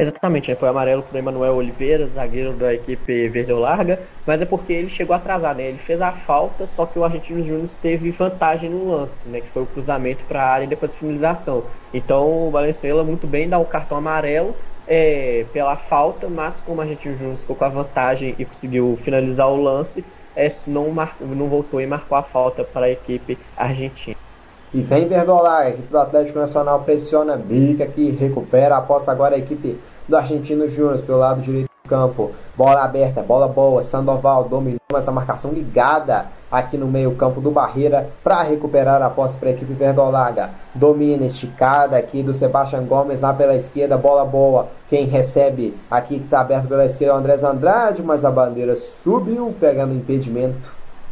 Exatamente, 0.00 0.48
né? 0.50 0.54
foi 0.56 0.68
amarelo 0.68 1.02
para 1.02 1.18
Emanuel 1.18 1.56
Oliveira, 1.56 2.06
zagueiro 2.06 2.56
da 2.56 2.72
equipe 2.72 3.28
verde 3.28 3.52
larga, 3.52 4.08
mas 4.24 4.40
é 4.40 4.44
porque 4.46 4.72
ele 4.72 4.88
chegou 4.88 5.14
atrasado, 5.14 5.56
né? 5.56 5.68
Ele 5.68 5.78
fez 5.78 6.00
a 6.00 6.14
falta, 6.14 6.66
só 6.68 6.86
que 6.86 6.96
o 6.98 7.02
Argentino 7.04 7.42
Júnior 7.42 7.68
teve 7.80 8.10
vantagem 8.12 8.70
no 8.70 8.84
lance, 8.88 9.28
né? 9.28 9.40
Que 9.40 9.48
foi 9.48 9.62
o 9.62 9.66
cruzamento 9.66 10.24
para 10.24 10.40
a 10.40 10.46
área 10.52 10.64
e 10.66 10.68
depois 10.68 10.94
a 10.94 10.96
finalização. 10.96 11.68
Então 11.92 12.46
o 12.46 12.50
Valenzuela 12.52 13.02
muito 13.02 13.26
bem 13.26 13.48
dá 13.48 13.58
o 13.58 13.66
cartão 13.66 13.98
amarelo 13.98 14.56
é, 14.86 15.44
pela 15.52 15.76
falta, 15.76 16.28
mas 16.30 16.60
como 16.60 16.78
o 16.78 16.82
Argentino 16.82 17.14
Júnior 17.14 17.36
ficou 17.36 17.56
com 17.56 17.64
a 17.64 17.68
vantagem 17.68 18.36
e 18.38 18.44
conseguiu 18.46 18.94
finalizar 18.96 19.48
o 19.50 19.56
lance, 19.60 20.06
é, 20.34 20.46
não, 20.68 20.90
mar... 20.92 21.16
não 21.20 21.48
voltou 21.48 21.80
e 21.80 21.86
marcou 21.88 22.16
a 22.16 22.22
falta 22.22 22.64
para 22.64 22.86
a 22.86 22.90
equipe 22.90 23.44
argentina. 23.56 24.27
E 24.72 24.82
vem 24.82 25.08
Verdolar, 25.08 25.62
a 25.62 25.70
equipe 25.70 25.88
do 25.90 25.98
Atlético 25.98 26.38
Nacional 26.38 26.80
pressiona, 26.80 27.36
bica 27.36 27.86
que 27.86 28.10
recupera, 28.10 28.76
após 28.76 29.08
agora 29.08 29.34
a 29.34 29.38
equipe 29.38 29.80
do 30.06 30.14
Argentino 30.14 30.68
Júnior 30.68 30.98
pelo 31.00 31.18
lado 31.18 31.40
direito 31.40 31.70
do 31.82 31.88
campo. 31.88 32.32
Bola 32.54 32.84
aberta, 32.84 33.22
bola 33.22 33.48
boa, 33.48 33.82
Sandoval 33.82 34.44
dominou 34.44 34.78
essa 34.94 35.10
marcação 35.10 35.52
ligada 35.52 36.26
aqui 36.50 36.76
no 36.76 36.86
meio 36.86 37.14
campo 37.14 37.40
do 37.40 37.50
Barreira 37.50 38.10
para 38.22 38.42
recuperar 38.42 39.00
a 39.02 39.08
posse 39.08 39.38
para 39.38 39.48
a 39.48 39.52
equipe 39.52 39.72
verdolaga. 39.72 40.50
Domina, 40.74 41.24
esticada 41.24 41.96
aqui 41.96 42.22
do 42.22 42.34
Sebastião 42.34 42.84
Gomes 42.84 43.22
lá 43.22 43.32
pela 43.32 43.56
esquerda, 43.56 43.96
bola 43.96 44.24
boa. 44.24 44.68
Quem 44.88 45.06
recebe 45.06 45.74
aqui 45.90 46.18
que 46.18 46.24
está 46.24 46.40
aberto 46.40 46.68
pela 46.68 46.84
esquerda 46.84 47.14
é 47.14 47.16
o 47.16 47.18
Andrés 47.18 47.42
Andrade, 47.42 48.02
mas 48.02 48.22
a 48.22 48.30
bandeira 48.30 48.76
subiu, 48.76 49.54
pegando 49.58 49.94
impedimento 49.94 50.56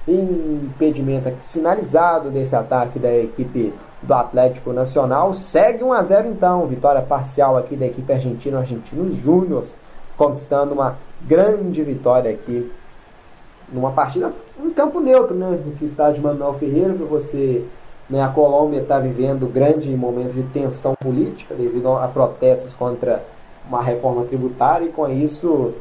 impedimento 0.08 1.32
sinalizado 1.40 2.30
desse 2.30 2.54
ataque 2.54 2.98
da 2.98 3.14
equipe 3.14 3.72
do 4.02 4.14
Atlético 4.14 4.72
Nacional. 4.72 5.34
Segue 5.34 5.82
1 5.82 5.92
a 5.92 6.02
0 6.02 6.28
então, 6.28 6.66
vitória 6.66 7.02
parcial 7.02 7.56
aqui 7.56 7.76
da 7.76 7.86
equipe 7.86 8.12
argentina, 8.12 8.58
Argentinos 8.58 9.14
Júnior, 9.16 9.64
conquistando 10.16 10.74
uma 10.74 10.96
grande 11.22 11.82
vitória 11.82 12.30
aqui 12.30 12.70
numa 13.72 13.90
partida 13.90 14.32
em 14.62 14.70
campo 14.70 15.00
neutro, 15.00 15.34
né, 15.34 15.58
que 15.78 15.84
está 15.84 16.12
de 16.12 16.20
Manuel 16.20 16.54
Ferreira, 16.54 16.94
que 16.94 17.02
você, 17.02 17.64
né, 18.08 18.22
a 18.22 18.28
Colômbia 18.28 18.80
está 18.80 19.00
vivendo 19.00 19.52
grande 19.52 19.94
momento 19.96 20.32
de 20.32 20.44
tensão 20.44 20.94
política 20.94 21.54
devido 21.54 21.90
a 21.92 22.06
protestos 22.06 22.74
contra 22.74 23.24
uma 23.68 23.82
reforma 23.82 24.24
tributária 24.24 24.86
e 24.86 24.92
com 24.92 25.08
isso 25.08 25.74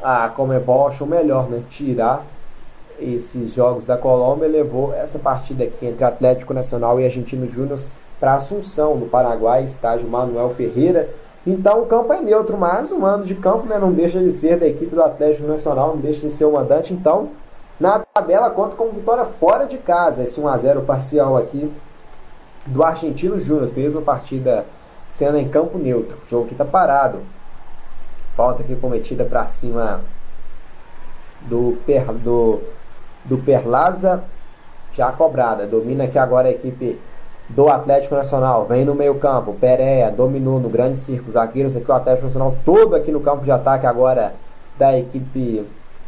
a 0.00 0.28
Comebol 0.28 0.86
achou 0.86 1.06
melhor, 1.06 1.50
né, 1.50 1.62
tirar 1.68 2.24
esses 3.00 3.52
jogos 3.52 3.86
da 3.86 3.96
Colômbia 3.96 4.48
levou 4.48 4.94
essa 4.94 5.18
partida 5.18 5.64
aqui 5.64 5.86
entre 5.86 6.04
Atlético 6.04 6.54
Nacional 6.54 7.00
e 7.00 7.04
Argentino 7.04 7.46
Júnior 7.48 7.78
para 8.18 8.34
Assunção, 8.34 8.96
no 8.96 9.06
Paraguai, 9.06 9.64
estádio 9.64 10.08
Manuel 10.08 10.50
Ferreira. 10.50 11.08
Então 11.46 11.82
o 11.82 11.86
campo 11.86 12.12
é 12.12 12.20
neutro, 12.20 12.56
mas 12.58 12.90
o 12.90 12.98
mando 12.98 13.24
de 13.24 13.34
campo 13.34 13.66
né, 13.66 13.78
não 13.78 13.92
deixa 13.92 14.18
de 14.18 14.32
ser 14.32 14.58
da 14.58 14.66
equipe 14.66 14.94
do 14.94 15.02
Atlético 15.02 15.48
Nacional, 15.48 15.94
não 15.94 15.96
deixa 15.96 16.20
de 16.20 16.32
ser 16.32 16.44
o 16.44 16.52
mandante. 16.52 16.92
Então, 16.92 17.30
na 17.78 18.00
tabela 18.12 18.50
conta 18.50 18.76
com 18.76 18.90
vitória 18.90 19.24
fora 19.24 19.64
de 19.64 19.78
casa, 19.78 20.22
esse 20.22 20.38
1x0 20.38 20.84
parcial 20.84 21.36
aqui 21.36 21.72
do 22.66 22.82
Argentino 22.82 23.40
Júnior, 23.40 23.70
mesma 23.74 24.02
partida 24.02 24.66
sendo 25.10 25.38
em 25.38 25.48
campo 25.48 25.78
neutro. 25.78 26.18
O 26.24 26.28
jogo 26.28 26.44
aqui 26.44 26.54
está 26.54 26.64
parado. 26.64 27.20
Falta 28.36 28.62
aqui 28.62 28.76
cometida 28.76 29.24
para 29.24 29.46
cima 29.46 30.02
do, 31.42 31.76
do 32.22 32.60
do 33.24 33.38
Perlaza, 33.38 34.24
já 34.92 35.10
cobrada. 35.12 35.66
Domina 35.66 36.04
aqui 36.04 36.18
agora 36.18 36.48
a 36.48 36.50
equipe 36.50 36.98
do 37.48 37.68
Atlético 37.68 38.14
Nacional. 38.14 38.66
Vem 38.66 38.84
no 38.84 38.94
meio 38.94 39.16
campo. 39.16 39.54
Pereira 39.54 40.10
dominou 40.10 40.60
no 40.60 40.68
grande 40.68 40.98
círculo. 40.98 41.32
Zagueiros 41.32 41.76
aqui, 41.76 41.90
o 41.90 41.94
Atlético 41.94 42.26
Nacional 42.26 42.56
todo 42.64 42.94
aqui 42.94 43.10
no 43.10 43.20
campo 43.20 43.44
de 43.44 43.50
ataque 43.50 43.86
agora 43.86 44.34
da 44.78 44.96
equipe 44.98 45.64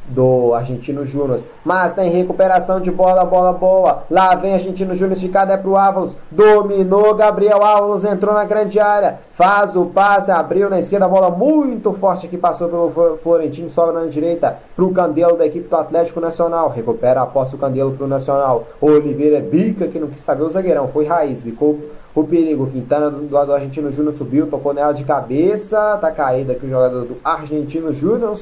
do 0.07 0.55
Argentino 0.55 1.05
Júnior. 1.05 1.41
Mas 1.65 1.95
tem 1.95 2.11
recuperação 2.11 2.81
de 2.81 2.91
bola, 2.91 3.25
bola 3.25 3.53
boa. 3.53 4.05
Lá 4.11 4.35
vem 4.35 4.55
Argentino 4.55 4.95
Júnior 4.95 5.17
esticada 5.17 5.53
é 5.53 5.57
pro 5.57 5.77
Ávalos. 5.77 6.17
Dominou 6.31 7.15
Gabriel 7.15 7.63
Ávalos, 7.63 8.05
entrou 8.05 8.35
na 8.35 8.45
grande 8.45 8.79
área. 8.81 9.19
Faz 9.33 9.77
o 9.77 9.87
passe, 9.87 10.31
abriu 10.31 10.69
na 10.69 10.79
esquerda, 10.79 11.09
bola 11.09 11.31
muito 11.31 11.93
forte 11.95 12.29
que 12.29 12.37
passou 12.37 12.69
pelo 12.69 13.19
Florentino, 13.19 13.71
sobra 13.71 14.01
na 14.01 14.07
direita 14.07 14.59
pro 14.77 14.93
Candelo 14.93 15.37
da 15.37 15.47
equipe 15.47 15.69
do 15.69 15.77
Atlético 15.77 16.21
Nacional. 16.21 16.69
Recupera 16.69 17.23
a 17.23 17.27
posse 17.27 17.55
o 17.55 17.59
Candelo 17.59 17.93
pro 17.93 18.07
Nacional. 18.07 18.65
Oliveira 18.81 19.41
bica 19.41 19.87
que 19.89 19.99
não 19.99 20.09
quis 20.09 20.23
saber 20.23 20.43
o 20.43 20.51
zagueirão, 20.51 20.89
foi 20.89 21.07
raiz, 21.07 21.43
bicou 21.43 21.79
o 22.15 22.25
perigo. 22.25 22.67
Quintana 22.67 23.11
do, 23.11 23.27
do 23.27 23.53
Argentino 23.53 23.91
Júnior 23.91 24.17
subiu, 24.17 24.47
tocou 24.47 24.75
nela 24.75 24.93
de 24.93 25.05
cabeça. 25.05 25.97
Tá 26.01 26.11
caído 26.11 26.53
aqui 26.53 26.67
o 26.67 26.71
jogador 26.71 27.05
do 27.05 27.17
Argentino 27.25 27.93
Júnior. 27.93 28.37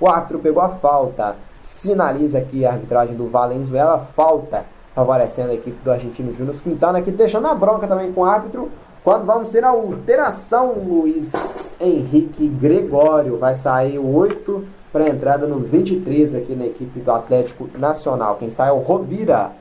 O 0.00 0.08
árbitro 0.08 0.38
pegou 0.38 0.62
a 0.62 0.70
falta. 0.70 1.36
Sinaliza 1.62 2.38
aqui 2.38 2.64
a 2.64 2.72
arbitragem 2.72 3.14
do 3.14 3.28
Valenzuela. 3.28 4.08
Falta 4.16 4.64
favorecendo 4.94 5.50
a 5.50 5.54
equipe 5.54 5.78
do 5.84 5.90
Argentino 5.90 6.34
Júnior. 6.34 6.56
Quintana 6.56 6.98
aqui 6.98 7.10
deixando 7.10 7.46
a 7.46 7.54
bronca 7.54 7.86
também 7.86 8.12
com 8.12 8.22
o 8.22 8.24
árbitro. 8.24 8.70
Quando 9.04 9.24
vamos 9.24 9.50
ter 9.50 9.64
a 9.64 9.68
alteração, 9.68 10.72
Luiz 10.72 11.76
Henrique 11.80 12.48
Gregório 12.48 13.38
vai 13.38 13.54
sair 13.54 13.98
o 13.98 14.14
8 14.14 14.64
para 14.92 15.08
entrada 15.08 15.46
no 15.46 15.58
23 15.58 16.34
aqui 16.34 16.54
na 16.54 16.66
equipe 16.66 17.00
do 17.00 17.10
Atlético 17.10 17.68
Nacional. 17.78 18.36
Quem 18.36 18.50
sai 18.50 18.68
é 18.68 18.72
o 18.72 18.78
Rovira 18.78 19.52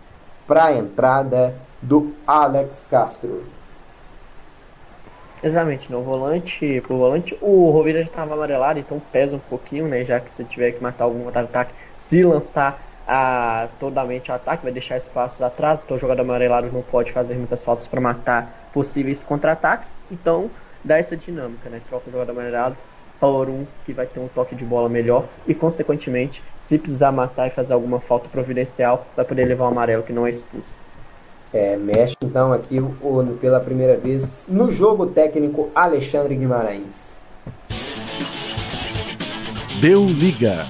para 0.47 0.65
a 0.65 0.73
entrada 0.73 1.53
do 1.81 2.11
Alex 2.25 2.85
Castro. 2.89 3.43
Exatamente, 5.41 5.89
no 5.91 6.03
volante, 6.03 6.81
pro 6.81 6.97
volante, 6.97 7.37
o 7.39 7.71
Rovira 7.71 7.99
já 7.99 8.07
estava 8.07 8.33
amarelado, 8.33 8.77
então 8.79 8.99
pesa 8.99 9.37
um 9.37 9.39
pouquinho, 9.39 9.87
né? 9.87 10.03
Já 10.03 10.19
que 10.19 10.33
se 10.33 10.43
tiver 10.45 10.73
que 10.73 10.81
matar 10.81 11.05
algum 11.05 11.27
ataque, 11.29 11.73
se 11.95 12.23
lançar 12.23 12.85
a, 13.05 13.69
totalmente 13.79 14.29
o 14.31 14.33
ataque, 14.33 14.63
vai 14.63 14.71
deixar 14.73 14.97
espaços 14.97 15.41
atrás, 15.41 15.81
então 15.81 15.95
o 15.95 15.99
jogador 15.99 16.21
amarelado 16.23 16.69
não 16.71 16.83
pode 16.83 17.13
fazer 17.13 17.35
muitas 17.37 17.63
faltas 17.63 17.87
para 17.87 18.01
matar 18.01 18.67
possíveis 18.71 19.23
contra-ataques, 19.23 19.95
então 20.09 20.53
dá 20.83 20.97
essa 20.97 21.15
dinâmica, 21.15 21.69
né? 21.69 21.79
Troca 21.79 22.09
o 22.09 22.11
jogador 22.11 22.31
amarelado 22.33 22.77
por 23.17 23.49
um 23.49 23.65
que 23.83 23.93
vai 23.93 24.07
ter 24.07 24.19
um 24.19 24.27
toque 24.29 24.55
de 24.55 24.65
bola 24.65 24.89
melhor 24.89 25.29
e, 25.45 25.55
consequentemente, 25.55 26.43
se 26.57 26.77
precisar 26.77 27.11
matar 27.13 27.47
e 27.47 27.51
fazer 27.51 27.73
alguma 27.73 27.99
falta 28.01 28.29
providencial, 28.29 29.13
vai 29.15 29.23
poder 29.25 29.45
levar 29.45 29.65
o 29.65 29.67
amarelo 29.67 30.03
que 30.03 30.13
não 30.13 30.25
é 30.27 30.29
expulso. 30.29 30.88
É, 31.51 31.75
mexe 31.75 32.15
então 32.23 32.53
aqui 32.53 32.79
o, 32.79 33.37
pela 33.41 33.59
primeira 33.59 33.97
vez 33.97 34.45
no 34.47 34.69
jogo 34.71 35.07
técnico 35.07 35.69
Alexandre 35.73 36.35
Guimarães. 36.35 37.15
Deu 39.81 40.05
liga. 40.05 40.65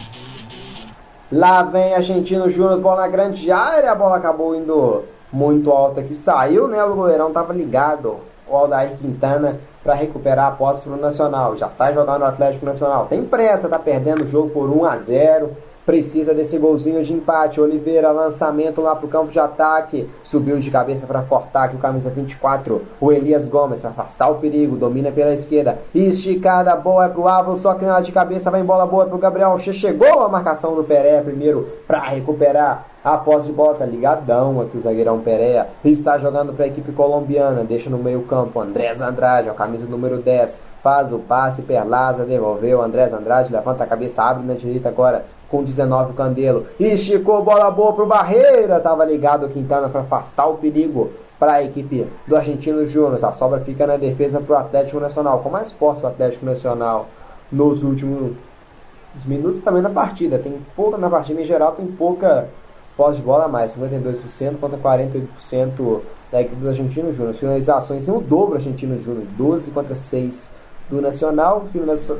Lá 1.32 1.64
vem 1.64 1.94
Argentino 1.94 2.50
Júnior, 2.50 2.80
bola 2.80 3.02
na 3.02 3.08
grande 3.08 3.52
área, 3.52 3.92
a 3.92 3.96
bola 3.96 4.18
acabou 4.18 4.56
indo 4.56 5.04
muito 5.32 5.70
alta 5.70 6.02
que 6.02 6.16
saiu, 6.16 6.68
né? 6.68 6.84
O 6.84 6.96
goleirão 6.96 7.32
tava 7.32 7.54
ligado, 7.54 8.18
o 8.48 8.56
Aldair 8.56 8.98
Quintana, 8.98 9.60
para 9.84 9.94
recuperar 9.94 10.48
a 10.48 10.52
posse 10.52 10.84
pro 10.84 10.96
Nacional. 10.96 11.58
Já 11.58 11.70
sai 11.70 11.94
jogando 11.94 12.20
no 12.20 12.26
Atlético 12.26 12.66
Nacional. 12.66 13.06
Tem 13.08 13.24
pressa, 13.24 13.70
tá 13.70 13.78
perdendo 13.78 14.24
o 14.24 14.28
jogo 14.28 14.50
por 14.50 14.70
1 14.70 14.86
a 14.86 14.98
0 14.98 15.52
precisa 15.86 16.34
desse 16.34 16.58
golzinho 16.58 17.04
de 17.04 17.14
empate. 17.14 17.60
Oliveira, 17.60 18.12
lançamento 18.12 18.82
lá 18.82 18.96
pro 18.96 19.08
campo 19.08 19.32
de 19.32 19.40
ataque. 19.40 20.10
Subiu 20.22 20.60
de 20.60 20.70
cabeça 20.70 21.08
para 21.08 21.22
cortar 21.22 21.64
aqui 21.64 21.76
o 21.76 21.80
camisa 21.80 22.10
24. 22.10 22.82
O 23.00 23.12
Elias 23.12 23.48
Gomes, 23.48 23.84
afastar 23.84 24.30
o 24.30 24.36
perigo, 24.36 24.76
domina 24.76 25.12
pela 25.12 25.34
esquerda. 25.34 25.80
Esticada 25.94 26.76
boa 26.76 27.10
pro 27.10 27.28
Álvaro, 27.28 27.58
só 27.58 27.74
que 27.74 27.86
na 27.86 28.00
de 28.00 28.12
cabeça 28.12 28.52
vai 28.52 28.62
em 28.62 28.66
bola 28.66 28.86
boa 28.86 29.06
pro 29.06 29.18
Gabriel. 29.18 29.58
Chegou 29.60 30.22
a 30.24 30.30
marcação 30.30 30.76
do 30.76 30.84
Peré 30.84 31.22
primeiro 31.22 31.68
para 31.88 32.00
recuperar 32.02 32.86
a 33.04 33.18
posse 33.18 33.48
de 33.48 33.54
bola, 33.54 33.76
tá 33.76 33.86
ligadão 33.86 34.60
aqui 34.60 34.78
o 34.78 34.82
zagueirão 34.82 35.20
Pereira. 35.20 35.70
Está 35.84 36.18
jogando 36.18 36.54
para 36.54 36.66
a 36.66 36.68
equipe 36.68 36.92
colombiana. 36.92 37.64
Deixa 37.64 37.90
no 37.90 37.98
meio 37.98 38.22
campo 38.24 38.60
Andrés 38.60 39.02
Andrade, 39.02 39.50
a 39.50 39.54
camisa 39.54 39.86
número 39.86 40.18
10. 40.18 40.62
Faz 40.84 41.12
o 41.12 41.20
passe, 41.20 41.62
Perlaza 41.62 42.26
devolveu. 42.26 42.82
Andrés 42.82 43.14
Andrade 43.14 43.52
levanta 43.52 43.84
a 43.84 43.88
cabeça, 43.88 44.22
abre 44.22 44.46
na 44.46 44.54
direita 44.54 44.90
agora 44.90 45.26
com 45.50 45.64
19 45.64 46.12
o 46.12 46.16
Candelo. 46.16 46.68
Esticou 46.80 47.44
bola 47.44 47.70
boa 47.72 47.94
pro 47.94 48.06
Barreira. 48.06 48.80
Tava 48.80 49.06
ligado 49.06 49.46
o 49.46 49.50
Quintana 49.50 49.90
para 49.90 50.02
afastar 50.02 50.48
o 50.48 50.58
perigo 50.58 51.12
para 51.40 51.54
a 51.54 51.64
equipe 51.64 52.08
do 52.28 52.36
Argentino 52.36 52.86
Júnior. 52.86 53.24
A 53.24 53.32
sobra 53.32 53.60
fica 53.62 53.88
na 53.88 53.98
defesa 53.98 54.40
pro 54.40 54.56
Atlético 54.56 55.00
Nacional. 55.00 55.40
Com 55.40 55.50
mais 55.50 55.72
posse 55.72 56.04
o 56.04 56.08
Atlético 56.08 56.46
Nacional 56.46 57.08
nos 57.52 57.84
últimos 57.84 58.34
minutos 59.26 59.62
também 59.62 59.82
na 59.82 59.90
partida. 59.90 60.38
Tem 60.38 60.60
pouca 60.76 60.98
na 60.98 61.10
partida 61.10 61.42
em 61.42 61.46
geral, 61.46 61.72
tem 61.72 61.88
pouca 61.88 62.48
posse 62.96 63.18
de 63.18 63.24
bola 63.24 63.46
a 63.46 63.48
mais, 63.48 63.78
52% 63.78 64.60
contra 64.60 64.78
48% 64.78 66.02
da 66.32 66.42
equipe 66.42 66.58
do 66.58 66.68
Argentino 66.68 67.14
Júnior. 67.14 67.34
Finalizações 67.34 68.06
tem 68.06 68.14
o 68.14 68.20
dobro 68.20 68.56
Argentino 68.56 68.98
Júnior, 68.98 69.26
12 69.38 69.72
contra 69.72 69.96
6 69.96 70.59
do 70.90 71.02
Nacional, 71.02 71.68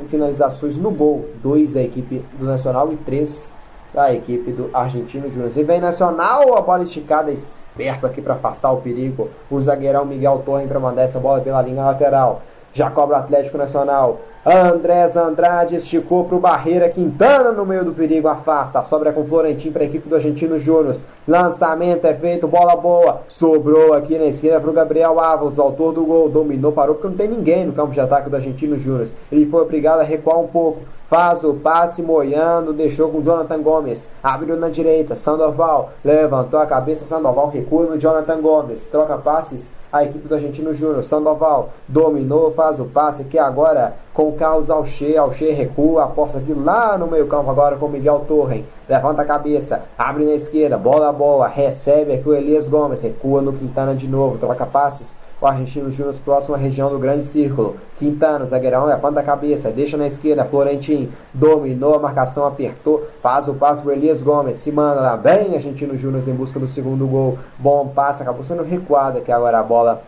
finalizações 0.10 0.78
no 0.78 0.92
gol, 0.92 1.30
dois 1.42 1.74
da 1.74 1.82
equipe 1.82 2.24
do 2.38 2.46
Nacional 2.46 2.92
e 2.92 2.98
três 2.98 3.52
da 3.94 4.14
equipe 4.14 4.52
do 4.52 4.70
Argentino 4.74 5.30
Júnior. 5.30 5.52
E 5.56 5.64
vem 5.64 5.82
Nacional, 5.82 6.56
a 6.56 6.62
bola 6.62 6.84
esticada, 6.84 7.32
esperto 7.32 8.06
aqui 8.06 8.22
para 8.22 8.36
afastar 8.36 8.72
o 8.72 8.82
perigo. 8.82 9.30
O 9.50 9.60
zagueirão 9.60 10.06
Miguel 10.06 10.44
Torre 10.46 10.68
para 10.68 10.80
mandar 10.80 11.02
essa 11.04 11.20
bola 11.20 11.42
pela 11.42 11.62
linha 11.62 11.84
lateral. 11.84 12.44
Já 12.74 12.90
cobra 12.90 13.18
o 13.18 13.20
Atlético 13.20 13.58
Nacional. 13.58 14.20
Andrés 14.46 15.18
Andrade 15.18 15.76
esticou 15.76 16.24
para 16.24 16.36
o 16.36 16.40
Barreira. 16.40 16.90
Quintana 16.90 17.52
no 17.52 17.66
meio 17.66 17.84
do 17.84 17.92
perigo 17.92 18.28
afasta. 18.28 18.84
Sobra 18.84 19.12
com 19.12 19.26
Florentim 19.26 19.72
para 19.72 19.84
a 19.84 19.86
equipe 19.86 20.08
do 20.08 20.16
Argentino 20.16 20.58
Júnior. 20.58 20.96
Lançamento 21.28 22.06
é 22.06 22.14
feito, 22.14 22.48
bola 22.48 22.76
boa. 22.76 23.22
Sobrou 23.28 23.94
aqui 23.94 24.18
na 24.18 24.26
esquerda 24.26 24.60
para 24.60 24.70
o 24.70 24.74
Gabriel 24.74 25.20
Ávalos, 25.20 25.60
autor 25.60 25.94
do 25.94 26.06
gol. 26.06 26.30
Dominou, 26.30 26.72
parou 26.72 26.96
porque 26.96 27.10
não 27.10 27.18
tem 27.18 27.28
ninguém 27.28 27.66
no 27.66 27.74
campo 27.74 27.92
de 27.92 28.00
ataque 28.00 28.30
do 28.30 28.36
Argentino 28.36 28.80
Júnior. 28.80 29.08
Ele 29.32 29.46
foi 29.46 29.62
obrigado 29.62 30.00
a 30.00 30.04
recuar 30.04 30.40
um 30.40 30.48
pouco. 30.48 30.80
Faz 31.10 31.44
o 31.44 31.56
passe 31.56 32.04
moiando, 32.04 32.72
deixou 32.72 33.10
com 33.10 33.24
Jonathan 33.24 33.60
Gomes. 33.64 34.08
Abriu 34.22 34.56
na 34.56 34.70
direita, 34.70 35.16
Sandoval. 35.16 35.90
Levantou 36.06 36.60
a 36.60 36.68
cabeça, 36.68 37.04
Sandoval 37.04 37.50
recua 37.50 37.88
no 37.88 37.98
Jonathan 37.98 38.40
Gomes. 38.40 38.86
Troca 38.86 39.18
passes 39.18 39.74
a 39.92 40.04
equipe 40.04 40.28
do 40.28 40.36
Argentino 40.36 40.72
Júnior. 40.72 41.04
Sandoval 41.04 41.70
dominou, 41.88 42.52
faz 42.52 42.80
o 42.80 42.86
passe 42.86 43.24
aqui 43.24 43.40
agora 43.40 43.96
com 44.14 44.34
Carlos 44.34 44.70
Alche. 44.70 45.18
Alche 45.18 45.50
recua, 45.50 46.04
aposta 46.04 46.38
aqui 46.38 46.54
lá 46.54 46.96
no 46.96 47.08
meio 47.08 47.26
campo 47.26 47.50
agora 47.50 47.76
com 47.76 47.88
Miguel 47.88 48.26
Torren. 48.28 48.64
Levanta 48.88 49.24
a 49.24 49.26
cabeça, 49.26 49.82
abre 49.98 50.26
na 50.26 50.34
esquerda, 50.34 50.78
bola 50.78 51.12
boa, 51.12 51.48
recebe 51.48 52.14
aqui 52.14 52.30
o 52.30 52.36
Elias 52.36 52.68
Gomes. 52.68 53.02
Recua 53.02 53.42
no 53.42 53.54
Quintana 53.54 53.96
de 53.96 54.08
novo, 54.08 54.38
troca 54.38 54.64
passes 54.64 55.16
o 55.42 55.48
Argentino 55.48 55.90
Júnior 55.90 56.16
próximo 56.24 56.56
à 56.56 56.58
região 56.58 56.90
do 56.90 57.00
Grande 57.00 57.24
Círculo. 57.24 57.78
Quintana, 57.98 58.46
zagueirão, 58.46 58.86
levanta 58.86 59.20
a 59.20 59.24
cabeça, 59.24 59.72
deixa 59.72 59.98
na 59.98 60.08
esquerda. 60.08 60.46
Florentin 60.46 61.10
dominou 61.34 61.96
a 61.96 62.00
marcação, 62.00 62.46
apertou, 62.46 63.08
faz 63.22 63.48
o 63.48 63.54
passo 63.54 63.84
para 63.84 63.94
Elias 63.94 64.22
Gomes. 64.22 64.58
Se 64.58 64.72
manda 64.72 65.02
lá 65.02 65.18
bem, 65.18 65.56
Argentino 65.56 65.98
Júnior 65.98 66.28
em 66.28 66.34
busca 66.34 66.60
do 66.60 66.68
segundo 66.68 67.08
gol. 67.08 67.38
Bom 67.58 67.88
passe, 67.88 68.22
acabou 68.22 68.44
sendo 68.44 68.64
recuado 68.64 69.20
aqui 69.20 69.32
agora 69.32 69.60
a 69.60 69.64
bola 69.64 70.04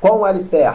com 0.00 0.18
o 0.18 0.24
Alister 0.24 0.74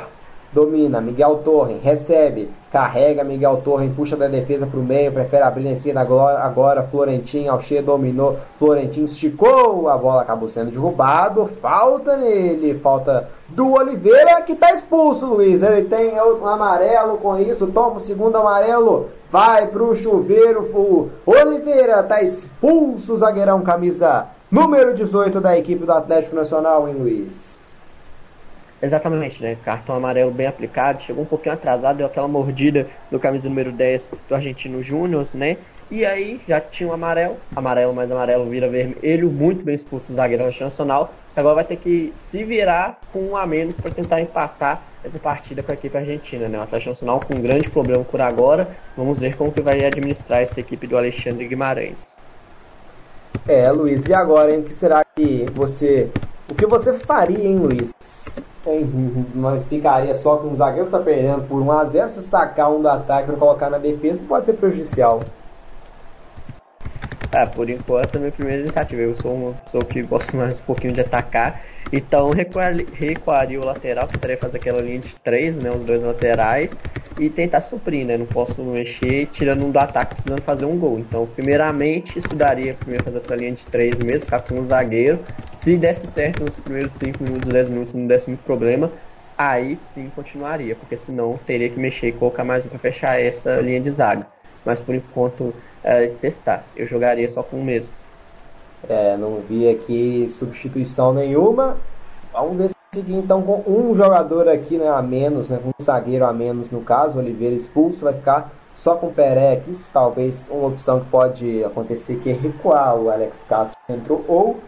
domina, 0.53 1.01
Miguel 1.01 1.41
Torre, 1.43 1.77
recebe, 1.83 2.49
carrega 2.71 3.23
Miguel 3.23 3.61
Torre, 3.63 3.89
puxa 3.89 4.15
da 4.15 4.27
defesa 4.27 4.65
para 4.65 4.79
o 4.79 4.83
meio, 4.83 5.11
prefere 5.11 5.43
abrir 5.43 5.63
na 5.63 5.71
esquerda 5.71 5.99
agora, 5.99 6.39
agora 6.39 6.83
Florentin, 6.83 7.47
Alche 7.47 7.81
dominou, 7.81 8.37
Florentin 8.57 9.03
esticou, 9.03 9.89
a 9.89 9.97
bola 9.97 10.21
acabou 10.21 10.47
sendo 10.47 10.71
derrubado, 10.71 11.47
falta 11.61 12.15
nele, 12.15 12.79
falta 12.79 13.29
do 13.49 13.73
Oliveira 13.73 14.41
que 14.41 14.53
está 14.53 14.73
expulso, 14.73 15.25
Luiz, 15.25 15.61
ele 15.61 15.87
tem 15.87 16.19
um 16.19 16.45
amarelo 16.45 17.17
com 17.17 17.37
isso, 17.37 17.67
toma 17.67 17.95
o 17.95 17.99
segundo 17.99 18.35
amarelo, 18.35 19.09
vai 19.29 19.67
para 19.67 19.83
o 19.83 19.95
chuveiro, 19.95 20.63
o 20.73 21.09
Oliveira 21.25 22.01
está 22.01 22.21
expulso, 22.21 23.17
zagueirão 23.17 23.61
camisa 23.61 24.27
número 24.51 24.93
18 24.93 25.39
da 25.39 25.57
equipe 25.57 25.85
do 25.85 25.91
Atlético 25.91 26.35
Nacional, 26.35 26.87
hein, 26.87 26.95
Luiz? 26.95 27.57
Exatamente, 28.81 29.41
né? 29.41 29.57
Cartão 29.65 29.95
amarelo 29.95 30.29
bem 30.29 30.45
aplicado, 30.45 31.01
chegou 31.01 31.23
um 31.23 31.27
pouquinho 31.27 31.55
atrasado, 31.55 31.97
deu 31.97 32.05
aquela 32.05 32.27
mordida 32.27 32.87
do 33.09 33.19
camisa 33.19 33.49
número 33.49 33.71
10 33.71 34.09
do 34.29 34.35
Argentino 34.35 34.83
Júnior, 34.83 35.25
né? 35.33 35.57
E 35.89 36.05
aí 36.05 36.41
já 36.45 36.59
tinha 36.59 36.89
um 36.89 36.93
amarelo, 36.93 37.37
amarelo 37.55 37.93
mais 37.93 38.11
amarelo 38.11 38.49
vira 38.49 38.67
vermelho, 38.67 39.29
muito 39.29 39.63
bem 39.63 39.73
expulso 39.73 40.11
o 40.11 40.15
zagueiro 40.15 40.43
nacional. 40.43 41.13
Agora 41.33 41.55
vai 41.55 41.63
ter 41.63 41.77
que 41.77 42.11
se 42.15 42.43
virar 42.43 42.99
com 43.13 43.19
um 43.19 43.37
a 43.37 43.45
menos 43.45 43.73
para 43.75 43.91
tentar 43.91 44.19
empatar 44.19 44.81
essa 45.01 45.17
partida 45.17 45.63
com 45.63 45.71
a 45.71 45.75
equipe 45.75 45.97
argentina, 45.97 46.49
né? 46.49 46.59
O 46.59 46.63
Atlético 46.63 46.89
Nacional 46.89 47.21
com 47.21 47.35
um 47.35 47.41
grande 47.41 47.69
problema 47.69 48.03
por 48.03 48.19
agora. 48.19 48.67
Vamos 48.97 49.19
ver 49.19 49.37
como 49.37 49.51
que 49.51 49.61
vai 49.61 49.85
administrar 49.85 50.41
essa 50.41 50.59
equipe 50.59 50.87
do 50.87 50.97
Alexandre 50.97 51.47
Guimarães. 51.47 52.17
É, 53.47 53.71
Luiz, 53.71 54.05
e 54.07 54.13
agora, 54.13 54.53
hein? 54.53 54.59
O 54.59 54.63
que 54.63 54.73
será 54.73 55.05
que 55.15 55.45
você. 55.53 56.09
O 56.51 56.55
que 56.55 56.65
você 56.65 56.93
faria, 56.93 57.45
hein, 57.45 57.55
Luiz? 57.55 57.93
Ficaria 59.69 60.13
só 60.15 60.35
com 60.37 60.51
o 60.51 60.55
zagueiro 60.55 60.85
está 60.85 60.99
perdendo 60.99 61.47
por 61.47 61.61
1x0, 61.61 62.09
se 62.09 62.19
destacar 62.19 62.69
um 62.69 62.81
do 62.81 62.89
ataque 62.89 63.27
para 63.27 63.37
colocar 63.37 63.69
na 63.69 63.77
defesa 63.77 64.21
pode 64.27 64.47
ser 64.47 64.53
prejudicial. 64.53 65.21
Ah, 67.33 67.45
por 67.45 67.69
enquanto, 67.69 68.15
a 68.15 68.19
minha 68.19 68.31
primeira 68.31 68.61
iniciativa. 68.61 69.01
Eu 69.01 69.15
sou 69.15 69.35
uma 69.35 69.53
pessoa 69.53 69.83
que 69.83 70.01
gosto 70.01 70.35
mais 70.35 70.59
um 70.59 70.63
pouquinho 70.63 70.93
de 70.93 71.01
atacar. 71.01 71.61
Então, 71.91 72.31
recuaria 72.31 73.59
o 73.59 73.65
lateral, 73.65 74.07
tentaria 74.07 74.37
fazer 74.37 74.57
aquela 74.57 74.81
linha 74.81 74.99
de 74.99 75.15
três, 75.15 75.57
né? 75.57 75.69
Os 75.69 75.83
dois 75.83 76.03
laterais. 76.03 76.77
E 77.19 77.29
tentar 77.29 77.61
suprir, 77.61 78.05
né? 78.05 78.17
Não 78.17 78.25
posso 78.25 78.61
mexer 78.63 79.27
tirando 79.27 79.65
um 79.65 79.71
do 79.71 79.79
ataque 79.79 80.15
precisando 80.15 80.41
fazer 80.41 80.65
um 80.65 80.77
gol. 80.77 80.99
Então, 80.99 81.27
primeiramente, 81.27 82.17
estudaria 82.17 82.73
primeiro 82.75 83.03
fazer 83.03 83.17
essa 83.17 83.35
linha 83.35 83.51
de 83.51 83.65
três 83.65 83.95
mesmo, 83.95 84.21
ficar 84.21 84.41
com 84.41 84.55
um 84.55 84.65
zagueiro. 84.65 85.19
Se 85.61 85.75
desse 85.75 86.05
certo 86.11 86.43
nos 86.43 86.55
primeiros 86.59 86.93
5 86.93 87.21
minutos, 87.23 87.49
10 87.49 87.69
minutos, 87.69 87.93
não 87.93 88.07
desse 88.07 88.29
muito 88.29 88.43
problema, 88.43 88.89
aí 89.37 89.75
sim 89.75 90.09
continuaria, 90.15 90.75
porque 90.75 90.95
senão 90.95 91.37
teria 91.45 91.69
que 91.69 91.77
mexer 91.77 92.07
e 92.07 92.11
colocar 92.13 92.43
mais 92.45 92.65
um 92.65 92.69
para 92.69 92.79
fechar 92.79 93.19
essa 93.19 93.55
linha 93.57 93.81
de 93.81 93.91
zaga. 93.91 94.27
Mas 94.63 94.79
por 94.79 94.95
enquanto, 94.95 95.53
é, 95.87 96.07
testar. 96.19 96.65
Eu 96.75 96.85
jogaria 96.85 97.29
só 97.29 97.41
com 97.41 97.57
o 97.57 97.63
mesmo. 97.63 97.93
É, 98.89 99.15
não 99.15 99.39
vi 99.47 99.69
aqui 99.69 100.29
substituição 100.37 101.13
nenhuma. 101.13 101.77
Vamos 102.33 102.57
ver 102.57 102.69
seguir 102.93 103.15
então 103.15 103.41
com 103.41 103.63
um 103.65 103.95
jogador 103.95 104.49
aqui 104.49 104.77
né, 104.77 104.89
a 104.89 105.01
menos, 105.01 105.49
né, 105.49 105.59
um 105.63 105.71
zagueiro 105.81 106.25
a 106.25 106.33
menos 106.33 106.71
no 106.71 106.81
caso, 106.81 107.19
Oliveira 107.19 107.55
expulso, 107.55 108.05
vai 108.05 108.13
ficar 108.13 108.51
só 108.73 108.95
com 108.95 109.07
o 109.07 109.13
Perex, 109.13 109.89
talvez 109.91 110.47
uma 110.49 110.67
opção 110.67 111.01
que 111.01 111.09
pode 111.09 111.63
acontecer 111.63 112.17
que 112.17 112.29
é 112.29 112.33
recuar 112.33 112.95
o 112.95 113.09
Alex 113.09 113.45
Castro 113.47 113.77
entrou 113.89 114.23
ou 114.27 114.59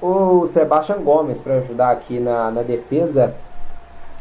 o 0.00 0.46
Sebastian 0.46 1.02
Gomes 1.02 1.40
para 1.40 1.54
ajudar 1.58 1.90
aqui 1.90 2.20
na, 2.20 2.50
na 2.50 2.62
defesa, 2.62 3.34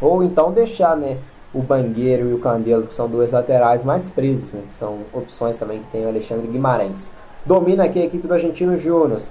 ou 0.02 0.24
então 0.24 0.52
deixar 0.52 0.96
né, 0.96 1.18
o 1.58 1.62
Bangueiro 1.62 2.30
e 2.30 2.34
o 2.34 2.40
Candelo, 2.40 2.88
que 2.88 2.94
são 2.94 3.08
dois 3.08 3.32
laterais 3.32 3.84
mais 3.84 4.10
presos, 4.10 4.52
né, 4.54 4.62
são 4.78 5.00
opções 5.14 5.58
também 5.58 5.80
que 5.80 5.88
tem 5.88 6.06
o 6.06 6.10
Alexandre 6.10 6.48
Guimarães. 6.48 7.12
Domina 7.46 7.86
aqui 7.86 8.00
a 8.00 8.06
equipe 8.06 8.28
do 8.28 8.34
Argentino 8.34 8.78
Júnior. 8.78 9.22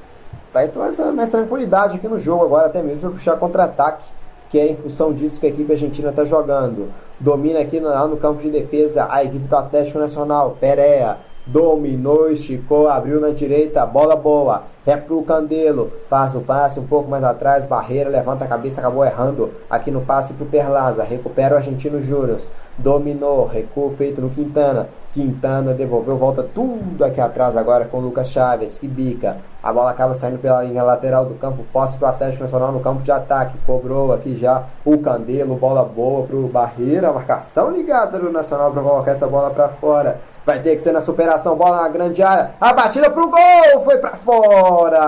Tá 0.53 0.65
entrando 0.65 1.15
mais 1.15 1.31
tranquilidade 1.31 1.97
aqui 1.97 2.09
no 2.09 2.19
jogo 2.19 2.44
agora, 2.44 2.66
até 2.66 2.82
mesmo 2.82 3.01
para 3.01 3.11
puxar 3.11 3.36
contra-ataque 3.36 4.05
que 4.51 4.59
é 4.59 4.70
em 4.70 4.77
função 4.77 5.12
disso 5.12 5.40
que 5.40 5.47
a 5.47 5.48
equipe 5.48 5.73
argentina 5.73 6.11
está 6.11 6.24
jogando. 6.24 6.90
Domina 7.19 7.61
aqui 7.61 7.81
lá 7.81 8.07
no 8.07 8.16
campo 8.16 8.43
de 8.43 8.51
defesa 8.51 9.07
a 9.11 9.24
equipe 9.24 9.47
do 9.47 9.57
Atlético 9.57 9.98
Nacional, 9.98 10.57
Perea. 10.61 11.19
Dominou, 11.47 12.28
esticou, 12.28 12.89
abriu 12.89 13.20
na 13.20 13.31
direita, 13.31 13.86
bola 13.86 14.16
boa. 14.16 14.64
É 14.85 14.97
pro 14.97 15.23
Candelo, 15.23 15.93
faz 16.10 16.35
o 16.35 16.40
passe 16.40 16.81
um 16.81 16.86
pouco 16.86 17.09
mais 17.09 17.23
atrás, 17.23 17.64
barreira, 17.64 18.10
levanta 18.10 18.44
a 18.44 18.48
cabeça, 18.48 18.81
acabou 18.81 19.05
errando. 19.05 19.51
Aqui 19.70 19.93
no 19.93 20.01
passe 20.01 20.32
pro 20.32 20.44
Perlaza, 20.44 21.05
recupera 21.05 21.55
o 21.55 21.59
Argentino 21.59 22.02
Júnior. 22.02 22.40
Dominou, 22.77 23.47
recuo 23.47 23.94
feito 23.97 24.20
no 24.20 24.28
Quintana. 24.28 24.89
Quintana 25.14 25.73
devolveu, 25.73 26.16
volta 26.16 26.43
tudo 26.43 27.05
aqui 27.05 27.20
atrás 27.20 27.56
agora 27.56 27.85
com 27.85 27.98
o 27.98 28.01
Lucas 28.01 28.28
Chaves, 28.28 28.77
que 28.77 28.89
bica. 28.89 29.36
A 29.62 29.73
bola 29.73 29.90
acaba 29.90 30.16
saindo 30.16 30.39
pela 30.39 30.62
linha 30.62 30.82
lateral 30.82 31.24
do 31.24 31.35
campo, 31.35 31.64
posse 31.73 31.97
para 31.97 32.09
o 32.09 32.10
Atlético 32.10 32.43
Nacional 32.43 32.73
no 32.73 32.81
campo 32.81 33.02
de 33.02 33.12
ataque. 33.12 33.56
Cobrou 33.64 34.12
aqui 34.12 34.36
já 34.36 34.64
o 34.85 34.98
Candelo, 34.98 35.55
bola 35.55 35.85
boa 35.85 36.27
para 36.27 36.36
o 36.36 36.48
Barreira, 36.48 37.12
marcação 37.12 37.70
ligada 37.70 38.18
do 38.18 38.31
Nacional 38.32 38.73
para 38.73 38.82
colocar 38.82 39.12
essa 39.12 39.28
bola 39.28 39.51
para 39.51 39.68
fora. 39.68 40.20
Vai 40.47 40.60
ter 40.60 40.77
que 40.77 40.82
ser 40.82 40.93
na 40.93 41.01
superação, 41.01 41.56
bola 41.56 41.82
na 41.82 41.89
grande 41.89 42.23
área. 42.23 42.52
A 42.60 42.73
batida 42.73 43.10
pro 43.10 43.28
gol, 43.28 43.82
foi 43.85 43.98
para 43.98 44.16
fora. 44.16 45.02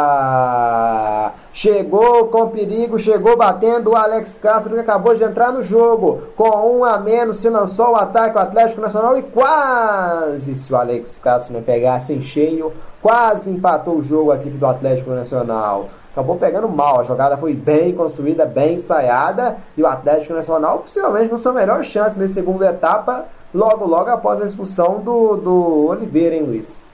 Chegou 1.53 2.27
com 2.27 2.49
perigo, 2.49 2.99
chegou 2.99 3.37
batendo 3.37 3.93
o 3.93 3.97
Alex 3.97 4.37
Castro 4.43 4.75
que 4.75 4.81
acabou 4.81 5.15
de 5.15 5.23
entrar 5.23 5.53
no 5.53 5.63
jogo. 5.63 6.25
Com 6.35 6.79
um 6.79 6.85
a 6.85 6.99
menos, 6.99 7.39
se 7.39 7.49
lançou 7.49 7.91
o 7.91 7.97
ataque 7.97 8.37
o 8.37 8.41
Atlético 8.41 8.81
Nacional 8.81 9.17
e 9.17 9.23
quase, 9.23 10.57
se 10.57 10.73
o 10.73 10.77
Alex 10.77 11.21
Castro 11.23 11.55
não 11.55 11.63
pegasse 11.63 12.13
em 12.13 12.21
cheio, 12.21 12.73
quase 13.01 13.49
empatou 13.53 13.99
o 13.99 14.03
jogo 14.03 14.33
aqui 14.33 14.51
do 14.51 14.67
Atlético 14.67 15.11
Nacional 15.11 15.89
acabou 16.11 16.37
pegando 16.37 16.69
mal. 16.69 17.01
A 17.01 17.05
jogada 17.05 17.37
foi 17.37 17.55
bem 17.55 17.95
construída, 17.95 18.45
bem 18.45 18.75
ensaiada 18.75 19.59
e 19.77 19.83
o 19.83 19.87
Atlético 19.87 20.35
Nacional 20.35 20.81
possivelmente 20.81 21.29
com 21.29 21.39
sua 21.39 21.53
melhor 21.53 21.85
chance 21.85 22.19
nessa 22.19 22.33
segunda 22.33 22.69
etapa 22.69 23.27
logo, 23.59 23.85
logo 23.87 24.09
após 24.09 24.41
a 24.41 24.47
expulsão 24.47 25.01
do, 25.01 25.37
do 25.37 25.87
Oliveira, 25.89 26.37
hein, 26.37 26.43
Luiz? 26.43 26.87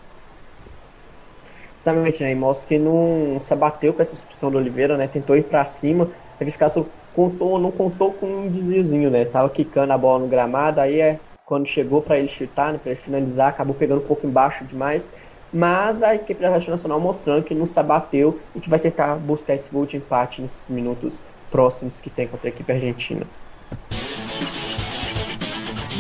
Exatamente, 1.83 2.23
né? 2.23 2.33
E 2.33 2.35
mostra 2.35 2.67
que 2.67 2.79
não 2.79 3.39
se 3.39 3.53
abateu 3.53 3.93
com 3.93 4.01
essa 4.01 4.15
expulsão 4.15 4.51
do 4.51 4.57
Oliveira, 4.57 4.97
né? 4.97 5.07
Tentou 5.07 5.37
ir 5.37 5.45
para 5.45 5.63
cima. 5.67 6.09
Esse 6.41 6.59
caso 6.59 6.87
contou, 7.15 7.59
não 7.59 7.71
contou 7.71 8.13
com 8.13 8.27
um 8.27 8.49
desviozinho, 8.49 9.11
né? 9.11 9.27
Tava 9.27 9.51
quicando 9.51 9.93
a 9.93 9.99
bola 9.99 10.21
no 10.21 10.27
gramado, 10.27 10.81
aí 10.81 11.01
é 11.01 11.21
quando 11.45 11.67
chegou 11.67 12.01
para 12.01 12.19
ele 12.19 12.29
chutar, 12.29 12.73
né, 12.73 12.81
para 12.83 12.93
ele 12.93 13.01
finalizar, 13.01 13.51
acabou 13.51 13.75
pegando 13.75 14.01
um 14.01 14.07
pouco 14.07 14.27
embaixo 14.27 14.65
demais. 14.65 15.13
Mas 15.53 16.03
a 16.03 16.15
equipe 16.15 16.41
da 16.41 16.49
Atlético 16.49 16.73
Nacional 16.73 16.99
mostrando 16.99 17.45
que 17.45 17.55
não 17.55 17.67
se 17.67 17.79
abateu 17.79 18.41
e 18.57 18.61
que 18.61 18.71
vai 18.71 18.79
tentar 18.79 19.17
buscar 19.17 19.55
esse 19.55 19.71
gol 19.71 19.85
de 19.85 19.99
empate 19.99 20.41
nesses 20.41 20.71
minutos 20.71 21.23
próximos 21.51 22.01
que 22.01 22.09
tem 22.09 22.27
contra 22.27 22.49
a 22.49 22.51
equipe 22.51 22.73
argentina. 22.73 23.27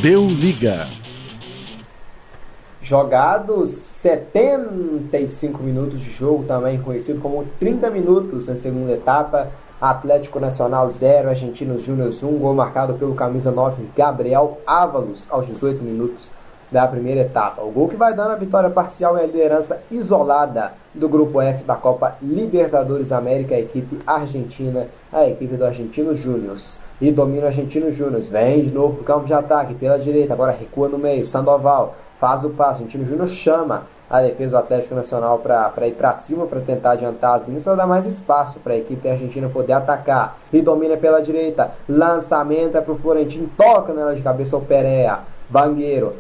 Deu 0.05 0.27
liga. 0.27 0.87
Jogados 2.83 3.71
75 3.71 5.63
minutos 5.63 6.03
de 6.03 6.11
jogo, 6.11 6.45
também 6.45 6.79
conhecido 6.79 7.23
como 7.23 7.47
30 7.59 7.89
minutos 7.89 8.47
na 8.47 8.55
segunda 8.55 8.93
etapa. 8.93 9.49
Atlético 9.81 10.39
Nacional 10.39 10.91
0, 10.91 11.31
Argentinos 11.31 11.85
Júnior 11.85 12.11
1, 12.11 12.39
gol 12.39 12.55
marcado 12.55 12.93
pelo 12.99 13.15
camisa 13.15 13.51
9 13.51 13.83
Gabriel 13.97 14.59
Ávalos 14.67 15.27
aos 15.31 15.47
18 15.47 15.83
minutos 15.83 16.31
da 16.75 16.89
primeira 16.89 17.21
etapa. 17.21 17.63
O 17.63 17.71
gol 17.71 17.89
que 17.89 17.95
vai 17.95 18.13
dando 18.13 18.33
a 18.33 18.35
vitória 18.35 18.69
parcial 18.69 19.17
e 19.17 19.21
a 19.21 19.27
liderança 19.27 19.81
isolada 19.93 20.73
do 20.93 21.09
grupo 21.09 21.41
F 21.41 21.63
da 21.63 21.77
Copa 21.77 22.17
Libertadores 22.21 23.13
América, 23.13 23.55
a 23.55 23.61
equipe 23.61 24.01
argentina, 24.05 24.89
a 25.13 25.25
equipe 25.25 25.57
do 25.57 25.65
Argentino 25.65 26.13
Júnior. 26.13 26.57
E 27.01 27.13
domina 27.13 27.45
o 27.45 27.47
Argentino 27.47 27.93
Júnior. 27.93 28.23
Vem 28.23 28.65
de 28.65 28.73
novo 28.75 28.97
pro 28.97 29.05
campo 29.05 29.25
de 29.25 29.33
ataque 29.33 29.75
pela 29.75 30.01
direita, 30.01 30.35
agora 30.35 30.51
recua 30.51 30.89
no 30.89 30.99
meio. 30.99 31.29
Sandoval 31.29 31.95
faz 32.19 32.43
o 32.43 32.51
passo. 32.51 32.81
O 32.81 32.85
Argentino 32.85 33.07
Júnior 33.07 33.29
chama 33.29 33.85
a 34.11 34.21
defesa 34.21 34.51
do 34.51 34.59
Atlético 34.59 34.97
Nacional 34.97 35.39
para 35.39 35.87
ir 35.87 35.93
para 35.93 36.17
cima, 36.17 36.45
para 36.45 36.61
tentar 36.61 36.93
adiantar 36.93 37.37
as 37.37 37.43
meninas, 37.43 37.63
para 37.63 37.77
dar 37.77 37.87
mais 37.87 38.05
espaço 38.05 38.59
para 38.59 38.73
a 38.73 38.79
equipe 38.79 39.09
argentina 39.09 39.49
poder 39.49 39.75
atacar. 39.75 40.39
E 40.53 40.61
domina 40.61 40.97
pela 40.97 41.23
direita. 41.23 41.71
Lançamento 41.89 42.77
é 42.77 42.81
para 42.81 42.93
o 42.93 42.99
Florentino, 42.99 43.49
toca 43.57 43.93
nela 43.93 44.13
de 44.13 44.23
cabeça 44.23 44.57
o 44.57 44.61
Perea. 44.61 45.21
Bangueiro 45.49 46.15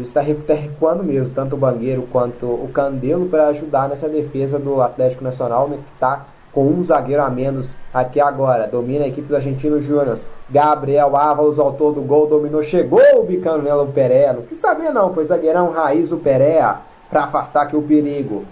está 0.00 0.20
recuando 0.20 1.02
mesmo, 1.02 1.34
tanto 1.34 1.54
o 1.54 1.58
Bangueiro 1.58 2.08
quanto 2.10 2.46
o 2.46 2.68
Candelo, 2.72 3.26
para 3.26 3.48
ajudar 3.48 3.88
nessa 3.88 4.08
defesa 4.08 4.58
do 4.58 4.80
Atlético 4.80 5.24
Nacional, 5.24 5.68
né, 5.68 5.76
que 5.76 5.94
está 5.94 6.26
com 6.52 6.66
um 6.68 6.84
zagueiro 6.84 7.22
a 7.22 7.28
menos 7.28 7.76
aqui 7.92 8.20
agora. 8.20 8.68
Domina 8.68 9.04
a 9.04 9.08
equipe 9.08 9.26
do 9.26 9.34
Argentino 9.34 9.80
Júnior. 9.80 10.16
Gabriel 10.48 11.16
Ávalos, 11.16 11.58
autor 11.58 11.92
do 11.92 12.02
gol, 12.02 12.28
dominou, 12.28 12.62
chegou 12.62 13.00
o 13.16 13.24
bicano 13.24 13.62
nela 13.62 13.82
o 13.82 13.92
Perea. 13.92 14.32
Não 14.32 14.42
quis 14.42 14.58
saber 14.58 14.90
não, 14.90 15.12
foi 15.12 15.24
zagueirão 15.24 15.72
raiz 15.72 16.12
o 16.12 16.18
Perea 16.18 16.78
para 17.10 17.24
afastar 17.24 17.62
aqui 17.62 17.76
o 17.76 17.82
perigo. 17.82 18.44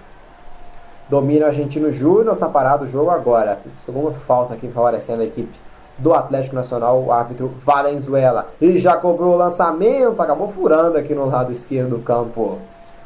Domina 1.09 1.47
o 1.47 1.49
Argentino 1.49 1.93
Júnior, 1.93 2.35
está 2.35 2.49
parado 2.49 2.85
o 2.85 2.89
jogo 2.89 3.11
agora. 3.11 3.61
Segunda 3.85 4.16
falta 4.27 4.55
aqui 4.55 4.69
favorecendo 4.69 5.23
a 5.23 5.27
equipe 5.27 5.72
do 6.03 6.12
Atlético 6.12 6.57
Nacional, 6.57 7.01
o 7.01 7.12
árbitro 7.12 7.53
Valenzuela. 7.65 8.49
E 8.61 8.79
já 8.79 8.97
cobrou 8.97 9.35
o 9.35 9.37
lançamento, 9.37 10.20
acabou 10.20 10.49
furando 10.49 10.99
aqui 10.99 11.15
no 11.15 11.27
lado 11.27 11.53
esquerdo 11.53 11.91
do 11.91 11.99
campo 12.01 12.59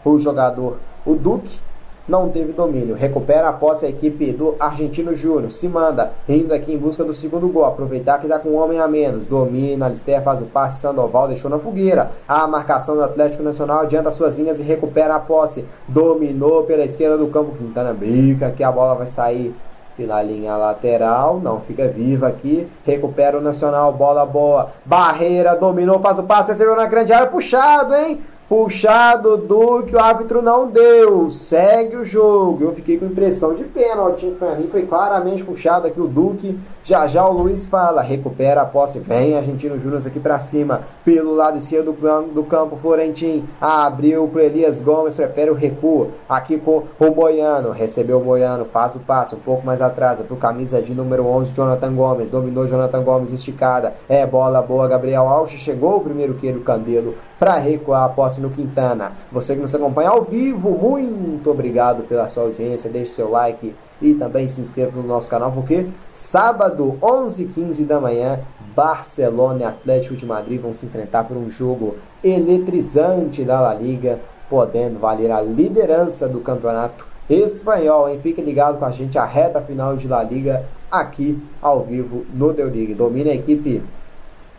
o 0.04 0.18
jogador, 0.18 0.78
o 1.04 1.14
Duque. 1.14 1.60
Não 2.08 2.28
teve 2.28 2.52
domínio. 2.52 2.94
Recupera 2.94 3.48
a 3.48 3.52
posse 3.52 3.84
a 3.84 3.88
equipe 3.88 4.30
do 4.30 4.54
Argentino 4.60 5.12
Júnior. 5.12 5.50
Se 5.50 5.68
manda, 5.68 6.12
indo 6.28 6.54
aqui 6.54 6.72
em 6.72 6.78
busca 6.78 7.02
do 7.02 7.12
segundo 7.12 7.48
gol. 7.48 7.64
Aproveitar 7.64 8.20
que 8.20 8.28
dá 8.28 8.38
com 8.38 8.50
um 8.50 8.62
homem 8.62 8.78
a 8.78 8.86
menos. 8.86 9.26
Domina, 9.26 9.86
Alister 9.86 10.22
faz 10.22 10.40
o 10.40 10.44
passe. 10.44 10.80
Sandoval 10.80 11.26
deixou 11.26 11.50
na 11.50 11.58
fogueira. 11.58 12.12
A 12.28 12.46
marcação 12.46 12.94
do 12.94 13.02
Atlético 13.02 13.42
Nacional 13.42 13.80
adianta 13.80 14.12
suas 14.12 14.36
linhas 14.36 14.60
e 14.60 14.62
recupera 14.62 15.16
a 15.16 15.18
posse. 15.18 15.64
Dominou 15.88 16.62
pela 16.62 16.84
esquerda 16.84 17.18
do 17.18 17.26
campo. 17.26 17.56
Quintana 17.56 17.92
bica 17.92 18.52
que 18.52 18.62
a 18.62 18.70
bola 18.70 18.94
vai 18.94 19.08
sair 19.08 19.52
pela 19.96 20.22
linha 20.22 20.56
lateral, 20.56 21.40
não 21.40 21.60
fica 21.60 21.88
viva 21.88 22.28
aqui, 22.28 22.68
recupera 22.84 23.38
o 23.38 23.40
Nacional, 23.40 23.92
bola 23.92 24.26
boa, 24.26 24.72
Barreira 24.84 25.56
dominou, 25.56 26.00
faz 26.00 26.18
o 26.18 26.22
passe, 26.22 26.52
recebeu 26.52 26.76
na 26.76 26.86
grande 26.86 27.12
área, 27.12 27.26
puxado, 27.26 27.94
hein? 27.94 28.20
Puxado 28.48 29.36
do 29.38 29.82
que 29.82 29.96
o 29.96 29.98
árbitro 29.98 30.40
não 30.40 30.68
deu. 30.68 31.28
Segue 31.32 31.96
o 31.96 32.04
jogo. 32.04 32.62
Eu 32.62 32.74
fiquei 32.74 32.96
com 32.96 33.06
impressão 33.06 33.54
de 33.54 33.64
pênalti. 33.64 34.26
Para 34.38 34.54
mim 34.54 34.68
foi 34.68 34.82
claramente 34.86 35.42
puxado 35.42 35.88
aqui 35.88 36.00
o 36.00 36.06
Duque. 36.06 36.56
Já 36.86 37.08
já 37.08 37.28
o 37.28 37.32
Luiz 37.32 37.66
fala. 37.66 38.00
Recupera 38.00 38.62
a 38.62 38.64
posse. 38.64 39.00
Vem 39.00 39.36
Argentino 39.36 39.76
Júnior 39.76 40.00
aqui 40.06 40.20
para 40.20 40.38
cima. 40.38 40.82
Pelo 41.04 41.34
lado 41.34 41.58
esquerdo 41.58 41.92
do 42.32 42.44
campo. 42.44 42.76
Florentim 42.76 43.42
abriu 43.60 44.28
para 44.28 44.44
Elias 44.44 44.80
Gomes. 44.80 45.16
Prefere 45.16 45.50
o 45.50 45.54
recuo. 45.54 46.12
Aqui 46.28 46.56
com 46.58 46.84
o 47.00 47.10
Boiano. 47.10 47.72
Recebeu 47.72 48.18
o 48.18 48.24
Boiano. 48.24 48.66
Faz 48.66 48.94
o 48.94 49.00
passe. 49.00 49.34
Um 49.34 49.40
pouco 49.40 49.66
mais 49.66 49.82
atrás. 49.82 50.20
Para 50.20 50.32
o 50.32 50.36
camisa 50.36 50.80
de 50.80 50.94
número 50.94 51.26
11, 51.26 51.52
Jonathan 51.54 51.92
Gomes. 51.92 52.30
Dominou 52.30 52.68
Jonathan 52.68 53.02
Gomes 53.02 53.32
esticada. 53.32 53.94
É 54.08 54.24
bola 54.24 54.62
boa. 54.62 54.86
Gabriel 54.86 55.26
Alves. 55.26 55.58
Chegou 55.58 55.96
o 55.96 56.00
primeiro 56.00 56.34
queiro 56.34 56.60
Candelo 56.60 57.16
para 57.36 57.56
recuar 57.56 58.04
a 58.04 58.08
posse 58.08 58.40
no 58.40 58.50
Quintana. 58.50 59.10
Você 59.32 59.56
que 59.56 59.60
nos 59.60 59.74
acompanha 59.74 60.10
ao 60.10 60.22
vivo, 60.22 60.70
muito 60.70 61.50
obrigado 61.50 62.04
pela 62.04 62.28
sua 62.28 62.44
audiência. 62.44 62.88
Deixe 62.88 63.10
seu 63.10 63.28
like 63.28 63.74
e 64.00 64.14
também 64.14 64.46
se 64.48 64.60
inscreva 64.60 65.00
no 65.00 65.06
nosso 65.06 65.28
canal, 65.28 65.52
porque 65.52 65.86
sábado, 66.12 66.98
11h15 67.00 67.86
da 67.86 68.00
manhã, 68.00 68.40
Barcelona 68.74 69.60
e 69.60 69.64
Atlético 69.64 70.14
de 70.14 70.26
Madrid 70.26 70.60
vão 70.60 70.72
se 70.72 70.86
enfrentar 70.86 71.24
por 71.24 71.36
um 71.36 71.50
jogo 71.50 71.96
eletrizante 72.22 73.42
da 73.42 73.60
La 73.60 73.74
Liga, 73.74 74.20
podendo 74.50 74.98
valer 74.98 75.30
a 75.30 75.40
liderança 75.40 76.28
do 76.28 76.40
campeonato 76.40 77.06
espanhol. 77.28 78.08
Hein? 78.08 78.20
Fique 78.22 78.40
ligado 78.40 78.78
com 78.78 78.84
a 78.84 78.90
gente, 78.90 79.18
a 79.18 79.24
reta 79.24 79.60
final 79.60 79.96
de 79.96 80.06
La 80.06 80.22
Liga 80.22 80.64
aqui 80.90 81.42
ao 81.60 81.82
vivo 81.82 82.24
no 82.32 82.52
Deu 82.52 82.68
Liga. 82.68 82.94
Domina 82.94 83.30
a 83.30 83.34
equipe 83.34 83.82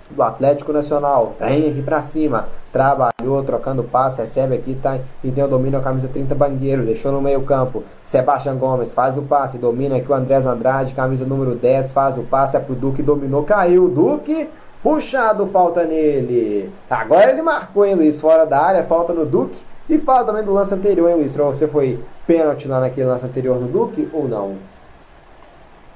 do 0.09 0.23
Atlético 0.23 0.71
Nacional. 0.71 1.33
Vem 1.39 1.69
aqui 1.69 1.81
pra 1.81 2.01
cima. 2.01 2.47
Trabalhou, 2.71 3.43
trocando 3.43 3.83
passe, 3.83 4.21
recebe 4.21 4.55
aqui, 4.55 4.75
tá? 4.75 4.99
Quem 5.21 5.31
tem 5.31 5.43
o 5.43 5.47
domínio 5.47 5.77
é 5.77 5.79
a 5.79 5.83
camisa 5.83 6.07
30 6.07 6.35
Bangueiro, 6.35 6.85
deixou 6.85 7.11
no 7.11 7.21
meio 7.21 7.41
campo. 7.41 7.83
Sebastião 8.05 8.57
Gomes 8.57 8.93
faz 8.93 9.17
o 9.17 9.21
passe, 9.21 9.57
domina 9.57 9.97
aqui 9.97 10.11
o 10.11 10.15
Andrés 10.15 10.45
Andrade, 10.45 10.93
camisa 10.93 11.25
número 11.25 11.55
10, 11.55 11.91
faz 11.91 12.17
o 12.17 12.23
passe, 12.23 12.57
é 12.57 12.59
pro 12.59 12.75
Duque, 12.75 13.01
dominou, 13.01 13.43
caiu. 13.43 13.89
Duque, 13.89 14.49
puxado, 14.83 15.47
falta 15.47 15.83
nele. 15.83 16.71
Agora 16.89 17.31
ele 17.31 17.41
marcou, 17.41 17.85
hein, 17.85 17.95
Luiz, 17.95 18.19
fora 18.19 18.45
da 18.45 18.59
área, 18.59 18.83
falta 18.83 19.13
no 19.13 19.25
Duque. 19.25 19.57
E 19.89 19.97
fala 19.99 20.25
também 20.25 20.43
do 20.43 20.51
lance 20.51 20.73
anterior, 20.73 21.09
hein, 21.09 21.15
Luiz? 21.15 21.31
Pra 21.31 21.45
você 21.45 21.65
foi 21.65 21.97
pênalti 22.25 22.67
lá 22.67 22.81
naquele 22.81 23.07
lance 23.07 23.25
anterior 23.25 23.57
no 23.57 23.67
Duque 23.67 24.09
ou 24.11 24.27
não? 24.27 24.55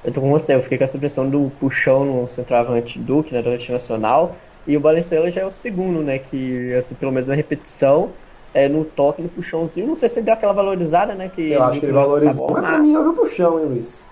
Eu 0.04 0.12
tô 0.12 0.20
com 0.20 0.30
você, 0.30 0.54
eu 0.54 0.60
fiquei 0.60 0.78
com 0.78 0.84
essa 0.84 0.96
impressão 0.96 1.28
do 1.30 1.50
puxão 1.50 2.04
no 2.04 2.28
centroavante 2.28 2.98
Duque, 2.98 3.32
né, 3.32 3.40
do 3.42 3.50
Nacional. 3.50 4.36
E 4.66 4.76
o 4.76 4.80
Valenzuela 4.80 5.30
já 5.30 5.42
é 5.42 5.46
o 5.46 5.50
segundo, 5.50 6.02
né? 6.02 6.18
Que, 6.18 6.72
assim, 6.74 6.94
pelo 6.94 7.12
menos 7.12 7.28
na 7.28 7.34
repetição, 7.34 8.12
é, 8.52 8.68
no 8.68 8.84
toque, 8.84 9.22
no 9.22 9.28
puxãozinho. 9.28 9.86
Não 9.86 9.96
sei 9.96 10.08
se 10.08 10.18
ele 10.18 10.26
deu 10.26 10.34
aquela 10.34 10.52
valorizada, 10.52 11.14
né? 11.14 11.28
Que 11.28 11.52
eu 11.52 11.62
acho 11.62 11.80
que 11.80 11.86
ele 11.86 11.92
valorizou. 11.92 12.50
Mas 12.50 12.60
pra 12.62 12.78
mim 12.78 12.96
houve 12.96 13.10
o 13.10 13.14
puxão, 13.14 13.58
hein, 13.60 13.66
Luiz? 13.66 14.02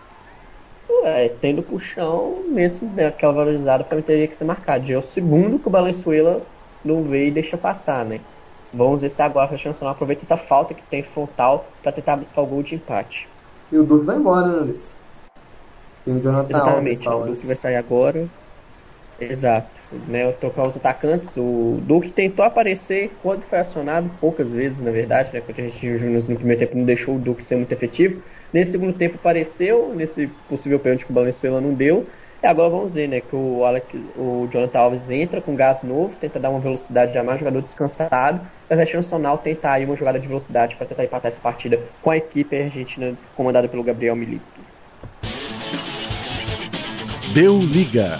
É, 1.05 1.29
tendo 1.29 1.63
puxão, 1.63 2.45
mesmo 2.49 2.89
né, 2.95 3.07
aquela 3.07 3.33
valorizada, 3.33 3.85
pra 3.85 3.97
mim 3.97 4.03
teria 4.03 4.29
que 4.29 4.35
ser 4.35 4.45
marcado. 4.45 4.87
Já 4.87 4.95
é 4.95 4.99
o 4.99 5.03
segundo 5.03 5.59
que 5.59 5.69
o 5.69 5.71
Valenzuela 5.71 6.43
não 6.85 7.03
veio 7.05 7.29
e 7.29 7.31
deixa 7.31 7.57
passar, 7.57 8.05
né? 8.05 8.21
Vamos 8.73 9.01
ver 9.01 9.11
se 9.11 9.23
agora 9.23 9.49
o 9.49 9.53
Nacional 9.53 9.95
aproveita 9.95 10.25
essa 10.25 10.37
falta 10.37 10.75
que 10.75 10.83
tem 10.83 11.03
frontal 11.03 11.65
para 11.83 11.93
tentar 11.93 12.17
buscar 12.17 12.43
o 12.43 12.47
gol 12.47 12.63
de 12.63 12.75
empate. 12.75 13.29
E 13.73 13.79
o 13.79 13.85
Duque 13.85 14.07
vai 14.07 14.17
embora, 14.17 14.47
né, 14.47 14.61
Luiz? 14.61 14.97
Tem 16.05 16.17
o 16.17 16.21
Jonathan 16.21 16.49
Exatamente, 16.51 17.09
Alves, 17.09 17.31
o 17.31 17.33
Duque 17.35 17.47
vai 17.47 17.57
sair 17.57 17.77
agora. 17.77 18.27
Exato. 19.21 19.69
Né, 20.09 20.31
tocar 20.33 20.67
os 20.67 20.77
atacantes. 20.77 21.37
O 21.37 21.79
Duque 21.83 22.11
tentou 22.11 22.45
aparecer 22.45 23.11
quando 23.23 23.43
foi 23.43 23.59
acionado, 23.59 24.11
poucas 24.21 24.53
vezes, 24.53 24.81
na 24.81 24.91
verdade, 24.91 25.31
né? 25.33 25.41
Porque 25.41 25.61
a 25.61 25.65
gente 25.65 25.99
Júnior 25.99 26.23
no 26.29 26.37
primeiro 26.37 26.61
tempo 26.61 26.77
não 26.77 26.85
deixou 26.85 27.17
o 27.17 27.19
Duque 27.19 27.43
ser 27.43 27.57
muito 27.57 27.73
efetivo. 27.73 28.23
Nesse 28.53 28.73
segundo 28.73 28.93
tempo 28.93 29.17
apareceu, 29.17 29.93
nesse 29.95 30.29
possível 30.49 30.79
pênalti 30.79 31.05
que 31.05 31.13
o 31.13 31.15
Valenzuela 31.15 31.61
não 31.61 31.75
deu. 31.75 32.07
E 32.43 32.47
agora 32.47 32.71
vamos 32.71 32.95
ver, 32.95 33.07
né? 33.07 33.21
Que 33.21 33.37
o, 33.37 33.65
Alec, 33.65 33.97
o 34.17 34.49
Jonathan 34.51 34.79
Alves 34.79 35.11
entra 35.11 35.43
com 35.43 35.55
gás 35.55 35.83
novo, 35.83 36.17
tenta 36.17 36.39
dar 36.41 36.49
uma 36.49 36.61
velocidade 36.61 37.17
a 37.19 37.23
mais, 37.23 37.39
jogador 37.39 37.61
descansado. 37.61 38.41
O 38.71 38.75
Nacional 38.75 39.37
tentar 39.37 39.73
aí 39.73 39.85
uma 39.85 39.97
jogada 39.97 40.19
de 40.19 40.27
velocidade 40.27 40.75
para 40.77 40.87
tentar 40.87 41.05
empatar 41.05 41.31
essa 41.31 41.41
partida 41.41 41.79
com 42.01 42.11
a 42.11 42.17
equipe 42.17 42.57
argentina 42.57 43.13
comandada 43.37 43.69
pelo 43.69 43.83
Gabriel 43.83 44.17
Milito. 44.17 44.60
Deu 47.33 47.59
liga. 47.59 48.19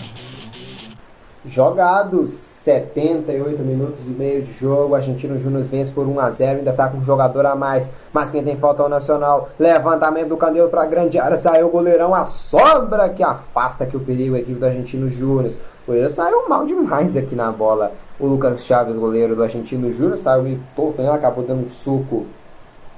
Jogados 1.45 2.31
78 2.31 3.61
minutos 3.61 4.07
e 4.07 4.11
meio 4.11 4.43
de 4.43 4.53
jogo, 4.53 4.95
Argentino 4.95 5.37
Júnior 5.37 5.65
vence 5.65 5.91
por 5.91 6.07
1 6.07 6.21
a 6.21 6.31
0 6.31 6.59
ainda 6.59 6.71
está 6.71 6.89
com 6.89 6.99
um 6.99 7.03
jogador 7.03 7.45
a 7.45 7.57
mais, 7.57 7.91
mas 8.13 8.31
quem 8.31 8.45
tem 8.45 8.57
falta 8.57 8.85
é 8.85 8.87
o 8.87 8.89
Nacional. 8.89 9.49
Levantamento 9.59 10.29
do 10.29 10.37
Canelo 10.37 10.69
para 10.69 10.83
a 10.83 10.87
grande 10.87 11.19
área, 11.19 11.37
saiu 11.37 11.67
o 11.67 11.71
goleirão, 11.71 12.15
a 12.15 12.25
sobra 12.25 13.09
que 13.09 13.25
afasta 13.25 13.83
aqui 13.83 13.97
o 13.97 14.01
perigo, 14.01 14.37
a 14.37 14.39
equipe 14.39 14.61
do 14.61 14.67
Argentino 14.67 15.11
Júnior. 15.11 15.55
O 15.83 15.87
goleiro 15.89 16.09
saiu 16.09 16.49
mal 16.49 16.65
demais 16.65 17.17
aqui 17.17 17.35
na 17.35 17.51
bola. 17.51 17.91
O 18.21 18.27
Lucas 18.29 18.65
Chaves, 18.65 18.95
goleiro 18.95 19.35
do 19.35 19.43
Argentino 19.43 19.93
Júnior, 19.93 20.19
saiu 20.19 20.47
e 20.47 20.61
torto, 20.77 21.03
né? 21.03 21.11
acabou 21.11 21.43
dando 21.43 21.65
um 21.65 21.69
suco 21.69 22.27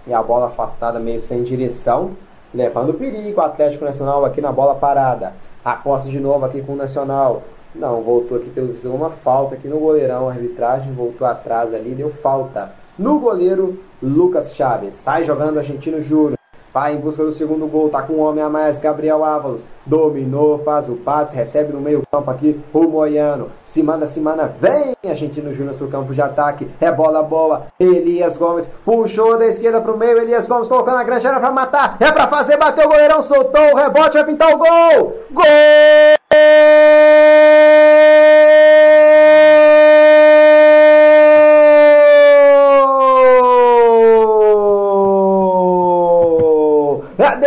e 0.07 0.13
a 0.13 0.23
bola 0.23 0.49
afastada 0.49 0.99
meio 0.99 1.23
sem 1.23 1.43
direção, 1.43 2.11
levando 2.53 2.93
perigo 2.93 3.41
o 3.41 3.45
Atlético 3.45 3.87
Nacional 3.87 4.27
aqui 4.27 4.43
na 4.43 4.53
bola 4.53 4.75
parada. 4.75 5.33
A 5.65 5.75
posse 5.75 6.11
de 6.11 6.19
novo 6.19 6.45
aqui 6.45 6.61
com 6.61 6.73
o 6.73 6.77
Nacional. 6.77 7.43
Não, 7.75 8.03
voltou 8.03 8.37
aqui 8.37 8.51
pelo 8.51 8.73
visão 8.73 8.95
uma 8.95 9.11
falta 9.11 9.55
aqui 9.55 9.69
no 9.69 9.79
goleirão. 9.79 10.29
A 10.29 10.33
arbitragem 10.33 10.93
voltou 10.93 11.27
atrás 11.27 11.73
ali, 11.73 11.95
deu 11.95 12.11
falta 12.11 12.73
no 12.99 13.21
goleiro 13.21 13.79
Lucas 14.03 14.55
Chaves. 14.55 14.97
Sai 14.97 15.25
jogando 15.25 15.59
Argentino 15.59 16.03
Júnior. 16.03 16.42
Vai 16.73 16.95
em 16.95 16.99
busca 16.99 17.23
do 17.23 17.33
segundo 17.33 17.67
gol, 17.67 17.91
tá 17.91 18.03
com 18.03 18.15
um 18.15 18.21
homem 18.21 18.43
a 18.43 18.49
mais, 18.49 18.81
Gabriel 18.81 19.23
Ávalos. 19.23 19.61
Dominou, 19.85 20.59
faz 20.61 20.89
o 20.89 20.95
passe, 20.95 21.37
recebe 21.37 21.73
no 21.73 21.81
meio 21.81 22.03
campo 22.11 22.31
aqui 22.31 22.59
o 22.73 22.83
Moiano. 22.85 23.51
Se 23.63 23.83
manda, 23.83 24.07
se 24.07 24.21
manda, 24.21 24.55
vem 24.59 24.95
Argentino 25.05 25.53
Júnior 25.53 25.77
pro 25.77 25.89
campo 25.89 26.15
de 26.15 26.23
ataque. 26.23 26.69
É 26.81 26.91
bola 26.91 27.23
boa. 27.23 27.67
Elias 27.79 28.39
Gomes 28.39 28.69
puxou 28.85 29.37
da 29.37 29.47
esquerda 29.47 29.81
pro 29.81 29.99
meio. 29.99 30.19
Elias 30.19 30.47
Gomes 30.47 30.69
colocando 30.69 30.99
a 30.99 31.05
grande 31.05 31.27
área 31.27 31.41
pra 31.41 31.51
matar. 31.51 31.97
É 32.01 32.11
pra 32.11 32.29
fazer, 32.29 32.57
bateu 32.57 32.87
o 32.87 32.89
goleirão, 32.89 33.23
soltou 33.23 33.73
o 33.73 33.77
rebote, 33.77 34.17
vai 34.17 34.25
pintar 34.25 34.55
o 34.55 34.59
gol. 34.59 35.17
Gol! 35.31 36.22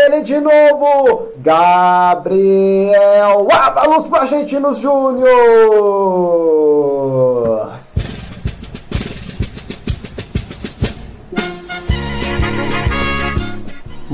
Dele 0.10 0.22
de 0.22 0.40
novo. 0.42 1.30
Gabriel 1.38 2.94
Ábalos 3.52 4.08
para 4.08 4.24
Argentinos 4.24 4.80
Júnior. 4.82 5.26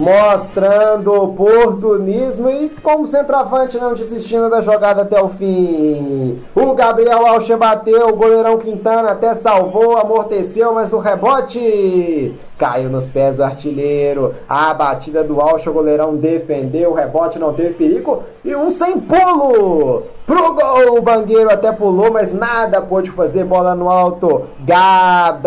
Mostrando 0.01 1.13
oportunismo 1.13 2.49
e 2.49 2.69
como 2.81 3.05
centroavante 3.05 3.77
não 3.77 3.93
desistindo 3.93 4.49
da 4.49 4.59
jogada 4.59 5.03
até 5.03 5.21
o 5.21 5.29
fim. 5.29 6.41
O 6.55 6.73
Gabriel 6.73 7.27
Alche 7.27 7.55
bateu, 7.55 8.09
o 8.09 8.15
goleirão 8.15 8.57
Quintana 8.57 9.11
até 9.11 9.35
salvou, 9.35 9.97
amorteceu, 9.97 10.73
mas 10.73 10.91
o 10.91 10.97
rebote 10.97 12.33
caiu 12.57 12.89
nos 12.89 13.07
pés 13.07 13.37
do 13.37 13.43
artilheiro. 13.43 14.33
A 14.49 14.73
batida 14.73 15.23
do 15.23 15.39
Alche, 15.39 15.69
o 15.69 15.73
goleirão 15.73 16.15
defendeu, 16.15 16.89
o 16.89 16.95
rebote 16.95 17.37
não 17.37 17.53
teve 17.53 17.75
perigo 17.75 18.23
e 18.43 18.55
um 18.55 18.71
sem 18.71 18.99
pulo. 18.99 20.01
Pro 20.25 20.55
gol, 20.55 20.97
o 20.97 21.01
Bangueiro 21.01 21.51
até 21.51 21.71
pulou, 21.71 22.11
mas 22.11 22.33
nada 22.33 22.81
pôde 22.81 23.11
fazer 23.11 23.43
bola 23.43 23.75
no 23.75 23.87
alto. 23.87 24.47
Gabriel 24.61 25.45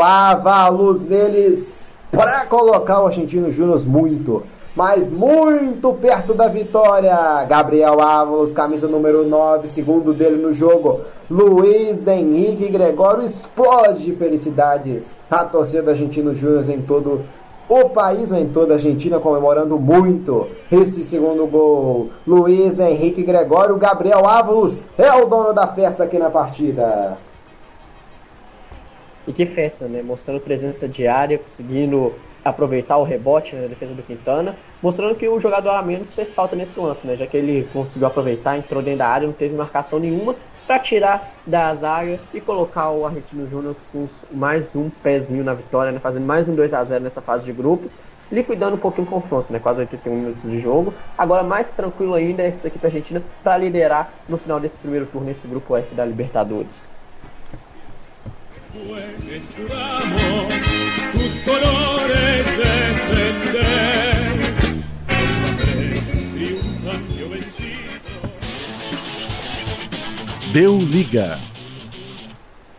Avalos 0.00 1.02
deles 1.02 1.94
para 2.10 2.46
colocar 2.46 3.00
o 3.00 3.06
Argentino 3.06 3.50
Júnior 3.50 3.84
muito, 3.86 4.42
mas 4.74 5.10
muito 5.10 5.92
perto 5.94 6.34
da 6.34 6.48
vitória. 6.48 7.44
Gabriel 7.44 8.00
Ávalos, 8.00 8.52
camisa 8.52 8.86
número 8.86 9.26
9, 9.26 9.68
segundo 9.68 10.12
dele 10.12 10.36
no 10.36 10.52
jogo. 10.52 11.00
Luiz 11.30 12.06
Henrique 12.06 12.68
Gregório 12.68 13.24
explode 13.24 14.04
de 14.04 14.12
felicidades. 14.12 15.16
A 15.30 15.44
torcida 15.44 15.82
do 15.82 15.90
Argentino 15.90 16.34
Júnior 16.34 16.68
em 16.70 16.82
todo 16.82 17.24
o 17.68 17.88
país 17.88 18.30
ou 18.30 18.38
em 18.38 18.46
toda 18.46 18.74
a 18.74 18.76
Argentina 18.76 19.18
comemorando 19.18 19.78
muito 19.78 20.46
esse 20.70 21.02
segundo 21.02 21.46
gol. 21.46 22.10
Luiz 22.26 22.78
Henrique 22.78 23.22
Gregório, 23.22 23.76
Gabriel 23.76 24.26
Ávalos 24.26 24.82
é 24.96 25.12
o 25.12 25.26
dono 25.26 25.52
da 25.52 25.66
festa 25.66 26.04
aqui 26.04 26.18
na 26.18 26.30
partida. 26.30 27.18
E 29.26 29.32
que 29.32 29.44
festa, 29.44 29.88
né? 29.88 30.02
Mostrando 30.02 30.40
presença 30.40 30.86
diária, 30.86 31.38
conseguindo 31.38 32.12
aproveitar 32.44 32.96
o 32.96 33.02
rebote 33.02 33.56
na 33.56 33.66
defesa 33.66 33.92
do 33.92 34.02
Quintana, 34.02 34.54
mostrando 34.80 35.16
que 35.16 35.28
o 35.28 35.40
jogador 35.40 35.70
a 35.70 35.82
menos 35.82 36.14
fez 36.14 36.32
falta 36.32 36.54
nesse 36.54 36.78
lance, 36.78 37.04
né? 37.06 37.16
Já 37.16 37.26
que 37.26 37.36
ele 37.36 37.68
conseguiu 37.72 38.06
aproveitar, 38.06 38.56
entrou 38.56 38.80
dentro 38.80 39.00
da 39.00 39.08
área, 39.08 39.26
não 39.26 39.34
teve 39.34 39.54
marcação 39.56 39.98
nenhuma 39.98 40.36
para 40.64 40.78
tirar 40.78 41.32
da 41.44 41.74
zaga 41.74 42.20
e 42.32 42.40
colocar 42.40 42.90
o 42.90 43.04
Argentino 43.04 43.48
Júnior 43.48 43.74
com 43.92 44.08
mais 44.30 44.76
um 44.76 44.90
pezinho 44.90 45.42
na 45.42 45.54
vitória, 45.54 45.90
né? 45.90 45.98
Fazendo 45.98 46.24
mais 46.24 46.48
um 46.48 46.54
2 46.54 46.72
a 46.72 46.84
0 46.84 47.02
nessa 47.02 47.20
fase 47.20 47.44
de 47.44 47.52
grupos, 47.52 47.90
liquidando 48.30 48.76
um 48.76 48.78
pouquinho 48.78 49.08
o 49.08 49.10
confronto, 49.10 49.52
né? 49.52 49.58
Quase 49.58 49.80
81 49.80 50.14
minutos 50.14 50.42
de 50.42 50.60
jogo. 50.60 50.94
Agora 51.18 51.42
mais 51.42 51.68
tranquilo 51.72 52.14
ainda 52.14 52.44
essa 52.44 52.68
equipe 52.68 52.86
argentina 52.86 53.22
para 53.42 53.58
liderar 53.58 54.12
no 54.28 54.38
final 54.38 54.60
desse 54.60 54.78
primeiro 54.78 55.06
turno 55.06 55.26
nesse 55.26 55.48
grupo 55.48 55.76
F 55.76 55.94
da 55.96 56.04
Libertadores. 56.04 56.95
Deu 70.52 70.78
liga. 70.78 71.38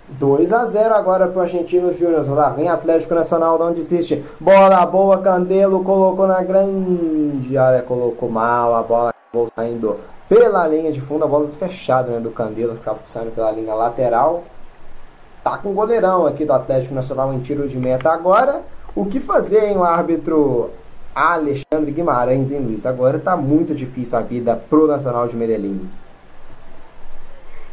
2 0.10 0.52
a 0.52 0.65
0 0.65 0.95
agora 0.95 1.28
pro 1.28 1.41
Argentino 1.41 1.94
Júnior. 1.94 2.28
Lá 2.28 2.49
vem 2.49 2.68
Atlético 2.68 3.14
Nacional, 3.14 3.60
não 3.60 3.72
desiste. 3.72 4.24
Bola 4.40 4.84
boa, 4.86 5.19
Candelo 5.19 5.84
colocou 5.84 6.26
na 6.26 6.41
grande 6.41 7.56
área, 7.57 7.84
colocou 7.84 8.30
mal. 8.30 8.76
A 8.76 8.82
bola 8.82 9.10
acabou 9.10 9.48
saindo 9.56 9.98
pela 10.28 10.68
linha 10.68 10.91
de 10.91 11.02
fundo. 11.02 11.24
A 11.24 11.28
bola 11.28 11.49
fechada 11.60 12.11
né, 12.11 12.19
do 12.19 12.32
Candelo, 12.32 12.74
que 12.74 12.80
estava 12.80 12.99
saindo 13.06 13.36
pela 13.36 13.52
linha 13.52 13.76
lateral 13.76 14.44
tá 15.48 15.57
com 15.57 15.69
o 15.69 15.74
goleirão 15.74 16.28
aqui 16.28 16.44
do 16.44 16.52
Atlético 16.52 16.94
Nacional 16.94 17.34
em 17.34 17.40
tiro 17.40 17.69
de 17.69 17.78
meta 17.78 18.11
agora. 18.11 18.61
O 18.94 19.06
que 19.06 19.19
fazer, 19.22 19.64
hein, 19.69 19.78
o 19.78 19.84
árbitro 19.84 20.72
Alexandre 21.15 21.91
Guimarães, 21.91 22.52
hein, 22.52 22.60
Luiz? 22.60 22.86
Agora 22.86 23.18
tá 23.18 23.38
muito 23.38 23.74
difícil 23.74 24.18
a 24.18 24.22
vida 24.22 24.61
pro 24.69 24.88
Nacional 24.88 25.26
de 25.28 25.38
Medellín. 25.38 25.90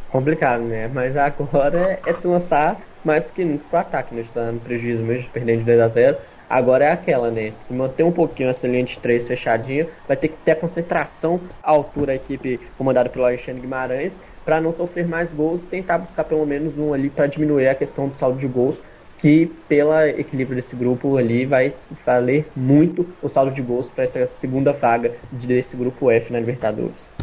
complicado, 0.09 0.61
né? 0.61 0.89
Mas 0.93 1.17
agora 1.17 1.99
é 2.05 2.13
se 2.13 2.25
lançar 2.25 2.79
mais 3.03 3.25
do 3.25 3.33
que 3.33 3.43
nunca 3.43 3.65
pro 3.69 3.79
ataque, 3.79 4.15
né? 4.15 4.21
Está 4.21 4.49
no 4.51 4.59
prejuízo 4.61 5.03
mesmo, 5.03 5.29
perdendo 5.33 5.59
de 5.59 5.65
2 5.65 5.79
a 5.81 5.87
0 5.89 6.17
Agora 6.49 6.85
é 6.85 6.91
aquela, 6.91 7.29
né? 7.29 7.51
Se 7.67 7.73
manter 7.73 8.03
um 8.03 8.11
pouquinho 8.11 8.49
essa 8.49 8.67
linha 8.67 8.83
de 8.83 8.97
três 8.99 9.27
fechadinha, 9.27 9.87
vai 10.07 10.15
ter 10.15 10.29
que 10.29 10.37
ter 10.45 10.51
a 10.51 10.55
concentração 10.55 11.41
à 11.61 11.71
altura 11.71 12.07
da 12.07 12.15
equipe 12.15 12.59
comandada 12.77 13.09
pelo 13.09 13.25
Alexandre 13.25 13.59
Guimarães 13.59 14.17
para 14.45 14.61
não 14.61 14.71
sofrer 14.71 15.07
mais 15.07 15.33
gols 15.33 15.63
e 15.63 15.67
tentar 15.67 15.97
buscar 15.97 16.23
pelo 16.23 16.45
menos 16.45 16.77
um 16.77 16.93
ali 16.93 17.09
para 17.09 17.27
diminuir 17.27 17.67
a 17.67 17.75
questão 17.75 18.07
do 18.07 18.17
saldo 18.17 18.37
de 18.37 18.47
gols, 18.47 18.79
que 19.17 19.47
pelo 19.67 19.99
equilíbrio 20.01 20.55
desse 20.55 20.75
grupo 20.75 21.17
ali 21.17 21.45
vai 21.45 21.73
valer 22.05 22.47
muito 22.55 23.07
o 23.23 23.27
saldo 23.27 23.51
de 23.51 23.61
gols 23.61 23.89
para 23.89 24.03
essa 24.03 24.27
segunda 24.27 24.71
vaga 24.71 25.13
desse 25.31 25.75
grupo 25.75 26.11
F 26.11 26.31
na 26.31 26.39
Libertadores. 26.39 27.15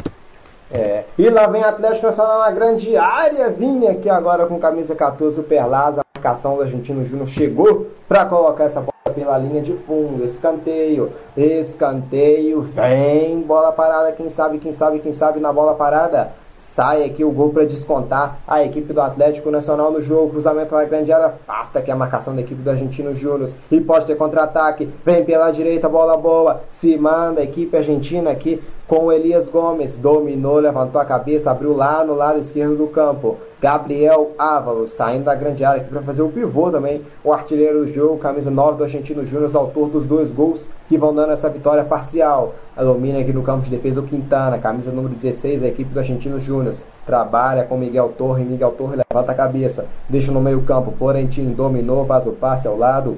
É. 0.72 1.04
E 1.18 1.28
lá 1.28 1.46
vem 1.46 1.62
Atlético 1.62 2.06
Nacional 2.06 2.40
na 2.40 2.50
grande 2.50 2.96
área, 2.96 3.50
vinha 3.50 3.92
aqui 3.92 4.08
agora 4.08 4.46
com 4.46 4.58
camisa 4.58 4.94
14, 4.94 5.38
o 5.38 5.42
Perlaz, 5.42 5.98
a 5.98 6.02
marcação 6.16 6.56
do 6.56 6.62
Argentino 6.62 7.04
Júnior 7.04 7.26
chegou 7.28 7.88
para 8.08 8.24
colocar 8.24 8.64
essa 8.64 8.80
bola 8.80 9.14
pela 9.14 9.36
linha 9.36 9.60
de 9.60 9.74
fundo, 9.74 10.24
escanteio, 10.24 11.12
escanteio, 11.36 12.62
vem, 12.62 13.42
bola 13.42 13.70
parada, 13.70 14.12
quem 14.12 14.30
sabe, 14.30 14.58
quem 14.58 14.72
sabe, 14.72 15.00
quem 15.00 15.12
sabe 15.12 15.40
na 15.40 15.52
bola 15.52 15.74
parada. 15.74 16.32
Sai 16.62 17.04
aqui 17.04 17.24
o 17.24 17.30
gol 17.32 17.50
para 17.50 17.66
descontar 17.66 18.38
a 18.46 18.62
equipe 18.62 18.92
do 18.92 19.00
Atlético 19.00 19.50
Nacional 19.50 19.90
no 19.90 20.00
jogo. 20.00 20.30
Cruzamento 20.30 20.76
na 20.76 20.84
grande 20.84 21.12
área. 21.12 21.26
Afasta 21.26 21.80
aqui 21.80 21.90
a 21.90 21.96
marcação 21.96 22.36
da 22.36 22.40
equipe 22.40 22.62
do 22.62 22.70
Argentino 22.70 23.12
Júnior. 23.12 23.50
E 23.68 23.80
pode 23.80 24.06
ter 24.06 24.14
contra-ataque. 24.14 24.88
Vem 25.04 25.24
pela 25.24 25.50
direita, 25.50 25.88
bola 25.88 26.16
boa. 26.16 26.62
Se 26.70 26.96
manda 26.96 27.40
a 27.40 27.44
equipe 27.44 27.76
argentina 27.76 28.30
aqui 28.30 28.62
com 28.92 29.10
Elias 29.10 29.48
Gomes. 29.48 29.96
Dominou, 29.96 30.58
levantou 30.58 31.00
a 31.00 31.04
cabeça, 31.06 31.50
abriu 31.50 31.74
lá 31.74 32.04
no 32.04 32.12
lado 32.12 32.38
esquerdo 32.38 32.76
do 32.76 32.88
campo. 32.88 33.38
Gabriel 33.58 34.32
Ávalos 34.38 34.90
saindo 34.92 35.24
da 35.24 35.34
grande 35.34 35.64
área 35.64 35.80
aqui 35.80 35.88
para 35.88 36.02
fazer 36.02 36.20
o 36.20 36.28
pivô 36.28 36.70
também. 36.70 37.00
O 37.24 37.32
artilheiro 37.32 37.78
do 37.78 37.86
jogo, 37.86 38.18
camisa 38.18 38.50
9 38.50 38.76
do 38.76 38.84
Argentino 38.84 39.24
Júnior, 39.24 39.50
autor 39.56 39.88
dos 39.88 40.04
dois 40.04 40.30
gols 40.30 40.68
que 40.90 40.98
vão 40.98 41.14
dando 41.14 41.32
essa 41.32 41.48
vitória 41.48 41.82
parcial. 41.82 42.54
A 42.76 42.84
domina 42.84 43.18
aqui 43.18 43.32
no 43.32 43.42
campo 43.42 43.62
de 43.62 43.70
defesa 43.70 44.00
o 44.00 44.02
Quintana, 44.02 44.58
camisa 44.58 44.92
número 44.92 45.14
16 45.14 45.62
da 45.62 45.68
equipe 45.68 45.90
do 45.90 45.98
Argentino 45.98 46.38
Júnior. 46.38 46.74
Trabalha 47.06 47.64
com 47.64 47.78
Miguel 47.78 48.12
Torre. 48.18 48.44
Miguel 48.44 48.72
Torre 48.72 48.96
levanta 49.10 49.32
a 49.32 49.34
cabeça, 49.34 49.86
deixa 50.06 50.30
no 50.30 50.40
meio 50.40 50.60
campo. 50.64 50.92
Florentino 50.98 51.54
dominou, 51.54 52.04
faz 52.04 52.26
o 52.26 52.32
passe 52.32 52.68
ao 52.68 52.76
lado 52.76 53.16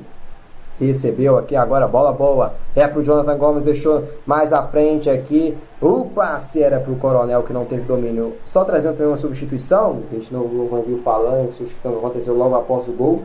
recebeu 0.79 1.39
aqui 1.39 1.55
agora, 1.55 1.87
bola 1.87 2.13
boa, 2.13 2.55
é 2.75 2.87
pro 2.87 3.03
Jonathan 3.03 3.37
Gomes, 3.37 3.65
deixou 3.65 4.05
mais 4.27 4.53
à 4.53 4.63
frente 4.67 5.09
aqui, 5.09 5.57
o 5.81 6.07
passe 6.07 6.63
era 6.63 6.81
pro 6.81 6.97
Coronel 6.97 7.43
que 7.43 7.53
não 7.53 7.65
teve 7.65 7.83
domínio, 7.83 8.35
só 8.45 8.65
trazendo 8.65 8.95
também 8.97 9.09
uma 9.09 9.17
substituição, 9.17 10.03
a 10.11 10.15
gente 10.15 10.33
não 10.33 10.43
ouviu 10.43 11.01
falando, 11.05 11.53
substituição 11.53 11.99
aconteceu 11.99 12.35
logo 12.35 12.55
após 12.55 12.89
o 12.89 12.93
gol, 12.93 13.23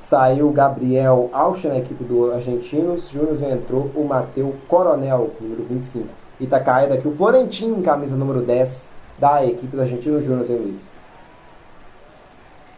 saiu 0.00 0.48
o 0.48 0.52
Gabriel 0.52 1.30
Alcha 1.32 1.68
na 1.68 1.78
equipe 1.78 2.04
do 2.04 2.32
Argentinos, 2.32 3.08
Júnior 3.08 3.42
entrou 3.50 3.90
o 3.94 4.04
Mateu 4.04 4.54
Coronel, 4.68 5.30
número 5.40 5.64
25, 5.64 6.08
e 6.40 6.46
tá 6.46 6.60
caído 6.60 6.94
aqui 6.94 7.06
o 7.06 7.12
Florentino, 7.12 7.80
camisa 7.82 8.16
número 8.16 8.40
10 8.40 8.90
da 9.18 9.44
equipe 9.44 9.76
do 9.76 9.80
Argentinos 9.80 10.24
Júnior, 10.24 10.50
em 10.50 10.56
Luiz. 10.56 10.90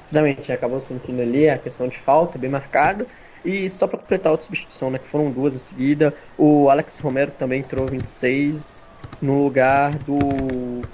Exatamente, 0.07 0.53
acabou 0.53 0.81
sentindo 0.81 1.23
ali 1.23 1.49
a 1.49 1.57
questão 1.57 1.89
de 1.89 1.99
falta, 1.99 2.39
bem 2.39 2.51
marcado, 2.51 3.07
e 3.44 3.68
só 3.68 3.86
para 3.86 3.98
completar 3.98 4.28
a 4.28 4.32
outra 4.32 4.46
substituição, 4.46 4.90
né, 4.90 4.98
que 4.98 5.06
foram 5.06 5.30
duas 5.30 5.54
em 5.54 5.58
seguida, 5.58 6.14
o 6.38 6.70
Alex 6.70 6.98
Romero 7.00 7.30
também 7.32 7.60
entrou 7.60 7.86
26 7.86 8.84
no 9.20 9.44
lugar 9.44 9.94
do 9.98 10.18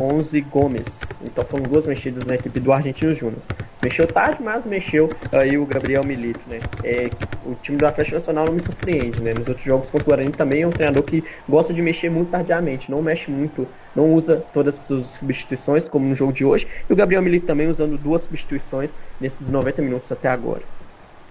11 0.01 0.41
Gomes. 0.43 1.01
Então 1.23 1.45
foram 1.45 1.65
duas 1.65 1.87
mexidas 1.87 2.25
na 2.25 2.35
equipe 2.35 2.61
do 2.61 2.73
Argentino 2.73 3.15
Júnior. 3.15 3.41
Mexeu 3.83 4.07
tarde, 4.07 4.43
mas 4.43 4.67
mexeu 4.67 5.09
aí 5.33 5.57
o 5.57 5.65
Gabriel 5.65 6.05
Milito, 6.05 6.41
né? 6.49 6.59
É, 6.85 7.09
o 7.47 7.55
time 7.55 7.79
do 7.79 7.87
Atlético 7.87 8.17
Nacional 8.17 8.45
não 8.47 8.55
me 8.55 8.61
surpreende, 8.61 9.23
né? 9.23 9.33
Nos 9.37 9.49
outros 9.49 9.65
jogos 9.65 9.91
contra 9.91 10.07
o 10.07 10.11
Guarani 10.11 10.31
também 10.31 10.63
é 10.63 10.67
um 10.67 10.71
treinador 10.71 11.03
que 11.03 11.25
gosta 11.49 11.73
de 11.73 11.81
mexer 11.81 12.11
muito 12.11 12.31
tardiamente, 12.31 12.91
não 12.91 13.01
mexe 13.01 13.31
muito, 13.31 13.67
não 13.97 14.13
usa 14.13 14.45
todas 14.53 14.75
as 14.75 14.87
suas 14.87 15.07
substituições, 15.07 15.89
como 15.89 16.07
no 16.07 16.15
jogo 16.15 16.33
de 16.33 16.45
hoje. 16.45 16.67
E 16.89 16.93
o 16.93 16.97
Gabriel 16.97 17.23
Milito 17.23 17.47
também 17.47 17.69
usando 17.69 17.97
duas 17.97 18.23
substituições 18.23 18.91
nesses 19.21 19.51
90 19.51 19.83
minutos 19.83 20.13
até 20.13 20.29
agora. 20.29 20.63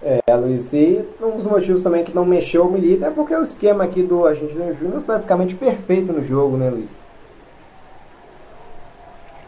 É, 0.02 0.34
Luiz, 0.34 0.72
e 0.72 1.04
um 1.20 1.36
dos 1.36 1.44
motivos 1.44 1.82
também 1.82 2.02
que 2.02 2.14
não 2.14 2.24
mexeu 2.24 2.66
o 2.66 2.72
Milito 2.72 3.04
é 3.04 3.10
porque 3.10 3.34
o 3.34 3.42
esquema 3.42 3.84
aqui 3.84 4.02
do 4.02 4.26
Argentino 4.26 4.74
Júnior 4.74 5.02
é 5.02 5.04
basicamente 5.04 5.54
perfeito 5.54 6.10
no 6.10 6.22
jogo, 6.22 6.56
né, 6.56 6.70
Luiz? 6.70 7.02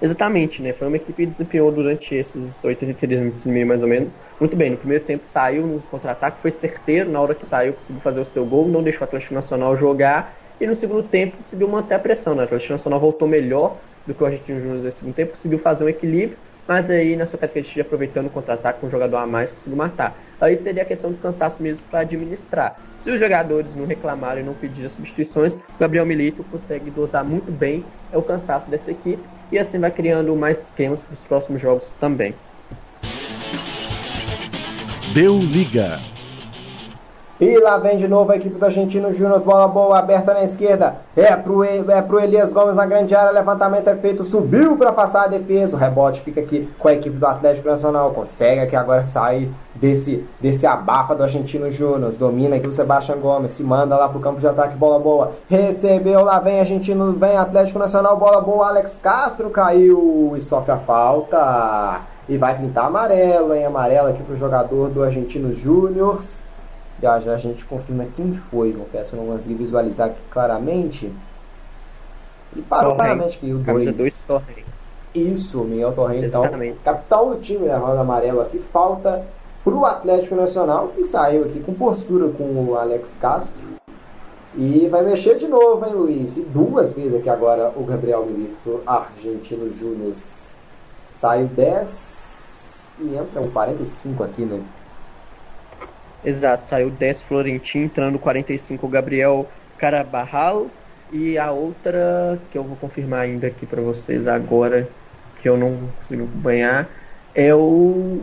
Exatamente, 0.02 0.60
né? 0.60 0.72
Foi 0.72 0.88
uma 0.88 0.96
equipe 0.96 1.24
que 1.24 1.30
desempenhou 1.30 1.70
durante 1.70 2.14
esses 2.14 2.62
83 2.62 3.20
minutos 3.20 3.46
e 3.46 3.48
meio, 3.48 3.66
mais 3.66 3.80
ou 3.82 3.88
menos, 3.88 4.18
muito 4.38 4.56
bem. 4.56 4.70
No 4.70 4.76
primeiro 4.76 5.04
tempo 5.04 5.24
saiu 5.26 5.64
no 5.64 5.80
contra-ataque, 5.82 6.40
foi 6.40 6.50
certeiro, 6.50 7.08
na 7.08 7.20
hora 7.20 7.34
que 7.34 7.46
saiu 7.46 7.72
conseguiu 7.72 8.02
fazer 8.02 8.20
o 8.20 8.24
seu 8.24 8.44
gol, 8.44 8.66
não 8.66 8.82
deixou 8.82 9.02
o 9.02 9.04
Atlético 9.04 9.32
Nacional 9.32 9.76
jogar, 9.76 10.36
e 10.60 10.66
no 10.66 10.74
segundo 10.74 11.04
tempo 11.04 11.36
conseguiu 11.36 11.68
manter 11.68 11.94
a 11.94 11.98
pressão, 11.98 12.34
né? 12.34 12.42
O 12.42 12.44
Atlético 12.44 12.72
Nacional 12.72 13.00
voltou 13.00 13.26
melhor 13.26 13.76
do 14.04 14.12
que 14.12 14.22
o 14.22 14.26
Argentino 14.26 14.60
Júnior 14.60 14.82
no 14.82 14.92
segundo 14.92 15.14
tempo, 15.14 15.30
conseguiu 15.30 15.58
fazer 15.58 15.84
um 15.84 15.88
equilíbrio, 15.88 16.36
mas 16.66 16.88
aí 16.90 17.16
nessa 17.16 17.36
característica 17.36 17.82
aproveitando 17.82 18.26
o 18.26 18.30
contra-ataque 18.30 18.80
com 18.80 18.86
um 18.86 18.90
jogador 18.90 19.16
a 19.16 19.26
mais 19.26 19.52
conseguiu 19.52 19.76
matar. 19.76 20.16
Aí 20.40 20.56
seria 20.56 20.82
a 20.82 20.86
questão 20.86 21.10
do 21.10 21.18
cansaço 21.18 21.62
mesmo 21.62 21.84
para 21.90 22.00
administrar. 22.00 22.78
Se 22.98 23.10
os 23.10 23.18
jogadores 23.18 23.74
não 23.74 23.86
reclamarem 23.86 24.42
e 24.42 24.46
não 24.46 24.54
pedirem 24.54 24.88
substituições, 24.88 25.58
Gabriel 25.78 26.06
Milito 26.06 26.44
consegue 26.44 26.90
dosar 26.90 27.24
muito 27.24 27.50
bem 27.50 27.84
o 28.12 28.22
cansaço 28.22 28.70
dessa 28.70 28.90
equipe 28.90 29.22
e 29.50 29.58
assim 29.58 29.78
vai 29.78 29.90
criando 29.90 30.34
mais 30.36 30.62
esquemas 30.62 31.00
para 31.00 31.14
os 31.14 31.24
próximos 31.24 31.60
jogos 31.60 31.92
também. 31.94 32.34
Deu 35.12 35.38
liga. 35.38 35.98
E 37.42 37.58
lá 37.58 37.76
vem 37.76 37.96
de 37.96 38.06
novo 38.06 38.30
a 38.30 38.36
equipe 38.36 38.56
do 38.56 38.64
Argentino 38.64 39.12
Júnior, 39.12 39.40
bola 39.40 39.66
boa, 39.66 39.98
aberta 39.98 40.32
na 40.32 40.44
esquerda. 40.44 40.98
É 41.16 41.34
pro, 41.34 41.64
é 41.64 42.00
pro 42.00 42.20
Elias 42.20 42.52
Gomes 42.52 42.76
na 42.76 42.86
grande 42.86 43.16
área, 43.16 43.32
levantamento 43.32 43.88
é 43.88 43.96
feito, 43.96 44.22
subiu 44.22 44.76
para 44.76 44.90
afastar 44.90 45.24
a 45.24 45.26
defesa. 45.26 45.74
O 45.74 45.78
rebote 45.78 46.20
fica 46.20 46.40
aqui 46.40 46.70
com 46.78 46.86
a 46.86 46.92
equipe 46.92 47.16
do 47.16 47.26
Atlético 47.26 47.66
Nacional. 47.66 48.12
Consegue 48.12 48.60
aqui 48.60 48.76
agora 48.76 49.02
sair 49.02 49.52
desse, 49.74 50.24
desse 50.40 50.68
abafa 50.68 51.16
do 51.16 51.24
Argentino 51.24 51.68
Júnior. 51.68 52.12
Domina 52.12 52.54
aqui 52.54 52.68
o 52.68 52.72
Sebastião 52.72 53.18
Gomes, 53.18 53.50
se 53.50 53.64
manda 53.64 53.96
lá 53.96 54.08
pro 54.08 54.20
campo 54.20 54.38
de 54.38 54.46
ataque, 54.46 54.76
bola 54.76 55.00
boa. 55.00 55.32
Recebeu, 55.50 56.22
lá 56.22 56.38
vem 56.38 56.60
Argentino, 56.60 57.12
vem 57.14 57.36
Atlético 57.36 57.80
Nacional, 57.80 58.16
bola 58.16 58.40
boa. 58.40 58.68
Alex 58.68 59.00
Castro 59.02 59.50
caiu 59.50 60.34
e 60.36 60.40
sofre 60.40 60.70
a 60.70 60.78
falta. 60.78 62.02
E 62.28 62.38
vai 62.38 62.56
pintar 62.56 62.86
amarelo, 62.86 63.52
hein? 63.52 63.64
Amarelo 63.64 64.10
aqui 64.10 64.22
pro 64.22 64.36
jogador 64.36 64.90
do 64.90 65.02
Argentino 65.02 65.52
Júnior. 65.52 66.18
Já 67.02 67.18
já 67.18 67.34
a 67.34 67.38
gente 67.38 67.64
confirma 67.64 68.06
quem 68.16 68.34
foi. 68.34 68.72
Confesso, 68.72 69.16
não 69.16 69.26
consegui 69.26 69.54
visualizar 69.54 70.08
aqui 70.08 70.20
claramente. 70.30 71.12
Ele 72.54 72.64
parou 72.68 72.94
claramente 72.94 73.38
aqui 73.38 73.52
o 73.52 73.58
2. 73.58 74.24
Isso, 75.14 75.62
Miguel 75.64 75.92
Torrent, 75.92 76.24
então, 76.24 76.44
capitão 76.82 77.30
do 77.30 77.36
time 77.36 77.66
da 77.66 77.76
roda 77.76 78.00
amarela 78.00 78.44
aqui. 78.44 78.58
Falta 78.58 79.26
pro 79.64 79.84
Atlético 79.84 80.34
Nacional, 80.34 80.88
que 80.88 81.04
saiu 81.04 81.44
aqui 81.44 81.60
com 81.60 81.74
postura 81.74 82.28
com 82.28 82.44
o 82.44 82.76
Alex 82.76 83.16
Castro. 83.20 83.72
E 84.56 84.86
vai 84.88 85.02
mexer 85.02 85.34
de 85.36 85.48
novo, 85.48 85.84
hein, 85.84 85.94
Luiz? 85.94 86.36
E 86.36 86.42
duas 86.42 86.92
vezes 86.92 87.14
aqui 87.14 87.28
agora 87.28 87.72
o 87.74 87.84
Gabriel 87.84 88.24
Milito 88.24 88.80
Argentino 88.86 89.68
Júnior. 89.74 90.14
Saiu 91.14 91.46
10 91.48 92.96
e 93.00 93.16
entra 93.16 93.40
um 93.40 93.50
45 93.50 94.22
aqui, 94.22 94.42
né? 94.42 94.62
Exato, 96.24 96.68
saiu 96.68 96.90
10 96.90 97.22
Florentino, 97.22 97.84
entrando 97.84 98.18
45 98.18 98.86
o 98.86 98.88
Gabriel 98.88 99.48
Carabarral 99.76 100.70
e 101.10 101.36
a 101.36 101.50
outra 101.50 102.40
que 102.50 102.56
eu 102.56 102.64
vou 102.64 102.76
confirmar 102.76 103.20
ainda 103.20 103.46
aqui 103.46 103.66
para 103.66 103.82
vocês 103.82 104.26
agora, 104.26 104.88
que 105.40 105.48
eu 105.48 105.56
não 105.56 105.88
consigo 105.98 106.24
acompanhar, 106.24 106.88
é 107.34 107.54
o. 107.54 108.20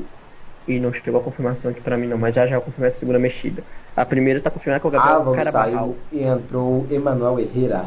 E 0.68 0.80
não 0.80 0.94
chegou 0.94 1.20
a 1.20 1.24
confirmação 1.24 1.72
aqui 1.72 1.82
para 1.82 1.98
mim 1.98 2.08
não, 2.08 2.18
mas 2.18 2.36
já 2.36 2.46
já 2.48 2.56
eu 2.56 2.62
confirmei 2.62 2.88
a 2.90 2.92
segunda 2.92 3.20
mexida. 3.20 3.64
A 3.96 4.06
primeira 4.06 4.40
tá 4.40 4.50
confirmada 4.50 4.82
com 4.82 4.88
o 4.88 4.92
Gabriel 4.92 5.16
Álvaro 5.16 5.36
Carabarral. 5.36 5.96
e 6.12 6.24
entrou 6.24 6.88
Emanuel 6.90 7.40
Herrera. 7.40 7.86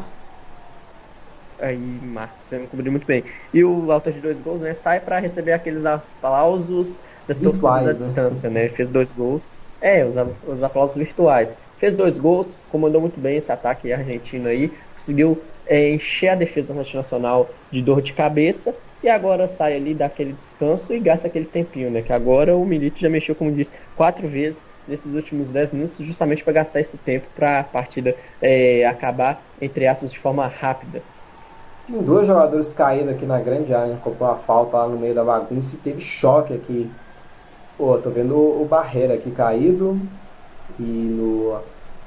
Aí, 1.59 1.79
Marcos, 1.79 2.47
você 2.47 2.59
me 2.59 2.67
cobriu 2.67 2.91
muito 2.91 3.07
bem. 3.07 3.25
E 3.55 3.63
o 3.63 3.91
autor 3.93 4.13
de 4.13 4.21
dois 4.21 4.41
gols, 4.41 4.61
né, 4.61 4.75
sai 4.75 5.01
para 5.01 5.21
receber 5.21 5.53
aqueles 5.53 5.85
aplausos 5.85 7.01
das 7.27 7.39
torcidas 7.39 7.87
à 7.87 7.93
né? 7.93 7.93
distância, 7.93 8.51
né? 8.51 8.69
Fez 8.69 8.91
dois 8.91 9.13
gols. 9.13 9.53
É, 9.83 10.05
os, 10.05 10.15
os 10.47 10.63
aplausos 10.63 10.97
virtuais. 10.97 11.59
Fez 11.77 11.95
dois 11.95 12.17
gols, 12.17 12.47
comandou 12.71 13.01
muito 13.01 13.21
bem 13.21 13.37
esse 13.37 13.51
ataque 13.51 13.93
argentino 13.93 14.49
aí, 14.49 14.73
conseguiu 14.95 15.43
é, 15.67 15.91
encher 15.91 16.29
a 16.29 16.35
defesa 16.37 16.73
Nacional 16.73 17.51
de 17.71 17.83
dor 17.83 18.01
de 18.01 18.13
cabeça 18.13 18.75
e 19.03 19.09
agora 19.09 19.49
sai 19.49 19.75
ali, 19.75 19.95
dá 19.95 20.07
aquele 20.07 20.33
descanso 20.33 20.95
e 20.95 21.01
gasta 21.01 21.27
aquele 21.27 21.45
tempinho, 21.45 21.91
né? 21.91 22.03
Que 22.03 22.13
agora 22.13 22.57
o 22.57 22.65
Milito 22.65 23.01
já 23.01 23.09
mexeu, 23.09 23.35
como 23.35 23.51
disse, 23.51 23.73
quatro 23.97 24.29
vezes 24.29 24.59
nesses 24.87 25.13
últimos 25.15 25.51
10 25.51 25.73
minutos, 25.73 25.97
justamente 25.99 26.45
para 26.45 26.53
gastar 26.53 26.81
esse 26.81 26.97
tempo 26.97 27.27
para 27.35 27.61
a 27.61 27.65
partida 27.65 28.15
é, 28.41 28.87
acabar, 28.87 29.41
entre 29.61 29.87
aspas, 29.87 30.13
de 30.13 30.19
forma 30.19 30.47
rápida. 30.47 31.03
Tem 31.87 32.01
dois 32.01 32.27
jogadores 32.27 32.73
caídos 32.73 33.09
aqui 33.09 33.27
na 33.27 33.41
grande 33.41 33.75
área, 33.75 33.95
né? 33.95 33.99
comprou 34.03 34.29
uma 34.29 34.39
falta 34.39 34.77
lá 34.77 34.87
no 34.87 34.97
meio 34.97 35.15
da 35.15 35.25
bagunça 35.25 35.75
e 35.75 35.79
teve 35.79 36.01
choque 36.01 36.55
aqui. 36.55 36.89
Pô, 37.83 37.99
tô 37.99 38.11
vendo 38.11 38.37
o 38.37 38.65
Barreira 38.65 39.15
aqui 39.15 39.33
caído 39.33 39.99
e 40.79 40.83
no, 40.85 41.59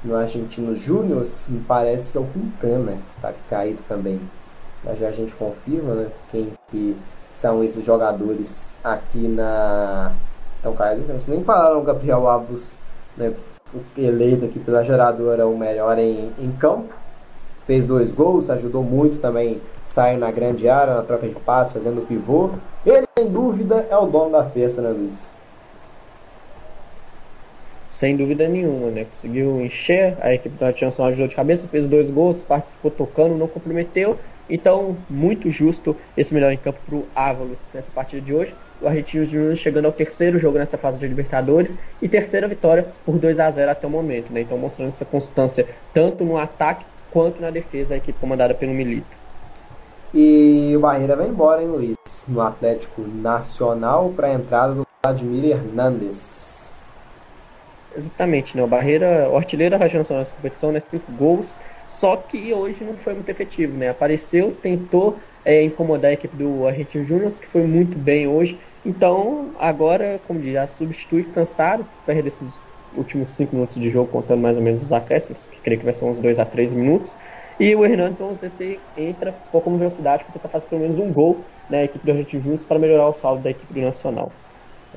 no 0.02 0.16
Argentino 0.16 0.74
Júnior 0.74 1.26
me 1.50 1.60
parece 1.68 2.12
que 2.12 2.16
é 2.16 2.20
o 2.22 2.24
Quintana 2.24 2.92
que 2.92 3.20
tá 3.20 3.28
aqui 3.28 3.40
caído 3.50 3.82
também. 3.86 4.18
Mas 4.82 4.98
já 4.98 5.08
a 5.08 5.12
gente 5.12 5.34
confirma, 5.34 5.92
né? 5.92 6.08
Quem 6.30 6.50
que 6.70 6.96
são 7.30 7.62
esses 7.62 7.84
jogadores 7.84 8.74
aqui 8.82 9.28
na. 9.28 10.14
Então, 10.58 10.74
caídos. 10.74 11.04
Vocês 11.08 11.28
nem 11.28 11.44
falaram 11.44 11.80
o 11.80 11.84
Gabriel 11.84 12.26
Abus, 12.26 12.78
né? 13.14 13.34
Eleito 13.98 14.46
aqui 14.46 14.58
pela 14.58 14.82
geradora 14.82 15.46
o 15.46 15.58
melhor 15.58 15.98
em, 15.98 16.32
em 16.38 16.52
campo 16.52 16.94
fez 17.66 17.84
dois 17.84 18.10
gols, 18.12 18.48
ajudou 18.48 18.82
muito 18.82 19.18
também, 19.18 19.60
saiu 19.84 20.18
na 20.18 20.30
grande 20.30 20.70
área, 20.70 20.94
na 20.94 21.02
troca 21.02 21.28
de 21.28 21.34
passes, 21.34 21.74
fazendo 21.74 22.06
pivô. 22.06 22.48
Ele, 22.86 23.04
sem 23.18 23.28
dúvida, 23.28 23.86
é 23.90 23.96
o 23.98 24.06
dono 24.06 24.30
da 24.30 24.44
festa, 24.44 24.80
né, 24.80 24.88
Luiz? 24.88 25.35
Sem 27.96 28.14
dúvida 28.14 28.46
nenhuma, 28.46 28.90
né? 28.90 29.06
Conseguiu 29.06 29.58
encher, 29.62 30.18
a 30.20 30.34
equipe 30.34 30.54
do 30.54 30.62
Nacional 30.66 31.08
ajudou 31.08 31.28
de 31.28 31.34
cabeça, 31.34 31.66
fez 31.66 31.86
dois 31.86 32.10
gols, 32.10 32.44
participou 32.44 32.90
tocando, 32.90 33.34
não 33.38 33.48
comprometeu. 33.48 34.18
Então, 34.50 34.94
muito 35.08 35.50
justo 35.50 35.96
esse 36.14 36.34
melhor 36.34 36.52
em 36.52 36.58
campo 36.58 36.78
para 36.84 36.94
o 36.94 37.06
Ávalos 37.16 37.56
nessa 37.72 37.90
partida 37.90 38.20
de 38.20 38.34
hoje. 38.34 38.54
O 38.82 38.86
Argentino 38.86 39.24
Júnior 39.24 39.56
chegando 39.56 39.86
ao 39.86 39.92
terceiro 39.92 40.38
jogo 40.38 40.58
nessa 40.58 40.76
fase 40.76 40.98
de 40.98 41.08
Libertadores 41.08 41.78
e 42.02 42.06
terceira 42.06 42.46
vitória 42.46 42.86
por 43.06 43.16
2 43.16 43.40
a 43.40 43.50
0 43.50 43.70
até 43.70 43.86
o 43.86 43.90
momento. 43.90 44.30
Né? 44.30 44.42
Então, 44.42 44.58
mostrando 44.58 44.92
essa 44.92 45.06
constância 45.06 45.66
tanto 45.94 46.22
no 46.22 46.36
ataque 46.36 46.84
quanto 47.10 47.40
na 47.40 47.48
defesa, 47.48 47.94
a 47.94 47.96
equipe 47.96 48.18
comandada 48.20 48.52
pelo 48.52 48.74
Milito. 48.74 49.06
E 50.12 50.74
o 50.76 50.80
Barreira 50.80 51.16
vai 51.16 51.28
embora, 51.28 51.62
hein, 51.62 51.68
Luiz? 51.68 51.96
No 52.28 52.42
Atlético 52.42 53.00
Nacional 53.00 54.12
para 54.14 54.26
a 54.26 54.34
entrada 54.34 54.74
do 54.74 54.86
Vladimir 55.02 55.52
Hernandes. 55.52 56.55
Exatamente, 57.96 58.54
né? 58.56 58.62
O 58.62 58.66
Barreira, 58.68 59.30
o 59.30 59.36
artilheiro 59.36 59.70
da 59.78 59.78
nacional 59.78 60.22
dessa 60.22 60.34
competição, 60.34 60.70
né? 60.70 60.80
Cinco 60.80 61.10
gols, 61.10 61.58
só 61.86 62.14
que 62.18 62.52
hoje 62.52 62.84
não 62.84 62.94
foi 62.94 63.14
muito 63.14 63.30
efetivo, 63.30 63.74
né? 63.74 63.88
Apareceu, 63.88 64.54
tentou 64.54 65.18
é, 65.42 65.62
incomodar 65.62 66.10
a 66.10 66.14
equipe 66.14 66.36
do 66.36 66.66
Argentino 66.66 67.02
Júnior, 67.04 67.32
que 67.40 67.46
foi 67.46 67.62
muito 67.66 67.98
bem 67.98 68.26
hoje. 68.28 68.60
Então, 68.84 69.54
agora, 69.58 70.18
como 70.18 70.38
diz, 70.40 70.52
já 70.52 70.66
substitui 70.66 71.24
cansado, 71.30 71.88
perde 72.04 72.28
esses 72.28 72.62
últimos 72.92 73.30
5 73.30 73.54
minutos 73.54 73.76
de 73.76 73.88
jogo, 73.88 74.10
contando 74.12 74.42
mais 74.42 74.58
ou 74.58 74.62
menos 74.62 74.82
os 74.82 74.92
acréscimos, 74.92 75.46
que 75.46 75.60
creio 75.62 75.78
que 75.78 75.84
vai 75.84 75.94
ser 75.94 76.04
uns 76.04 76.20
2 76.20 76.38
a 76.38 76.44
3 76.44 76.74
minutos. 76.74 77.16
E 77.58 77.74
o 77.74 77.82
Hernandes, 77.84 78.18
vamos 78.18 78.38
ver 78.38 78.50
se 78.50 78.90
entra 78.94 79.32
com 79.32 79.78
velocidade 79.78 80.24
para 80.24 80.34
tentar 80.34 80.50
fazer 80.50 80.68
pelo 80.68 80.82
menos 80.82 80.98
um 80.98 81.10
gol 81.12 81.46
na 81.66 81.78
né, 81.78 81.84
equipe 81.84 82.04
do 82.04 82.12
Argentino 82.12 82.42
Júnior 82.42 82.66
para 82.66 82.78
melhorar 82.78 83.08
o 83.08 83.14
saldo 83.14 83.42
da 83.42 83.50
equipe 83.50 83.72
do 83.72 83.80
Nacional. 83.80 84.45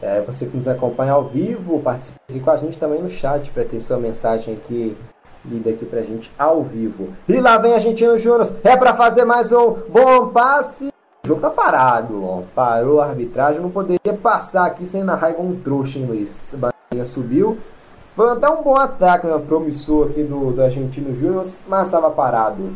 É, 0.02 0.22
você 0.22 0.46
que 0.46 0.56
nos 0.56 0.68
acompanha 0.68 1.12
ao 1.12 1.26
vivo, 1.26 1.80
participe 1.82 2.20
aqui 2.30 2.40
com 2.40 2.52
a 2.52 2.58
gente 2.58 2.78
também 2.78 3.02
no 3.02 3.10
chat 3.10 3.52
para 3.52 3.66
ter 3.66 3.80
sua 3.80 3.98
mensagem 3.98 4.54
aqui 4.54 4.96
lida 5.44 5.70
aqui 5.70 5.86
pra 5.86 6.02
gente 6.02 6.32
ao 6.38 6.64
vivo. 6.64 7.10
E 7.28 7.40
lá 7.40 7.58
vem 7.58 7.74
Argentino 7.74 8.18
Júnior, 8.18 8.54
é 8.64 8.76
para 8.76 8.94
fazer 8.96 9.26
mais 9.26 9.52
um 9.52 9.76
bom 9.90 10.28
passe. 10.30 10.90
O 11.24 11.28
jogo 11.28 11.42
tá 11.42 11.50
parado, 11.50 12.24
ó. 12.24 12.44
parou 12.56 13.02
a 13.02 13.08
arbitragem, 13.08 13.62
não 13.62 13.70
poderia 13.70 14.14
passar 14.22 14.66
aqui 14.66 14.86
sem 14.86 15.04
narrar 15.04 15.32
igual 15.32 15.48
um 15.48 15.60
trouxa, 15.60 16.00
hein, 16.00 16.06
Luiz? 16.06 16.56
A 16.62 17.06
subiu, 17.06 17.58
foi 18.16 18.32
até 18.32 18.50
um 18.50 18.64
bom 18.64 18.76
ataque 18.76 19.28
né, 19.28 19.38
promissor 19.38 20.10
aqui 20.10 20.24
do, 20.24 20.52
do 20.52 20.62
Argentino 20.62 21.16
Júnior, 21.16 21.46
mas 21.68 21.86
estava 21.86 22.10
parado. 22.10 22.76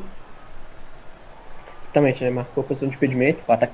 Exatamente, 1.84 2.24
né? 2.24 2.30
Marcou 2.30 2.64
a 2.64 2.68
posição 2.68 2.88
de 2.88 2.95
impedimento, 2.95 3.40
o 3.48 3.52
ataque 3.52 3.74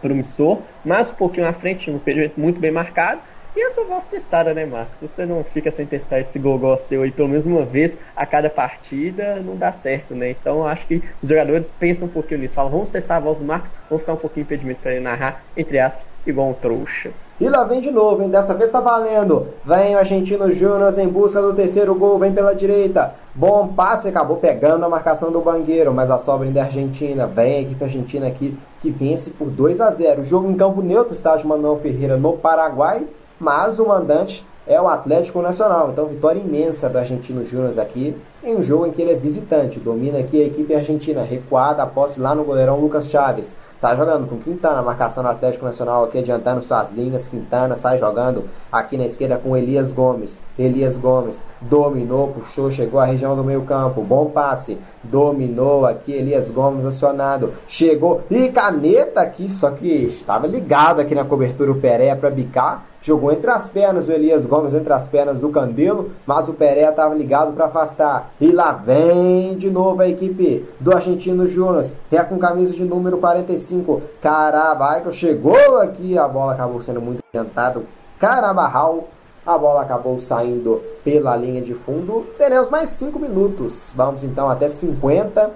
promissor, 0.00 0.62
mas 0.84 1.10
um 1.10 1.14
pouquinho 1.14 1.46
à 1.46 1.52
frente, 1.52 1.90
um 1.90 1.96
impedimento 1.96 2.38
muito 2.40 2.60
bem 2.60 2.70
marcado. 2.70 3.22
E 3.54 3.70
só 3.70 3.84
gosto 3.84 4.08
testada, 4.08 4.54
né, 4.54 4.64
Marcos? 4.64 5.00
Você 5.00 5.26
não 5.26 5.42
fica 5.42 5.70
sem 5.70 5.84
testar 5.86 6.20
esse 6.20 6.38
gol 6.38 6.58
seu 6.76 7.02
aí 7.02 7.10
pelo 7.10 7.28
menos 7.28 7.46
uma 7.46 7.64
vez 7.64 7.98
a 8.14 8.24
cada 8.24 8.48
partida, 8.48 9.42
não 9.42 9.56
dá 9.56 9.72
certo, 9.72 10.14
né? 10.14 10.30
Então 10.30 10.66
acho 10.66 10.86
que 10.86 11.02
os 11.20 11.28
jogadores 11.28 11.72
pensam 11.72 12.06
um 12.08 12.10
pouquinho 12.10 12.40
nisso. 12.40 12.54
Falam, 12.54 12.70
vamos 12.70 12.90
testar 12.90 13.16
a 13.16 13.20
voz 13.20 13.38
do 13.38 13.44
Marcos, 13.44 13.72
vamos 13.88 14.02
ficar 14.02 14.14
um 14.14 14.18
pouquinho 14.18 14.44
impedimento 14.44 14.80
para 14.80 14.92
ele 14.92 15.00
narrar, 15.00 15.44
entre 15.56 15.78
aspas, 15.78 16.10
igual 16.24 16.50
um 16.50 16.54
trouxa. 16.54 17.12
E 17.40 17.48
lá 17.48 17.64
vem 17.64 17.80
de 17.80 17.90
novo, 17.90 18.22
hein? 18.22 18.28
Dessa 18.28 18.52
vez 18.52 18.70
tá 18.70 18.80
valendo. 18.80 19.46
Vem 19.64 19.94
o 19.94 19.98
Argentino 19.98 20.52
Júnior 20.52 20.92
em 20.98 21.08
busca 21.08 21.40
do 21.40 21.54
terceiro 21.54 21.94
gol, 21.94 22.18
vem 22.18 22.34
pela 22.34 22.54
direita. 22.54 23.14
Bom 23.34 23.68
passe, 23.68 24.08
acabou 24.08 24.36
pegando 24.36 24.84
a 24.84 24.88
marcação 24.90 25.32
do 25.32 25.40
Bangueiro, 25.40 25.90
mas 25.94 26.10
a 26.10 26.18
sobra 26.18 26.46
ainda 26.46 26.60
é 26.60 26.62
Argentina. 26.64 27.26
Vem 27.26 27.54
a 27.54 27.60
equipe 27.62 27.82
argentina 27.82 28.26
aqui 28.26 28.58
que 28.82 28.90
vence 28.90 29.30
por 29.30 29.48
2 29.48 29.80
a 29.80 29.90
0. 29.90 30.20
O 30.20 30.24
jogo 30.24 30.50
em 30.50 30.54
campo 30.54 30.82
neutro, 30.82 31.14
estádio 31.14 31.48
Manuel 31.48 31.78
Ferreira 31.78 32.18
no 32.18 32.34
Paraguai, 32.34 33.06
mas 33.38 33.78
o 33.78 33.88
mandante 33.88 34.44
é 34.66 34.78
o 34.78 34.86
Atlético 34.86 35.40
Nacional. 35.40 35.88
Então, 35.90 36.04
vitória 36.04 36.38
imensa 36.38 36.90
do 36.90 36.98
Argentino 36.98 37.42
Júnior 37.42 37.80
aqui 37.80 38.14
em 38.42 38.56
um 38.56 38.62
jogo 38.62 38.86
em 38.86 38.92
que 38.92 39.02
ele 39.02 39.12
é 39.12 39.16
visitante. 39.16 39.78
Domina 39.78 40.18
aqui 40.18 40.42
a 40.42 40.46
equipe 40.46 40.74
argentina, 40.74 41.22
recuada 41.22 41.82
a 41.82 41.86
posse 41.86 42.20
lá 42.20 42.34
no 42.34 42.44
goleirão 42.44 42.80
Lucas 42.80 43.08
Chaves. 43.08 43.54
Sai 43.80 43.96
jogando 43.96 44.28
com 44.28 44.36
Quintana, 44.36 44.82
marcação 44.82 45.22
do 45.22 45.30
Atlético 45.30 45.64
Nacional 45.64 46.04
aqui 46.04 46.18
adiantando 46.18 46.62
suas 46.62 46.90
linhas. 46.90 47.28
Quintana 47.28 47.76
sai 47.76 47.96
jogando 47.96 48.44
aqui 48.70 48.98
na 48.98 49.06
esquerda 49.06 49.38
com 49.38 49.56
Elias 49.56 49.90
Gomes. 49.90 50.38
Elias 50.58 50.98
Gomes 50.98 51.42
dominou, 51.62 52.28
puxou, 52.28 52.70
chegou 52.70 53.00
à 53.00 53.06
região 53.06 53.34
do 53.34 53.42
meio 53.42 53.62
campo. 53.62 54.02
Bom 54.02 54.26
passe, 54.26 54.78
dominou 55.02 55.86
aqui. 55.86 56.12
Elias 56.12 56.50
Gomes 56.50 56.84
acionado, 56.84 57.54
chegou 57.66 58.20
e 58.30 58.50
caneta 58.50 59.22
aqui, 59.22 59.48
só 59.48 59.70
que 59.70 59.88
estava 59.88 60.46
ligado 60.46 61.00
aqui 61.00 61.14
na 61.14 61.24
cobertura 61.24 61.72
o 61.72 61.80
Pereira 61.80 62.16
para 62.16 62.30
bicar. 62.30 62.84
Jogou 63.02 63.32
entre 63.32 63.50
as 63.50 63.66
pernas 63.66 64.08
o 64.08 64.12
Elias 64.12 64.44
Gomes, 64.44 64.74
entre 64.74 64.92
as 64.92 65.08
pernas 65.08 65.40
do 65.40 65.48
Candelo, 65.48 66.10
mas 66.26 66.50
o 66.50 66.52
Pereira 66.52 66.90
estava 66.90 67.14
ligado 67.14 67.54
para 67.54 67.64
afastar. 67.64 68.30
E 68.40 68.50
lá 68.52 68.72
vem 68.72 69.54
de 69.58 69.68
novo 69.68 70.00
a 70.00 70.08
equipe 70.08 70.66
do 70.80 70.94
Argentino 70.94 71.46
Júnior, 71.46 71.84
é 72.10 72.22
com 72.22 72.38
camisa 72.38 72.74
de 72.74 72.84
número 72.84 73.18
45. 73.18 74.00
Carabaco 74.22 75.12
chegou 75.12 75.76
aqui, 75.76 76.16
a 76.16 76.26
bola 76.26 76.54
acabou 76.54 76.80
sendo 76.80 77.02
muito 77.02 77.22
adiantado. 77.28 77.84
Carabarral, 78.18 79.08
a 79.44 79.58
bola 79.58 79.82
acabou 79.82 80.18
saindo 80.20 80.82
pela 81.04 81.36
linha 81.36 81.60
de 81.60 81.74
fundo. 81.74 82.26
Teremos 82.38 82.70
mais 82.70 82.88
5 82.90 83.18
minutos. 83.18 83.92
Vamos 83.94 84.24
então 84.24 84.48
até 84.48 84.70
50. 84.70 85.50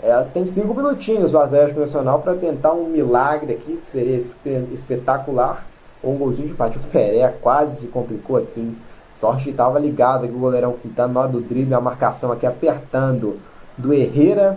É, 0.00 0.22
tem 0.32 0.46
5 0.46 0.72
minutinhos 0.72 1.34
o 1.34 1.38
Atlético 1.38 1.80
Nacional 1.80 2.20
para 2.20 2.36
tentar 2.36 2.72
um 2.72 2.86
milagre 2.86 3.54
aqui, 3.54 3.78
que 3.78 3.86
seria 3.86 4.16
espetacular 4.72 5.66
um 6.04 6.14
golzinho 6.14 6.46
de 6.46 6.54
empate. 6.54 6.78
O 6.78 6.80
Pereira 6.82 7.36
quase 7.42 7.80
se 7.80 7.88
complicou 7.88 8.36
aqui. 8.36 8.60
Hein? 8.60 8.76
Sorte 9.20 9.50
estava 9.50 9.78
ligado 9.78 10.24
aqui 10.24 10.34
o 10.34 10.38
goleirão 10.38 10.72
Quintana 10.72 11.12
na 11.12 11.20
hora 11.20 11.28
do 11.28 11.42
drible, 11.42 11.74
a 11.74 11.80
marcação 11.80 12.32
aqui 12.32 12.46
apertando 12.46 13.38
do 13.76 13.92
Herrera. 13.92 14.56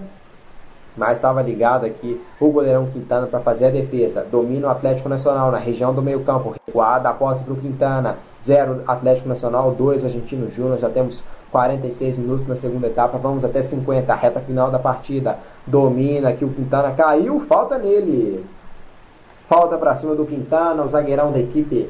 Mas 0.95 1.17
estava 1.17 1.41
ligado 1.41 1.85
aqui 1.85 2.21
o 2.39 2.47
goleirão 2.47 2.85
Quintana 2.85 3.27
para 3.27 3.41
fazer 3.41 3.65
a 3.65 3.69
defesa. 3.69 4.25
Domina 4.31 4.67
o 4.67 4.69
Atlético 4.69 5.09
Nacional 5.09 5.51
na 5.51 5.57
região 5.57 5.93
do 5.93 6.01
meio-campo. 6.01 6.55
Recuada 6.65 7.09
a 7.09 7.13
posse 7.13 7.43
para 7.43 7.53
o 7.53 7.57
Quintana. 7.57 8.17
0 8.41 8.83
Atlético 8.87 9.27
Nacional, 9.27 9.71
2 9.71 10.05
Argentino 10.05 10.49
Júnior. 10.49 10.77
Já 10.77 10.89
temos 10.89 11.25
46 11.51 12.17
minutos 12.17 12.47
na 12.47 12.55
segunda 12.55 12.87
etapa. 12.87 13.17
Vamos 13.17 13.43
até 13.43 13.61
50, 13.61 14.15
reta 14.15 14.39
final 14.39 14.71
da 14.71 14.79
partida. 14.79 15.39
Domina 15.67 16.29
aqui 16.29 16.45
o 16.45 16.49
Quintana. 16.49 16.93
Caiu, 16.93 17.41
falta 17.41 17.77
nele. 17.77 18.45
Falta 19.49 19.77
para 19.77 19.93
cima 19.97 20.15
do 20.15 20.25
Quintana, 20.25 20.83
o 20.83 20.87
zagueirão 20.87 21.33
da 21.33 21.39
equipe 21.39 21.89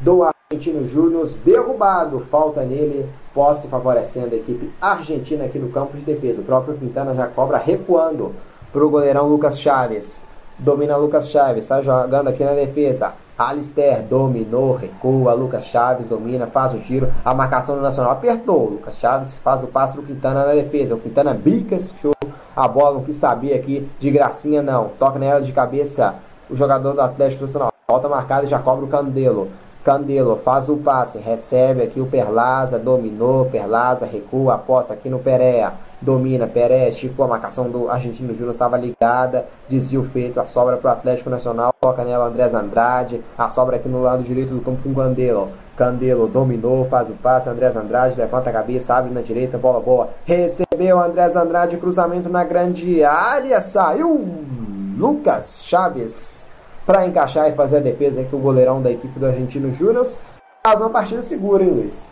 do 0.00 0.22
Argentino 0.52 0.84
Júnior, 0.84 1.28
derrubado. 1.44 2.18
Falta 2.28 2.62
nele, 2.62 3.08
posse 3.32 3.68
favorecendo 3.68 4.34
a 4.34 4.36
equipe 4.36 4.68
argentina 4.80 5.44
aqui 5.44 5.60
no 5.60 5.70
campo 5.70 5.96
de 5.96 6.02
defesa. 6.02 6.40
O 6.40 6.44
próprio 6.44 6.76
Quintana 6.76 7.14
já 7.14 7.28
cobra 7.28 7.56
recuando 7.56 8.34
para 8.72 8.84
o 8.84 8.90
goleirão 8.90 9.28
Lucas 9.28 9.60
Chaves. 9.60 10.20
Domina 10.58 10.96
Lucas 10.96 11.28
Chaves, 11.28 11.62
está 11.62 11.80
jogando 11.80 12.26
aqui 12.26 12.42
na 12.42 12.54
defesa. 12.54 13.12
Alister 13.38 14.02
dominou, 14.02 14.74
recua. 14.74 15.34
Lucas 15.34 15.66
Chaves 15.66 16.08
domina, 16.08 16.48
faz 16.48 16.74
o 16.74 16.78
giro. 16.78 17.12
A 17.24 17.32
marcação 17.32 17.76
do 17.76 17.80
Nacional 17.80 18.10
apertou. 18.10 18.70
Lucas 18.70 18.96
Chaves 18.98 19.36
faz 19.36 19.62
o 19.62 19.68
passo 19.68 19.94
do 19.94 20.02
Quintana 20.02 20.44
na 20.44 20.52
defesa. 20.54 20.96
O 20.96 21.00
Quintana 21.00 21.32
bica 21.32 21.76
esse 21.76 21.94
show. 21.98 22.10
A 22.56 22.66
bola 22.66 22.94
não 22.94 23.04
quis 23.04 23.14
saber 23.14 23.54
aqui 23.54 23.88
de 24.00 24.10
gracinha, 24.10 24.64
não. 24.64 24.88
Toca 24.98 25.16
nela 25.16 25.40
de 25.40 25.52
cabeça 25.52 26.16
o 26.50 26.56
jogador 26.56 26.92
do 26.92 27.02
Atlético 27.02 27.44
Nacional. 27.44 27.72
Volta 27.88 28.08
marcada 28.08 28.46
e 28.46 28.48
já 28.48 28.58
cobra 28.58 28.84
o 28.84 28.88
Candelo. 28.88 29.48
Candelo 29.90 30.36
faz 30.36 30.68
o 30.68 30.76
passe, 30.76 31.18
recebe 31.18 31.82
aqui 31.82 32.00
o 32.00 32.06
Perlaza, 32.06 32.78
dominou, 32.78 33.46
Perlaza 33.46 34.06
recua, 34.06 34.54
aposta 34.54 34.94
aqui 34.94 35.10
no 35.10 35.18
Pereira, 35.18 35.72
domina, 36.00 36.46
Pereira, 36.46 36.90
esticou 36.90 37.24
a 37.24 37.28
marcação 37.28 37.68
do 37.68 37.90
Argentino 37.90 38.32
Júnior, 38.32 38.52
estava 38.52 38.76
ligada, 38.76 39.46
desvio 39.68 40.04
feito, 40.04 40.38
a 40.38 40.46
sobra 40.46 40.76
para 40.76 40.90
o 40.90 40.92
Atlético 40.92 41.28
Nacional, 41.28 41.74
toca 41.80 42.04
nela 42.04 42.26
Andrés 42.26 42.54
Andrade, 42.54 43.20
a 43.36 43.48
sobra 43.48 43.78
aqui 43.78 43.88
no 43.88 44.00
lado 44.00 44.22
direito 44.22 44.54
do 44.54 44.60
campo 44.60 44.80
com 44.80 44.94
Candelo, 44.94 45.48
Candelo 45.76 46.28
dominou, 46.28 46.84
faz 46.84 47.08
o 47.08 47.14
passe, 47.14 47.48
Andrés 47.48 47.74
Andrade 47.74 48.16
levanta 48.16 48.48
a 48.48 48.52
cabeça, 48.52 48.94
abre 48.94 49.12
na 49.12 49.22
direita, 49.22 49.58
bola 49.58 49.80
boa, 49.80 50.10
recebeu 50.24 51.00
Andrés 51.00 51.34
Andrade, 51.34 51.76
cruzamento 51.78 52.28
na 52.28 52.44
grande 52.44 53.02
área, 53.02 53.60
saiu 53.60 54.24
Lucas 54.96 55.64
Chaves 55.64 56.39
para 56.90 57.06
encaixar 57.06 57.48
e 57.48 57.52
fazer 57.52 57.76
a 57.76 57.80
defesa 57.80 58.20
aqui 58.20 58.34
o 58.34 58.38
goleirão 58.40 58.82
da 58.82 58.90
equipe 58.90 59.16
do 59.16 59.24
Argentino 59.24 59.70
Júnior. 59.70 60.04
Faz 60.66 60.80
uma 60.80 60.90
partida 60.90 61.22
segura, 61.22 61.62
hein, 61.62 61.70
Luiz? 61.70 62.08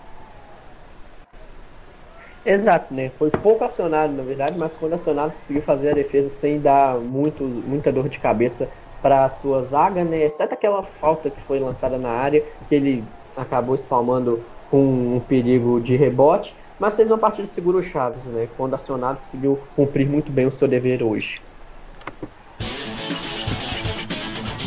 Exato, 2.47 2.95
né? 2.95 3.11
Foi 3.19 3.29
pouco 3.29 3.65
acionado, 3.65 4.13
na 4.13 4.23
verdade, 4.23 4.57
mas 4.57 4.71
quando 4.79 4.93
acionado 4.93 5.33
conseguiu 5.33 5.63
fazer 5.63 5.91
a 5.91 5.95
defesa 5.95 6.29
sem 6.29 6.61
dar 6.61 6.97
muito, 6.97 7.43
muita 7.43 7.91
dor 7.91 8.09
de 8.09 8.21
cabeça 8.21 8.69
para 9.03 9.25
a 9.25 9.29
sua 9.29 9.65
zaga, 9.65 10.05
né? 10.05 10.23
Exceto 10.23 10.55
aquela 10.55 10.85
falta 10.85 11.29
que 11.29 11.41
foi 11.41 11.59
lançada 11.59 11.99
na 11.99 12.11
área, 12.11 12.45
que 12.69 12.75
ele 12.77 13.05
acabou 13.37 13.75
espalmando 13.75 14.41
com 14.71 15.17
um 15.17 15.21
perigo 15.27 15.81
de 15.81 15.97
rebote, 15.97 16.55
mas 16.79 16.95
fez 16.95 17.11
uma 17.11 17.19
partida 17.19 17.49
segura 17.49 17.79
o 17.79 17.83
Chaves, 17.83 18.25
né? 18.27 18.47
Quando 18.57 18.75
acionado 18.75 19.19
conseguiu 19.25 19.59
cumprir 19.75 20.09
muito 20.09 20.31
bem 20.31 20.47
o 20.47 20.53
seu 20.53 20.69
dever 20.69 21.03
hoje. 21.03 21.43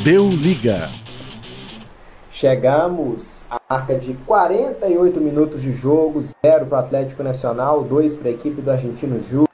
Deu 0.03 0.30
liga. 0.30 0.90
Chegamos 2.32 3.45
à 3.48 3.61
marca 3.69 3.94
de 3.94 4.15
48 4.26 5.22
minutos 5.22 5.61
de 5.61 5.72
jogo, 5.73 6.19
0 6.44 6.65
para 6.65 6.76
o 6.76 6.80
Atlético 6.80 7.22
Nacional, 7.22 7.84
2 7.84 8.15
para 8.15 8.30
a 8.30 8.32
equipe 8.32 8.64
do 8.64 8.72
Argentino 8.72 9.22
Júnior. 9.22 9.48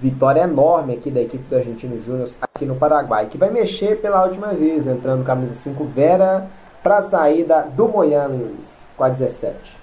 Vitória 0.00 0.44
enorme 0.44 0.94
aqui 0.94 1.10
da 1.10 1.20
equipe 1.20 1.44
do 1.44 1.56
Argentino 1.56 2.00
Júnior 2.00 2.26
aqui 2.40 2.64
no 2.64 2.76
Paraguai, 2.76 3.26
que 3.26 3.36
vai 3.36 3.50
mexer 3.50 4.00
pela 4.00 4.24
última 4.24 4.54
vez, 4.54 4.86
entrando 4.86 5.26
camisa 5.26 5.54
5 5.54 5.84
Vera 5.94 6.48
para 6.82 6.96
a 6.96 7.02
saída 7.02 7.68
do 7.76 7.86
Moiano, 7.86 8.46
Luiz, 8.46 8.86
com 8.96 9.04
a 9.04 9.10
17. 9.10 9.81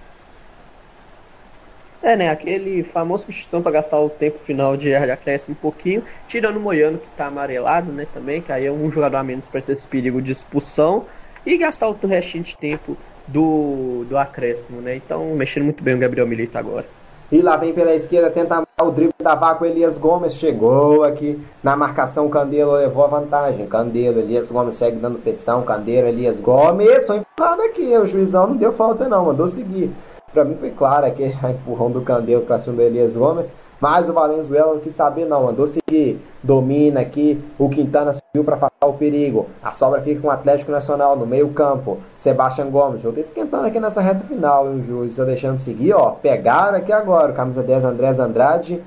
É, 2.02 2.16
né? 2.16 2.30
Aquele 2.30 2.84
famoso 2.84 3.24
substituição 3.24 3.62
para 3.62 3.74
gastar 3.74 4.00
o 4.00 4.10
tempo 4.10 4.40
final 4.40 4.78
de 4.78 4.94
acréscimo 4.94 5.56
um 5.58 5.62
pouquinho, 5.62 6.04
tirando 6.28 6.58
o 6.58 6.60
Moiano 6.60 6.98
que 6.98 7.08
está 7.08 7.26
amarelado, 7.28 7.92
né? 7.92 8.08
Também, 8.14 8.42
que 8.42 8.52
aí 8.52 8.66
é 8.66 8.72
um 8.72 8.90
jogador 8.90 9.18
a 9.18 9.24
menos 9.24 9.48
para 9.48 9.62
ter 9.62 9.74
esse 9.74 9.86
perigo 9.86 10.22
de 10.22 10.32
expulsão 10.32 11.06
e 11.46 11.58
gastar 11.58 11.90
o 11.90 12.08
restinho 12.08 12.44
de 12.44 12.56
tempo 12.56 12.96
do, 13.28 14.06
do 14.08 14.18
acréscimo, 14.18 14.82
né? 14.82 14.96
Então, 14.96 15.34
mexendo 15.36 15.64
muito 15.64 15.84
bem 15.84 15.96
o 15.96 16.00
Gabriel 16.00 16.28
Milito 16.28 16.58
agora. 16.58 16.86
E 17.32 17.44
lá 17.44 17.58
vem 17.58 17.74
pela 17.74 17.94
esquerda, 17.94 18.32
tenta 18.32 18.64
o 18.82 18.92
drible 18.92 19.14
da 19.22 19.36
Vaco, 19.36 19.64
Elias 19.64 19.98
Gomes 19.98 20.34
chegou 20.34 21.04
aqui 21.04 21.40
na 21.62 21.76
marcação, 21.76 22.28
Candelo 22.28 22.72
levou 22.72 23.04
a 23.04 23.08
vantagem. 23.08 23.68
Candelo, 23.68 24.20
Elias 24.20 24.48
Gomes 24.48 24.76
segue 24.76 24.98
dando 24.98 25.20
pressão, 25.20 25.62
Candelo, 25.62 26.08
Elias 26.08 26.40
Gomes, 26.40 27.06
só 27.06 27.16
empurrado 27.16 27.62
aqui, 27.62 27.96
o 27.96 28.08
juizão 28.08 28.48
não 28.48 28.56
deu 28.56 28.74
falta 28.74 29.08
não, 29.08 29.26
mandou 29.26 29.48
seguir. 29.48 29.92
Para 30.34 30.46
mim 30.46 30.56
foi 30.56 30.72
claro 30.72 31.06
a 31.06 31.10
empurrão 31.52 31.92
do 31.92 32.02
Candelo 32.02 32.44
para 32.44 32.60
cima 32.60 32.76
do 32.76 32.82
Elias 32.82 33.16
Gomes. 33.16 33.54
Mas 33.80 34.10
o 34.10 34.14
Valenzuela 34.14 34.74
não 34.74 34.82
quis 34.82 34.94
saber 34.94 35.26
não, 35.26 35.46
mandou 35.46 35.66
seguir, 35.66 36.22
domina 36.44 37.00
aqui, 37.00 37.42
o 37.58 37.70
Quintana 37.70 38.12
subiu 38.12 38.44
para 38.44 38.56
afastar 38.56 38.88
o 38.88 38.94
perigo, 38.94 39.48
a 39.64 39.72
sobra 39.72 40.02
fica 40.02 40.20
com 40.20 40.28
o 40.28 40.32
Atlético 40.32 40.72
Nacional 40.72 41.16
no 41.16 41.26
meio 41.26 41.48
campo, 41.50 41.98
Sebastião 42.18 42.70
Gomes, 42.70 43.02
jogo 43.02 43.16
tá 43.16 43.22
esquentando 43.22 43.66
aqui 43.66 43.80
nessa 43.80 44.02
reta 44.02 44.26
final, 44.28 44.68
e 44.68 44.80
o 44.80 44.84
juiz 44.84 45.12
está 45.12 45.24
deixando 45.24 45.60
seguir, 45.60 45.94
ó, 45.94 46.12
pegaram 46.12 46.78
aqui 46.78 46.92
agora, 46.92 47.32
camisa 47.32 47.64
10 47.64 47.86
Andrés 47.86 48.20
Andrade, 48.20 48.84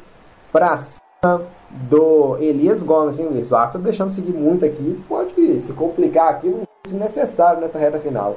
para 0.52 0.77
cima 0.77 1.40
do 1.70 2.36
Elias 2.39 2.82
Gomes, 2.82 3.19
hein, 3.19 3.28
Luiz? 3.31 3.51
O 3.51 3.56
árbitro 3.56 3.81
tá 3.81 3.85
deixando 3.86 4.10
seguir 4.10 4.32
muito 4.32 4.62
aqui, 4.62 5.02
pode 5.09 5.60
se 5.62 5.73
complicar 5.73 6.28
aqui, 6.28 6.48
não 6.48 6.64
é 6.90 7.05
necessário 7.05 7.62
nessa 7.62 7.78
reta 7.78 7.98
final. 7.98 8.36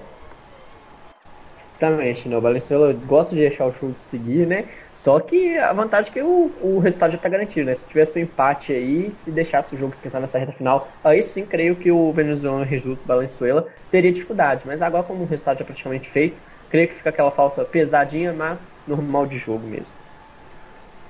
Exatamente, 1.78 2.30
né? 2.30 2.38
O 2.38 2.42
Valenzuela 2.42 2.94
gosta 3.06 3.36
de 3.36 3.42
deixar 3.42 3.66
o 3.66 3.74
chute 3.74 4.00
seguir, 4.00 4.48
né? 4.48 4.66
Só 4.94 5.20
que 5.20 5.58
a 5.58 5.74
vantagem 5.74 6.10
é 6.10 6.14
que 6.14 6.22
o, 6.22 6.50
o 6.62 6.80
resultado 6.80 7.12
já 7.12 7.18
está 7.18 7.28
garantido, 7.28 7.66
né? 7.66 7.76
Se 7.76 7.86
tivesse 7.86 8.18
um 8.18 8.22
empate 8.22 8.72
aí, 8.72 9.12
se 9.18 9.30
deixasse 9.30 9.76
o 9.76 9.78
jogo 9.78 9.94
esquentar 9.94 10.22
nessa 10.22 10.40
reta 10.40 10.54
final, 10.54 10.88
aí 11.04 11.22
sim 11.22 11.46
creio 11.46 11.76
que 11.76 11.92
o 11.92 12.14
venezuelano 12.14 12.66
Jesus 12.66 13.04
Valenzuela 13.04 13.68
teria 13.92 14.12
dificuldade. 14.12 14.64
Mas 14.66 14.82
agora, 14.82 15.04
como 15.04 15.24
o 15.24 15.28
resultado 15.28 15.58
já 15.58 15.64
é 15.64 15.66
praticamente 15.66 16.10
feito, 16.10 16.38
creio 16.70 16.88
que 16.88 16.94
fica 16.94 17.10
aquela 17.10 17.30
falta 17.30 17.66
pesadinha, 17.66 18.32
mas 18.32 18.60
normal 18.88 19.26
de 19.28 19.38
jogo 19.38 19.68
mesmo. 19.68 19.94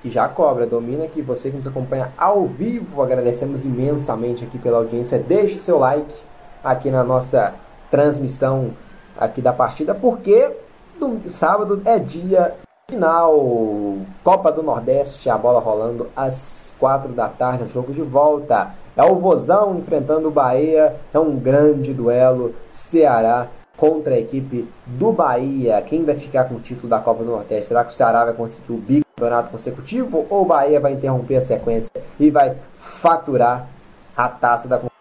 E 0.04 0.10
já 0.10 0.28
cobra, 0.28 0.66
domina 0.66 1.04
aqui 1.04 1.22
você 1.22 1.50
que 1.50 1.56
nos 1.56 1.66
acompanha 1.66 2.12
ao 2.18 2.44
vivo. 2.46 3.02
Agradecemos 3.02 3.64
imensamente 3.64 4.44
aqui 4.44 4.58
pela 4.58 4.78
audiência. 4.78 5.18
Deixe 5.18 5.60
seu 5.60 5.78
like 5.78 6.14
aqui 6.62 6.90
na 6.90 7.04
nossa 7.04 7.54
transmissão 7.88 8.72
aqui 9.16 9.40
da 9.40 9.52
partida, 9.52 9.94
porque 9.94 10.50
do, 10.98 11.28
sábado 11.28 11.82
é 11.84 11.98
dia 11.98 12.54
final. 12.88 13.98
Copa 14.22 14.52
do 14.52 14.62
Nordeste, 14.62 15.28
a 15.28 15.36
bola 15.36 15.60
rolando 15.60 16.08
às 16.14 16.74
quatro 16.78 17.12
da 17.12 17.28
tarde, 17.28 17.64
o 17.64 17.68
jogo 17.68 17.92
de 17.92 18.02
volta. 18.02 18.74
É 18.96 19.02
o 19.02 19.16
Vozão 19.16 19.76
enfrentando 19.78 20.28
o 20.28 20.30
Bahia. 20.30 20.96
É 21.12 21.18
um 21.18 21.36
grande 21.36 21.92
duelo. 21.92 22.54
Ceará 22.72 23.48
contra 23.76 24.14
a 24.14 24.18
equipe 24.18 24.68
do 24.86 25.12
Bahia. 25.12 25.82
Quem 25.82 26.04
vai 26.04 26.14
ficar 26.14 26.44
com 26.44 26.54
o 26.54 26.60
título 26.60 26.88
da 26.88 26.98
Copa 26.98 27.22
do 27.22 27.30
Nordeste? 27.30 27.68
Será 27.68 27.84
que 27.84 27.92
o 27.92 27.94
Ceará 27.94 28.24
vai 28.24 28.34
conseguir 28.34 28.72
o 28.72 28.78
bicampeonato 28.78 29.50
consecutivo 29.50 30.26
ou 30.30 30.42
o 30.42 30.46
Bahia 30.46 30.80
vai 30.80 30.92
interromper 30.92 31.36
a 31.36 31.42
sequência 31.42 31.90
e 32.18 32.30
vai 32.30 32.56
faturar 32.78 33.66
a 34.16 34.28
taça 34.28 34.66
da 34.66 34.76
competição. 34.76 34.95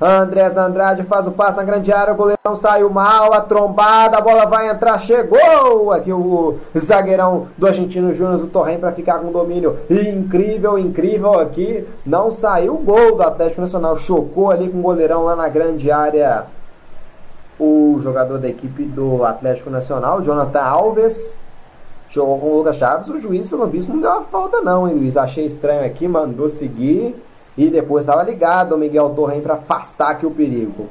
Andrés 0.00 0.56
Andrade 0.56 1.02
faz 1.04 1.26
o 1.26 1.30
passe 1.30 1.56
na 1.56 1.64
grande 1.64 1.92
área, 1.92 2.12
o 2.12 2.16
goleirão 2.16 2.56
saiu 2.56 2.90
mal, 2.90 3.32
a 3.32 3.40
trombada, 3.40 4.18
a 4.18 4.20
bola 4.20 4.46
vai 4.46 4.68
entrar, 4.68 4.98
chegou 4.98 5.92
aqui 5.92 6.12
o 6.12 6.58
zagueirão 6.76 7.48
do 7.56 7.66
Argentino 7.66 8.14
Júnior 8.14 8.38
do 8.38 8.46
Torrem 8.46 8.78
para 8.78 8.92
ficar 8.92 9.18
com 9.18 9.32
domínio. 9.32 9.78
Incrível, 9.90 10.78
incrível 10.78 11.38
aqui, 11.38 11.86
não 12.04 12.30
saiu 12.30 12.74
o 12.74 12.78
gol 12.78 13.16
do 13.16 13.22
Atlético 13.22 13.60
Nacional, 13.60 13.96
chocou 13.96 14.50
ali 14.50 14.68
com 14.68 14.78
o 14.78 14.82
goleirão 14.82 15.24
lá 15.24 15.36
na 15.36 15.48
grande 15.48 15.90
área. 15.90 16.44
O 17.58 17.98
jogador 18.00 18.38
da 18.38 18.48
equipe 18.48 18.84
do 18.84 19.22
Atlético 19.22 19.68
Nacional, 19.68 20.22
Jonathan 20.22 20.60
Alves, 20.60 21.38
jogou 22.08 22.38
com 22.38 22.46
o 22.46 22.56
Lucas 22.58 22.76
Chaves. 22.76 23.08
O 23.08 23.20
juiz, 23.20 23.48
pelo 23.48 23.66
visto, 23.66 23.92
não 23.92 24.00
deu 24.00 24.10
uma 24.10 24.22
falta, 24.22 24.60
não, 24.60 24.88
hein, 24.88 24.94
Luiz? 24.94 25.16
Achei 25.16 25.46
estranho 25.46 25.84
aqui, 25.84 26.08
mandou 26.08 26.48
seguir. 26.48 27.14
E 27.60 27.68
depois 27.68 28.04
estava 28.04 28.22
ligado 28.22 28.74
o 28.74 28.78
Miguel 28.78 29.10
Torren 29.10 29.42
para 29.42 29.52
afastar 29.52 30.12
aqui 30.12 30.24
o 30.24 30.30
perigo. 30.30 30.88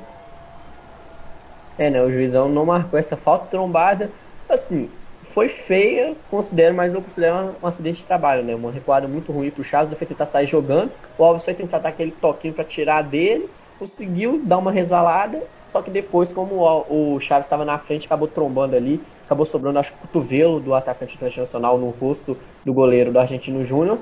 É, 1.79 1.89
né? 1.89 1.99
O 1.99 2.11
juizão 2.11 2.47
não 2.47 2.63
marcou 2.63 2.99
essa 2.99 3.17
falta 3.17 3.47
trombada. 3.47 4.11
Assim, 4.47 4.87
foi 5.23 5.49
feia, 5.49 6.15
considero, 6.29 6.75
mas 6.75 6.93
eu 6.93 7.01
considero 7.01 7.55
um 7.59 7.65
acidente 7.65 8.01
de 8.01 8.05
trabalho, 8.05 8.43
né? 8.43 8.53
Uma 8.53 8.71
recuada 8.71 9.07
muito 9.07 9.31
ruim 9.31 9.49
pro 9.49 9.63
Chaves, 9.63 9.97
foi 9.97 10.05
tentar 10.05 10.27
sair 10.27 10.45
jogando. 10.45 10.91
O 11.17 11.23
Alves 11.23 11.43
foi 11.43 11.55
tentar 11.55 11.79
dar 11.79 11.89
aquele 11.89 12.11
toquinho 12.11 12.53
para 12.53 12.63
tirar 12.63 13.01
dele, 13.01 13.49
conseguiu 13.79 14.39
dar 14.43 14.59
uma 14.59 14.71
resvalada, 14.71 15.41
só 15.69 15.81
que 15.81 15.89
depois, 15.89 16.31
como 16.31 16.85
o 16.87 17.19
Chaves 17.19 17.47
estava 17.47 17.65
na 17.65 17.79
frente, 17.79 18.05
acabou 18.05 18.27
trombando 18.27 18.75
ali, 18.75 19.01
acabou 19.25 19.43
sobrando, 19.43 19.79
acho 19.79 19.91
que 19.91 19.97
o 19.97 20.01
cotovelo 20.01 20.59
do 20.59 20.75
atacante 20.75 21.15
internacional 21.15 21.79
no 21.79 21.89
rosto 21.89 22.37
do 22.63 22.71
goleiro 22.71 23.11
do 23.11 23.17
Argentino 23.17 23.65
Júnior. 23.65 23.97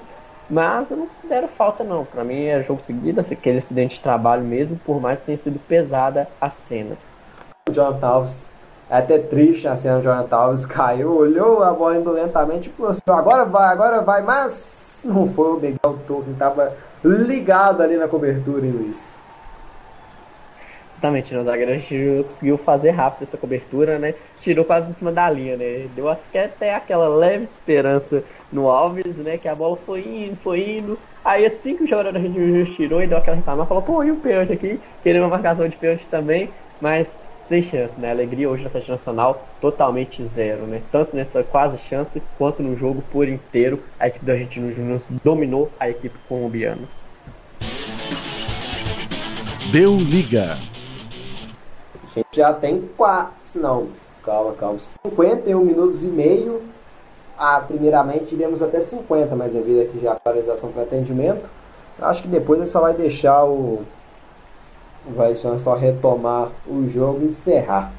Mas 0.50 0.90
eu 0.90 0.98
não 0.98 1.08
considero 1.08 1.48
falta, 1.48 1.84
não. 1.84 2.06
Para 2.06 2.24
mim 2.24 2.46
é 2.46 2.64
jogo 2.64 2.82
seguido, 2.82 3.20
aquele 3.20 3.58
acidente 3.58 3.96
de 3.96 4.02
trabalho 4.02 4.44
mesmo, 4.44 4.80
por 4.86 5.02
mais 5.02 5.20
que 5.20 5.26
tenha 5.26 5.38
sido 5.38 5.60
pesada 5.60 6.28
a 6.40 6.50
cena. 6.50 6.96
O 7.70 7.74
Jonathan 7.74 8.08
Alves, 8.08 8.46
é 8.90 8.98
até 8.98 9.20
triste 9.20 9.68
a 9.68 9.76
cena. 9.76 10.00
O 10.00 10.02
Jonathan 10.02 10.36
Alves 10.36 10.66
caiu, 10.66 11.16
olhou 11.18 11.62
a 11.64 11.74
bola 11.74 11.98
indo 11.98 12.12
lentamente 12.12 12.70
e 12.70 12.72
falou 12.72 12.92
assim: 12.92 13.02
agora 13.08 13.44
vai, 13.44 13.72
agora 13.72 14.02
vai. 14.02 14.22
Mas 14.22 15.02
não 15.04 15.28
foi 15.28 15.52
o 15.52 15.56
Miguel 15.56 16.00
Torre, 16.08 16.32
estava 16.32 16.74
ligado 17.04 17.82
ali 17.82 17.98
na 17.98 18.08
cobertura, 18.08 18.66
hein, 18.66 18.72
Luiz? 18.72 19.18
Exatamente, 20.98 21.32
né? 21.32 21.40
o 21.40 21.44
zagueiro 21.44 22.24
conseguiu 22.24 22.58
fazer 22.58 22.90
rápido 22.90 23.22
essa 23.22 23.38
cobertura, 23.38 24.00
né? 24.00 24.16
Tirou 24.42 24.66
quase 24.66 24.90
em 24.90 24.94
cima 24.96 25.12
da 25.12 25.30
linha, 25.30 25.56
né? 25.56 25.88
Deu 25.96 26.10
até, 26.10 26.46
até 26.46 26.74
aquela 26.74 27.08
leve 27.08 27.44
esperança 27.44 28.24
no 28.52 28.70
Alves, 28.70 29.16
né? 29.16 29.38
Que 29.38 29.48
a 29.48 29.56
bola 29.56 29.78
foi 29.78 30.02
indo, 30.02 30.36
foi 30.38 30.78
indo. 30.78 30.98
Aí 31.24 31.46
assim 31.46 31.76
que 31.76 31.84
o 31.84 31.88
jogador 31.88 32.14
da 32.14 32.20
Rede 32.20 32.76
tirou 32.76 33.02
e 33.02 33.08
deu 33.08 33.18
aquela 33.18 33.38
reclamada, 33.38 33.68
falou, 33.68 33.84
pô, 33.84 34.04
e 34.04 34.12
o 34.12 34.16
pênalti 34.18 34.54
aqui? 34.54 34.80
Querendo 35.04 35.24
uma 35.24 35.30
marcação 35.30 35.68
de 35.68 35.76
pênalti 35.76 36.08
também, 36.10 36.50
mas 36.80 37.18
sem 37.48 37.62
chance, 37.62 38.00
né? 38.00 38.10
A 38.10 38.12
alegria 38.12 38.50
hoje 38.50 38.64
na 38.64 38.70
Atlético 38.70 38.92
Nacional 38.92 39.46
totalmente 39.60 40.24
zero, 40.26 40.64
né? 40.64 40.82
Tanto 40.92 41.16
nessa 41.16 41.44
quase 41.44 41.78
chance 41.78 42.22
quanto 42.38 42.62
no 42.64 42.78
jogo 42.78 43.04
por 43.12 43.28
inteiro, 43.28 43.82
a 44.00 44.08
equipe 44.08 44.26
do 44.26 44.32
Argentino 44.32 44.72
Júnior 44.72 45.02
dominou 45.24 45.72
a 45.80 45.90
equipe 45.90 46.18
colombiana. 46.28 46.88
Deu 49.72 49.98
liga 49.98 50.58
gente 52.18 52.38
já 52.38 52.54
tem 52.54 52.82
quatro, 52.98 53.36
não, 53.56 53.90
calma, 54.24 54.54
calma, 54.54 54.80
51 54.80 55.64
minutos 55.64 56.04
e 56.04 56.08
meio. 56.08 56.62
Ah, 57.38 57.62
primeiramente 57.66 58.34
iremos 58.34 58.62
até 58.62 58.82
50, 58.82 59.36
mas 59.36 59.54
devido 59.54 59.82
aqui 59.82 60.00
já 60.00 60.12
a 60.12 60.14
atualização 60.14 60.72
para 60.72 60.84
atendimento, 60.84 61.48
acho 62.02 62.24
que 62.24 62.28
depois 62.28 62.60
ele 62.60 62.70
só 62.70 62.82
vai 62.82 62.94
deixar 62.94 63.46
o. 63.46 63.84
Vai 65.16 65.36
só 65.36 65.76
retomar 65.76 66.50
o 66.68 66.88
jogo 66.90 67.22
e 67.22 67.28
encerrar. 67.28 67.92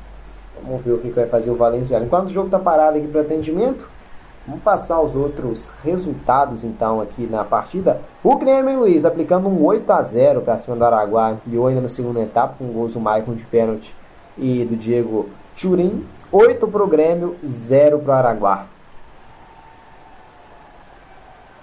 Vamos 0.63 0.83
ver 0.83 0.93
o 0.93 0.99
que 0.99 1.09
vai 1.11 1.27
fazer 1.27 1.51
o 1.51 1.57
Valenzuela. 1.57 2.05
Enquanto 2.05 2.29
o 2.29 2.33
jogo 2.33 2.49
está 2.49 2.59
parado 2.59 2.99
aqui 2.99 3.07
para 3.07 3.23
atendimento, 3.23 3.89
Vamos 4.49 4.63
passar 4.63 4.99
os 5.03 5.15
outros 5.15 5.71
resultados 5.85 6.65
então 6.65 7.03
aqui 7.03 7.27
na 7.27 7.45
partida. 7.45 8.01
O 8.25 8.35
Grêmio, 8.37 8.71
hein, 8.71 8.77
Luiz, 8.79 9.05
aplicando 9.05 9.47
um 9.47 9.63
8 9.63 9.93
a 9.93 10.03
0 10.03 10.41
para 10.41 10.57
cima 10.57 10.75
do 10.75 10.83
Araguá, 10.83 11.33
ampliou 11.33 11.67
ainda 11.67 11.83
no 11.83 11.89
segundo 11.91 12.19
etapa 12.19 12.55
com 12.59 12.65
gols 12.69 12.95
do 12.95 13.01
Maicon 13.01 13.35
de 13.35 13.45
pênalti 13.45 13.95
e 14.39 14.65
do 14.65 14.75
Diego 14.75 15.29
Turim. 15.55 16.07
8 16.33 16.67
para 16.67 16.83
o 16.83 16.87
Grêmio, 16.87 17.37
0 17.45 17.99
para 17.99 18.11
o 18.11 18.17
Araguá. 18.17 18.67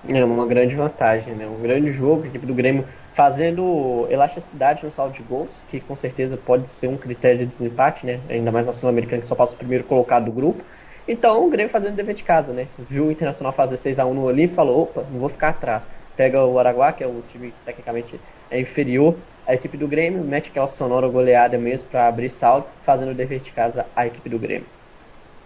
É 0.08 0.24
uma 0.24 0.46
grande 0.46 0.76
vantagem, 0.76 1.34
né? 1.34 1.48
Um 1.48 1.62
grande 1.62 1.90
jogo, 1.90 2.24
a 2.24 2.28
equipe 2.28 2.46
do 2.46 2.54
Grêmio 2.54 2.86
fazendo 3.14 4.06
elasticidade 4.10 4.86
no 4.86 4.92
saldo 4.92 5.14
de 5.14 5.24
gols, 5.24 5.50
que 5.70 5.80
com 5.80 5.96
certeza 5.96 6.38
pode 6.38 6.70
ser 6.70 6.88
um 6.88 6.98
critério 6.98 7.40
de 7.40 7.46
desempate, 7.46 8.06
né? 8.06 8.20
Ainda 8.30 8.52
mais 8.52 8.66
na 8.66 8.74
Sul-Americana 8.74 9.22
que 9.22 9.28
só 9.28 9.36
passa 9.36 9.56
o 9.56 9.58
primeiro 9.58 9.84
colocado 9.86 10.26
do 10.26 10.32
grupo. 10.32 10.64
Então 11.08 11.46
o 11.46 11.50
Grêmio 11.50 11.72
fazendo 11.72 11.96
dever 11.96 12.14
de 12.14 12.24
casa, 12.24 12.52
né? 12.52 12.68
Viu 12.78 13.06
o 13.06 13.12
Internacional 13.12 13.54
fazer 13.54 13.78
6 13.78 14.00
a 14.00 14.06
1 14.06 14.14
no 14.14 14.24
Olímpico 14.26 14.54
e 14.54 14.56
falou, 14.56 14.84
opa, 14.84 15.04
não 15.12 15.20
vou 15.20 15.30
ficar 15.30 15.50
atrás. 15.50 15.88
Pega 16.16 16.46
o 16.46 16.60
Araguá, 16.60 16.92
que 16.92 17.04
é 17.04 17.08
o 17.08 17.24
time 17.28 17.54
tecnicamente 17.66 18.20
é 18.50 18.60
inferior 18.60 19.16
à 19.48 19.54
equipe 19.54 19.78
do 19.78 19.88
Grêmio, 19.88 20.24
mete 20.24 20.50
aquela 20.50 20.68
sonora 20.68 21.08
goleada 21.08 21.58
mesmo 21.58 21.90
para 21.90 22.08
abrir 22.08 22.30
saldo, 22.30 22.66
fazendo 22.84 23.12
o 23.12 23.16
dever 23.16 23.40
de 23.40 23.52
casa 23.52 23.86
a 23.96 24.06
equipe 24.06 24.30
do 24.30 24.40
Grêmio. 24.40 24.68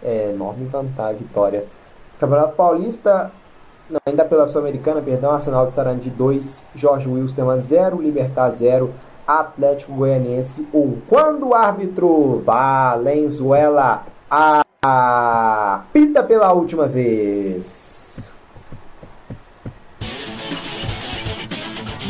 É, 0.03 0.31
enorme 0.33 0.65
vantagem, 0.65 1.17
vitória. 1.17 1.65
Campeonato 2.19 2.55
Paulista, 2.55 3.31
não, 3.89 3.99
ainda 4.05 4.23
pela 4.23 4.47
Sul-Americana, 4.47 5.01
perdão, 5.01 5.31
Arsenal 5.31 5.65
de 5.67 5.73
Sarandi 5.73 6.09
2, 6.09 6.63
Jorge 6.75 7.09
Wilstermann 7.09 7.59
0, 7.59 8.01
Libertar 8.01 8.51
0, 8.51 8.93
Atlético 9.25 9.93
Goianiense 9.93 10.67
1. 10.73 10.97
Quando 11.07 11.47
o 11.47 11.55
árbitro 11.55 12.41
Valenzuela 12.45 14.03
apita 14.81 16.23
pela 16.23 16.53
última 16.53 16.87
vez. 16.87 18.31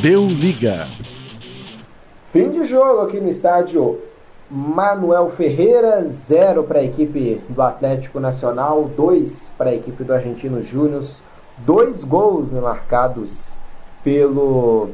Deu 0.01 0.25
liga. 0.27 0.85
Fim 2.31 2.51
de 2.51 2.63
jogo 2.63 3.01
aqui 3.01 3.19
no 3.19 3.29
estádio 3.29 3.99
Manuel 4.49 5.29
Ferreira, 5.29 6.05
0 6.05 6.63
para 6.63 6.79
a 6.79 6.83
equipe 6.83 7.41
do 7.49 7.61
Atlético 7.61 8.19
Nacional, 8.19 8.89
2 8.95 9.53
para 9.57 9.69
a 9.71 9.75
equipe 9.75 10.03
do 10.03 10.13
Argentino 10.13 10.61
Júnior 10.61 11.03
dois 11.65 12.03
gols 12.03 12.51
né, 12.51 12.59
marcados 12.59 13.55
pelo, 14.03 14.89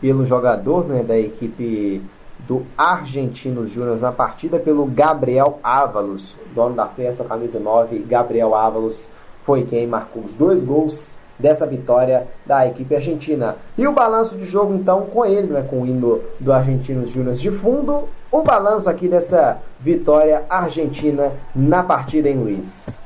pelo 0.00 0.24
jogador 0.24 0.86
né, 0.86 1.02
da 1.02 1.18
equipe 1.18 2.02
do 2.46 2.64
Argentino 2.76 3.66
Júnior 3.66 3.98
na 4.00 4.12
partida, 4.12 4.58
pelo 4.58 4.86
Gabriel 4.86 5.58
Ávalos, 5.62 6.36
dono 6.54 6.74
da 6.74 6.86
festa, 6.86 7.24
camisa 7.24 7.58
9, 7.58 7.98
Gabriel 8.00 8.54
Ávalos 8.54 9.06
foi 9.44 9.64
quem 9.64 9.86
marcou 9.86 10.22
os 10.22 10.34
dois 10.34 10.62
gols 10.62 11.12
dessa 11.38 11.66
vitória 11.66 12.28
da 12.44 12.66
equipe 12.66 12.94
argentina. 12.94 13.56
E 13.76 13.86
o 13.86 13.92
balanço 13.92 14.36
de 14.36 14.44
jogo 14.44 14.74
então 14.74 15.06
com 15.06 15.24
ele, 15.24 15.48
né, 15.48 15.66
com 15.68 15.82
o 15.82 15.86
hino 15.86 16.20
do 16.38 16.52
Argentinos 16.52 17.10
Júnior 17.10 17.34
de 17.34 17.50
fundo, 17.50 18.08
o 18.30 18.42
balanço 18.42 18.88
aqui 18.88 19.08
dessa 19.08 19.58
vitória 19.80 20.44
argentina 20.48 21.32
na 21.54 21.82
partida 21.82 22.28
em 22.28 22.36
Luiz. 22.36 22.99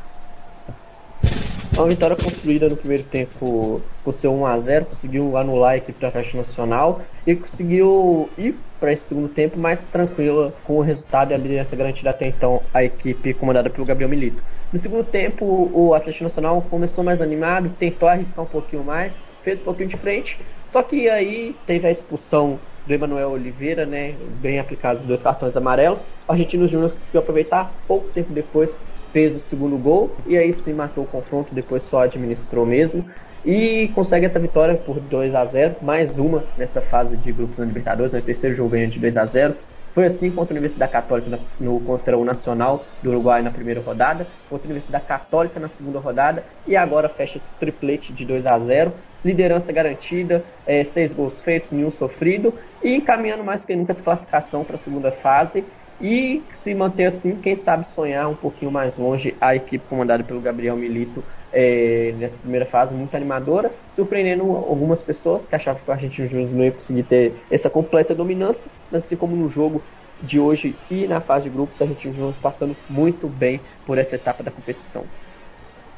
Uma 1.76 1.88
vitória 1.88 2.14
construída 2.14 2.68
no 2.68 2.76
primeiro 2.76 3.02
tempo 3.02 3.82
com 4.04 4.12
seu 4.12 4.32
1x0, 4.32 4.84
conseguiu 4.84 5.36
anular 5.36 5.72
a 5.72 5.76
equipe 5.76 5.98
do 5.98 6.06
Atlético 6.06 6.36
Nacional 6.36 7.02
e 7.26 7.34
conseguiu 7.34 8.30
ir 8.38 8.54
para 8.78 8.92
esse 8.92 9.08
segundo 9.08 9.28
tempo 9.28 9.58
mais 9.58 9.84
tranquila 9.84 10.54
com 10.62 10.74
o 10.74 10.80
resultado 10.80 11.32
e 11.32 11.34
a 11.34 11.36
liderança 11.36 11.74
garantida 11.74 12.10
até 12.10 12.28
então 12.28 12.62
a 12.72 12.84
equipe 12.84 13.34
comandada 13.34 13.68
pelo 13.68 13.84
Gabriel 13.84 14.08
Milito. 14.08 14.40
No 14.72 14.78
segundo 14.78 15.04
tempo, 15.04 15.68
o 15.74 15.94
Atlético 15.94 16.24
Nacional 16.24 16.62
começou 16.70 17.02
mais 17.02 17.20
animado, 17.20 17.68
tentou 17.76 18.08
arriscar 18.08 18.44
um 18.44 18.48
pouquinho 18.48 18.84
mais, 18.84 19.12
fez 19.42 19.60
um 19.60 19.64
pouquinho 19.64 19.88
de 19.88 19.96
frente, 19.96 20.38
só 20.70 20.80
que 20.80 21.08
aí 21.08 21.56
teve 21.66 21.88
a 21.88 21.90
expulsão 21.90 22.56
do 22.86 22.94
Emanuel 22.94 23.30
Oliveira, 23.30 23.84
né, 23.84 24.14
bem 24.40 24.60
aplicado 24.60 25.00
os 25.00 25.06
dois 25.06 25.22
cartões 25.22 25.56
amarelos. 25.56 26.00
O 26.28 26.32
Argentino 26.32 26.68
Júnior 26.68 26.92
conseguiu 26.92 27.20
aproveitar 27.20 27.72
pouco 27.88 28.08
tempo 28.10 28.32
depois 28.32 28.78
fez 29.14 29.36
o 29.36 29.38
segundo 29.38 29.78
gol 29.78 30.10
e 30.26 30.36
aí 30.36 30.52
se 30.52 30.72
matou 30.72 31.04
o 31.04 31.06
confronto, 31.06 31.54
depois 31.54 31.84
só 31.84 32.02
administrou 32.02 32.66
mesmo. 32.66 33.08
E 33.46 33.88
consegue 33.94 34.26
essa 34.26 34.40
vitória 34.40 34.74
por 34.74 34.98
2 34.98 35.34
a 35.34 35.44
0 35.44 35.76
mais 35.80 36.18
uma 36.18 36.44
nessa 36.58 36.80
fase 36.80 37.16
de 37.16 37.30
grupos 37.30 37.58
da 37.58 37.64
Libertadores, 37.64 38.10
no 38.10 38.18
né? 38.18 38.24
terceiro 38.24 38.56
jogo 38.56 38.70
ganhando 38.70 38.90
de 38.90 38.98
2 38.98 39.16
a 39.16 39.24
0 39.24 39.54
Foi 39.92 40.06
assim 40.06 40.30
contra 40.30 40.52
a 40.52 40.56
Universidade 40.56 40.90
Católica 40.90 41.38
no, 41.60 41.78
contra 41.80 42.18
o 42.18 42.24
Nacional 42.24 42.84
do 43.02 43.10
Uruguai 43.10 43.42
na 43.42 43.50
primeira 43.50 43.80
rodada, 43.80 44.26
contra 44.48 44.66
a 44.66 44.70
Universidade 44.70 45.04
Católica 45.04 45.60
na 45.60 45.68
segunda 45.68 46.00
rodada 46.00 46.42
e 46.66 46.74
agora 46.74 47.08
fecha 47.08 47.38
esse 47.38 47.52
triplete 47.60 48.12
de 48.12 48.24
2 48.24 48.46
a 48.46 48.58
0 48.58 48.92
Liderança 49.24 49.72
garantida, 49.72 50.44
é, 50.66 50.84
seis 50.84 51.14
gols 51.14 51.40
feitos, 51.40 51.72
nenhum 51.72 51.90
sofrido 51.90 52.52
e 52.82 52.94
encaminhando 52.94 53.44
mais 53.44 53.64
que 53.64 53.74
nunca 53.76 53.92
essa 53.92 54.02
classificação 54.02 54.64
para 54.64 54.74
a 54.74 54.78
segunda 54.78 55.12
fase 55.12 55.64
e 56.00 56.42
se 56.52 56.74
manter 56.74 57.06
assim, 57.06 57.36
quem 57.36 57.56
sabe 57.56 57.86
sonhar 57.88 58.28
um 58.28 58.34
pouquinho 58.34 58.70
mais 58.70 58.98
longe 58.98 59.34
a 59.40 59.54
equipe 59.54 59.84
comandada 59.88 60.24
pelo 60.24 60.40
Gabriel 60.40 60.76
Milito 60.76 61.22
é, 61.52 62.12
nessa 62.18 62.36
primeira 62.36 62.66
fase 62.66 62.94
muito 62.94 63.14
animadora, 63.14 63.70
surpreendendo 63.94 64.42
algumas 64.42 65.02
pessoas 65.02 65.46
que 65.46 65.54
achavam 65.54 65.82
que 65.82 65.88
o 65.88 65.92
Argentino 65.92 66.28
Júnior 66.28 66.50
não 66.52 66.64
ia 66.64 66.72
conseguir 66.72 67.04
ter 67.04 67.34
essa 67.50 67.70
completa 67.70 68.14
dominância, 68.14 68.68
mas 68.90 69.04
assim 69.04 69.16
como 69.16 69.36
no 69.36 69.48
jogo 69.48 69.80
de 70.20 70.40
hoje 70.40 70.74
e 70.90 71.06
na 71.06 71.20
fase 71.20 71.44
de 71.44 71.50
grupos, 71.50 71.78
o 71.78 71.84
Argentino 71.84 72.12
Júnior 72.12 72.34
passando 72.42 72.76
muito 72.88 73.28
bem 73.28 73.60
por 73.86 73.98
essa 73.98 74.16
etapa 74.16 74.42
da 74.42 74.50
competição. 74.50 75.04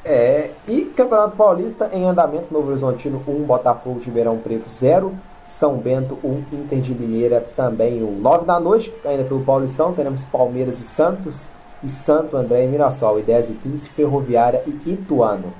É, 0.05 0.51
e 0.67 0.85
Campeonato 0.95 1.35
Paulista 1.35 1.89
em 1.91 2.05
andamento, 2.05 2.53
Novo 2.53 2.69
Horizontino 2.69 3.21
1, 3.27 3.43
Botafogo 3.43 3.99
de 3.99 4.05
Ribeirão 4.05 4.37
Preto 4.37 4.69
0, 4.69 5.13
são 5.47 5.77
Bento, 5.77 6.17
o 6.23 6.43
Inter 6.51 6.79
de 6.79 6.93
Limeira 6.93 7.45
também, 7.55 8.03
o 8.03 8.11
9 8.11 8.45
da 8.45 8.59
noite, 8.59 8.93
ainda 9.05 9.23
pelo 9.23 9.43
Paulistão, 9.43 9.93
teremos 9.93 10.25
Palmeiras 10.25 10.79
e 10.79 10.83
Santos, 10.83 11.47
e 11.83 11.89
Santo 11.89 12.35
André 12.35 12.65
e 12.65 12.67
Mirassol, 12.67 13.19
e 13.19 13.23
10 13.23 13.51
e 13.51 13.53
15, 13.53 13.89
Ferroviária 13.89 14.63
e 14.65 14.91
Ituano. 14.91 15.53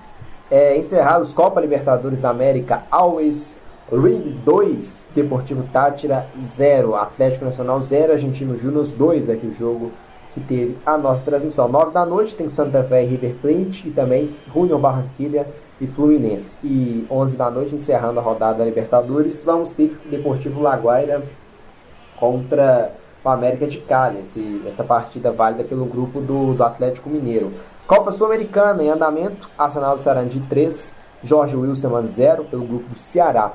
É, 0.49 0.77
encerrados 0.77 1.33
Copa 1.33 1.61
Libertadores 1.61 2.19
da 2.19 2.29
América, 2.29 2.83
Always 2.89 3.61
Reed 3.91 4.35
2, 4.43 5.09
Deportivo 5.15 5.63
Tátira 5.71 6.27
0, 6.43 6.95
Atlético 6.95 7.45
Nacional 7.45 7.81
0, 7.81 8.13
Argentino 8.13 8.57
Júnior 8.57 8.85
2, 8.85 9.29
aqui 9.29 9.47
o 9.47 9.53
jogo 9.53 9.91
que 10.33 10.41
teve 10.41 10.77
a 10.85 10.97
nossa 10.97 11.23
transmissão. 11.23 11.67
9 11.67 11.91
da 11.91 12.05
noite 12.05 12.35
tem 12.35 12.49
Santa 12.49 12.83
Fé 12.83 13.03
e 13.03 13.07
River 13.07 13.35
Plate 13.41 13.87
e 13.87 13.91
também 13.91 14.35
Junior 14.53 14.79
Barranquilha 14.79 15.47
e 15.79 15.87
Fluminense. 15.87 16.57
E 16.63 17.05
11 17.09 17.35
da 17.35 17.49
noite, 17.49 17.75
encerrando 17.75 18.19
a 18.19 18.23
rodada 18.23 18.59
da 18.59 18.65
Libertadores, 18.65 19.43
vamos 19.43 19.71
ter 19.71 19.97
Deportivo 20.09 20.61
Laguaira 20.61 21.23
contra 22.15 22.91
o 23.23 23.29
América 23.29 23.67
de 23.67 23.79
Cali. 23.79 24.19
Esse, 24.19 24.61
essa 24.65 24.83
partida 24.83 25.31
válida 25.31 25.63
pelo 25.63 25.85
grupo 25.85 26.19
do, 26.19 26.53
do 26.53 26.63
Atlético 26.63 27.09
Mineiro. 27.09 27.53
Copa 27.85 28.11
Sul-Americana 28.11 28.83
em 28.83 28.89
andamento, 28.89 29.49
Arsenal 29.57 29.97
de 29.97 30.03
Sarandi 30.03 30.39
3, 30.49 30.93
Jorge 31.23 31.55
Wilson 31.55 32.05
0 32.05 32.43
pelo 32.45 32.65
grupo 32.65 32.89
do 32.89 32.99
Ceará. 32.99 33.53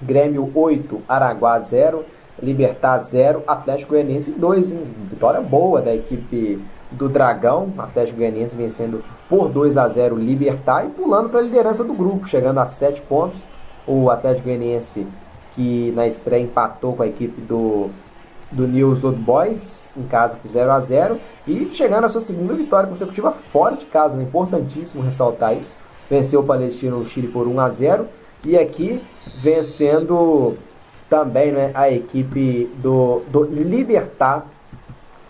Grêmio 0.00 0.50
8, 0.54 1.02
Araguá 1.08 1.58
0, 1.58 2.04
Libertar 2.40 2.98
0, 2.98 3.42
Atlético 3.46 3.92
Goianiense 3.92 4.30
2. 4.32 4.72
Vitória 5.10 5.40
boa 5.40 5.80
da 5.80 5.94
equipe 5.94 6.62
do 6.90 7.08
Dragão, 7.08 7.72
Atlético 7.78 8.18
Goianiense 8.18 8.54
vencendo 8.54 9.02
por 9.28 9.48
2 9.48 9.76
a 9.76 9.88
0 9.88 10.16
o 10.16 10.18
Libertar 10.18 10.86
e 10.86 10.90
pulando 10.90 11.28
para 11.28 11.40
a 11.40 11.42
liderança 11.42 11.84
do 11.84 11.92
grupo, 11.92 12.26
chegando 12.26 12.58
a 12.58 12.66
7 12.66 13.02
pontos. 13.02 13.40
O 13.86 14.10
Atlético 14.10 14.48
Goianiense 14.48 15.06
que 15.54 15.92
na 15.96 16.06
estreia 16.06 16.42
empatou 16.42 16.94
com 16.94 17.02
a 17.02 17.06
equipe 17.06 17.40
do, 17.40 17.90
do 18.52 18.68
News 18.68 19.02
Old 19.02 19.18
Boys 19.18 19.90
em 19.96 20.04
casa 20.04 20.36
por 20.36 20.48
0 20.48 20.70
a 20.70 20.80
0 20.80 21.18
e 21.46 21.68
chegando 21.72 22.04
a 22.04 22.08
sua 22.08 22.20
segunda 22.20 22.54
vitória 22.54 22.88
consecutiva 22.88 23.32
fora 23.32 23.76
de 23.76 23.84
casa, 23.86 24.16
né? 24.16 24.22
importantíssimo 24.22 25.02
ressaltar 25.02 25.56
isso. 25.56 25.76
Venceu 26.08 26.40
o 26.40 26.44
Palestino 26.44 26.98
no 26.98 27.04
Chile 27.04 27.26
por 27.26 27.48
1 27.48 27.60
a 27.60 27.70
0 27.70 28.06
e 28.44 28.56
aqui 28.56 29.02
vencendo 29.42 30.56
também 31.10 31.50
né, 31.50 31.72
a 31.74 31.90
equipe 31.90 32.70
do, 32.76 33.22
do 33.28 33.44
Libertar 33.44 34.46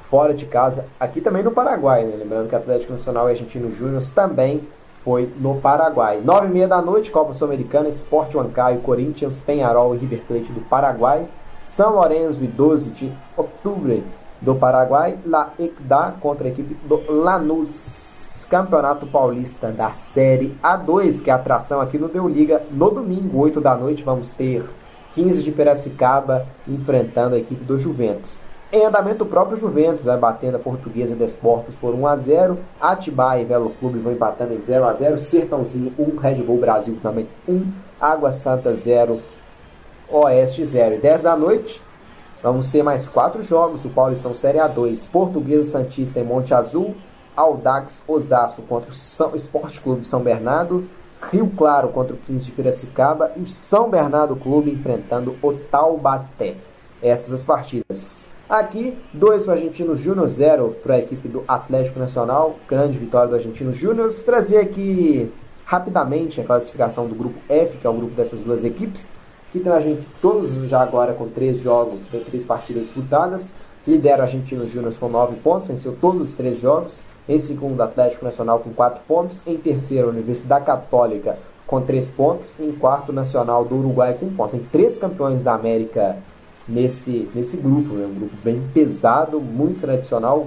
fora 0.09 0.32
de 0.32 0.47
casa, 0.47 0.86
aqui 0.98 1.20
também 1.20 1.43
no 1.43 1.51
Paraguai, 1.51 2.05
né? 2.05 2.16
lembrando 2.16 2.48
que 2.48 2.56
Atlético 2.56 2.93
Nacional 2.93 3.28
e 3.28 3.32
Argentino 3.32 3.70
Júnior 3.70 4.02
também 4.14 4.66
foi 5.05 5.30
no 5.39 5.56
Paraguai. 5.60 6.20
Nove 6.24 6.47
e 6.47 6.51
meia 6.51 6.66
da 6.66 6.80
noite, 6.80 7.10
Copa 7.10 7.35
Sul-Americana, 7.35 7.89
Sport 7.89 8.35
Huancayo, 8.35 8.80
Corinthians, 8.80 9.39
Penharol 9.39 9.94
e 9.94 9.98
River 9.98 10.22
Plate 10.26 10.52
do 10.52 10.60
Paraguai, 10.62 11.26
São 11.62 11.94
Lourenço 11.94 12.43
e 12.43 12.47
12 12.47 12.90
de 12.90 13.12
outubro 13.36 14.02
do 14.40 14.55
Paraguai, 14.55 15.18
La 15.26 15.51
Equidad 15.59 16.18
contra 16.20 16.48
a 16.48 16.51
equipe 16.51 16.74
do 16.86 17.02
Lanús. 17.09 18.06
Campeonato 18.48 19.06
Paulista 19.06 19.70
da 19.70 19.90
Série 19.90 20.56
A2, 20.62 21.22
que 21.22 21.28
é 21.28 21.35
a 21.35 21.36
atração 21.36 21.82
aqui 21.82 21.98
no 21.98 22.09
Deu 22.09 22.26
Liga. 22.26 22.62
No 22.70 22.90
domingo, 22.90 23.40
8 23.40 23.60
da 23.60 23.76
noite, 23.76 24.02
vamos 24.02 24.30
ter 24.30 24.64
15 25.14 25.43
de 25.43 25.52
Piracicaba 25.52 26.47
enfrentando 26.66 27.35
a 27.35 27.39
equipe 27.39 27.62
do 27.62 27.78
Juventus. 27.78 28.39
Em 28.70 28.85
andamento, 28.85 29.24
o 29.24 29.27
próprio 29.27 29.57
Juventus 29.57 30.05
vai 30.05 30.19
batendo 30.19 30.57
a 30.57 30.61
Portuguesa 30.61 31.16
Desportos 31.16 31.74
por 31.74 31.95
1 31.95 32.07
a 32.07 32.16
0 32.16 32.59
Atibaia 32.78 33.40
e 33.40 33.45
Velo 33.47 33.70
Clube 33.81 33.99
vão 33.99 34.12
empatando 34.12 34.53
em 34.53 34.61
0 34.61 34.85
a 34.85 34.93
0 34.93 35.19
Sertãozinho 35.20 35.95
1, 35.99 36.16
Red 36.19 36.43
Bull 36.43 36.59
Brasil 36.59 36.99
também 37.03 37.27
1, 37.49 37.65
Água 37.99 38.31
Santa 38.31 38.74
0, 38.74 39.23
Oeste 40.11 40.62
0. 40.66 40.97
E 40.97 40.99
10 40.99 41.23
da 41.23 41.35
noite, 41.35 41.82
vamos 42.43 42.69
ter 42.69 42.82
mais 42.82 43.09
quatro 43.09 43.43
jogos 43.43 43.81
do 43.81 43.89
Paulistão 43.89 44.35
Série 44.35 44.59
A2. 44.59 45.09
Portuguesa 45.09 45.70
Santista 45.70 46.20
em 46.20 46.24
Monte 46.24 46.53
Azul, 46.53 46.95
Aldax 47.35 48.03
Osasco 48.07 48.61
contra 48.61 48.90
o 48.90 48.95
São 48.95 49.35
Esporte 49.35 49.81
Clube 49.81 50.07
São 50.07 50.20
Bernardo, 50.20 50.86
Rio 51.32 51.51
Claro 51.57 51.89
contra 51.89 52.15
o 52.15 52.19
15 52.19 52.45
de 52.45 52.53
Piracicaba 52.53 53.32
e 53.35 53.40
o 53.40 53.47
São 53.47 53.89
Bernardo 53.89 54.36
Clube 54.36 54.70
enfrentando 54.70 55.36
o 55.40 55.55
Taubaté. 55.55 56.57
Essas 57.03 57.32
as 57.32 57.45
partidas. 57.45 58.28
Aqui, 58.49 58.97
2 59.12 59.45
para 59.45 59.51
o 59.51 59.55
Argentino 59.57 59.95
Júnior, 59.95 60.27
0 60.27 60.77
para 60.83 60.95
a 60.95 60.99
equipe 61.01 61.29
do 61.29 61.45
Atlético 61.47 61.99
Nacional. 61.99 62.57
Grande 62.66 62.97
vitória 62.97 63.29
do 63.29 63.35
Argentino 63.35 63.75
Júnior. 63.75 64.11
Trazer 64.25 64.57
aqui 64.57 65.31
rapidamente 65.66 66.41
a 66.41 66.45
classificação 66.45 67.07
do 67.07 67.15
grupo 67.15 67.39
F, 67.47 67.77
que 67.77 67.87
é 67.87 67.91
o 67.91 67.93
grupo 67.93 68.15
dessas 68.15 68.41
duas 68.41 68.65
equipes. 68.65 69.11
Que 69.53 69.61
tem 69.61 69.70
a 69.70 69.81
gente 69.81 70.09
todos 70.23 70.55
já 70.66 70.81
agora 70.81 71.12
com 71.12 71.29
três 71.29 71.59
jogos, 71.59 72.09
três 72.09 72.43
partidas 72.43 72.85
disputadas. 72.85 73.53
Lidera 73.87 74.20
o 74.20 74.23
Argentino 74.23 74.66
Júnior 74.66 74.95
com 74.95 75.11
9 75.11 75.37
pontos, 75.37 75.69
venceu 75.69 75.95
todos 76.01 76.29
os 76.29 76.33
três 76.33 76.59
jogos. 76.59 77.03
Em 77.29 77.39
segundo, 77.39 77.83
Atlético 77.83 78.25
Nacional 78.25 78.61
com 78.61 78.73
4 78.73 79.03
pontos. 79.07 79.43
Em 79.47 79.59
terceiro, 79.59 80.09
Universidade 80.09 80.65
Católica 80.65 81.39
com 81.66 81.83
3 81.83 82.09
pontos. 82.09 82.55
Em 82.59 82.73
quarto, 82.73 83.12
Nacional 83.12 83.66
do 83.66 83.77
Uruguai 83.77 84.16
com 84.19 84.25
1 84.25 84.35
ponto. 84.35 84.51
Tem 84.53 84.66
três 84.73 84.99
campeões 84.99 85.43
da 85.43 85.53
América 85.53 86.16
nesse, 86.69 87.28
nesse 87.35 87.57
grupo, 87.57 87.95
né? 87.95 88.07
um 88.07 88.15
grupo 88.15 88.35
bem 88.45 88.62
pesado, 88.74 89.40
muito 89.40 89.81
tradicional. 89.81 90.47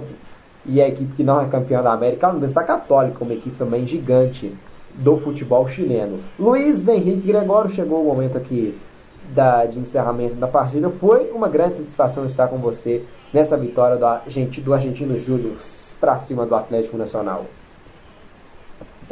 E 0.64 0.80
a 0.80 0.88
equipe 0.88 1.14
que 1.14 1.24
não 1.24 1.40
é 1.40 1.46
campeã 1.46 1.82
da 1.82 1.92
América 1.92 2.28
a 2.28 2.30
Universidade 2.30 2.68
Católica, 2.68 3.24
uma 3.24 3.34
equipe 3.34 3.56
também 3.56 3.86
gigante 3.86 4.54
do 4.94 5.16
futebol 5.16 5.66
chileno. 5.66 6.20
Luiz 6.38 6.86
Henrique 6.86 7.26
Gregório 7.26 7.70
chegou 7.70 8.02
o 8.02 8.04
momento 8.04 8.36
aqui 8.36 8.78
da, 9.34 9.64
de 9.64 9.78
encerramento 9.78 10.36
da 10.36 10.46
partida. 10.46 10.90
Foi 10.90 11.30
uma 11.32 11.48
grande 11.48 11.78
satisfação 11.78 12.24
estar 12.26 12.48
com 12.48 12.58
você 12.58 13.04
nessa 13.32 13.56
vitória 13.56 13.96
do, 13.96 14.62
do 14.62 14.74
Argentino 14.74 15.18
Júnior 15.18 15.56
para 15.98 16.18
cima 16.18 16.46
do 16.46 16.54
Atlético 16.54 16.96
Nacional. 16.96 17.46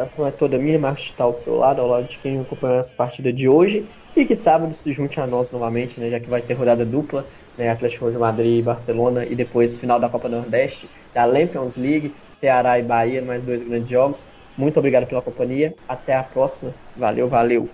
A 0.00 0.04
satisfação 0.04 0.26
é 0.26 0.30
toda 0.30 0.56
minha, 0.56 0.78
mas 0.78 1.00
está 1.00 1.24
ao 1.24 1.34
seu 1.34 1.56
lado, 1.56 1.82
ao 1.82 1.86
lado 1.86 2.08
de 2.08 2.18
quem 2.18 2.40
acompanhou 2.40 2.78
essa 2.78 2.94
partida 2.94 3.30
de 3.30 3.46
hoje. 3.46 3.86
E 4.16 4.24
que 4.24 4.34
sábado 4.34 4.72
se 4.72 4.92
junte 4.92 5.20
a 5.20 5.26
nós 5.26 5.52
novamente, 5.52 6.00
né, 6.00 6.08
já 6.08 6.18
que 6.18 6.28
vai 6.28 6.40
ter 6.40 6.54
rodada 6.54 6.86
dupla, 6.86 7.26
né, 7.58 7.68
Atlético 7.68 8.10
de 8.10 8.16
Madrid 8.16 8.60
e 8.60 8.62
Barcelona, 8.62 9.26
e 9.26 9.34
depois 9.34 9.76
final 9.76 10.00
da 10.00 10.08
Copa 10.08 10.26
Nordeste, 10.26 10.88
da 11.12 11.26
Champions 11.26 11.76
League, 11.76 12.14
Ceará 12.32 12.78
e 12.78 12.82
Bahia, 12.82 13.20
mais 13.20 13.42
dois 13.42 13.62
grandes 13.62 13.90
jogos. 13.90 14.24
Muito 14.56 14.78
obrigado 14.78 15.06
pela 15.06 15.20
companhia. 15.20 15.74
Até 15.86 16.16
a 16.16 16.22
próxima. 16.22 16.74
Valeu, 16.96 17.28
valeu. 17.28 17.68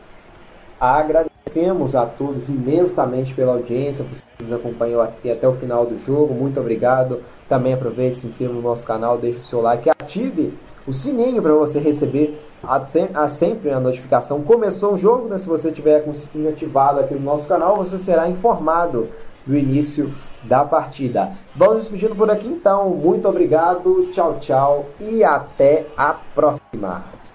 Agradecemos 0.81 1.95
a 1.95 2.07
todos 2.07 2.49
imensamente 2.49 3.35
pela 3.35 3.53
audiência, 3.53 4.05
por 4.05 4.45
nos 4.45 4.53
acompanhou 4.53 5.01
aqui 5.01 5.31
até 5.31 5.47
o 5.47 5.55
final 5.55 5.87
do 5.87 5.99
jogo. 5.99 6.35
Muito 6.35 6.59
obrigado. 6.59 7.23
Também 7.49 7.73
aproveite, 7.73 8.19
se 8.19 8.27
inscreva 8.27 8.53
no 8.53 8.61
nosso 8.61 8.85
canal, 8.85 9.17
deixe 9.17 9.39
o 9.39 9.43
seu 9.43 9.63
like, 9.63 9.89
ative 9.89 10.53
o 10.87 10.93
sininho 10.93 11.43
para 11.43 11.53
você 11.53 11.79
receber 11.79 12.41
a, 12.63 12.83
a 13.15 13.29
sempre 13.29 13.71
a 13.71 13.81
notificação. 13.81 14.43
Começou 14.43 14.95
o 14.95 14.97
jogo, 14.97 15.29
né? 15.29 15.39
se 15.39 15.47
você 15.47 15.71
tiver 15.73 16.05
com 16.05 16.11
o 16.11 16.15
sininho 16.15 16.51
ativado 16.51 17.01
aqui 17.01 17.15
no 17.15 17.21
nosso 17.21 17.47
canal, 17.49 17.77
você 17.77 17.99
será 17.99 18.29
informado 18.29 19.09
do 19.45 19.57
início 19.57 20.13
da 20.43 20.65
partida. 20.65 21.33
Vamos 21.55 21.83
despedindo 21.83 22.15
por 22.15 22.31
aqui 22.31 22.47
então. 22.47 22.91
Muito 22.91 23.29
obrigado, 23.29 24.09
tchau, 24.13 24.39
tchau 24.41 24.87
e 25.01 25.23
até 25.25 25.87
a 25.97 26.15
próxima. 26.35 27.26